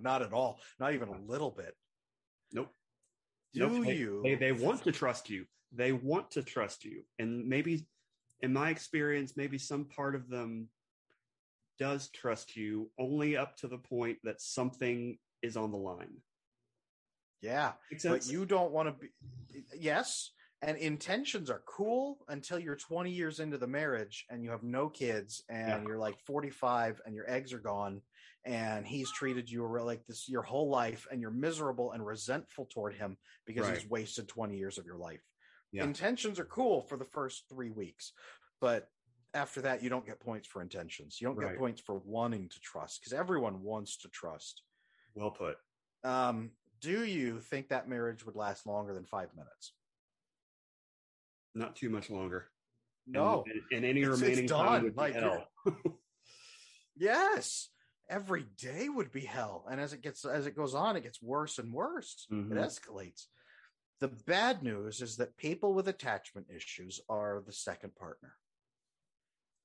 Not 0.00 0.22
at 0.22 0.32
all. 0.32 0.60
Not 0.80 0.94
even 0.94 1.08
a 1.08 1.20
little 1.20 1.50
bit. 1.50 1.76
Nope. 2.52 2.72
Do 3.52 3.60
Nope, 3.68 3.84
they- 3.84 3.96
you? 3.96 4.20
They, 4.22 4.34
they 4.34 4.52
want 4.52 4.82
to 4.84 4.92
trust 4.92 5.30
you. 5.30 5.46
They 5.72 5.92
want 5.92 6.30
to 6.32 6.42
trust 6.42 6.84
you. 6.84 7.04
And 7.18 7.46
maybe, 7.48 7.86
in 8.40 8.52
my 8.52 8.70
experience, 8.70 9.36
maybe 9.36 9.58
some 9.58 9.84
part 9.84 10.14
of 10.14 10.28
them 10.28 10.68
does 11.78 12.08
trust 12.10 12.56
you 12.56 12.90
only 12.98 13.36
up 13.36 13.56
to 13.58 13.68
the 13.68 13.78
point 13.78 14.18
that 14.24 14.40
something 14.40 15.18
is 15.42 15.56
on 15.56 15.70
the 15.72 15.78
line. 15.78 16.16
yeah, 17.42 17.72
but 18.04 18.26
you 18.26 18.46
don't 18.46 18.72
want 18.72 18.88
to 18.88 18.92
be. 18.92 19.08
Yes, 19.78 20.30
and 20.62 20.78
intentions 20.78 21.50
are 21.50 21.62
cool 21.66 22.18
until 22.28 22.58
you're 22.58 22.76
20 22.76 23.10
years 23.10 23.38
into 23.40 23.58
the 23.58 23.66
marriage 23.66 24.24
and 24.30 24.42
you 24.42 24.50
have 24.50 24.62
no 24.62 24.88
kids 24.88 25.42
and 25.50 25.68
Yeah. 25.68 25.82
you're 25.86 25.98
like 25.98 26.18
45 26.26 27.02
and 27.04 27.14
your 27.14 27.28
eggs 27.30 27.52
are 27.52 27.58
gone 27.58 28.00
and 28.46 28.86
he's 28.86 29.10
treated 29.12 29.50
you 29.50 29.66
like 29.84 30.06
this 30.06 30.26
your 30.28 30.42
whole 30.42 30.70
life 30.70 31.06
and 31.10 31.20
you're 31.20 31.30
miserable 31.30 31.92
and 31.92 32.04
resentful 32.06 32.66
toward 32.72 32.94
him 32.94 33.18
because 33.46 33.68
he's 33.68 33.88
wasted 33.90 34.26
20 34.28 34.56
years 34.56 34.78
of 34.78 34.86
your 34.86 34.96
life. 34.96 35.22
Yeah. 35.72 35.84
Intentions 35.84 36.38
are 36.38 36.44
cool 36.46 36.80
for 36.82 36.96
the 36.96 37.04
first 37.04 37.44
three 37.50 37.70
weeks, 37.70 38.12
but 38.60 38.88
after 39.34 39.60
that, 39.62 39.82
you 39.82 39.90
don't 39.90 40.06
get 40.06 40.20
points 40.20 40.46
for 40.48 40.62
intentions. 40.62 41.20
You 41.20 41.26
don't 41.28 41.36
Right. 41.36 41.50
get 41.50 41.58
points 41.58 41.80
for 41.80 41.98
wanting 41.98 42.48
to 42.48 42.60
trust 42.60 43.00
because 43.00 43.12
everyone 43.12 43.62
wants 43.62 43.96
to 43.98 44.08
trust. 44.08 44.62
well 45.14 45.30
put. 45.30 45.58
Um, 46.02 46.56
do 46.80 47.04
you 47.04 47.40
think 47.40 47.68
that 47.68 47.88
marriage 47.88 48.24
would 48.26 48.34
last 48.36 48.66
longer 48.66 48.92
than 48.94 49.06
five 49.06 49.34
minutes? 49.36 49.72
Not 51.54 51.76
too 51.76 51.88
much 51.88 52.10
longer. 52.10 52.50
No. 53.06 53.44
And, 53.46 53.62
and 53.70 53.84
any 53.84 54.00
It's- 54.02 54.14
it's 54.14 54.22
remaining 54.22 54.48
time 54.48 54.66
done. 54.66 54.82
would 54.84 54.94
be 54.94 55.00
Like, 55.00 55.14
hell. 55.14 55.48
Yes. 56.96 57.70
Every 58.08 58.42
day 58.42 58.88
would 58.88 59.10
be 59.12 59.24
hell. 59.24 59.66
And 59.70 59.80
as 59.80 59.92
it 59.92 60.02
gets 60.02 60.24
as 60.24 60.46
it 60.46 60.54
goes 60.56 60.74
on, 60.74 60.96
it 60.96 61.02
gets 61.02 61.22
worse 61.22 61.58
and 61.58 61.72
worse. 61.72 62.26
Mhm. 62.30 62.52
It 62.52 62.56
escalates. 62.58 63.26
The 64.00 64.08
bad 64.08 64.62
news 64.62 65.00
is 65.00 65.16
that 65.16 65.36
people 65.36 65.72
with 65.74 65.88
attachment 65.88 66.48
issues 66.50 67.00
are 67.08 67.40
the 67.40 67.52
second 67.52 67.94
partner. 67.96 68.36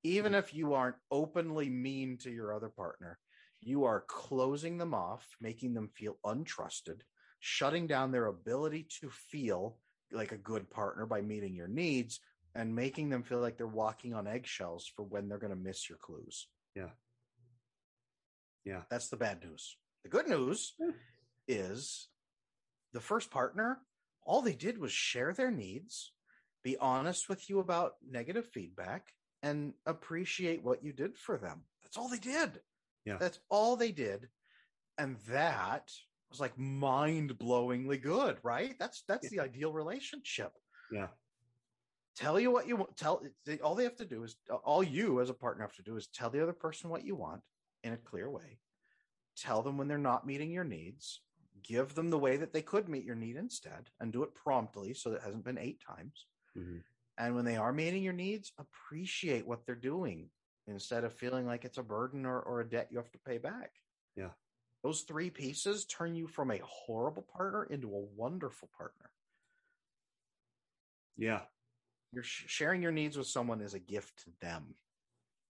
Even 0.03 0.33
if 0.33 0.53
you 0.53 0.73
aren't 0.73 0.95
openly 1.11 1.69
mean 1.69 2.17
to 2.19 2.31
your 2.31 2.53
other 2.53 2.69
partner, 2.69 3.19
you 3.61 3.83
are 3.83 4.05
closing 4.07 4.77
them 4.77 4.93
off, 4.93 5.25
making 5.41 5.73
them 5.73 5.89
feel 5.89 6.17
untrusted, 6.25 7.01
shutting 7.39 7.87
down 7.87 8.11
their 8.11 8.27
ability 8.27 8.87
to 9.01 9.09
feel 9.09 9.77
like 10.11 10.31
a 10.31 10.37
good 10.37 10.69
partner 10.69 11.05
by 11.05 11.21
meeting 11.21 11.53
your 11.53 11.67
needs, 11.67 12.19
and 12.55 12.75
making 12.75 13.09
them 13.09 13.23
feel 13.23 13.39
like 13.39 13.57
they're 13.57 13.67
walking 13.67 14.13
on 14.13 14.27
eggshells 14.27 14.89
for 14.95 15.03
when 15.03 15.27
they're 15.27 15.37
going 15.37 15.53
to 15.53 15.59
miss 15.59 15.89
your 15.89 15.97
clues. 15.97 16.47
Yeah. 16.75 16.89
Yeah. 18.65 18.81
That's 18.89 19.09
the 19.09 19.17
bad 19.17 19.43
news. 19.43 19.77
The 20.03 20.09
good 20.09 20.27
news 20.27 20.75
is 21.47 22.07
the 22.93 23.01
first 23.01 23.29
partner, 23.29 23.79
all 24.23 24.41
they 24.41 24.53
did 24.53 24.77
was 24.77 24.91
share 24.91 25.33
their 25.33 25.51
needs, 25.51 26.13
be 26.63 26.77
honest 26.77 27.29
with 27.29 27.49
you 27.49 27.59
about 27.59 27.93
negative 28.09 28.47
feedback, 28.53 29.07
and 29.43 29.73
appreciate 29.85 30.63
what 30.63 30.83
you 30.83 30.91
did 30.93 31.17
for 31.17 31.37
them. 31.37 31.61
That's 31.83 31.97
all 31.97 32.09
they 32.09 32.17
did. 32.17 32.61
Yeah. 33.05 33.17
That's 33.17 33.39
all 33.49 33.75
they 33.75 33.91
did. 33.91 34.29
And 34.97 35.17
that 35.29 35.91
was 36.29 36.39
like 36.39 36.57
mind-blowingly 36.57 38.01
good, 38.01 38.37
right? 38.43 38.75
That's 38.79 39.03
that's 39.07 39.29
the 39.29 39.39
ideal 39.39 39.71
relationship. 39.73 40.51
Yeah. 40.91 41.07
Tell 42.15 42.39
you 42.39 42.51
what 42.51 42.67
you 42.67 42.75
want. 42.75 42.97
Tell 42.97 43.23
they, 43.45 43.59
all 43.59 43.75
they 43.75 43.85
have 43.85 43.95
to 43.97 44.05
do 44.05 44.23
is 44.23 44.35
all 44.65 44.83
you 44.83 45.21
as 45.21 45.29
a 45.29 45.33
partner 45.33 45.63
have 45.63 45.75
to 45.75 45.81
do 45.83 45.95
is 45.95 46.07
tell 46.07 46.29
the 46.29 46.43
other 46.43 46.53
person 46.53 46.89
what 46.89 47.05
you 47.05 47.15
want 47.15 47.41
in 47.83 47.93
a 47.93 47.97
clear 47.97 48.29
way. 48.29 48.59
Tell 49.37 49.61
them 49.61 49.77
when 49.77 49.87
they're 49.87 49.97
not 49.97 50.27
meeting 50.27 50.51
your 50.51 50.65
needs. 50.65 51.21
give 51.61 51.93
them 51.93 52.09
the 52.09 52.17
way 52.17 52.37
that 52.37 52.53
they 52.53 52.61
could 52.61 52.87
meet 52.87 53.03
your 53.03 53.15
need 53.15 53.35
instead 53.35 53.89
and 53.99 54.13
do 54.13 54.23
it 54.23 54.33
promptly 54.33 54.93
so 54.93 55.09
that 55.09 55.17
it 55.17 55.23
hasn't 55.23 55.43
been 55.43 55.57
eight 55.57 55.81
times. 55.81 56.25
Mhm. 56.55 56.81
And 57.19 57.35
when 57.35 57.43
they 57.43 57.57
are 57.57 57.73
meeting 57.73 58.01
your 58.01 58.13
needs, 58.13 58.53
appreciate 58.57 59.45
what 59.45 59.65
they're 59.65 59.75
doing 59.75 60.29
instead 60.67 61.03
of 61.03 61.13
feeling 61.13 61.45
like 61.45 61.65
it's 61.65 61.77
a 61.77 61.83
burden 61.83 62.25
or, 62.25 62.39
or 62.39 62.61
a 62.61 62.69
debt 62.69 62.87
you 62.89 62.97
have 62.97 63.11
to 63.11 63.19
pay 63.19 63.37
back. 63.37 63.71
Yeah. 64.15 64.29
Those 64.83 65.01
three 65.01 65.29
pieces 65.29 65.85
turn 65.85 66.15
you 66.15 66.27
from 66.27 66.49
a 66.51 66.61
horrible 66.63 67.25
partner 67.35 67.65
into 67.65 67.89
a 67.89 68.05
wonderful 68.15 68.69
partner. 68.77 69.11
Yeah. 71.17 71.41
You're 72.13 72.23
sh- 72.23 72.45
sharing 72.47 72.81
your 72.81 72.93
needs 72.93 73.17
with 73.17 73.27
someone 73.27 73.59
is 73.59 73.73
a 73.73 73.79
gift 73.79 74.23
to 74.23 74.31
them. 74.41 74.75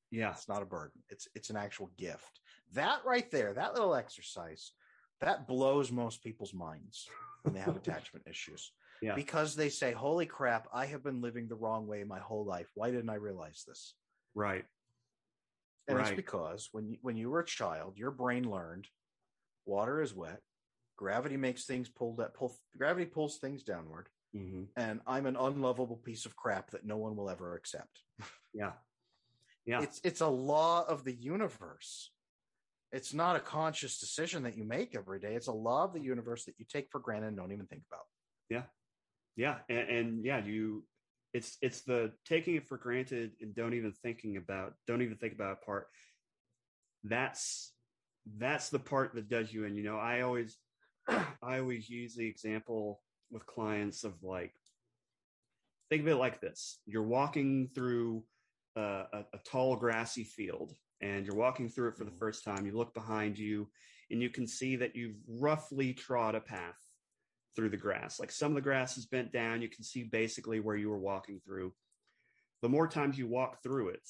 Yeah. 0.10 0.32
It's 0.32 0.50
not 0.50 0.64
a 0.64 0.66
burden. 0.66 1.04
It's 1.10 1.28
it's 1.36 1.52
an 1.52 1.56
actual 1.56 1.92
gift. 1.98 2.40
That 2.74 3.02
right 3.06 3.30
there, 3.30 3.54
that 3.54 3.76
little 3.76 3.94
exercise, 3.94 4.72
that 5.22 5.48
blows 5.48 5.92
most 5.92 6.24
people's 6.24 6.54
minds 6.54 7.08
when 7.44 7.54
they 7.54 7.60
have 7.60 7.76
attachment 7.76 8.26
issues. 8.28 8.72
Yeah. 9.02 9.16
Because 9.16 9.56
they 9.56 9.70
say, 9.70 9.92
"Holy 9.94 10.26
crap, 10.26 10.68
I 10.74 10.86
have 10.88 11.04
been 11.04 11.22
living 11.22 11.48
the 11.48 11.56
wrong 11.56 11.88
way 11.88 12.04
my 12.04 12.20
whole 12.20 12.46
life. 12.46 12.70
Why 12.76 12.92
didn't 12.92 13.10
I 13.10 13.16
realize 13.16 13.64
this?" 13.68 13.96
Right. 14.36 14.66
And 15.88 15.98
it's 16.00 16.10
Right. 16.10 16.16
because 16.16 16.70
when 16.72 16.90
you, 16.90 16.98
when 17.02 17.18
you 17.18 17.30
were 17.30 17.40
a 17.40 17.46
child, 17.46 17.98
your 17.98 18.12
brain 18.12 18.50
learned 18.50 18.88
water 19.66 20.02
is 20.02 20.14
wet, 20.14 20.42
gravity 20.98 21.38
makes 21.38 21.66
things 21.66 21.90
pull 21.90 22.16
that 22.18 22.34
pull 22.34 22.56
gravity 22.78 23.06
pulls 23.06 23.38
things 23.38 23.64
downward, 23.64 24.10
hmm 24.34 24.66
and 24.76 25.02
I'm 25.08 25.26
an 25.26 25.36
unlovable 25.36 25.98
piece 25.98 26.26
of 26.26 26.36
crap 26.36 26.72
that 26.72 26.86
no 26.86 26.98
one 26.98 27.16
will 27.16 27.30
ever 27.30 27.56
accept. 27.56 28.04
Yeah. 28.54 28.74
Yeah. 29.66 29.82
It's 29.82 30.02
it's 30.04 30.22
a 30.22 30.28
law 30.28 30.86
of 30.88 31.04
the 31.04 31.14
universe. 31.14 32.12
It's 32.92 33.14
not 33.14 33.36
a 33.36 33.40
conscious 33.40 34.00
decision 34.00 34.44
that 34.44 34.58
you 34.58 34.64
make 34.64 34.96
every 34.96 35.20
day. 35.20 35.36
It's 35.36 35.48
a 35.48 35.52
law 35.52 35.84
of 35.86 35.94
the 35.94 36.02
universe 36.02 36.46
that 36.46 36.56
you 36.58 36.66
take 36.68 36.90
for 36.92 37.00
granted 37.00 37.28
and 37.28 37.38
don't 37.38 37.52
even 37.52 37.68
think 37.68 37.84
about. 37.92 38.06
yeah 38.50 38.64
and, 39.70 39.90
and 39.90 40.26
yeah 40.26 40.44
you 40.44 40.84
it's 41.34 41.58
it's 41.62 41.82
the 41.82 42.12
taking 42.26 42.56
it 42.56 42.68
for 42.68 42.78
granted 42.78 43.32
and 43.42 43.56
don't 43.56 43.74
even 43.74 43.92
thinking 43.92 44.38
about 44.38 44.74
don't 44.88 45.02
even 45.02 45.18
think 45.18 45.34
about 45.34 45.54
it 45.54 45.66
part. 45.66 45.88
That's 47.04 47.74
that's 48.38 48.70
the 48.70 48.80
part 48.80 49.16
that 49.16 49.30
does 49.30 49.54
you 49.54 49.66
and 49.66 49.76
you 49.78 49.84
know 49.84 49.98
i 49.98 50.22
always 50.22 50.58
i 51.10 51.60
always 51.60 51.90
use 51.90 52.16
the 52.16 52.28
example 52.28 53.02
with 53.32 53.46
clients 53.46 54.04
of 54.04 54.22
like 54.22 54.54
think 55.90 56.04
of 56.04 56.08
it 56.08 56.16
like 56.16 56.40
this. 56.40 56.80
You're 56.86 57.04
walking 57.04 57.68
through 57.74 58.24
a, 58.76 58.82
a, 58.82 59.26
a 59.34 59.38
tall 59.46 59.76
grassy 59.76 60.24
field 60.24 60.74
and 61.02 61.26
you're 61.26 61.36
walking 61.36 61.70
through 61.70 61.90
it 61.90 61.98
for 61.98 62.04
the 62.04 62.12
Mhm. 62.12 62.20
first 62.20 62.44
time. 62.44 62.66
You 62.66 62.74
look 62.74 62.94
behind 62.94 63.38
you 63.38 63.72
and 64.12 64.22
you 64.22 64.30
can 64.30 64.48
see 64.48 64.76
that 64.76 64.96
you've 64.96 65.18
roughly 65.28 65.94
trod 65.94 66.36
a 66.36 66.42
path 66.42 66.78
through 67.56 67.70
the 67.70 67.78
grass. 67.78 68.20
Like 68.20 68.32
some 68.32 68.52
of 68.52 68.56
the 68.56 68.62
grass 68.62 68.98
is 68.98 69.06
bent 69.06 69.32
down. 69.32 69.62
You 69.62 69.70
can 69.70 69.84
see 69.84 70.04
basically 70.04 70.60
where 70.60 70.76
you 70.76 70.90
were 70.90 71.00
walking 71.00 71.42
through. 71.46 71.74
The 72.62 72.70
more 72.70 72.88
times 72.88 73.18
you 73.18 73.28
walk 73.28 73.64
through 73.64 73.90
it, 73.90 74.08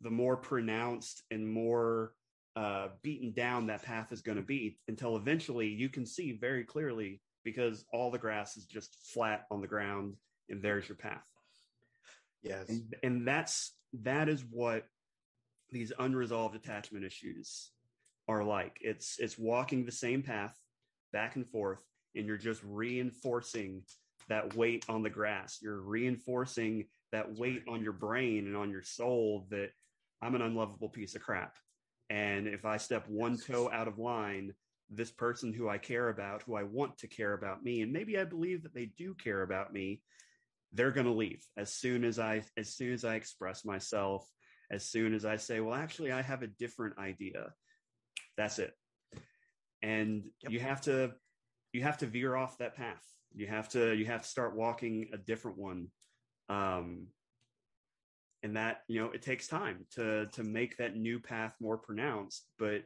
the 0.00 0.10
more 0.10 0.36
pronounced 0.36 1.22
and 1.30 1.46
more 1.46 2.12
uh, 2.56 2.88
beaten 3.02 3.32
down 3.32 3.66
that 3.66 3.82
path 3.82 4.12
is 4.12 4.22
going 4.22 4.36
to 4.36 4.42
be 4.42 4.78
until 4.88 5.16
eventually 5.16 5.68
you 5.68 5.88
can 5.88 6.04
see 6.04 6.32
very 6.32 6.64
clearly 6.64 7.20
because 7.44 7.84
all 7.92 8.10
the 8.10 8.18
grass 8.18 8.56
is 8.56 8.66
just 8.66 8.94
flat 9.14 9.46
on 9.50 9.60
the 9.60 9.66
ground 9.66 10.14
and 10.48 10.62
there's 10.62 10.88
your 10.88 10.96
path. 10.96 11.26
Yes. 12.42 12.68
And, 12.68 12.94
and 13.02 13.28
that's 13.28 13.74
that 14.02 14.28
is 14.28 14.44
what 14.50 14.84
these 15.70 15.92
unresolved 15.98 16.56
attachment 16.56 17.04
issues 17.04 17.70
are 18.28 18.44
like. 18.44 18.78
It's 18.80 19.16
it's 19.18 19.38
walking 19.38 19.84
the 19.84 19.92
same 19.92 20.22
path 20.22 20.54
back 21.12 21.36
and 21.36 21.48
forth, 21.48 21.80
and 22.14 22.26
you're 22.26 22.36
just 22.36 22.62
reinforcing 22.64 23.82
that 24.28 24.54
weight 24.56 24.84
on 24.88 25.02
the 25.02 25.10
grass. 25.10 25.58
You're 25.62 25.80
reinforcing 25.80 26.86
that 27.12 27.38
weight 27.38 27.64
on 27.68 27.82
your 27.82 27.92
brain 27.92 28.46
and 28.46 28.56
on 28.56 28.70
your 28.70 28.82
soul 28.82 29.46
that 29.50 29.70
I'm 30.22 30.34
an 30.34 30.42
unlovable 30.42 30.88
piece 30.88 31.14
of 31.14 31.22
crap. 31.22 31.56
And 32.08 32.46
if 32.46 32.64
I 32.64 32.76
step 32.76 33.08
one 33.08 33.36
toe 33.36 33.70
out 33.72 33.88
of 33.88 33.98
line, 33.98 34.54
this 34.90 35.10
person 35.10 35.52
who 35.52 35.68
I 35.68 35.78
care 35.78 36.08
about, 36.08 36.42
who 36.42 36.56
I 36.56 36.64
want 36.64 36.98
to 36.98 37.08
care 37.08 37.32
about 37.34 37.62
me, 37.62 37.82
and 37.82 37.92
maybe 37.92 38.18
I 38.18 38.24
believe 38.24 38.64
that 38.64 38.74
they 38.74 38.86
do 38.86 39.14
care 39.14 39.42
about 39.42 39.72
me, 39.72 40.02
they're 40.72 40.90
going 40.90 41.06
to 41.06 41.12
leave 41.12 41.44
as 41.56 41.72
soon 41.72 42.04
as 42.04 42.18
I 42.18 42.42
as 42.56 42.74
soon 42.74 42.92
as 42.92 43.04
I 43.04 43.14
express 43.14 43.64
myself, 43.64 44.28
as 44.70 44.88
soon 44.88 45.14
as 45.14 45.24
I 45.24 45.36
say, 45.36 45.60
"Well, 45.60 45.74
actually 45.74 46.12
I 46.12 46.22
have 46.22 46.42
a 46.42 46.48
different 46.48 46.98
idea." 46.98 47.52
That's 48.36 48.58
it. 48.58 48.74
And 49.82 50.30
Yep. 50.42 50.52
you 50.52 50.60
have 50.60 50.80
to 50.82 51.14
you 51.72 51.82
have 51.82 51.98
to 51.98 52.06
veer 52.06 52.36
off 52.36 52.58
that 52.58 52.76
path. 52.76 53.04
You 53.34 53.46
have 53.46 53.68
to 53.70 53.94
you 53.94 54.06
have 54.06 54.22
to 54.22 54.28
start 54.28 54.56
walking 54.56 55.08
a 55.12 55.18
different 55.18 55.58
one. 55.58 55.88
Um 56.48 57.08
and 58.42 58.56
that, 58.56 58.82
you 58.88 59.00
know, 59.00 59.10
it 59.10 59.22
takes 59.22 59.46
time 59.46 59.86
to 59.94 60.26
to 60.32 60.42
make 60.42 60.76
that 60.78 60.96
new 60.96 61.20
path 61.20 61.54
more 61.60 61.76
pronounced, 61.78 62.46
but 62.58 62.82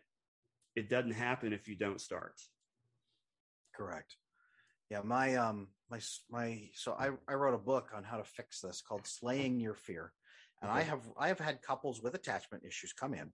it 0.76 0.88
doesn't 0.88 1.12
happen 1.12 1.52
if 1.52 1.68
you 1.68 1.76
don't 1.76 2.00
start. 2.00 2.34
Correct. 3.74 4.16
Yeah, 4.90 5.00
my 5.02 5.36
um 5.36 5.68
my 5.90 6.00
my 6.30 6.68
so 6.74 6.92
I 6.92 7.10
I 7.28 7.34
wrote 7.34 7.54
a 7.54 7.58
book 7.58 7.90
on 7.94 8.04
how 8.04 8.18
to 8.18 8.24
fix 8.24 8.60
this 8.60 8.82
called 8.86 9.06
Slaying 9.06 9.60
Your 9.60 9.74
Fear. 9.74 10.12
And 10.62 10.70
I 10.70 10.82
have 10.82 11.02
I 11.18 11.28
have 11.28 11.40
had 11.40 11.62
couples 11.62 12.00
with 12.02 12.14
attachment 12.14 12.64
issues 12.64 12.92
come 12.92 13.12
in 13.14 13.32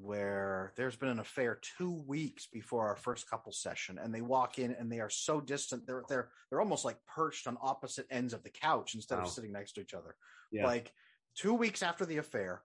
where 0.00 0.72
there's 0.76 0.94
been 0.94 1.08
an 1.08 1.18
affair 1.18 1.58
2 1.76 1.90
weeks 2.06 2.46
before 2.46 2.86
our 2.86 2.94
first 2.96 3.28
couple 3.28 3.50
session 3.50 3.98
and 3.98 4.14
they 4.14 4.20
walk 4.20 4.58
in 4.60 4.70
and 4.72 4.90
they 4.90 5.00
are 5.00 5.10
so 5.10 5.40
distant 5.40 5.84
they're 5.88 6.04
they're 6.08 6.28
they're 6.48 6.60
almost 6.60 6.84
like 6.84 6.96
perched 7.06 7.48
on 7.48 7.58
opposite 7.60 8.06
ends 8.10 8.32
of 8.32 8.42
the 8.44 8.50
couch 8.50 8.94
instead 8.94 9.18
Wow. 9.18 9.24
of 9.24 9.30
sitting 9.30 9.52
next 9.52 9.72
to 9.72 9.80
each 9.80 9.94
other. 9.94 10.14
Yeah. 10.52 10.66
Like 10.66 10.92
2 11.36 11.52
weeks 11.52 11.82
after 11.82 12.06
the 12.06 12.18
affair, 12.18 12.62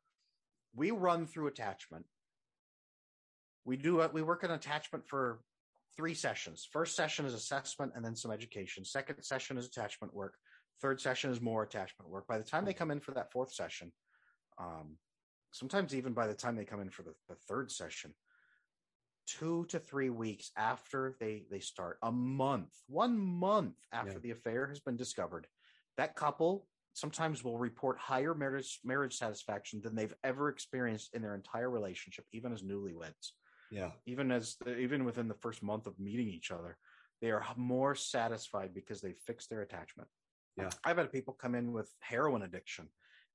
we 0.75 0.91
run 0.91 1.25
through 1.25 1.47
attachment. 1.47 2.05
We 3.65 3.77
do 3.77 4.07
we 4.13 4.21
work 4.21 4.43
on 4.43 4.51
attachment 4.51 5.07
for 5.07 5.39
three 5.97 6.13
sessions. 6.13 6.67
First 6.71 6.95
session 6.95 7.25
is 7.25 7.33
assessment 7.33 7.93
and 7.95 8.05
then 8.05 8.15
some 8.15 8.31
education. 8.31 8.85
Second 8.85 9.23
session 9.23 9.57
is 9.57 9.65
attachment 9.65 10.13
work. 10.13 10.35
Third 10.81 10.99
session 11.01 11.31
is 11.31 11.39
more 11.41 11.63
attachment 11.63 12.11
work. 12.11 12.27
By 12.27 12.37
the 12.37 12.43
time 12.43 12.65
they 12.65 12.73
come 12.73 12.91
in 12.91 12.99
for 12.99 13.13
that 13.13 13.31
fourth 13.31 13.53
session, 13.53 13.91
um, 14.59 14.97
sometimes 15.53 15.95
even 15.95 16.11
by 16.13 16.27
the 16.27 16.33
time 16.33 16.55
they 16.57 16.65
come 16.65 16.81
in 16.81 16.89
for 16.89 17.03
the, 17.03 17.13
the 17.29 17.35
third 17.47 17.71
session, 17.71 18.13
two 19.25 19.65
to 19.69 19.79
three 19.79 20.09
weeks 20.09 20.51
after 20.57 21.15
they 21.19 21.45
they 21.49 21.59
start, 21.59 21.97
a 22.03 22.11
month, 22.11 22.73
one 22.87 23.17
month 23.17 23.75
after 23.93 24.13
Yeah. 24.13 24.19
the 24.19 24.31
affair 24.31 24.67
has 24.67 24.81
been 24.81 24.97
discovered, 24.97 25.47
that 25.95 26.15
couple 26.15 26.67
sometimes 26.93 27.43
will 27.43 27.57
report 27.57 27.97
higher 27.97 28.35
marriage 28.35 28.79
marriage 28.83 29.15
satisfaction 29.15 29.79
than 29.81 29.95
they've 29.95 30.13
ever 30.23 30.49
experienced 30.49 31.13
in 31.15 31.21
their 31.21 31.35
entire 31.35 31.69
relationship, 31.69 32.25
even 32.33 32.51
as 32.51 32.61
newlyweds 32.63 33.31
Yeah. 33.71 33.91
even 34.05 34.31
as 34.31 34.57
even 34.67 35.05
within 35.05 35.27
the 35.27 35.41
first 35.45 35.63
month 35.63 35.87
of 35.87 35.97
meeting 35.99 36.27
each 36.27 36.51
other 36.51 36.77
they 37.21 37.31
are 37.31 37.45
more 37.55 37.95
satisfied 37.95 38.73
because 38.73 38.99
they 39.01 39.13
fixed 39.13 39.49
their 39.49 39.61
attachment 39.61 40.09
Yeah. 40.57 40.69
i've 40.83 40.97
had 40.97 41.11
people 41.11 41.33
come 41.33 41.55
in 41.55 41.71
with 41.71 41.89
heroin 41.99 42.43
addiction 42.43 42.89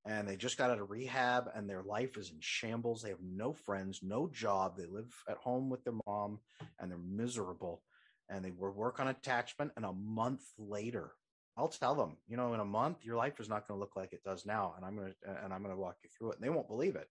and 0.06 0.28
they 0.28 0.36
just 0.36 0.56
got 0.56 0.70
out 0.70 0.80
of 0.80 0.90
rehab 0.90 1.50
and 1.54 1.68
their 1.68 1.82
life 1.82 2.16
is 2.16 2.30
in 2.30 2.36
shambles 2.40 3.02
they 3.02 3.10
have 3.10 3.22
no 3.22 3.52
friends 3.52 4.00
no 4.02 4.28
job 4.28 4.76
they 4.76 4.86
live 4.86 5.12
at 5.28 5.36
home 5.36 5.68
with 5.68 5.82
their 5.84 5.94
mom 6.06 6.38
and 6.78 6.90
they're 6.90 6.98
miserable 6.98 7.82
and 8.28 8.44
they 8.44 8.50
work 8.50 9.00
on 9.00 9.08
attachment 9.08 9.72
and 9.76 9.84
a 9.84 9.92
month 9.92 10.42
later 10.58 11.12
i'll 11.56 11.68
tell 11.68 11.94
them 11.94 12.16
you 12.26 12.36
know 12.36 12.54
in 12.54 12.60
a 12.60 12.64
month 12.64 13.04
your 13.04 13.16
life 13.16 13.40
is 13.40 13.48
not 13.48 13.66
going 13.66 13.76
to 13.76 13.80
look 13.80 13.96
like 13.96 14.12
it 14.12 14.24
does 14.24 14.46
now 14.46 14.74
and 14.76 14.84
i'm 14.84 14.96
going 14.96 15.12
to 15.22 15.44
and 15.44 15.52
i'm 15.52 15.62
going 15.62 15.74
to 15.74 15.80
walk 15.80 15.96
you 16.02 16.10
through 16.16 16.30
it 16.30 16.36
and 16.36 16.44
they 16.44 16.50
won't 16.50 16.68
believe 16.68 16.96
it 16.96 17.08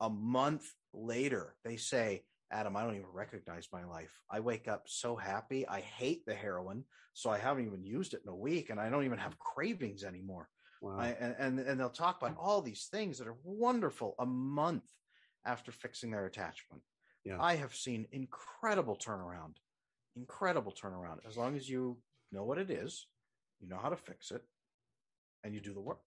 a 0.00 0.08
month 0.08 0.72
later 0.92 1.54
they 1.64 1.76
say 1.76 2.22
Adam, 2.52 2.76
I 2.76 2.82
don't 2.82 2.96
even 2.96 3.06
recognize 3.12 3.68
my 3.72 3.84
life. 3.84 4.10
I 4.28 4.40
wake 4.40 4.66
up 4.66 4.82
so 4.86 5.14
happy. 5.14 5.68
I 5.68 5.80
hate 5.80 6.26
the 6.26 6.34
heroin, 6.34 6.84
so 7.14 7.30
I 7.30 7.38
haven't 7.38 7.64
even 7.66 7.84
used 7.84 8.12
it 8.12 8.22
in 8.24 8.28
a 8.28 8.34
week, 8.34 8.70
and 8.70 8.80
I 8.80 8.90
don't 8.90 9.04
even 9.04 9.18
have 9.18 9.38
cravings 9.38 10.02
anymore. 10.02 10.48
Wow. 10.80 10.98
I, 10.98 11.08
and, 11.20 11.34
and 11.38 11.58
and 11.60 11.78
they'll 11.78 11.90
talk 11.90 12.22
about 12.22 12.36
all 12.38 12.62
these 12.62 12.88
things 12.90 13.18
that 13.18 13.28
are 13.28 13.36
wonderful 13.44 14.14
a 14.18 14.26
month 14.26 14.84
after 15.44 15.72
fixing 15.72 16.10
their 16.10 16.26
attachment. 16.26 16.82
Yeah. 17.24 17.36
I 17.40 17.56
have 17.56 17.74
seen 17.74 18.06
incredible 18.12 18.96
turnaround, 18.96 19.56
incredible 20.16 20.72
turnaround. 20.72 21.18
As 21.28 21.36
long 21.36 21.56
as 21.56 21.68
you 21.68 21.98
know 22.32 22.44
what 22.44 22.58
it 22.58 22.70
is, 22.70 23.06
you 23.60 23.68
know 23.68 23.78
how 23.78 23.90
to 23.90 23.96
fix 23.96 24.30
it, 24.30 24.42
and 25.44 25.54
you 25.54 25.60
do 25.60 25.74
the 25.74 25.80
work. 25.80 26.00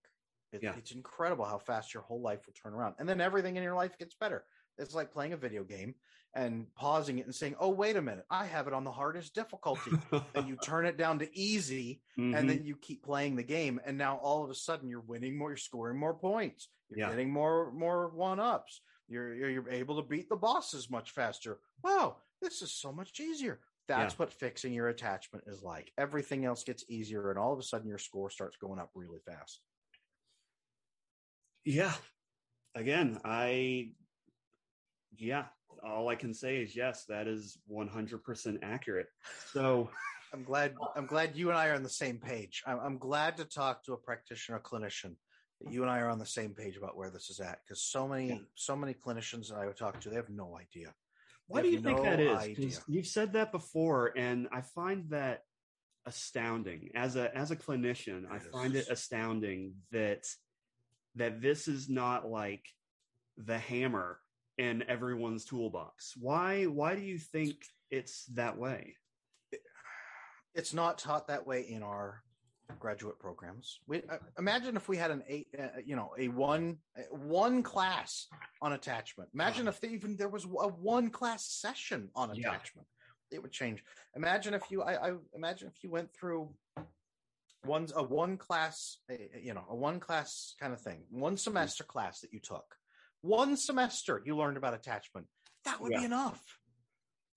It, 0.51 0.63
Yeah. 0.63 0.75
It's 0.75 0.91
incredible 0.91 1.45
how 1.45 1.59
fast 1.59 1.93
your 1.93 2.03
whole 2.03 2.21
life 2.21 2.45
will 2.47 2.53
turn 2.53 2.73
around, 2.73 2.95
and 2.97 3.07
then 3.07 3.21
everything 3.21 3.57
in 3.57 3.63
your 3.63 3.75
life 3.75 3.97
gets 3.97 4.15
better. 4.15 4.43
It's 4.77 4.95
like 4.95 5.11
playing 5.11 5.33
a 5.33 5.37
video 5.37 5.63
game 5.63 5.95
and 6.35 6.73
pausing 6.75 7.19
it 7.19 7.25
and 7.25 7.35
saying, 7.35 7.55
"Oh, 7.59 7.69
wait 7.69 7.95
a 7.95 8.01
minute, 8.01 8.25
I 8.29 8.45
have 8.45 8.67
it 8.67 8.73
on 8.73 8.83
the 8.83 8.91
hardest 8.91 9.35
difficulty." 9.35 9.91
and 10.35 10.47
you 10.47 10.55
turn 10.57 10.85
it 10.85 10.97
down 10.97 11.19
to 11.19 11.37
easy, 11.37 12.01
Mhm. 12.17 12.35
and 12.37 12.49
then 12.49 12.63
you 12.65 12.75
keep 12.75 13.03
playing 13.03 13.35
the 13.35 13.43
game 13.43 13.79
and 13.85 13.97
now 13.97 14.17
all 14.17 14.43
of 14.43 14.49
a 14.49 14.55
sudden 14.55 14.89
you're 14.89 14.99
winning 15.01 15.37
more 15.37 15.49
you're 15.51 15.57
scoring 15.57 15.97
more 15.97 16.13
points 16.15 16.69
you're 16.89 16.99
Yeah. 16.99 17.09
getting 17.09 17.31
more 17.31 17.71
more 17.71 18.09
one 18.09 18.39
ups 18.39 18.81
you're, 19.07 19.33
you're 19.35 19.49
you're 19.49 19.69
able 19.69 20.01
to 20.01 20.07
beat 20.07 20.29
the 20.29 20.35
bosses 20.35 20.89
much 20.89 21.11
faster 21.11 21.59
wow 21.83 22.17
this 22.41 22.61
is 22.61 22.71
so 22.71 22.91
much 22.91 23.19
easier 23.19 23.61
That's 23.87 24.17
what 24.17 24.31
fixing 24.33 24.73
your 24.73 24.87
attachment 24.87 25.43
is 25.47 25.61
like. 25.61 25.91
Everything 25.97 26.45
else 26.45 26.63
gets 26.63 26.85
easier, 26.89 27.29
and 27.29 27.37
all 27.37 27.51
of 27.51 27.59
a 27.59 27.63
sudden 27.63 27.87
your 27.89 27.97
score 27.97 28.29
starts 28.29 28.55
going 28.57 28.79
up 28.79 28.91
really 28.95 29.19
fast. 29.19 29.59
Yeah. 31.65 31.93
Again, 32.75 33.19
I, 33.23 33.91
yeah, 35.17 35.45
all 35.83 36.09
I 36.09 36.15
can 36.15 36.33
say 36.33 36.57
is 36.57 36.75
yes, 36.75 37.05
that 37.05 37.27
is 37.27 37.57
100% 37.71 38.59
accurate. 38.63 39.07
So, 39.51 39.89
I'm 40.33 40.43
glad. 40.43 40.73
I'm 40.95 41.05
glad 41.05 41.35
you 41.35 41.49
and 41.49 41.57
I 41.57 41.67
are 41.67 41.75
on 41.75 41.83
the 41.83 41.89
same 41.89 42.17
page. 42.17 42.63
I'm, 42.65 42.79
I'm 42.79 42.97
glad 42.97 43.37
to 43.37 43.45
talk 43.45 43.83
to 43.83 43.93
a 43.93 43.97
practitioner, 43.97 44.57
a 44.57 44.61
clinician. 44.61 45.15
That 45.61 45.71
you 45.71 45.83
and 45.83 45.91
I 45.91 45.99
are 45.99 46.09
on 46.09 46.17
the 46.17 46.25
same 46.25 46.55
page 46.55 46.75
about 46.75 46.97
where 46.97 47.11
this 47.11 47.29
is 47.29 47.39
at, 47.39 47.59
because 47.63 47.83
so 47.83 48.07
many, 48.07 48.29
Yeah. 48.29 48.37
so 48.55 48.75
many 48.75 48.95
clinicians 48.95 49.49
that 49.49 49.57
I 49.57 49.67
would 49.67 49.77
talk 49.77 50.01
to, 50.01 50.09
they 50.09 50.15
have 50.15 50.29
no 50.29 50.57
idea. 50.57 50.93
why 51.45 51.61
do 51.61 51.69
you 51.69 51.79
think 51.79 52.01
that 52.01 52.19
is? 52.19 52.81
You've 52.87 53.05
said 53.05 53.33
that 53.33 53.51
before, 53.51 54.11
and 54.17 54.47
I 54.51 54.61
find 54.61 55.09
that 55.11 55.43
astounding. 56.05 56.89
As 56.95 57.15
a 57.15 57.35
as 57.37 57.51
a 57.51 57.55
clinician, 57.55 58.23
I 58.31 58.39
find 58.39 58.75
it 58.75 58.87
astounding 58.89 59.75
that 59.91 60.25
that 61.15 61.41
this 61.41 61.67
is 61.67 61.89
not 61.89 62.27
like 62.27 62.65
the 63.37 63.57
hammer 63.59 64.19
in 64.57 64.83
everyone's 64.87 65.45
toolbox. 65.45 66.13
Why 66.19 66.65
why 66.65 66.95
do 66.95 67.01
you 67.01 67.17
think 67.17 67.55
it's 67.89 68.25
that 68.35 68.57
way? 68.57 68.95
It's 70.55 70.73
not 70.73 70.97
taught 70.99 71.27
that 71.27 71.47
way 71.47 71.61
in 71.61 71.81
our 71.81 72.21
graduate 72.79 73.19
programs. 73.19 73.79
We 73.87 74.03
uh, 74.09 74.17
imagine 74.37 74.75
if 74.75 74.87
we 74.87 74.97
had 74.97 75.11
an 75.11 75.23
eight, 75.27 75.47
uh, 75.57 75.79
you 75.83 75.95
know, 75.95 76.11
a 76.17 76.27
one 76.27 76.77
uh, 76.97 77.01
one 77.15 77.63
class 77.63 78.27
on 78.61 78.73
attachment. 78.73 79.29
Imagine 79.33 79.67
if 79.67 79.79
there 79.81 79.89
even 79.91 80.15
there 80.15 80.29
was 80.29 80.45
a 80.45 80.67
one 80.67 81.09
class 81.09 81.45
session 81.45 82.09
on 82.15 82.33
Yeah. 82.35 82.49
attachment. 82.49 82.87
It 83.31 83.41
would 83.41 83.51
change. 83.51 83.83
Imagine 84.15 84.53
if 84.53 84.69
you, 84.69 84.83
I, 84.83 85.09
I 85.09 85.13
imagine 85.33 85.67
if 85.75 85.83
you 85.83 85.89
went 85.89 86.13
through 86.13 86.53
one's 87.65 87.91
a 87.95 88.03
one 88.03 88.37
class, 88.37 88.97
uh, 89.11 89.15
you 89.41 89.55
know, 89.55 89.65
a 89.69 89.75
one 89.75 89.99
class 89.99 90.53
kind 90.59 90.71
of 90.71 90.79
thing, 90.81 91.03
one 91.09 91.35
semester 91.37 91.83
class 91.83 92.19
that 92.21 92.31
you 92.31 92.39
took. 92.39 92.75
One 93.23 93.55
semester 93.55 94.21
you 94.25 94.35
learned 94.35 94.57
about 94.57 94.73
attachment. 94.73 95.27
That 95.63 95.79
would 95.79 95.93
Yeah. 95.93 95.99
be 95.99 96.05
enough. 96.05 96.59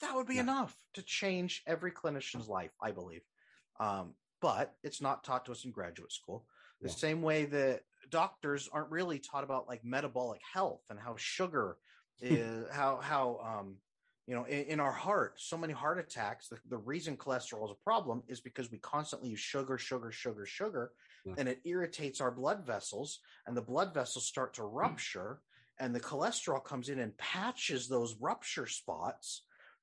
That 0.00 0.16
would 0.16 0.26
be 0.26 0.34
Yeah. 0.34 0.40
enough 0.40 0.76
to 0.94 1.02
change 1.02 1.62
every 1.64 1.92
clinician's 1.92 2.48
life, 2.48 2.72
I 2.82 2.90
believe. 2.90 3.22
Um, 3.78 4.16
but 4.40 4.76
it's 4.82 5.00
not 5.00 5.22
taught 5.22 5.46
to 5.46 5.52
us 5.52 5.64
in 5.64 5.70
graduate 5.70 6.12
school. 6.12 6.48
The 6.82 6.88
Yeah. 6.88 6.94
same 6.94 7.22
way 7.22 7.44
that 7.46 7.84
doctors 8.10 8.68
aren't 8.68 8.90
really 8.90 9.20
taught 9.20 9.44
about 9.44 9.68
like 9.68 9.84
metabolic 9.84 10.40
health 10.42 10.82
and 10.90 10.98
how 10.98 11.14
sugar 11.16 11.78
is 12.20 12.68
how 12.70 12.96
how 12.96 13.38
um 13.38 13.76
you 14.26 14.34
know 14.34 14.44
in, 14.44 14.64
in 14.64 14.80
our 14.80 14.92
heart 14.92 15.38
so 15.38 15.56
many 15.58 15.74
heart 15.74 15.98
attacks 15.98 16.48
the, 16.48 16.58
the 16.68 16.78
reason 16.78 17.14
cholesterol 17.16 17.66
is 17.66 17.70
a 17.70 17.84
problem 17.84 18.22
is 18.26 18.40
because 18.40 18.70
we 18.70 18.78
constantly 18.78 19.28
use 19.28 19.40
sugar 19.40 19.76
sugar 19.76 20.10
sugar 20.10 20.46
sugar 20.46 20.92
Yeah. 21.26 21.34
and 21.36 21.46
it 21.48 21.60
irritates 21.66 22.20
our 22.22 22.30
blood 22.30 22.64
vessels 22.64 23.20
and 23.46 23.54
the 23.54 23.60
blood 23.60 23.92
vessels 23.92 24.26
start 24.26 24.54
to 24.54 24.62
rupture 24.62 25.42
and 25.78 25.94
the 25.94 26.00
cholesterol 26.00 26.64
comes 26.64 26.88
in 26.88 26.98
and 26.98 27.16
patches 27.18 27.88
those 27.88 28.16
rupture 28.20 28.66
spots 28.66 29.42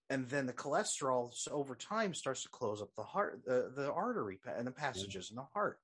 and 0.09 0.29
then 0.29 0.45
the 0.45 0.53
cholesterol 0.53 1.31
over 1.49 1.75
time 1.75 2.13
starts 2.13 2.43
to 2.43 2.49
close 2.49 2.81
up 2.81 2.93
the 2.95 3.03
heart 3.03 3.41
the, 3.45 3.71
the 3.75 3.91
artery 3.91 4.39
and 4.57 4.67
the 4.67 4.71
passages 4.71 5.29
in 5.29 5.35
the 5.35 5.47
heart. 5.53 5.79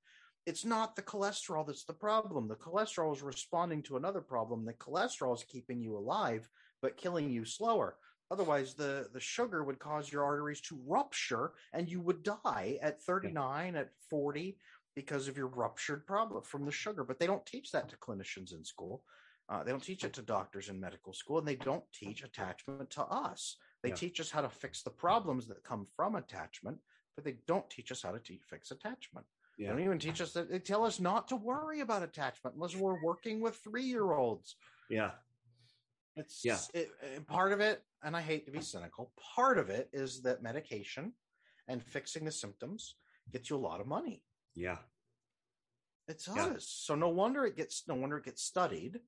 It's 0.46 0.66
not 0.66 0.96
the 0.96 1.02
cholesterol 1.02 1.66
that's 1.66 1.84
the 1.84 1.94
problem. 1.94 2.48
The 2.48 2.56
cholesterol 2.56 3.16
is 3.16 3.22
responding 3.22 3.84
to 3.84 3.98
another 3.98 4.22
problem. 4.22 4.66
The 4.66 4.74
cholesterol 4.74 5.36
is 5.36 5.44
keeping 5.44 5.82
you 5.82 5.98
alive 5.98 6.50
but 6.82 6.98
killing 6.98 7.30
you 7.30 7.46
slower. 7.46 7.96
Otherwise 8.32 8.74
the 8.74 9.10
the 9.14 9.20
sugar 9.20 9.64
would 9.64 9.80
cause 9.80 10.12
your 10.12 10.24
arteries 10.24 10.62
to 10.62 10.80
rupture 10.86 11.54
and 11.74 11.90
you 11.90 12.02
would 12.02 12.24
die 12.24 12.78
at 12.82 13.02
39 13.02 13.76
at 13.76 13.90
40 14.10 14.58
because 14.96 15.28
of 15.28 15.38
your 15.38 15.48
ruptured 15.48 16.06
problem 16.06 16.44
from 16.44 16.66
the 16.66 16.72
sugar 16.72 17.04
but 17.04 17.20
they 17.20 17.28
don't 17.28 17.46
teach 17.46 17.72
that 17.72 17.90
to 17.90 17.98
clinicians 17.98 18.54
in 18.54 18.64
school 18.64 19.02
uh, 19.50 19.64
they 19.64 19.72
don't 19.72 19.84
teach 19.84 20.04
it 20.04 20.14
to 20.14 20.22
doctors 20.22 20.70
in 20.70 20.80
medical 20.80 21.12
school 21.14 21.40
and 21.40 21.48
they 21.48 21.56
don't 21.56 21.84
teach 21.94 22.24
attachment 22.24 22.90
to 22.92 23.04
us 23.04 23.58
they 23.84 23.90
Yeah. 23.90 23.96
teach 23.96 24.20
us 24.20 24.30
how 24.32 24.42
to 24.42 24.50
fix 24.50 24.84
the 24.84 24.90
problems 24.92 25.48
that 25.48 25.64
come 25.64 25.86
from 25.96 26.16
attachment 26.16 26.78
but 27.16 27.24
they 27.26 27.38
don't 27.48 27.70
teach 27.70 27.92
us 27.92 28.02
how 28.02 28.12
to 28.12 28.20
te- 28.20 28.42
fix 28.50 28.72
attachment 28.72 29.26
they 29.58 29.66
don't 29.66 29.82
even 29.82 30.00
teach 30.00 30.22
us 30.22 30.32
that 30.34 30.50
they 30.50 30.60
tell 30.60 30.86
us 30.86 31.02
not 31.02 31.28
to 31.28 31.36
worry 31.36 31.82
about 31.82 32.02
attachment 32.02 32.56
unless 32.56 32.76
we're 32.76 33.04
working 33.04 33.42
with 33.42 33.56
three 33.58 33.84
year 33.84 34.12
olds 34.14 34.56
Yeah. 34.90 35.12
it's 36.16 36.46
Yeah. 36.46 36.60
it, 36.74 36.92
and 37.02 37.28
part 37.28 37.52
of 37.52 37.60
it, 37.60 37.84
and 38.04 38.16
I 38.16 38.22
hate 38.22 38.46
to 38.46 38.52
be 38.52 38.62
cynical, 38.62 39.12
part 39.36 39.58
of 39.58 39.70
it 39.70 39.90
is 39.92 40.22
that 40.22 40.42
medication 40.42 41.14
and 41.68 41.84
fixing 41.84 42.24
the 42.26 42.32
symptoms 42.32 42.96
gets 43.32 43.50
you 43.50 43.56
a 43.58 43.66
lot 43.70 43.80
of 43.82 43.88
money. 43.88 44.24
Yeah. 44.56 44.80
It 46.08 46.26
Yeah. 46.28 46.36
does. 46.50 46.68
So 46.68 46.96
no 46.96 47.10
wonder 47.10 47.46
it 47.46 47.56
gets 47.58 47.88
no 47.88 47.96
wonder 47.96 48.18
it 48.18 48.26
gets 48.26 48.42
studied. 48.44 49.02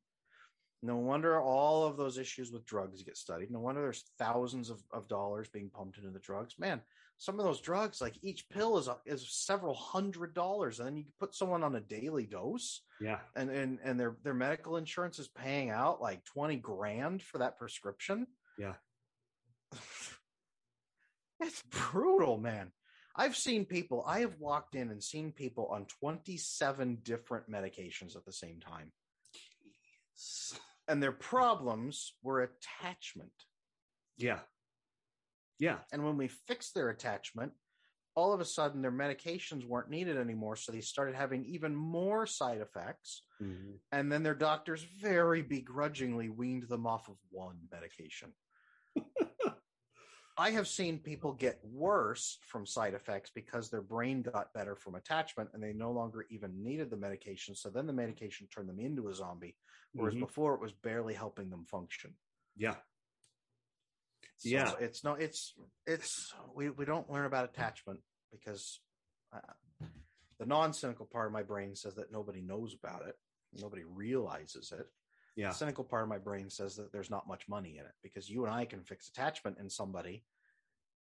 No 0.83 0.95
wonder 0.97 1.39
all 1.39 1.85
of 1.85 1.95
those 1.97 2.17
issues 2.17 2.51
with 2.51 2.65
drugs 2.65 3.03
get 3.03 3.15
studied. 3.17 3.51
No 3.51 3.59
wonder 3.59 3.81
there's 3.81 4.03
thousands 4.17 4.69
of, 4.71 4.81
of 4.91 5.07
dollars 5.07 5.47
being 5.49 5.69
pumped 5.69 5.97
into 5.99 6.09
the 6.09 6.17
drugs. 6.19 6.55
Man, 6.57 6.81
some 7.19 7.39
of 7.39 7.45
those 7.45 7.61
drugs, 7.61 8.01
like 8.01 8.15
each 8.23 8.49
pill 8.49 8.79
is 8.79 8.87
a, 8.87 8.97
is 9.05 9.27
several 9.29 9.75
hundred 9.75 10.33
dollars, 10.33 10.79
and 10.79 10.87
then 10.87 10.97
you 10.97 11.03
put 11.19 11.35
someone 11.35 11.63
on 11.63 11.75
a 11.75 11.79
daily 11.79 12.25
dose, 12.25 12.81
Yeah. 12.99 13.19
and 13.35 13.51
and 13.51 13.77
and 13.83 13.99
their 13.99 14.15
their 14.23 14.33
medical 14.33 14.77
insurance 14.77 15.19
is 15.19 15.27
paying 15.27 15.69
out 15.69 16.01
like 16.01 16.25
20 16.25 16.55
grand 16.57 17.21
for 17.21 17.37
that 17.37 17.59
prescription 17.59 18.25
Yeah. 18.57 18.73
it's 21.39 21.61
brutal 21.69 22.37
man 22.37 22.71
i've 23.15 23.35
seen 23.35 23.65
people 23.65 24.03
i 24.07 24.19
have 24.19 24.35
walked 24.37 24.75
in 24.75 24.89
and 24.91 25.01
seen 25.03 25.31
people 25.31 25.67
on 25.71 25.85
27 26.01 26.97
different 27.03 27.49
medications 27.49 28.15
at 28.15 28.25
the 28.25 28.33
same 28.33 28.59
time 28.59 28.91
and 30.87 31.01
their 31.01 31.11
problems 31.11 32.13
were 32.23 32.41
attachment 32.41 33.31
Yeah. 34.17 34.39
Yeah. 35.59 35.79
and 35.91 36.03
when 36.03 36.17
we 36.17 36.27
fixed 36.27 36.73
their 36.73 36.89
attachment 36.89 37.53
all 38.13 38.33
of 38.33 38.41
a 38.41 38.45
sudden 38.45 38.81
their 38.81 38.91
medications 38.91 39.65
weren't 39.65 39.89
needed 39.89 40.17
anymore 40.17 40.55
so 40.57 40.71
they 40.71 40.81
started 40.81 41.15
having 41.15 41.45
even 41.45 41.73
more 41.75 42.25
side 42.25 42.59
effects 42.59 43.23
Mhm. 43.41 43.79
and 43.91 44.11
then 44.11 44.21
their 44.23 44.35
doctors 44.35 44.83
very 44.83 45.41
begrudgingly 45.41 46.29
weaned 46.29 46.67
them 46.67 46.85
off 46.85 47.07
of 47.09 47.17
one 47.29 47.67
medication. 47.71 48.33
I 50.41 50.49
have 50.49 50.67
seen 50.67 50.97
people 50.97 51.33
get 51.33 51.59
worse 51.63 52.39
from 52.41 52.65
side 52.65 52.95
effects 52.95 53.29
because 53.29 53.69
their 53.69 53.83
brain 53.83 54.23
got 54.23 54.51
better 54.55 54.75
from 54.75 54.95
attachment 54.95 55.51
and 55.53 55.61
they 55.61 55.71
no 55.71 55.91
longer 55.91 56.25
even 56.31 56.63
needed 56.63 56.89
the 56.89 56.97
medication. 56.97 57.53
So 57.53 57.69
then 57.69 57.85
the 57.85 57.93
medication 57.93 58.47
turned 58.47 58.67
them 58.67 58.79
into 58.79 59.09
a 59.09 59.13
zombie, 59.13 59.55
whereas 59.93 60.15
Mhm. 60.15 60.21
before 60.21 60.55
it 60.55 60.59
was 60.59 60.73
barely 60.73 61.13
helping 61.13 61.51
them 61.51 61.65
function. 61.65 62.17
Yeah. 62.55 62.81
So 64.37 64.49
Yeah. 64.49 64.75
it's 64.79 65.03
no, 65.03 65.13
it's 65.13 65.53
it's 65.85 66.33
we 66.55 66.71
we 66.71 66.85
don't 66.85 67.11
learn 67.11 67.27
about 67.27 67.45
attachment 67.45 68.03
because 68.31 68.81
uh, 69.31 69.53
the 70.39 70.47
non-cynical 70.47 71.05
part 71.05 71.27
of 71.27 71.33
my 71.33 71.43
brain 71.43 71.75
says 71.75 71.93
that 71.95 72.11
nobody 72.11 72.41
knows 72.41 72.73
about 72.73 73.05
it, 73.07 73.15
nobody 73.53 73.83
realizes 73.83 74.71
it. 74.71 74.91
Yeah. 75.35 75.49
The 75.49 75.55
cynical 75.55 75.83
part 75.83 76.01
of 76.01 76.09
my 76.09 76.17
brain 76.17 76.49
says 76.49 76.75
that 76.77 76.91
there's 76.91 77.11
not 77.11 77.27
much 77.27 77.47
money 77.47 77.77
in 77.77 77.85
it 77.85 77.95
because 78.01 78.27
you 78.27 78.43
and 78.45 78.53
I 78.53 78.65
can 78.65 78.83
fix 78.83 79.07
attachment 79.07 79.59
in 79.59 79.69
somebody, 79.69 80.25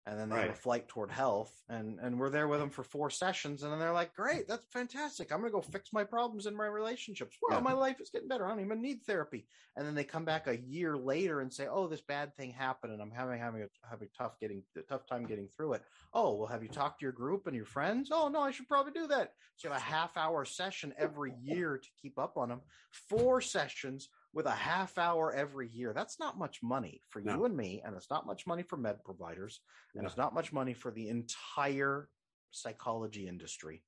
and 0.08 0.18
then 0.18 0.30
they 0.30 0.36
have 0.40 0.50
a 0.50 0.54
flight 0.54 0.88
toward 0.88 1.10
health, 1.10 1.52
and 1.68 1.98
and 2.00 2.18
we're 2.18 2.30
there 2.30 2.48
with 2.48 2.60
them 2.60 2.70
for 2.70 2.82
four 2.82 3.10
sessions, 3.10 3.62
and 3.62 3.70
then 3.70 3.78
they're 3.78 3.92
like, 3.92 4.14
"Great, 4.14 4.48
that's 4.48 4.64
fantastic! 4.72 5.30
I'm 5.30 5.40
gonna 5.40 5.52
go 5.52 5.60
fix 5.60 5.92
my 5.92 6.02
problems 6.02 6.46
in 6.46 6.56
my 6.56 6.66
relationships. 6.66 7.36
Well, 7.42 7.58
Yeah. 7.58 7.62
my 7.62 7.74
life 7.74 8.00
is 8.00 8.08
getting 8.10 8.28
better. 8.28 8.46
I 8.46 8.48
don't 8.50 8.64
even 8.64 8.80
need 8.80 9.02
therapy." 9.02 9.46
And 9.76 9.86
then 9.86 9.94
they 9.94 10.04
come 10.04 10.24
back 10.24 10.46
a 10.46 10.56
year 10.56 10.96
later 10.96 11.40
and 11.40 11.52
say, 11.52 11.66
"Oh, 11.66 11.86
this 11.88 12.00
bad 12.00 12.34
thing 12.36 12.50
happened, 12.52 12.94
and 12.94 13.02
I'm 13.02 13.10
having 13.10 13.38
having 13.38 13.62
a 13.62 13.68
having 13.86 14.08
tough 14.16 14.38
getting 14.40 14.64
a 14.76 14.82
tough 14.82 15.06
time 15.06 15.26
getting 15.26 15.48
through 15.48 15.74
it." 15.74 15.82
Oh, 16.14 16.34
well, 16.36 16.48
have 16.48 16.62
you 16.62 16.70
talked 16.70 17.00
to 17.00 17.04
your 17.04 17.12
group 17.12 17.46
and 17.46 17.54
your 17.54 17.66
friends? 17.66 18.10
Oh, 18.10 18.28
no, 18.28 18.40
I 18.40 18.50
should 18.50 18.68
probably 18.68 18.92
do 18.92 19.06
that. 19.08 19.34
So 19.56 19.68
you 19.68 19.72
have 19.72 19.82
a 19.82 19.84
half 19.84 20.16
hour 20.16 20.44
session 20.46 20.94
every 20.96 21.34
year 21.42 21.76
to 21.76 21.88
keep 22.00 22.18
up 22.18 22.38
on 22.38 22.48
them. 22.48 22.62
Four 22.90 23.40
sessions 23.40 24.08
with 24.32 24.46
a 24.46 24.50
half 24.50 24.98
hour 24.98 25.32
every 25.32 25.68
year. 25.68 25.92
That's 25.92 26.18
not 26.20 26.38
much 26.38 26.62
money 26.62 27.02
for 27.08 27.20
No. 27.20 27.32
you 27.34 27.44
and 27.44 27.56
me, 27.56 27.82
and 27.84 27.96
it's 27.96 28.10
not 28.10 28.26
much 28.26 28.46
money 28.46 28.62
for 28.62 28.76
med 28.76 29.02
providers, 29.04 29.60
and 29.94 30.02
Yeah. 30.02 30.08
it's 30.08 30.16
not 30.16 30.34
much 30.34 30.52
money 30.52 30.74
for 30.74 30.90
the 30.90 31.08
entire 31.08 32.10
psychology 32.50 33.26
industry. 33.26 33.84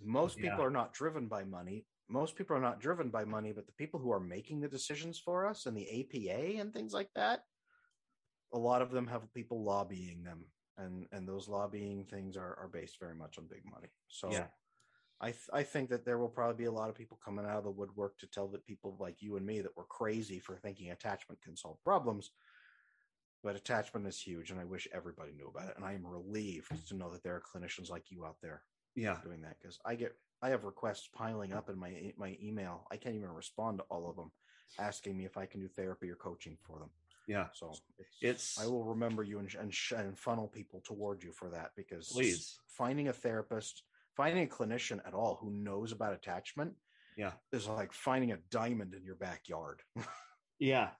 Most 0.00 0.38
people 0.38 0.62
are 0.62 0.70
not 0.70 0.92
driven 0.92 1.28
by 1.28 1.44
money. 1.44 1.86
Most 2.08 2.36
people 2.36 2.56
are 2.56 2.60
not 2.60 2.80
driven 2.80 3.10
by 3.10 3.24
money, 3.24 3.52
but 3.52 3.66
the 3.66 3.72
people 3.72 4.00
who 4.00 4.10
are 4.10 4.20
making 4.20 4.60
the 4.60 4.68
decisions 4.68 5.18
for 5.18 5.46
us 5.46 5.66
and 5.66 5.76
the 5.76 5.88
APA 5.88 6.58
and 6.60 6.72
things 6.72 6.92
like 6.92 7.12
that, 7.14 7.44
a 8.52 8.58
lot 8.58 8.82
of 8.82 8.90
them 8.90 9.06
have 9.06 9.32
people 9.32 9.62
lobbying 9.62 10.24
them. 10.24 10.50
And 10.78 11.06
and 11.12 11.28
those 11.28 11.48
lobbying 11.48 12.06
things 12.06 12.36
are, 12.36 12.58
are 12.58 12.68
based 12.68 12.98
very 12.98 13.14
much 13.14 13.38
on 13.38 13.46
big 13.46 13.64
money. 13.64 13.92
So 14.08 14.30
Yeah. 14.30 14.48
I 15.22 15.26
th- 15.30 15.50
I 15.52 15.62
think 15.62 15.88
that 15.90 16.04
there 16.04 16.18
will 16.18 16.28
probably 16.28 16.56
be 16.64 16.68
a 16.68 16.72
lot 16.72 16.88
of 16.90 16.96
people 16.96 17.18
coming 17.24 17.46
out 17.46 17.56
of 17.58 17.64
the 17.64 17.70
woodwork 17.70 18.18
to 18.18 18.26
tell 18.26 18.48
that 18.48 18.66
people 18.66 18.96
like 18.98 19.22
you 19.22 19.36
and 19.36 19.46
me 19.46 19.60
that 19.60 19.76
we're 19.76 19.84
crazy 19.84 20.40
for 20.40 20.56
thinking 20.56 20.90
attachment 20.90 21.40
can 21.42 21.56
solve 21.56 21.82
problems. 21.84 22.30
but 23.44 23.56
attachment 23.56 24.06
is 24.06 24.20
huge, 24.20 24.52
and 24.52 24.60
I 24.60 24.64
wish 24.64 24.86
everybody 24.92 25.32
knew 25.32 25.48
about 25.48 25.68
it. 25.70 25.74
And 25.76 25.84
I 25.84 25.94
am 25.94 26.06
relieved 26.06 26.70
to 26.88 26.94
know 26.94 27.10
that 27.10 27.24
there 27.24 27.34
are 27.34 27.40
clinicians 27.42 27.90
like 27.90 28.08
you 28.08 28.24
out 28.24 28.40
there 28.40 28.62
Yeah. 28.94 29.20
doing 29.24 29.40
that 29.42 29.58
because 29.58 29.80
I 29.84 29.96
get 29.96 30.16
I 30.42 30.50
have 30.50 30.62
requests 30.64 31.08
piling 31.08 31.52
up 31.52 31.68
in 31.68 31.76
my 31.78 32.12
my 32.16 32.36
email. 32.40 32.86
I 32.92 32.96
can't 32.96 33.16
even 33.16 33.30
respond 33.30 33.78
to 33.78 33.84
all 33.90 34.08
of 34.08 34.14
them, 34.16 34.30
asking 34.78 35.16
me 35.16 35.24
if 35.24 35.36
I 35.36 35.46
can 35.46 35.60
do 35.60 35.68
therapy 35.68 36.08
or 36.10 36.16
coaching 36.16 36.56
for 36.62 36.78
them. 36.78 36.90
Yeah. 37.26 37.48
So 37.52 37.70
it's, 37.98 38.16
It's- 38.20 38.58
I 38.60 38.66
will 38.66 38.84
remember 38.84 39.22
you 39.24 39.38
and 39.40 39.52
and, 39.56 39.72
sh- 39.74 39.92
and 39.92 40.16
funnel 40.18 40.46
people 40.48 40.80
toward 40.80 41.22
you 41.24 41.32
for 41.32 41.48
that 41.50 41.74
because 41.76 42.08
Please. 42.12 42.58
finding 42.68 43.08
a 43.08 43.12
therapist, 43.12 43.82
finding 44.16 44.44
a 44.44 44.46
clinician 44.46 45.00
at 45.06 45.14
all 45.14 45.38
who 45.40 45.50
knows 45.50 45.92
about 45.92 46.12
attachment, 46.12 46.74
Yeah. 47.16 47.32
is 47.52 47.66
like 47.68 47.92
finding 47.92 48.32
a 48.32 48.38
diamond 48.50 48.94
in 48.94 49.04
your 49.04 49.16
backyard. 49.16 49.82
Yeah. 50.58 50.90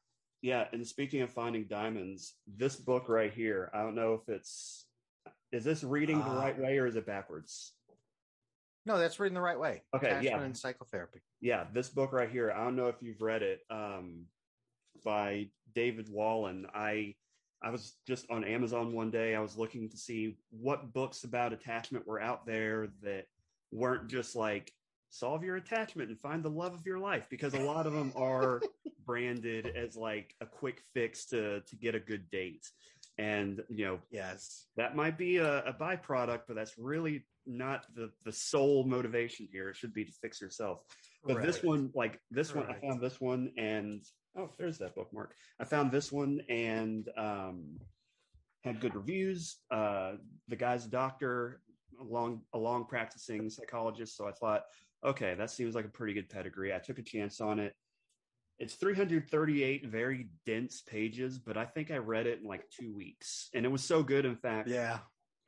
Yeah. 0.40 0.66
And 0.72 0.84
speaking 0.84 1.20
of 1.22 1.30
finding 1.30 1.68
diamonds, 1.68 2.34
this 2.48 2.74
book 2.74 3.08
right 3.08 3.32
here, 3.32 3.70
I 3.72 3.82
don't 3.82 3.94
know 3.94 4.14
if 4.14 4.28
it's 4.28 4.88
is 5.52 5.62
this 5.62 5.84
reading 5.84 6.18
the 6.18 6.24
Ah. 6.24 6.40
right 6.42 6.58
way 6.58 6.78
or 6.78 6.86
is 6.86 6.96
it 6.96 7.06
backwards? 7.06 7.76
no, 8.86 8.98
that's 8.98 9.20
reading 9.20 9.34
the 9.34 9.40
right 9.40 9.60
way. 9.60 9.82
Okay, 9.94 10.08
attachment 10.08 10.24
yeah. 10.40 10.42
and 10.42 10.56
psychotherapy. 10.58 11.20
Yeah, 11.40 11.66
this 11.72 11.88
book 11.90 12.12
right 12.12 12.28
here, 12.28 12.50
I 12.50 12.64
don't 12.64 12.74
know 12.74 12.88
if 12.88 13.00
you've 13.00 13.20
read 13.22 13.42
it, 13.44 13.60
um, 13.70 14.26
by 15.04 15.50
David 15.72 16.08
Wallin. 16.10 16.66
I 16.74 17.14
I 17.62 17.70
was 17.70 17.94
just 18.06 18.30
on 18.30 18.44
Amazon 18.44 18.92
one 18.92 19.10
day. 19.10 19.34
I 19.34 19.40
was 19.40 19.56
looking 19.56 19.88
to 19.90 19.96
see 19.96 20.36
what 20.50 20.92
books 20.92 21.24
about 21.24 21.52
attachment 21.52 22.06
were 22.06 22.20
out 22.20 22.44
there 22.46 22.88
that 23.02 23.26
weren't 23.70 24.08
just 24.08 24.34
like 24.34 24.72
solve 25.10 25.44
your 25.44 25.56
attachment 25.56 26.08
and 26.08 26.18
find 26.18 26.42
the 26.42 26.50
love 26.50 26.74
of 26.74 26.86
your 26.86 26.98
life 26.98 27.26
because 27.30 27.54
a 27.54 27.60
lot 27.60 27.86
of 27.86 27.92
them 27.92 28.12
are 28.16 28.62
branded 29.06 29.66
as 29.76 29.96
like 29.96 30.34
a 30.40 30.46
quick 30.46 30.82
fix 30.94 31.26
to 31.26 31.60
to 31.60 31.76
get 31.76 31.94
a 31.94 32.00
good 32.00 32.30
date. 32.30 32.66
And 33.18 33.62
you 33.68 33.84
know, 33.84 33.98
Yes. 34.10 34.66
that 34.76 34.96
might 34.96 35.18
be 35.18 35.36
a, 35.36 35.64
a 35.64 35.72
byproduct, 35.72 36.42
but 36.48 36.56
that's 36.56 36.74
really 36.78 37.24
not 37.46 37.86
the 37.94 38.10
the 38.24 38.32
sole 38.32 38.84
motivation 38.84 39.48
here. 39.52 39.68
It 39.68 39.76
should 39.76 39.92
be 39.92 40.04
to 40.04 40.12
fix 40.20 40.40
yourself. 40.40 40.80
But 41.24 41.42
this 41.42 41.62
one, 41.62 41.90
like 41.94 42.18
this 42.30 42.54
one, 42.54 42.66
I 42.66 42.74
found 42.80 43.00
this 43.00 43.20
one, 43.20 43.52
and 43.56 44.02
oh, 44.36 44.50
there's 44.58 44.78
that 44.78 44.94
bookmark. 44.94 45.34
I 45.60 45.64
found 45.64 45.90
this 45.90 46.10
one 46.12 46.40
and 46.48 47.08
um, 47.16 47.78
had 48.64 48.80
good 48.80 48.94
reviews. 48.94 49.58
Uh, 49.70 50.12
the 50.48 50.56
guy's 50.56 50.86
a 50.86 50.90
doctor, 50.90 51.60
a 52.00 52.04
long 52.04 52.42
a 52.52 52.58
long 52.58 52.84
practicing 52.86 53.50
psychologist. 53.50 54.16
So 54.16 54.26
I 54.26 54.32
thought, 54.32 54.62
okay, 55.04 55.34
that 55.34 55.50
seems 55.50 55.74
like 55.74 55.84
a 55.84 55.88
pretty 55.90 56.14
good 56.14 56.28
pedigree. 56.28 56.74
I 56.74 56.78
took 56.78 56.98
a 56.98 57.02
chance 57.02 57.40
on 57.40 57.58
it. 57.58 57.74
It's 58.58 58.74
338 58.74 59.86
very 59.88 60.28
dense 60.46 60.82
pages, 60.82 61.38
but 61.38 61.56
I 61.56 61.64
think 61.64 61.90
I 61.90 61.96
read 61.96 62.26
it 62.26 62.40
in 62.40 62.46
like 62.46 62.68
two 62.70 62.94
weeks, 62.94 63.48
and 63.54 63.64
it 63.66 63.68
was 63.70 63.82
so 63.82 64.02
good. 64.02 64.24
In 64.24 64.36
fact, 64.36 64.68
Yeah. 64.68 64.98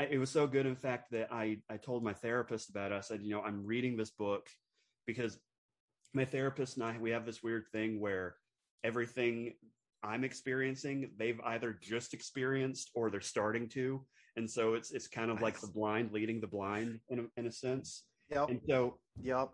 I- 0.01 0.05
it 0.07 0.19
was 0.19 0.31
so 0.31 0.49
good 0.49 0.67
in 0.67 0.75
fact 0.75 1.13
that 1.13 1.33
i 1.33 1.59
i 1.71 1.77
told 1.77 2.03
my 2.03 2.13
therapist 2.13 2.69
about 2.69 2.91
it 2.91 2.97
i 2.97 3.01
said 3.01 3.23
you 3.23 3.31
know 3.31 3.43
i'm 3.43 3.65
reading 3.65 3.97
this 3.97 4.11
book 4.11 4.49
because 5.07 5.39
my 6.13 6.25
therapist 6.25 6.77
and 6.77 6.85
i 6.85 6.99
we 6.99 7.11
have 7.11 7.25
this 7.25 7.45
weird 7.45 7.67
thing 7.71 8.01
where 8.01 8.35
everything 8.85 9.55
i'm 10.05 10.23
experiencing 10.23 11.11
they've 11.19 11.41
either 11.47 11.77
just 11.83 12.15
experienced 12.15 12.91
or 12.95 13.11
they're 13.11 13.21
starting 13.21 13.69
to 13.69 14.05
and 14.37 14.49
so 14.49 14.75
it's 14.75 14.93
it's 14.93 15.09
kind 15.09 15.31
of 15.31 15.41
like 15.41 15.59
the 15.61 15.67
blind 15.67 16.13
leading 16.13 16.41
the 16.41 16.47
blind 16.47 17.01
in 17.09 17.19
a, 17.21 17.41
in 17.41 17.47
a 17.47 17.53
sense 17.53 18.05
Yep. 18.31 18.49
and 18.51 18.61
so 18.69 18.99
Yep. 19.23 19.51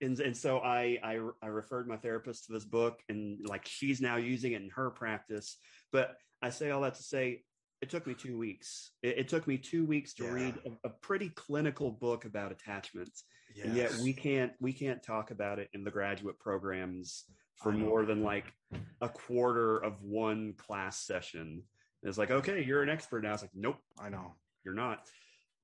and 0.00 0.20
and 0.20 0.36
so 0.36 0.58
I, 0.58 0.98
I 1.02 1.18
I 1.42 1.46
referred 1.46 1.88
my 1.88 1.96
therapist 1.96 2.46
to 2.46 2.52
this 2.52 2.64
book, 2.64 3.00
and 3.08 3.38
like 3.46 3.64
she's 3.66 4.00
now 4.00 4.16
using 4.16 4.52
it 4.52 4.62
in 4.62 4.70
her 4.70 4.90
practice. 4.90 5.56
But 5.92 6.16
I 6.42 6.50
say 6.50 6.70
all 6.70 6.82
that 6.82 6.94
to 6.96 7.02
say, 7.02 7.42
it 7.80 7.90
took 7.90 8.06
me 8.06 8.14
two 8.14 8.36
weeks. 8.36 8.90
It, 9.02 9.18
it 9.18 9.28
took 9.28 9.46
me 9.46 9.56
two 9.56 9.84
weeks 9.86 10.14
to 10.14 10.24
Yeah. 10.24 10.32
read 10.32 10.54
a, 10.66 10.88
a 10.88 10.90
pretty 10.90 11.30
clinical 11.30 11.90
book 11.92 12.24
about 12.26 12.52
attachments, 12.52 13.24
and 13.62 13.76
yet 13.76 13.98
we 14.00 14.12
can't 14.12 14.52
we 14.60 14.72
can't 14.72 15.02
talk 15.02 15.30
about 15.30 15.58
it 15.58 15.68
in 15.72 15.84
the 15.84 15.90
graduate 15.92 16.38
programs 16.40 17.24
for 17.62 17.72
more 17.72 18.04
than 18.04 18.22
like 18.22 18.52
a 19.00 19.08
quarter 19.08 19.78
of 19.78 20.00
one 20.02 20.54
class 20.54 20.98
session. 21.00 21.62
And 22.02 22.08
it's 22.08 22.18
like, 22.18 22.30
okay, 22.30 22.62
you're 22.62 22.82
an 22.82 22.88
expert 22.88 23.22
now. 23.24 23.32
It's 23.34 23.42
like, 23.42 23.50
nope, 23.54 23.78
I 23.98 24.08
know. 24.08 24.34
you're 24.64 24.74
not. 24.74 25.06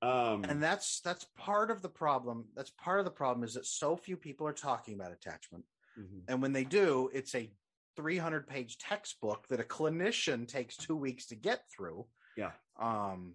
Um, 0.02 0.44
and 0.44 0.62
that's 0.62 1.00
that's 1.00 1.24
part 1.36 1.70
of 1.70 1.80
the 1.80 1.88
problem 1.88 2.44
that's 2.54 2.70
part 2.70 2.98
of 2.98 3.06
the 3.06 3.10
problem 3.10 3.42
is 3.42 3.54
that 3.54 3.64
so 3.64 3.96
few 3.96 4.18
people 4.18 4.46
are 4.46 4.52
talking 4.52 4.92
about 4.92 5.12
attachment 5.12 5.64
mhm. 5.98 6.20
and 6.28 6.42
when 6.42 6.52
they 6.52 6.64
do 6.64 7.08
it's 7.14 7.34
a 7.34 7.50
300 7.96 8.46
page 8.46 8.76
textbook 8.76 9.46
that 9.48 9.60
a 9.60 9.62
clinician 9.62 10.46
takes 10.46 10.76
two 10.76 10.96
weeks 10.96 11.24
to 11.26 11.36
get 11.36 11.62
through 11.74 12.04
Yeah. 12.36 12.50
um 12.78 13.32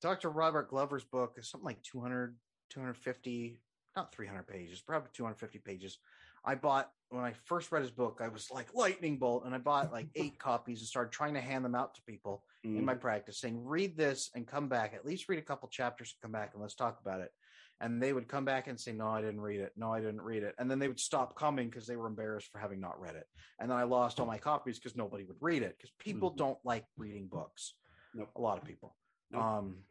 dr 0.00 0.28
robert 0.28 0.68
glover's 0.70 1.04
book 1.04 1.34
is 1.36 1.48
something 1.48 1.66
like 1.66 1.82
200 1.84 2.34
250 2.70 3.60
not 3.94 4.12
300 4.12 4.42
pages 4.48 4.80
probably 4.80 5.10
250 5.12 5.58
pages 5.60 5.98
i 6.44 6.56
bought 6.56 6.90
when 7.12 7.24
i 7.24 7.32
first 7.44 7.70
read 7.70 7.82
his 7.82 7.90
book 7.90 8.20
i 8.22 8.28
was 8.28 8.50
like 8.50 8.74
lightning 8.74 9.18
bolt 9.18 9.44
and 9.44 9.54
i 9.54 9.58
bought 9.58 9.92
like 9.92 10.08
eight 10.16 10.38
copies 10.38 10.80
and 10.80 10.88
started 10.88 11.12
trying 11.12 11.34
to 11.34 11.40
hand 11.40 11.64
them 11.64 11.74
out 11.74 11.94
to 11.94 12.02
people 12.02 12.42
in 12.64 12.76
Mm. 12.82 12.84
my 12.84 12.94
practice 12.94 13.38
saying, 13.40 13.60
read 13.64 13.96
this 13.96 14.30
and 14.36 14.46
come 14.46 14.68
back, 14.68 14.94
at 14.94 15.04
least 15.04 15.28
read 15.28 15.40
a 15.40 15.42
couple 15.42 15.68
chapters 15.68 16.14
and 16.14 16.22
come 16.22 16.30
back 16.30 16.50
and 16.52 16.62
let's 16.62 16.76
talk 16.76 17.00
about 17.00 17.20
it. 17.20 17.32
And 17.80 18.00
they 18.00 18.12
would 18.12 18.28
come 18.28 18.44
back 18.44 18.68
and 18.68 18.78
say, 18.78 18.92
no, 18.92 19.08
I 19.08 19.20
didn't 19.20 19.40
read 19.40 19.58
it. 19.58 19.72
No, 19.76 19.92
I 19.92 19.98
didn't 19.98 20.20
read 20.22 20.44
it. 20.44 20.54
And 20.60 20.70
then 20.70 20.78
they 20.78 20.86
would 20.86 21.00
stop 21.00 21.34
coming 21.36 21.68
because 21.68 21.88
they 21.88 21.96
were 21.96 22.06
embarrassed 22.06 22.52
for 22.52 22.58
having 22.60 22.78
not 22.80 23.00
read 23.00 23.16
it. 23.16 23.26
And 23.58 23.68
then 23.68 23.76
I 23.76 23.82
lost 23.82 24.20
all 24.20 24.26
my 24.26 24.38
copies 24.38 24.78
because 24.78 24.94
nobody 24.96 25.24
would 25.24 25.38
read 25.40 25.64
it 25.64 25.76
because 25.76 25.90
people 25.98 26.30
Mhm. 26.30 26.36
don't 26.36 26.58
like 26.64 26.84
reading 26.96 27.26
books. 27.26 27.74
Nope. 28.14 28.30
A 28.36 28.40
lot 28.40 28.58
of 28.58 28.64
people. 28.64 28.94
Nope. 29.32 29.42
Um, 29.42 29.84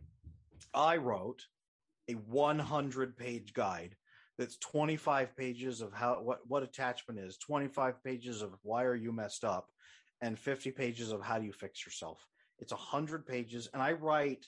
I 0.73 0.95
wrote 0.95 1.45
a 2.07 2.13
100 2.13 3.17
page 3.17 3.53
guide 3.53 3.97
that's 4.41 4.57
25 4.57 5.37
pages 5.37 5.81
of 5.81 5.93
how 5.93 6.15
what 6.15 6.39
what 6.47 6.63
attachment 6.63 7.19
is 7.19 7.37
25 7.37 8.03
pages 8.03 8.41
of 8.41 8.55
why 8.63 8.83
are 8.83 8.95
you 8.95 9.11
messed 9.11 9.43
up 9.43 9.69
and 10.21 10.37
50 10.39 10.71
pages 10.71 11.11
of 11.11 11.21
how 11.21 11.37
do 11.37 11.45
you 11.45 11.53
fix 11.53 11.85
yourself 11.85 12.25
it's 12.57 12.71
100 12.73 13.27
pages 13.27 13.69
and 13.71 13.83
i 13.83 13.91
write 13.91 14.43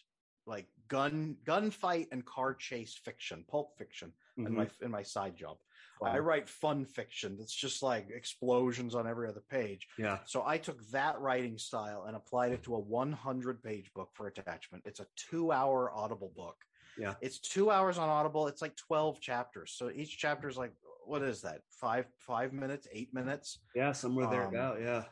like 0.48 0.66
gun 0.88 1.38
gunfight 1.46 2.08
and 2.12 2.26
car 2.26 2.56
chase 2.56 3.00
fiction 3.06 3.46
pulp 3.48 3.78
fiction 3.78 4.12
in 4.40 4.46
Mhm. 4.46 4.56
my 4.56 4.68
in 4.82 4.90
my 4.90 5.04
side 5.04 5.36
job 5.36 5.58
Wow. 6.02 6.10
i 6.14 6.18
write 6.18 6.50
fun 6.50 6.86
fiction 6.86 7.38
that's 7.38 7.54
just 7.54 7.84
like 7.84 8.10
explosions 8.10 8.96
on 8.96 9.08
every 9.08 9.30
other 9.30 9.44
page 9.48 9.88
yeah. 10.00 10.18
so 10.26 10.44
I 10.44 10.58
took 10.58 10.80
that 10.90 11.22
writing 11.22 11.60
style 11.60 12.06
and 12.08 12.16
applied 12.16 12.52
it 12.52 12.64
to 12.64 12.74
a 12.76 12.80
100 12.80 13.62
page 13.62 13.92
book 13.94 14.10
for 14.16 14.26
attachment. 14.28 14.84
It's 14.88 15.00
a 15.00 15.08
two 15.16 15.52
hour 15.52 15.92
Audible 15.94 16.34
book. 16.36 16.58
Yeah. 16.98 17.16
It's 17.22 17.40
two 17.40 17.72
hours 17.72 17.98
on 17.98 18.10
Audible. 18.10 18.48
It's 18.48 18.62
like 18.62 18.76
12 18.76 19.20
chapters. 19.20 19.72
So 19.72 19.90
each 19.90 20.18
chapter 20.18 20.48
is 20.48 20.58
like, 20.58 20.74
what 21.06 21.22
is 21.22 21.42
that? 21.42 21.62
Five, 21.70 22.06
five 22.18 22.54
minutes, 22.54 22.88
eight 22.92 23.14
minutes. 23.14 23.60
Yeah, 23.76 23.92
somewhere 23.92 24.28
there 24.28 24.44
Um, 24.48 24.54
about, 24.54 24.82
yeah. 24.82 25.06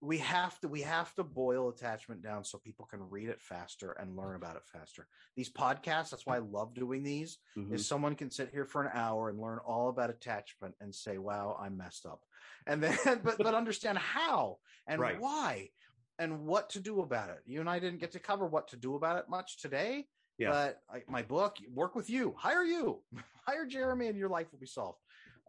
We 0.00 0.18
have 0.18 0.60
to, 0.60 0.68
we 0.68 0.82
have 0.82 1.12
to 1.16 1.24
boil 1.24 1.70
attachment 1.70 2.22
down 2.22 2.44
so 2.44 2.58
people 2.58 2.86
can 2.86 3.10
read 3.10 3.28
it 3.28 3.42
faster 3.42 3.92
and 3.92 4.14
learn 4.14 4.36
about 4.36 4.54
it 4.54 4.64
faster. 4.64 5.08
These 5.34 5.50
podcasts, 5.52 6.10
that's 6.10 6.24
why 6.24 6.36
I 6.36 6.38
love 6.38 6.72
doing 6.72 7.02
these 7.02 7.38
Mhm. 7.56 7.74
is 7.74 7.88
someone 7.88 8.14
can 8.14 8.30
sit 8.30 8.50
here 8.50 8.64
for 8.64 8.80
an 8.84 8.92
hour 8.94 9.28
and 9.28 9.40
learn 9.40 9.58
all 9.58 9.88
about 9.88 10.10
attachment 10.10 10.76
and 10.78 10.94
say, 10.94 11.18
"Wow, 11.18 11.56
I'm 11.58 11.76
messed 11.76 12.06
up," 12.06 12.24
and 12.68 12.80
then 12.80 12.96
but 13.24 13.38
but 13.38 13.54
understand 13.56 13.98
how 13.98 14.60
and 14.86 15.00
Right. 15.00 15.18
why 15.20 15.70
and 16.20 16.46
what 16.46 16.70
to 16.70 16.80
do 16.80 17.00
about 17.00 17.30
it. 17.30 17.42
You 17.44 17.58
and 17.58 17.68
I 17.68 17.80
didn't 17.80 17.98
get 17.98 18.12
to 18.12 18.20
cover 18.20 18.46
what 18.46 18.68
to 18.68 18.76
do 18.76 18.94
about 18.94 19.18
it 19.18 19.28
much 19.28 19.60
today. 19.60 20.08
Yeah. 20.38 20.50
But 20.50 20.80
I, 20.90 21.02
my 21.08 21.22
book, 21.22 21.56
work 21.74 21.94
with 21.94 22.08
you, 22.08 22.34
hire 22.38 22.62
you, 22.62 23.00
hire 23.46 23.66
Jeremy, 23.66 24.06
and 24.06 24.16
your 24.16 24.28
life 24.28 24.46
will 24.52 24.60
be 24.60 24.66
solved. 24.66 24.98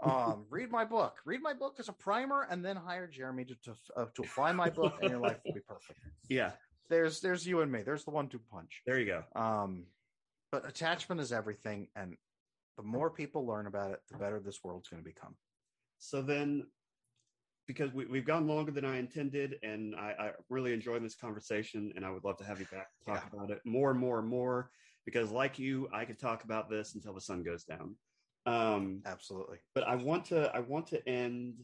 Um, 0.04 0.46
read 0.50 0.72
my 0.72 0.86
book. 0.86 1.18
Read 1.26 1.42
my 1.42 1.54
book 1.54 1.76
as 1.80 1.90
a 1.90 1.94
primer, 1.94 2.48
and 2.50 2.66
then 2.66 2.76
hire 2.76 3.08
Jeremy 3.08 3.46
to 3.46 3.56
to, 3.64 3.76
uh, 3.96 4.06
to 4.16 4.24
apply 4.24 4.52
my 4.54 4.70
book, 4.70 4.96
and 5.02 5.12
your 5.12 5.20
life 5.20 5.38
will 5.46 5.54
be 5.54 5.62
perfect. 5.62 6.00
Yeah, 6.30 6.52
There's 6.90 7.22
there's 7.22 7.46
you 7.48 7.62
and 7.62 7.72
me. 7.72 7.82
There's 7.82 8.04
the 8.04 8.12
one-two 8.12 8.40
punch. 8.52 8.82
there 8.86 9.00
you 9.00 9.06
go. 9.06 9.24
Um, 9.36 9.86
but 10.52 10.68
attachment 10.68 11.22
is 11.22 11.32
everything, 11.32 11.88
and 11.96 12.16
the 12.78 12.84
more 12.84 13.10
people 13.10 13.46
learn 13.46 13.68
about 13.68 13.92
it, 13.92 14.00
the 14.12 14.18
better 14.18 14.40
this 14.40 14.64
world's 14.64 14.88
going 14.90 15.02
to 15.04 15.08
become. 15.08 15.36
So 15.98 16.22
then, 16.22 16.66
because 17.70 17.94
we, 17.94 18.08
we've 18.08 18.26
gone 18.26 18.48
longer 18.48 18.72
than 18.72 18.84
I 18.84 18.98
intended, 18.98 19.58
and 19.62 19.94
I, 19.96 20.16
I 20.20 20.32
really 20.50 20.74
enjoyed 20.74 21.04
this 21.06 21.14
conversation, 21.14 21.94
and 21.96 22.04
I 22.04 22.10
would 22.10 22.24
love 22.24 22.36
to 22.38 22.44
have 22.44 22.60
you 22.60 22.66
back 22.72 22.88
to 22.98 23.06
talk 23.06 23.30
about 23.32 23.52
it 23.52 23.62
more 23.64 23.92
and 23.92 24.00
more 24.00 24.18
and 24.18 24.28
more. 24.28 24.72
Because, 25.06 25.30
like 25.30 25.60
you, 25.60 25.88
I 25.94 26.04
could 26.04 26.18
talk 26.18 26.44
about 26.44 26.68
this 26.68 26.96
until 26.96 27.14
the 27.14 27.22
sun 27.22 27.44
goes 27.44 27.64
down. 27.64 27.96
Um, 28.48 29.04
Absolutely. 29.06 29.60
but 29.76 29.88
I 29.88 29.94
want 29.94 30.26
to 30.26 30.52
I 30.52 30.62
want 30.62 30.88
to 30.88 31.08
end. 31.08 31.60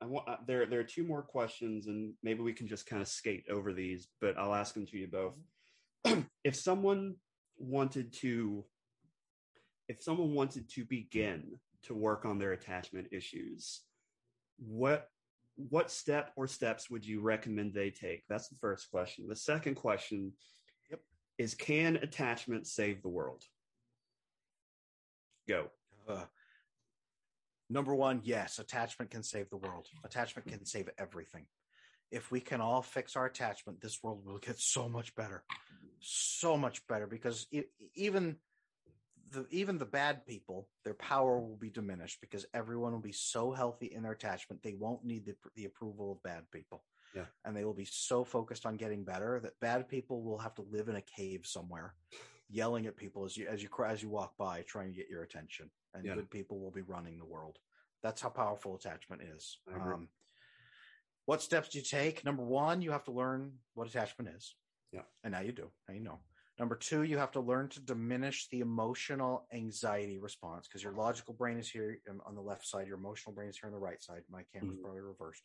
I 0.00 0.06
want 0.06 0.28
uh, 0.28 0.36
there 0.46 0.66
there 0.66 0.78
are 0.78 0.84
two 0.84 1.02
more 1.02 1.22
questions, 1.22 1.88
and 1.88 2.14
maybe 2.22 2.42
we 2.42 2.52
can 2.52 2.68
just 2.68 2.86
kind 2.86 3.02
of 3.02 3.08
skate 3.08 3.46
over 3.50 3.72
these. 3.72 4.06
But 4.20 4.38
I'll 4.38 4.54
ask 4.54 4.72
them 4.72 4.86
to 4.86 4.96
you 4.96 5.08
both. 5.08 5.34
if 6.44 6.54
someone 6.54 7.16
wanted 7.58 8.12
to, 8.20 8.64
if 9.88 10.00
someone 10.00 10.32
wanted 10.32 10.70
to 10.74 10.84
begin 10.84 11.58
to 11.86 11.94
work 11.94 12.24
on 12.24 12.38
their 12.38 12.52
attachment 12.52 13.08
issues, 13.10 13.80
what 14.58 15.08
what 15.56 15.90
step 15.90 16.32
or 16.36 16.46
steps 16.46 16.90
would 16.90 17.04
you 17.04 17.20
recommend 17.20 17.72
they 17.72 17.90
take? 17.90 18.24
That's 18.28 18.48
the 18.48 18.56
first 18.60 18.90
question. 18.90 19.26
The 19.26 19.36
second 19.36 19.76
question 19.76 20.32
Yep. 20.90 21.00
is 21.38 21.54
can 21.54 21.96
attachment 21.96 22.66
save 22.66 23.02
the 23.02 23.08
world? 23.08 23.42
Go. 25.48 25.70
Uh, 26.06 26.24
number 27.70 27.94
one, 27.94 28.20
yes, 28.22 28.58
attachment 28.58 29.10
can 29.10 29.22
save 29.22 29.48
the 29.48 29.56
world. 29.56 29.86
Attachment 30.04 30.46
can 30.46 30.64
save 30.66 30.90
everything. 30.98 31.46
If 32.10 32.30
we 32.30 32.40
can 32.40 32.60
all 32.60 32.82
fix 32.82 33.16
our 33.16 33.26
attachment, 33.26 33.80
this 33.80 34.02
world 34.02 34.24
will 34.24 34.38
get 34.38 34.58
so 34.58 34.88
much 34.88 35.14
better, 35.14 35.42
so 36.00 36.56
much 36.56 36.86
better. 36.86 37.06
Because 37.06 37.46
e 37.50 37.62
even 37.94 38.36
the 39.36 39.46
even 39.50 39.78
the 39.78 39.84
bad 40.00 40.26
people, 40.26 40.68
their 40.84 40.94
power 40.94 41.38
will 41.40 41.56
be 41.56 41.70
diminished 41.70 42.20
because 42.20 42.44
everyone 42.52 42.92
will 42.92 43.08
be 43.12 43.12
so 43.12 43.52
healthy 43.52 43.86
in 43.86 44.02
their 44.02 44.12
attachment 44.12 44.62
they 44.62 44.74
won't 44.74 45.04
need 45.04 45.24
the 45.26 45.36
the 45.54 45.64
approval 45.66 46.12
of 46.12 46.22
bad 46.22 46.44
people. 46.50 46.82
Yeah. 47.14 47.26
and 47.44 47.56
they 47.56 47.64
will 47.64 47.72
be 47.84 47.86
so 47.86 48.24
focused 48.24 48.66
on 48.66 48.76
getting 48.76 49.02
better 49.04 49.40
that 49.40 49.58
bad 49.60 49.88
people 49.88 50.22
will 50.22 50.36
have 50.38 50.54
to 50.56 50.62
live 50.70 50.88
in 50.90 50.96
a 50.96 51.00
cave 51.18 51.46
somewhere 51.46 51.94
yelling 52.50 52.84
at 52.86 52.96
people 52.96 53.24
as 53.24 53.36
you 53.38 53.46
as 53.48 53.62
you 53.62 53.70
as 53.86 54.02
you 54.02 54.10
walk 54.10 54.32
by 54.36 54.62
trying 54.62 54.88
to 54.90 54.96
get 55.00 55.08
your 55.08 55.22
attention 55.22 55.70
and 55.94 56.04
Yeah. 56.04 56.14
good 56.16 56.30
people 56.30 56.58
will 56.60 56.72
be 56.80 56.82
running 56.94 57.16
the 57.18 57.24
world 57.24 57.56
that's 58.02 58.20
how 58.20 58.28
powerful 58.28 58.74
attachment 58.74 59.22
is 59.22 59.58
um, 59.74 60.08
what 61.24 61.40
steps 61.42 61.68
do 61.70 61.78
you 61.78 61.84
take 61.84 62.22
number 62.24 62.44
one 62.44 62.82
you 62.82 62.90
have 62.90 63.04
to 63.04 63.12
learn 63.22 63.52
what 63.74 63.88
attachment 63.88 64.28
is 64.36 64.54
Yeah. 64.92 65.06
and 65.24 65.32
now 65.32 65.40
you 65.40 65.52
do 65.52 65.70
now 65.88 65.94
you 65.94 66.00
know 66.08 66.18
number 66.58 66.74
two 66.76 67.02
you 67.02 67.18
have 67.18 67.30
to 67.32 67.40
learn 67.40 67.68
to 67.68 67.80
diminish 67.80 68.48
the 68.48 68.60
emotional 68.60 69.46
anxiety 69.52 70.18
response 70.18 70.66
because 70.66 70.82
your 70.82 70.92
logical 70.92 71.34
brain 71.34 71.58
is 71.58 71.68
here 71.68 71.98
on 72.26 72.34
the 72.34 72.40
left 72.40 72.66
side 72.66 72.86
your 72.86 72.96
emotional 72.98 73.34
brain 73.34 73.48
is 73.48 73.58
here 73.58 73.66
on 73.68 73.72
the 73.72 73.78
right 73.78 74.02
side 74.02 74.22
my 74.30 74.42
camera's 74.52 74.78
Mhm. 74.78 74.82
probably 74.82 75.00
reversed 75.00 75.44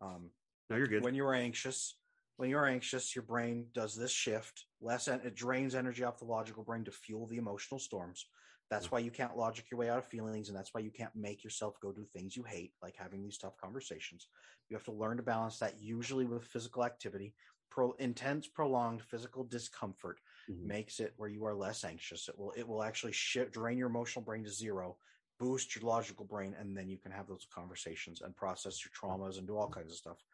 um, 0.00 0.30
No, 0.70 0.76
you're 0.76 0.86
good. 0.86 1.02
when 1.02 1.14
you're 1.14 1.34
anxious 1.34 1.98
when 2.36 2.50
you're 2.50 2.66
anxious 2.66 3.14
your 3.14 3.24
brain 3.24 3.70
does 3.72 3.94
this 3.94 4.10
shift 4.12 4.66
less 4.80 5.08
en- 5.08 5.20
it 5.24 5.34
drains 5.34 5.74
energy 5.74 6.04
off 6.04 6.18
the 6.18 6.24
logical 6.24 6.64
brain 6.64 6.84
to 6.84 6.92
fuel 6.92 7.26
the 7.26 7.36
emotional 7.38 7.78
storms 7.78 8.26
that's 8.68 8.86
Yeah. 8.86 8.90
why 8.90 8.98
you 8.98 9.10
can't 9.12 9.36
logic 9.36 9.70
your 9.70 9.78
way 9.78 9.88
out 9.88 9.98
of 9.98 10.06
feelings 10.06 10.48
and 10.48 10.56
that's 10.58 10.74
why 10.74 10.80
you 10.80 10.90
can't 10.90 11.14
make 11.14 11.44
yourself 11.44 11.78
go 11.80 11.92
do 11.92 12.04
things 12.04 12.36
you 12.36 12.42
hate 12.42 12.72
like 12.82 12.96
having 12.96 13.22
these 13.22 13.38
tough 13.38 13.56
conversations 13.56 14.28
you 14.68 14.76
have 14.76 14.84
to 14.84 14.92
learn 14.92 15.16
to 15.18 15.22
balance 15.22 15.58
that 15.58 15.80
usually 15.80 16.26
with 16.26 16.44
physical 16.44 16.84
activity 16.84 17.34
Pro- 17.70 17.92
intense 17.98 18.46
prolonged 18.46 19.02
physical 19.02 19.44
discomfort 19.44 20.20
Mhm. 20.48 20.64
makes 20.64 21.00
it 21.00 21.12
where 21.16 21.28
you 21.28 21.44
are 21.44 21.54
less 21.54 21.84
anxious 21.84 22.28
it 22.28 22.38
will 22.38 22.52
it 22.52 22.66
will 22.66 22.82
actually 22.82 23.12
shift 23.12 23.52
drain 23.52 23.76
your 23.78 23.88
emotional 23.88 24.24
brain 24.24 24.44
to 24.44 24.50
zero 24.50 24.96
boost 25.38 25.74
your 25.74 25.84
logical 25.84 26.24
brain 26.24 26.54
and 26.58 26.76
then 26.76 26.88
you 26.88 26.96
can 26.98 27.12
have 27.12 27.26
those 27.26 27.46
conversations 27.52 28.22
and 28.22 28.34
process 28.36 28.82
your 28.84 28.92
traumas 28.92 29.38
and 29.38 29.46
do 29.46 29.56
all 29.56 29.68
kinds 29.68 29.90
of 29.92 29.98
stuff 29.98 30.24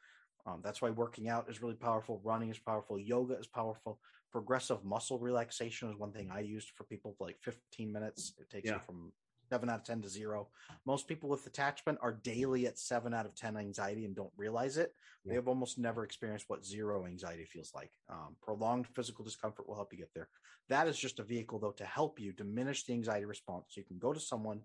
um, 0.47 0.61
that's 0.63 0.83
why 0.83 0.91
working 0.91 1.29
out 1.29 1.49
is 1.49 1.63
really 1.63 1.77
powerful. 1.77 2.21
Running 2.25 2.51
is 2.51 2.59
powerful. 2.59 2.99
Yoga 2.99 3.39
is 3.39 3.47
powerful. 3.47 4.01
Progressive 4.33 4.85
muscle 4.85 5.19
relaxation 5.19 5.89
is 5.89 5.97
one 5.97 6.11
thing 6.13 6.31
I 6.33 6.41
used 6.41 6.71
for 6.71 6.83
people 6.85 7.15
for 7.17 7.27
like 7.29 7.39
15 7.41 7.93
minutes. 7.93 8.35
It 8.41 8.51
takes 8.51 8.69
Yeah. 8.69 8.75
you 8.75 8.81
from 8.81 9.13
seven 9.53 9.69
out 9.69 9.81
of 9.81 9.85
10 9.85 10.01
to 10.01 10.09
zero. 10.09 10.49
Most 10.87 11.07
people 11.07 11.29
with 11.29 11.47
attachment 11.47 11.99
are 12.01 12.13
daily 12.25 12.67
at 12.67 12.79
seven 12.79 13.13
out 13.13 13.27
of 13.27 13.35
10 13.35 13.59
anxiety 13.59 14.07
and 14.07 14.17
don't 14.17 14.33
realize 14.35 14.79
it. 14.79 14.95
Yeah. 15.25 15.31
They 15.31 15.35
have 15.37 15.47
almost 15.47 15.79
never 15.79 16.05
experienced 16.05 16.47
what 16.49 16.65
zero 16.65 17.05
anxiety 17.05 17.45
feels 17.45 17.73
like. 17.75 17.91
Um, 18.09 18.35
prolonged 18.43 18.87
physical 18.95 19.27
discomfort 19.27 19.69
will 19.69 19.75
help 19.75 19.93
you 19.93 19.99
get 19.99 20.15
there. 20.15 20.31
That 20.71 20.89
is 20.89 20.99
just 20.99 21.19
a 21.19 21.23
vehicle, 21.23 21.59
though, 21.59 21.73
to 21.73 21.85
help 21.85 22.19
you 22.19 22.33
diminish 22.33 22.85
the 22.85 22.95
anxiety 22.95 23.27
response. 23.27 23.67
So 23.69 23.81
you 23.83 23.85
can 23.85 23.99
go 23.99 24.15
to 24.15 24.21
someone 24.21 24.63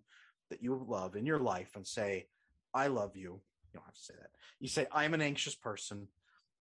that 0.50 0.64
you 0.64 0.82
love 0.88 1.18
in 1.18 1.26
your 1.26 1.40
life 1.40 1.72
and 1.76 1.86
say, 1.86 2.28
I 2.74 2.88
love 2.88 3.18
you. 3.18 3.42
You 3.66 3.74
don't 3.74 3.84
have 3.84 3.94
to 3.94 4.02
say 4.02 4.14
that. 4.18 4.30
You 4.62 4.70
say, 4.70 4.88
I'm 4.94 5.14
an 5.14 5.22
anxious 5.22 5.56
person. 5.56 6.08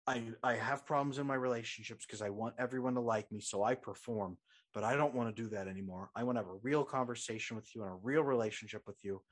I, 0.07 0.23
I 0.45 0.55
have 0.55 0.87
problems 0.87 1.19
in 1.19 1.27
my 1.27 1.35
relationships 1.35 2.07
because 2.07 2.23
I 2.23 2.31
want 2.31 2.55
everyone 2.57 2.95
to 2.95 3.01
like 3.01 3.33
me, 3.33 3.41
so 3.41 3.65
I 3.65 3.75
perform, 3.75 4.37
but 4.75 4.85
I 4.85 4.97
don't 4.97 5.15
want 5.15 5.35
to 5.35 5.43
do 5.43 5.49
that 5.51 5.69
anymore. 5.69 6.11
I 6.17 6.25
want 6.25 6.37
to 6.37 6.43
have 6.43 6.51
a 6.51 6.59
real 6.63 6.85
conversation 6.85 7.57
with 7.57 7.75
you 7.75 7.83
and 7.83 7.93
a 7.93 7.97
real 8.03 8.23
relationship 8.23 8.83
with 8.87 8.97
you. 9.03 9.23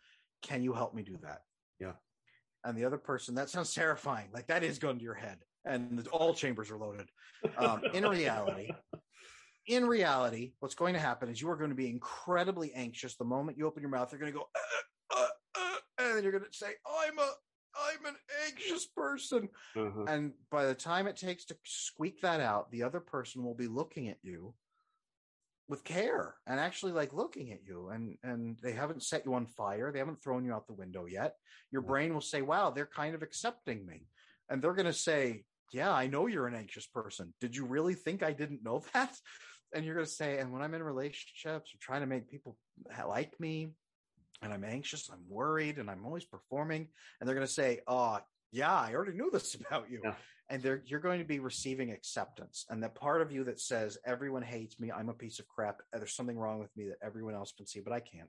Can 0.42 0.62
you 0.62 0.72
help 0.72 0.94
me 0.94 1.02
do 1.02 1.16
that? 1.22 1.40
Yeah. 1.78 1.92
And 2.64 2.76
the 2.76 2.84
other 2.84 2.98
person, 2.98 3.34
that 3.36 3.48
sounds 3.48 3.74
terrifying. 3.74 4.28
Like 4.32 4.46
that 4.48 4.62
is 4.62 4.78
going 4.78 4.98
to 4.98 5.04
your 5.04 5.14
head, 5.14 5.38
and 5.64 6.06
all 6.08 6.34
chambers 6.34 6.70
are 6.70 6.78
loaded. 6.78 7.08
Um, 7.56 7.82
in 7.94 8.04
reality, 8.04 8.70
in 9.66 9.86
reality, 9.86 10.52
what's 10.60 10.74
going 10.74 10.94
to 10.94 11.00
happen 11.00 11.30
is 11.30 11.40
you 11.40 11.48
are 11.48 11.56
going 11.56 11.70
to 11.70 11.76
be 11.76 11.88
incredibly 11.88 12.72
anxious 12.74 13.16
the 13.16 13.24
moment 13.24 13.56
you 13.56 13.66
open 13.66 13.82
your 13.82 13.90
mouth. 13.90 14.12
You're 14.12 14.20
going 14.20 14.32
to 14.32 14.38
go, 14.38 14.44
uh, 14.54 15.16
uh, 15.16 15.26
uh, 15.58 15.76
and 15.98 16.16
then 16.16 16.22
you're 16.22 16.32
going 16.32 16.44
to 16.44 16.56
say, 16.56 16.72
"I'm 16.86 17.18
a, 17.18 17.30
I'm 17.76 18.06
an 18.06 18.16
anxious 18.46 18.86
person." 18.94 19.48
Uh-huh. 19.74 20.04
And 20.06 20.32
by 20.50 20.66
the 20.66 20.74
time 20.74 21.06
it 21.06 21.16
takes 21.16 21.46
to 21.46 21.56
squeak 21.64 22.20
that 22.20 22.40
out, 22.40 22.70
the 22.70 22.82
other 22.82 23.00
person 23.00 23.42
will 23.42 23.54
be 23.54 23.68
looking 23.68 24.08
at 24.08 24.18
you 24.22 24.54
with 25.70 25.84
care 25.84 26.34
and 26.48 26.58
actually 26.58 26.90
like 26.90 27.12
looking 27.12 27.52
at 27.52 27.64
you 27.64 27.90
and 27.90 28.16
and 28.24 28.58
they 28.60 28.72
haven't 28.72 29.04
set 29.04 29.24
you 29.24 29.32
on 29.34 29.46
fire 29.46 29.92
they 29.92 30.00
haven't 30.00 30.20
thrown 30.20 30.44
you 30.44 30.52
out 30.52 30.66
the 30.66 30.72
window 30.74 31.06
yet. 31.06 31.36
Your 31.70 31.82
brain 31.82 32.12
will 32.12 32.20
say 32.20 32.42
wow 32.42 32.70
they're 32.70 32.86
kind 32.86 33.14
of 33.14 33.22
accepting 33.22 33.86
me. 33.86 34.08
And 34.48 34.60
they're 34.60 34.74
going 34.74 34.86
to 34.86 34.92
say 34.92 35.44
yeah 35.72 35.92
i 35.92 36.08
know 36.08 36.26
you're 36.26 36.48
an 36.48 36.56
anxious 36.56 36.86
person. 36.86 37.32
Did 37.40 37.54
you 37.54 37.64
really 37.64 37.94
think 37.94 38.22
i 38.22 38.32
didn't 38.32 38.64
know 38.64 38.82
that? 38.92 39.16
And 39.72 39.84
you're 39.84 39.94
going 39.94 40.06
to 40.06 40.12
say 40.12 40.38
and 40.38 40.52
when 40.52 40.60
i'm 40.60 40.74
in 40.74 40.82
relationships 40.82 41.72
or 41.72 41.78
trying 41.80 42.00
to 42.00 42.08
make 42.08 42.28
people 42.28 42.56
like 43.06 43.38
me 43.38 43.68
and 44.42 44.52
i'm 44.52 44.64
anxious 44.64 45.08
i'm 45.08 45.24
worried 45.28 45.78
and 45.78 45.88
i'm 45.88 46.04
always 46.04 46.24
performing. 46.24 46.88
And 47.20 47.28
they're 47.28 47.36
going 47.36 47.46
to 47.46 47.52
say 47.52 47.80
oh 47.86 48.18
yeah 48.50 48.74
i 48.74 48.92
already 48.92 49.16
knew 49.16 49.30
this 49.32 49.54
about 49.60 49.88
you. 49.88 50.00
Yeah. 50.02 50.14
And 50.50 50.80
you're 50.84 51.00
going 51.00 51.20
to 51.20 51.24
be 51.24 51.38
receiving 51.38 51.92
acceptance. 51.92 52.66
And 52.68 52.82
that 52.82 52.96
part 52.96 53.22
of 53.22 53.30
you 53.30 53.44
that 53.44 53.60
says 53.60 53.96
everyone 54.04 54.42
hates 54.42 54.80
me. 54.80 54.90
I'm 54.90 55.08
a 55.08 55.14
piece 55.14 55.38
of 55.38 55.46
crap. 55.46 55.80
Uh, 55.94 55.98
there's 55.98 56.14
something 56.14 56.38
wrong 56.38 56.58
with 56.58 56.76
me 56.76 56.88
that 56.88 56.98
everyone 57.02 57.34
else 57.34 57.52
can 57.56 57.66
see 57.66 57.80
but 57.80 57.92
i 57.92 58.00
can't. 58.00 58.28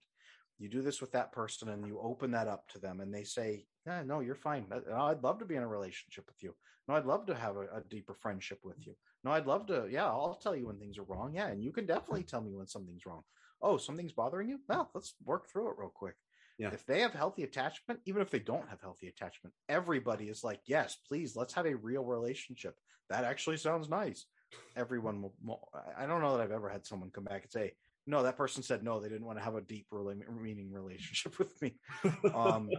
You 0.59 0.69
do 0.69 0.83
this 0.83 1.01
with 1.01 1.11
that 1.13 1.31
person 1.31 1.69
and 1.69 1.87
you 1.87 1.99
open 1.99 2.29
that 2.31 2.47
up 2.47 2.67
to 2.69 2.79
them 2.79 3.01
and 3.01 3.13
they 3.13 3.23
say 3.23 3.65
yeah, 3.87 4.03
no 4.05 4.19
you're 4.19 4.35
fine. 4.35 4.65
Uh, 4.71 5.05
i'd 5.05 5.23
love 5.23 5.39
to 5.39 5.45
be 5.45 5.55
in 5.55 5.63
a 5.63 5.67
relationship 5.67 6.25
with 6.27 6.41
you. 6.43 6.53
No 6.87 6.93
i'd 6.93 7.05
love 7.05 7.25
to 7.25 7.35
have 7.35 7.57
a, 7.57 7.61
a 7.61 7.81
deeper 7.89 8.13
friendship 8.13 8.59
with 8.63 8.85
you. 8.85 8.93
No 9.23 9.31
i'd 9.31 9.47
love 9.47 9.65
to 9.67 9.87
yeah 9.89 10.05
i'll 10.05 10.39
tell 10.41 10.55
you 10.55 10.67
when 10.67 10.77
things 10.77 10.99
are 10.99 11.03
wrong. 11.03 11.33
Yeah 11.33 11.47
and 11.47 11.63
you 11.63 11.71
can 11.71 11.87
definitely 11.87 12.23
tell 12.23 12.41
me 12.41 12.53
when 12.53 12.67
something's 12.67 13.07
wrong. 13.07 13.23
Oh 13.61 13.77
something's 13.77 14.13
bothering 14.13 14.49
you? 14.49 14.59
Well 14.69 14.91
let's 14.93 15.15
work 15.25 15.49
through 15.49 15.69
it 15.69 15.77
real 15.79 15.91
quick 15.93 16.15
Yeah. 16.61 16.69
if 16.73 16.85
they 16.85 16.99
have 17.01 17.13
healthy 17.13 17.43
attachment 17.43 17.99
even 18.05 18.21
if 18.21 18.29
they 18.29 18.39
don't 18.39 18.69
have 18.69 18.81
healthy 18.81 19.07
attachment 19.07 19.53
everybody 19.67 20.25
is 20.29 20.43
like 20.43 20.59
yes 20.67 20.97
please 21.07 21.35
let's 21.35 21.53
have 21.55 21.65
a 21.65 21.75
real 21.75 22.03
relationship. 22.03 22.75
That 23.09 23.23
actually 23.25 23.57
sounds 23.57 23.89
nice. 23.89 24.25
Everyone 24.75 25.21
will 25.21 25.69
I- 25.97 26.05
don't 26.05 26.21
know 26.21 26.37
that 26.37 26.43
i've 26.43 26.51
ever 26.51 26.69
had 26.69 26.85
someone 26.85 27.09
come 27.09 27.23
back 27.23 27.43
and 27.43 27.51
say 27.51 27.73
no 28.05 28.21
that 28.23 28.37
person 28.37 28.61
said 28.63 28.83
no 28.83 28.99
they 28.99 29.09
didn't 29.09 29.25
want 29.25 29.39
to 29.39 29.43
have 29.43 29.55
a 29.55 29.61
deep 29.61 29.87
rela- 29.93 30.21
meaning 30.41 30.71
relationship 30.71 31.39
with 31.41 31.53
me. 31.61 31.69
Um 32.33 32.69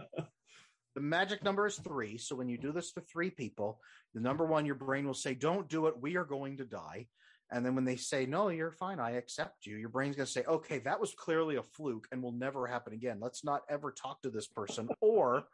the 0.95 1.01
magic 1.01 1.43
number 1.43 1.65
is 1.65 1.77
three 1.77 2.17
so 2.17 2.35
when 2.35 2.47
you 2.47 2.57
do 2.57 2.71
this 2.71 2.93
to 2.93 3.01
three 3.01 3.31
people 3.31 3.79
the 4.13 4.21
number 4.21 4.45
one 4.45 4.65
your 4.65 4.75
brain 4.75 5.05
will 5.05 5.13
say 5.25 5.33
don't 5.33 5.67
do 5.67 5.87
it 5.87 5.99
we 5.99 6.15
are 6.17 6.25
going 6.25 6.57
to 6.57 6.65
die 6.65 7.07
and 7.53 7.65
then 7.65 7.75
when 7.75 7.85
they 7.85 7.95
say 7.95 8.25
no 8.25 8.49
you're 8.49 8.71
fine 8.71 8.99
i 8.99 9.11
accept 9.11 9.65
you 9.65 9.77
your 9.77 9.89
brain's 9.89 10.15
going 10.15 10.25
to 10.25 10.31
say 10.31 10.43
okay 10.45 10.79
that 10.79 10.99
was 10.99 11.13
clearly 11.13 11.55
a 11.55 11.63
fluke 11.63 12.07
and 12.11 12.21
will 12.21 12.31
never 12.31 12.65
happen 12.67 12.93
again. 12.93 13.19
Let's 13.21 13.43
not 13.43 13.61
ever 13.69 13.91
talk 13.91 14.21
to 14.23 14.29
this 14.29 14.47
person 14.47 14.89
or 15.01 15.45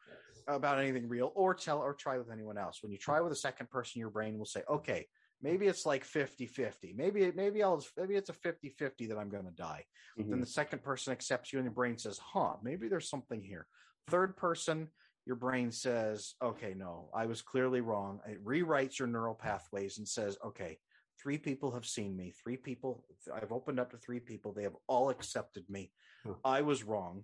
about 0.48 0.80
anything 0.80 1.08
real 1.08 1.32
or 1.36 1.54
tell 1.54 1.80
or 1.80 1.94
try 1.94 2.18
with 2.18 2.32
anyone 2.32 2.58
else. 2.58 2.82
When 2.82 2.92
you 2.92 2.98
try 2.98 3.22
with 3.22 3.32
a 3.34 3.36
second 3.36 3.70
person 3.70 4.00
your 4.00 4.10
brain 4.10 4.38
will 4.38 4.46
say 4.46 4.64
okay 4.70 5.08
maybe 5.42 5.68
it's 5.68 5.86
like 5.86 6.06
50-50 6.06 6.96
maybe 6.96 7.32
maybe 7.36 7.64
i'll 7.64 7.84
maybe 7.98 8.16
it's 8.16 8.30
a 8.30 8.34
50-50 8.34 9.08
that 9.10 9.18
i'm 9.18 9.30
going 9.30 9.46
to 9.46 9.52
die. 9.52 9.84
Mhm. 10.20 10.30
then 10.30 10.40
the 10.40 10.46
second 10.46 10.84
person 10.84 11.12
accepts 11.14 11.54
you 11.54 11.60
and 11.60 11.66
your 11.66 11.74
brain 11.74 11.98
says 11.98 12.20
huh 12.20 12.56
maybe 12.64 12.88
there's 12.88 13.10
something 13.10 13.42
here. 13.42 13.68
Third 14.08 14.36
person 14.38 14.88
your 15.26 15.36
brain 15.36 15.72
says 15.72 16.34
okay 16.42 16.74
no 16.76 17.10
i 17.14 17.26
was 17.26 17.42
clearly 17.42 17.82
wrong. 17.82 18.20
It 18.28 18.44
rewrites 18.44 18.98
your 19.00 19.08
neural 19.08 19.36
pathways 19.36 19.98
and 19.98 20.08
says 20.08 20.38
okay 20.46 20.80
three 21.22 21.38
people 21.38 21.72
have 21.72 21.86
seen 21.86 22.16
me 22.16 22.34
three 22.44 22.58
people 22.58 23.04
i've 23.34 23.52
opened 23.52 23.80
up 23.80 23.92
to 23.92 23.98
three 23.98 24.20
people 24.20 24.52
they 24.54 24.64
have 24.64 24.76
all 24.88 25.10
accepted 25.10 25.64
me 25.70 25.92
Huh. 26.26 26.34
i 26.44 26.62
was 26.62 26.84
wrong 26.84 27.24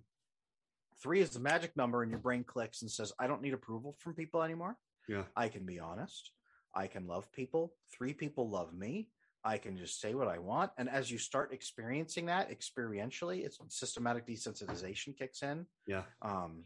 three 1.02 1.20
is 1.20 1.30
the 1.30 1.40
magic 1.40 1.76
number 1.76 2.02
and 2.02 2.10
your 2.10 2.20
brain 2.20 2.44
clicks 2.44 2.82
and 2.82 2.90
says 2.90 3.12
i 3.18 3.26
don't 3.26 3.42
need 3.42 3.54
approval 3.54 3.96
from 3.98 4.14
people 4.14 4.42
anymore 4.42 4.76
yeah. 5.08 5.22
I 5.36 5.46
can 5.48 5.64
be 5.64 5.78
honest. 5.78 6.32
I 6.74 6.88
can 6.88 7.06
love 7.06 7.30
people. 7.30 7.74
Three 7.96 8.12
people 8.12 8.50
love 8.50 8.74
me. 8.74 9.08
I 9.44 9.56
can 9.56 9.76
just 9.76 10.00
say 10.00 10.14
what 10.14 10.26
I 10.26 10.38
want. 10.40 10.72
And 10.78 10.88
as 10.90 11.12
you 11.12 11.16
start 11.18 11.52
experiencing 11.52 12.26
that 12.26 12.50
experientially, 12.50 13.44
it's 13.46 13.56
systematic 13.68 14.26
desensitization 14.26 15.16
kicks 15.16 15.42
in 15.44 15.64
Yeah. 15.86 16.02
um, 16.22 16.64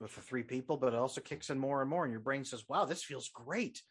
with 0.00 0.14
the 0.14 0.22
three 0.22 0.42
people, 0.42 0.78
but 0.78 0.94
it 0.94 0.98
also 0.98 1.20
kicks 1.20 1.50
in 1.50 1.58
more 1.58 1.82
and 1.82 1.90
more. 1.90 2.04
And 2.04 2.12
your 2.12 2.22
brain 2.22 2.46
says, 2.46 2.64
wow, 2.66 2.86
this 2.86 3.04
feels 3.04 3.28
great 3.28 3.82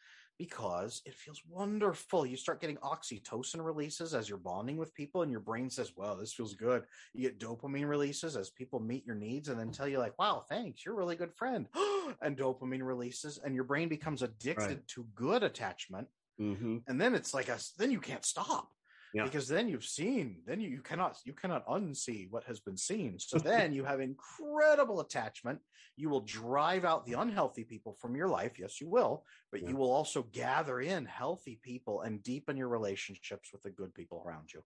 because 0.42 1.04
it 1.06 1.14
feels 1.14 1.44
wonderful. 1.48 2.26
You 2.26 2.36
start 2.36 2.62
getting 2.62 2.78
oxytocin 2.78 3.64
releases 3.64 4.16
as 4.16 4.28
you're 4.28 4.40
bonding 4.40 4.76
with 4.76 4.92
people, 4.96 5.22
and 5.22 5.30
your 5.32 5.40
brain 5.40 5.70
says, 5.70 5.94
Well, 5.96 6.16
this 6.16 6.34
feels 6.34 6.56
good. 6.56 6.84
You 7.14 7.30
get 7.30 7.40
dopamine 7.40 7.88
releases 7.88 8.36
as 8.36 8.50
people 8.50 8.80
meet 8.80 9.06
your 9.06 9.16
needs 9.16 9.50
and 9.50 9.60
then 9.60 9.72
tell 9.72 9.88
you, 9.88 10.00
like, 10.00 10.18
wow, 10.18 10.44
thanks, 10.50 10.84
you're 10.84 10.96
a 10.96 10.98
really 10.98 11.16
good 11.16 11.36
friend. 11.36 11.68
and 12.24 12.36
dopamine 12.36 12.84
releases, 12.84 13.38
and 13.38 13.54
your 13.54 13.66
brain 13.66 13.88
becomes 13.88 14.24
addicted 14.24 14.68
Right. 14.68 14.88
to 14.88 15.08
good 15.14 15.44
attachment. 15.44 16.08
hmm 16.40 16.78
And 16.88 17.00
then 17.00 17.14
it's 17.14 17.36
like 17.36 17.48
a 17.48 17.60
then 17.78 17.92
you 17.92 18.00
can't 18.00 18.26
stop. 18.26 18.72
Yeah. 19.14 19.24
Because 19.26 19.48
then 19.48 19.68
you've 19.68 19.84
seen, 19.84 20.38
then 20.46 20.62
you, 20.62 20.70
you 20.70 20.82
cannot 20.82 21.18
you 21.26 21.34
cannot 21.34 21.68
unsee 21.68 22.30
what 22.32 22.46
has 22.46 22.60
been 22.60 22.78
seen. 22.78 23.20
So 23.20 23.38
then 23.38 23.74
you 23.74 23.84
have 23.84 24.00
incredible 24.00 25.02
attachment. 25.02 25.60
You 25.98 26.10
will 26.10 26.22
drive 26.22 26.86
out 26.86 27.06
the 27.06 27.14
unhealthy 27.20 27.64
people 27.66 27.98
from 28.00 28.16
your 28.16 28.30
life. 28.30 28.58
Yes, 28.58 28.80
you 28.80 28.90
will, 28.90 29.26
but 29.52 29.62
Yeah. 29.62 29.70
you 29.70 29.76
will 29.76 29.92
also 29.92 30.24
gather 30.32 30.80
in 30.80 31.06
healthy 31.06 31.60
people 31.62 32.02
and 32.02 32.24
deepen 32.24 32.56
your 32.56 32.70
relationships 32.70 33.52
with 33.52 33.62
the 33.64 33.70
good 33.72 33.94
people 33.94 34.24
around 34.26 34.54
you. 34.54 34.64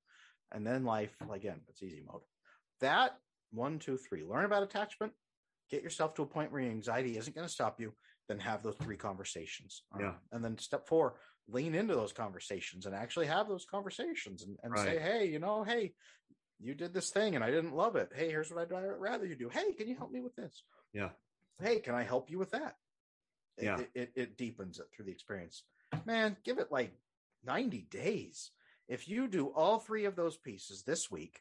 And 0.51 0.65
then 0.65 0.83
life, 0.85 1.15
again, 1.33 1.61
it's 1.67 1.81
easy 1.81 2.03
mode. 2.05 2.21
That 2.81 3.17
one, 3.51 3.79
two, 3.79 3.97
three. 3.97 4.23
Learn 4.23 4.45
about 4.45 4.63
attachment. 4.63 5.13
Get 5.71 5.81
yourself 5.81 6.13
to 6.15 6.21
a 6.21 6.27
point 6.27 6.51
where 6.51 6.61
your 6.61 6.71
anxiety 6.71 7.17
isn't 7.17 7.35
going 7.35 7.47
to 7.47 7.53
stop 7.53 7.79
you. 7.79 7.93
Then 8.27 8.39
have 8.39 8.63
those 8.63 8.75
three 8.81 8.97
conversations. 8.97 9.83
Yeah. 9.99 10.09
Um, 10.09 10.15
and 10.31 10.43
then 10.43 10.57
step 10.57 10.87
four, 10.87 11.15
lean 11.47 11.75
into 11.75 11.95
those 11.95 12.13
conversations 12.13 12.85
and 12.85 12.95
actually 12.95 13.27
have 13.27 13.47
those 13.47 13.65
conversations 13.65 14.43
and, 14.43 14.57
and 14.63 14.77
say, 14.77 14.99
hey, 14.99 15.27
you 15.27 15.39
know, 15.39 15.63
hey, 15.63 15.93
you 16.59 16.73
did 16.73 16.93
this 16.93 17.09
thing 17.09 17.35
and 17.35 17.43
I 17.43 17.51
didn't 17.51 17.75
love 17.75 17.95
it. 17.95 18.11
Hey, 18.15 18.29
here's 18.29 18.51
what 18.51 18.61
I'd 18.61 18.71
rather 18.99 19.25
you 19.25 19.35
do. 19.35 19.49
Hey, 19.49 19.73
can 19.73 19.87
you 19.87 19.95
help 19.95 20.11
me 20.11 20.21
with 20.21 20.35
this? 20.35 20.63
Yeah. 20.93 21.09
Hey, 21.61 21.79
can 21.79 21.95
I 21.95 22.03
help 22.03 22.29
you 22.29 22.39
with 22.39 22.51
that? 22.51 22.75
Yeah. 23.61 23.79
It, 23.79 23.89
it, 23.93 24.11
it 24.15 24.37
deepens 24.37 24.79
it 24.79 24.87
through 24.93 25.05
the 25.05 25.11
experience. 25.11 25.63
Man, 26.05 26.35
give 26.43 26.57
it 26.57 26.71
like 26.71 26.93
90 27.45 27.87
days. 27.91 28.51
If 28.87 29.07
you 29.07 29.27
do 29.27 29.47
all 29.47 29.79
three 29.79 30.05
of 30.05 30.15
those 30.15 30.37
pieces 30.37 30.83
this 30.83 31.09
week 31.09 31.39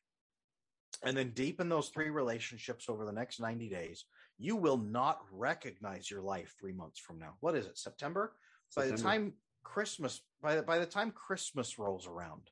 and 1.02 1.16
then 1.16 1.30
deepen 1.30 1.68
those 1.68 1.88
three 1.88 2.10
relationships 2.10 2.88
over 2.88 3.04
the 3.04 3.12
next 3.12 3.40
90 3.40 3.68
days, 3.68 4.04
you 4.38 4.56
will 4.56 4.78
not 4.78 5.20
recognize 5.32 6.10
your 6.10 6.22
life 6.22 6.54
three 6.58 6.72
months 6.72 6.98
from 6.98 7.18
now. 7.18 7.34
What 7.40 7.54
is 7.54 7.66
it? 7.66 7.78
September? 7.78 8.32
By 8.74 8.86
the 8.86 8.96
time 8.96 9.34
Christmas, 9.64 10.20
by 10.42 10.56
the, 10.56 10.62
by 10.62 10.78
the 10.78 10.86
time 10.86 11.10
Christmas 11.10 11.78
rolls 11.78 12.06
around, 12.06 12.42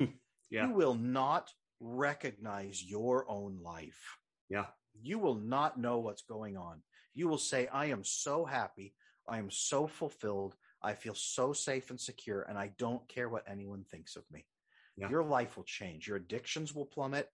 Yeah. 0.50 0.66
you 0.68 0.74
will 0.74 0.94
not 0.94 1.50
recognize 1.80 2.82
your 2.82 3.24
own 3.30 3.58
life. 3.62 4.18
Yeah. 4.48 4.66
You 5.00 5.18
will 5.18 5.34
not 5.36 5.78
know 5.78 5.98
what's 5.98 6.22
going 6.22 6.56
on. 6.56 6.82
You 7.14 7.28
will 7.28 7.38
say, 7.38 7.68
I 7.68 7.86
am 7.86 8.02
so 8.04 8.44
happy. 8.44 8.94
I 9.28 9.38
am 9.38 9.50
so 9.50 9.86
fulfilled. 9.86 10.54
I 10.82 10.94
feel 10.94 11.14
so 11.14 11.52
safe 11.52 11.90
and 11.90 12.00
secure, 12.00 12.42
and 12.42 12.58
I 12.58 12.72
don't 12.78 13.06
care 13.08 13.28
what 13.28 13.44
anyone 13.48 13.84
thinks 13.90 14.16
of 14.16 14.24
me. 14.30 14.44
Yeah. 14.96 15.08
Your 15.08 15.24
life 15.24 15.56
will 15.56 15.64
change. 15.64 16.06
Your 16.06 16.18
addictions 16.18 16.74
will 16.74 16.84
plummet. 16.86 17.28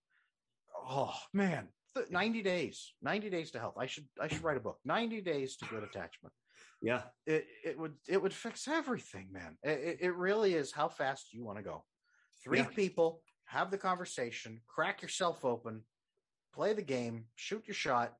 Oh 0.89 1.13
man, 1.33 1.67
Th- 1.95 2.09
90 2.09 2.41
days, 2.41 2.93
90 3.01 3.29
days 3.29 3.51
to 3.51 3.59
health. 3.59 3.75
I 3.77 3.85
should, 3.87 4.05
I 4.19 4.27
should 4.29 4.43
write 4.43 4.57
a 4.57 4.61
book. 4.61 4.79
90 4.85 5.21
days 5.21 5.57
to 5.57 5.65
good 5.65 5.83
attachment 5.83 6.33
Yeah. 6.81 7.03
it 7.27 7.45
it 7.63 7.77
would 7.77 7.93
it 8.07 8.21
would 8.21 8.33
fix 8.33 8.67
everything, 8.67 9.31
man. 9.31 9.57
It, 9.63 9.99
it- 10.01 10.15
really 10.15 10.55
is 10.55 10.71
how 10.71 10.87
fast 10.89 11.33
you 11.33 11.43
want 11.43 11.57
to 11.57 11.63
go. 11.63 11.85
Three 12.43 12.59
Yeah. 12.59 12.65
people 12.65 13.21
have 13.45 13.69
the 13.69 13.77
conversation, 13.77 14.61
crack 14.67 15.01
yourself 15.01 15.45
open, 15.45 15.83
play 16.53 16.73
the 16.73 16.81
game, 16.81 17.25
shoot 17.35 17.67
your 17.67 17.75
shot, 17.75 18.17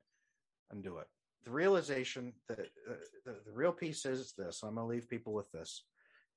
and 0.69 0.83
do 0.83 0.97
it. 0.97 1.07
The 1.43 1.51
realization 1.51 2.33
that 2.47 2.59
uh, 2.59 2.93
the, 3.25 3.39
the 3.45 3.51
real 3.51 3.71
piece 3.71 4.05
is 4.05 4.33
this. 4.37 4.61
I'm 4.61 4.75
going 4.75 4.85
to 4.87 4.89
leave 4.91 5.09
people 5.09 5.33
with 5.33 5.49
this. 5.51 5.83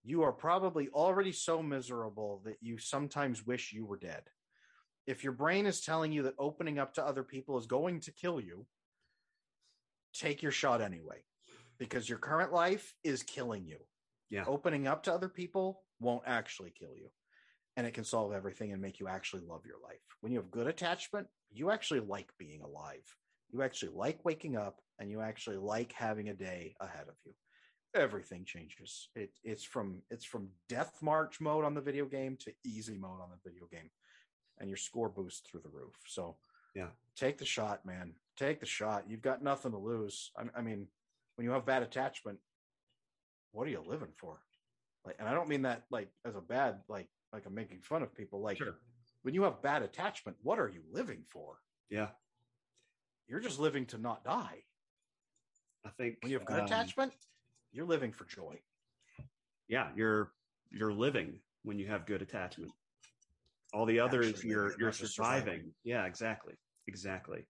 You 0.03 0.23
are 0.23 0.33
probably 0.33 0.89
already 0.91 1.33
so 1.33 1.63
miserable 1.63 2.41
that 2.45 2.57
you 2.61 2.79
sometimes 2.79 3.47
wish 3.47 3.73
you 3.73 3.85
were 3.85 3.99
dead. 3.99 4.23
If 5.07 5.23
your 5.25 5.33
brain 5.35 5.67
is 5.67 5.83
telling 5.83 6.13
you 6.13 6.23
that 6.23 6.35
opening 6.39 6.79
up 6.79 6.95
to 6.95 7.05
other 7.05 7.23
people 7.23 7.59
is 7.59 7.67
going 7.67 8.01
to 8.01 8.13
kill 8.13 8.41
you, 8.41 8.67
take 10.15 10.43
your 10.43 10.53
shot 10.53 10.81
anyway 10.81 11.23
because 11.85 12.09
your 12.09 12.19
current 12.19 12.52
life 12.52 12.94
is 13.05 13.23
killing 13.23 13.66
you. 13.66 13.78
Yeah. 14.31 14.44
Opening 14.47 14.86
up 14.86 15.02
to 15.05 15.12
other 15.12 15.28
people 15.28 15.82
won't 16.01 16.23
actually 16.27 16.73
kill 16.78 16.94
you. 16.97 17.11
And 17.77 17.86
it 17.86 17.93
can 17.94 18.05
solve 18.05 18.32
everything 18.32 18.73
and 18.73 18.81
make 18.81 19.01
you 19.01 19.09
actually 19.09 19.43
love 19.47 19.66
your 19.66 19.78
life. 19.82 20.01
When 20.20 20.32
you 20.32 20.39
have 20.39 20.51
good 20.51 20.66
attachment, 20.66 21.27
you 21.51 21.70
actually 21.70 22.01
like 22.01 22.31
being 22.39 22.62
alive. 22.62 23.05
You 23.51 23.62
actually 23.62 23.93
like 23.94 24.24
waking 24.24 24.56
up 24.56 24.81
and 24.98 25.11
you 25.11 25.20
actually 25.20 25.56
like 25.56 25.93
having 25.93 26.28
a 26.28 26.35
day 26.35 26.74
ahead 26.81 27.06
of 27.09 27.16
you. 27.24 27.32
Everything 27.94 28.44
changes. 28.44 29.09
It, 29.15 29.31
it's 29.44 29.62
from 29.62 30.02
it's 30.11 30.24
from 30.24 30.48
death 30.69 30.98
march 31.02 31.40
mode 31.40 31.65
on 31.65 31.74
the 31.74 31.81
video 31.81 32.06
game 32.06 32.36
to 32.40 32.52
easy 32.65 32.97
mode 32.97 33.20
on 33.23 33.28
the 33.31 33.48
video 33.51 33.66
game. 33.70 33.90
And 34.59 34.69
your 34.69 34.77
score 34.78 35.09
boosts 35.09 35.43
through 35.48 35.61
the 35.62 35.69
roof. 35.69 35.94
So 36.06 36.36
Yeah. 36.74 36.89
take 37.16 37.39
the 37.39 37.44
shot, 37.44 37.85
man. 37.85 38.15
Take 38.36 38.61
the 38.61 38.66
shot. 38.66 39.05
You've 39.09 39.23
got 39.23 39.43
nothing 39.43 39.73
to 39.73 39.78
lose. 39.78 40.32
I, 40.36 40.59
I 40.59 40.62
mean, 40.62 40.89
when 41.36 41.44
you 41.44 41.51
have 41.52 41.66
bad 41.66 41.82
attachment, 41.82 42.39
what 43.52 43.66
are 43.66 43.70
you 43.70 43.82
living 43.86 44.12
for? 44.16 44.39
Like, 45.05 45.16
and 45.19 45.28
I 45.28 45.35
don't 45.35 45.48
mean 45.48 45.62
that 45.62 45.85
like 45.90 46.09
as 46.24 46.36
a 46.36 46.40
bad, 46.40 46.81
like, 46.89 47.09
like 47.32 47.47
I'm 47.47 47.55
making 47.55 47.81
fun 47.81 48.02
of 48.02 48.15
people. 48.15 48.40
Like, 48.40 48.59
Sure. 48.59 48.77
when 49.23 49.35
you 49.35 49.43
have 49.43 49.62
bad 49.62 49.82
attachment, 49.82 50.36
what 50.43 50.59
are 50.59 50.69
you 50.69 50.82
living 50.90 51.24
for? 51.31 51.59
Yeah. 51.90 52.09
You're 53.28 53.40
just 53.40 53.59
living 53.59 53.86
to 53.86 53.98
not 53.98 54.24
die. 54.24 54.65
I 55.85 55.90
think 55.90 56.16
When 56.23 56.31
you 56.32 56.39
have 56.39 56.47
good 56.47 56.61
um, 56.61 56.65
attachment, 56.66 57.12
you're 57.73 57.86
living 57.86 58.12
for 58.12 58.24
joy. 58.24 58.61
yeah, 59.69 59.90
you're 59.97 60.32
you're 60.70 60.93
living 60.93 61.40
when 61.62 61.78
you 61.78 61.86
have 61.89 62.06
good 62.06 62.23
attachment. 62.23 62.73
All 63.73 63.85
the 63.86 64.01
others, 64.01 64.28
Actually 64.35 64.51
you're 64.51 64.74
you're 64.78 64.93
surviving. 64.93 65.09
surviving. 65.44 65.74
Yeah, 65.85 66.06
exactly, 66.06 66.55
exactly. 66.86 67.47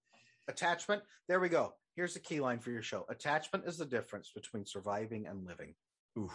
Attachment. 0.48 1.02
There 1.28 1.39
we 1.40 1.48
go. 1.48 1.74
Here's 1.95 2.15
the 2.15 2.21
key 2.21 2.41
line 2.41 2.59
for 2.59 2.71
your 2.71 2.83
show. 2.83 3.07
Attachment 3.09 3.65
is 3.66 3.79
the 3.79 3.87
difference 3.87 4.33
between 4.35 4.66
surviving 4.66 5.27
and 5.27 5.47
living. 5.47 5.75
Oof, 6.19 6.33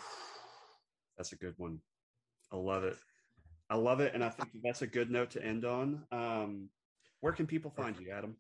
that's 1.18 1.34
a 1.34 1.36
good 1.36 1.56
one. 1.58 1.80
I 2.52 2.56
love 2.56 2.86
it. 2.86 2.96
I 3.70 3.76
love 3.76 4.00
it, 4.00 4.14
and 4.14 4.24
I 4.24 4.30
think 4.30 4.50
that's 4.64 4.82
a 4.82 4.88
good 4.88 5.12
note 5.12 5.32
to 5.32 5.46
end 5.46 5.66
on. 5.66 6.06
Um, 6.12 6.70
where 7.20 7.34
can 7.34 7.46
people 7.46 7.72
find 7.72 8.00
you, 8.00 8.12
Adam? 8.12 8.38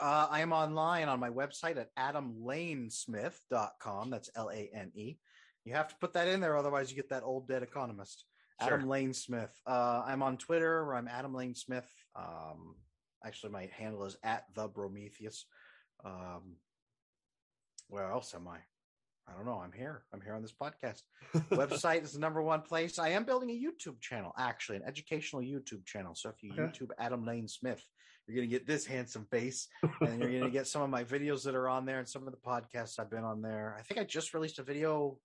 Uh, 0.00 0.26
I 0.30 0.40
am 0.40 0.52
online 0.52 1.08
on 1.08 1.20
my 1.20 1.28
website 1.28 1.76
at 1.76 1.94
adamlanesmith.com. 1.96 4.10
That's 4.10 4.30
L 4.34 4.50
A 4.50 4.70
N 4.74 4.90
E. 4.94 5.18
You 5.66 5.74
have 5.74 5.88
to 5.88 5.94
put 6.00 6.14
that 6.14 6.28
in 6.28 6.40
there, 6.40 6.56
otherwise, 6.56 6.88
you 6.90 6.96
get 6.96 7.10
that 7.10 7.22
old 7.22 7.46
dead 7.46 7.62
economist. 7.62 8.24
Sure. 8.62 8.74
Adam 8.74 8.88
Lane 8.88 9.12
Smith. 9.12 9.52
Uh, 9.66 10.02
I'm 10.06 10.22
on 10.22 10.38
Twitter 10.38 10.86
where 10.86 10.96
I'm 10.96 11.08
Adam 11.08 11.34
Lane 11.34 11.54
Smith. 11.54 11.86
Um, 12.16 12.76
actually, 13.24 13.52
my 13.52 13.68
handle 13.76 14.04
is 14.04 14.16
at 14.22 14.44
the 14.54 14.68
Prometheus. 14.68 15.44
Um, 16.04 16.56
where 17.88 18.10
else 18.10 18.34
am 18.34 18.48
I? 18.48 18.58
I 19.28 19.36
don't 19.36 19.46
know. 19.46 19.60
I'm 19.62 19.72
here. 19.72 20.02
I'm 20.12 20.20
here 20.20 20.34
on 20.34 20.42
this 20.42 20.52
podcast. 20.52 21.02
Website 21.52 22.02
is 22.02 22.12
the 22.12 22.18
number 22.18 22.42
one 22.42 22.62
place. 22.62 22.98
I 22.98 23.10
am 23.10 23.24
building 23.24 23.50
a 23.50 23.52
YouTube 23.52 24.00
channel, 24.00 24.32
actually, 24.36 24.76
an 24.76 24.82
educational 24.86 25.42
YouTube 25.42 25.84
channel. 25.84 26.14
So 26.14 26.30
if 26.30 26.42
you 26.42 26.52
Okay. 26.52 26.62
YouTube 26.62 26.90
Adam 26.98 27.24
Lane 27.24 27.46
Smith, 27.46 27.84
you're 28.26 28.36
going 28.36 28.48
to 28.48 28.52
get 28.52 28.66
this 28.66 28.86
handsome 28.86 29.26
face, 29.30 29.68
and 29.82 30.20
you're 30.20 30.30
going 30.30 30.44
to 30.44 30.50
get 30.50 30.66
some 30.66 30.82
of 30.82 30.90
my 30.90 31.04
videos 31.04 31.44
that 31.44 31.54
are 31.54 31.68
on 31.68 31.84
there 31.84 31.98
and 31.98 32.08
some 32.08 32.26
of 32.26 32.32
the 32.32 32.38
podcasts 32.38 32.98
I've 32.98 33.10
been 33.10 33.24
on 33.24 33.42
there. 33.42 33.76
I 33.78 33.82
think 33.82 34.00
I 34.00 34.04
just 34.04 34.34
released 34.34 34.58
a 34.58 34.62
video 34.62 35.18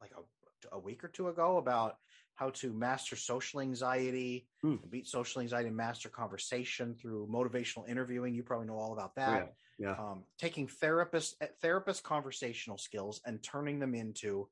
like 0.00 0.12
a, 0.16 0.76
a 0.76 0.78
week 0.78 1.02
or 1.04 1.08
two 1.08 1.28
ago 1.28 1.56
about 1.58 1.96
how 2.34 2.50
to 2.50 2.72
master 2.72 3.16
social 3.16 3.60
anxiety, 3.60 4.48
Hmm. 4.62 4.76
beat 4.88 5.06
social 5.06 5.40
anxiety, 5.42 5.68
and 5.68 5.76
master 5.76 6.08
conversation 6.08 6.94
through 6.94 7.28
motivational 7.30 7.88
interviewing. 7.88 8.34
You 8.34 8.42
probably 8.42 8.66
know 8.66 8.76
all 8.78 8.92
about 8.92 9.14
that 9.16 9.38
yeah, 9.46 9.46
yeah. 9.80 9.92
um, 9.92 10.24
taking 10.38 10.68
therapist 10.68 11.36
eh, 11.40 11.46
therapist 11.62 12.04
conversational 12.04 12.78
skills 12.78 13.20
and 13.24 13.42
turning 13.42 13.78
them 13.78 13.94
into 13.94 14.48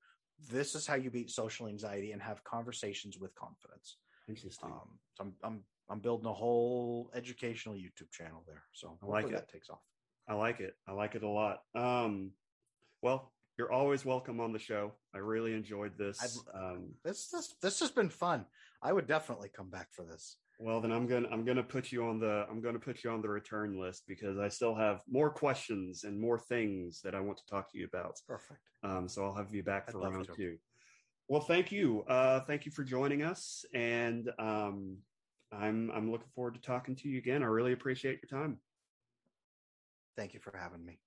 this 0.51 0.75
is 0.75 0.87
how 0.87 0.95
you 0.95 1.11
beat 1.11 1.31
social 1.31 1.69
anxiety 1.69 2.13
and 2.13 2.23
have 2.23 2.43
conversations 2.45 3.19
with 3.19 3.35
confidence. 3.35 3.99
Interesting. 4.29 4.71
Um, 4.71 4.99
so 5.15 5.25
I'm 5.25 5.33
I'm 5.43 5.61
I'm 5.91 6.01
building 6.01 6.27
a 6.27 6.33
whole 6.33 7.11
educational 7.15 7.75
YouTube 7.75 8.11
channel 8.11 8.43
there. 8.47 8.63
So 8.73 8.99
I 9.03 9.07
like 9.07 9.27
it. 9.27 9.33
that 9.33 9.49
takes 9.49 9.69
off. 9.69 9.81
I 10.27 10.35
like 10.35 10.61
it. 10.61 10.75
I 10.87 10.93
like 10.93 11.15
it 11.15 11.23
a 11.23 11.29
lot. 11.29 11.63
Um, 11.75 12.33
well, 13.03 13.33
you're 13.59 13.73
always 13.73 14.05
welcome 14.05 14.41
on 14.41 14.53
the 14.53 14.59
show. 14.59 14.93
I 15.15 15.19
really 15.19 15.53
enjoyed 15.55 15.99
this. 15.99 16.41
Um, 16.55 16.91
This 17.05 17.29
this 17.29 17.55
this 17.61 17.81
has 17.81 17.91
been 17.91 18.09
fun. 18.11 18.47
I 18.83 18.93
would 18.93 19.07
definitely 19.07 19.51
come 19.55 19.69
back 19.69 19.89
for 19.93 20.05
this. 20.05 20.37
Well, 20.59 20.81
then 20.81 20.91
I'm 20.91 21.07
gonna 21.07 21.29
I'm 21.31 21.45
gonna 21.45 21.63
put 21.63 21.93
you 21.93 22.05
on 22.05 22.19
the 22.19 22.45
I'm 22.51 22.61
gonna 22.61 22.81
put 22.81 23.05
you 23.05 23.11
on 23.11 23.23
the 23.23 23.29
return 23.29 23.79
list 23.79 24.05
because 24.09 24.39
I 24.39 24.49
still 24.49 24.75
have 24.75 25.03
more 25.09 25.31
questions 25.31 26.05
and 26.05 26.21
more 26.21 26.39
things 26.39 27.01
that 27.03 27.15
I 27.15 27.21
want 27.21 27.39
to 27.39 27.47
talk 27.47 27.71
to 27.73 27.79
you 27.79 27.87
about. 27.87 28.17
Perfect. 28.27 28.61
Um, 28.83 29.09
so 29.09 29.25
I'll 29.25 29.35
have 29.35 29.55
you 29.55 29.63
back 29.63 29.85
I'd 29.89 29.93
for 29.93 30.01
round 30.01 30.29
two. 30.35 30.57
Well, 31.29 31.43
thank 31.43 31.71
you. 31.71 32.03
Uh, 32.09 32.41
thank 32.41 32.67
you 32.67 32.73
for 32.73 32.83
joining 32.83 33.23
us, 33.23 33.65
and 33.73 34.31
um, 34.39 34.97
I'm 35.53 35.91
I'm 35.93 36.11
looking 36.11 36.31
forward 36.35 36.55
to 36.55 36.61
talking 36.61 36.97
to 36.97 37.09
you 37.09 37.19
again. 37.19 37.43
I 37.43 37.47
really 37.47 37.73
appreciate 37.73 38.21
your 38.23 38.41
time. 38.41 38.59
Thank 40.17 40.35
you 40.35 40.41
for 40.41 40.57
having 40.57 40.85
me. 40.85 40.99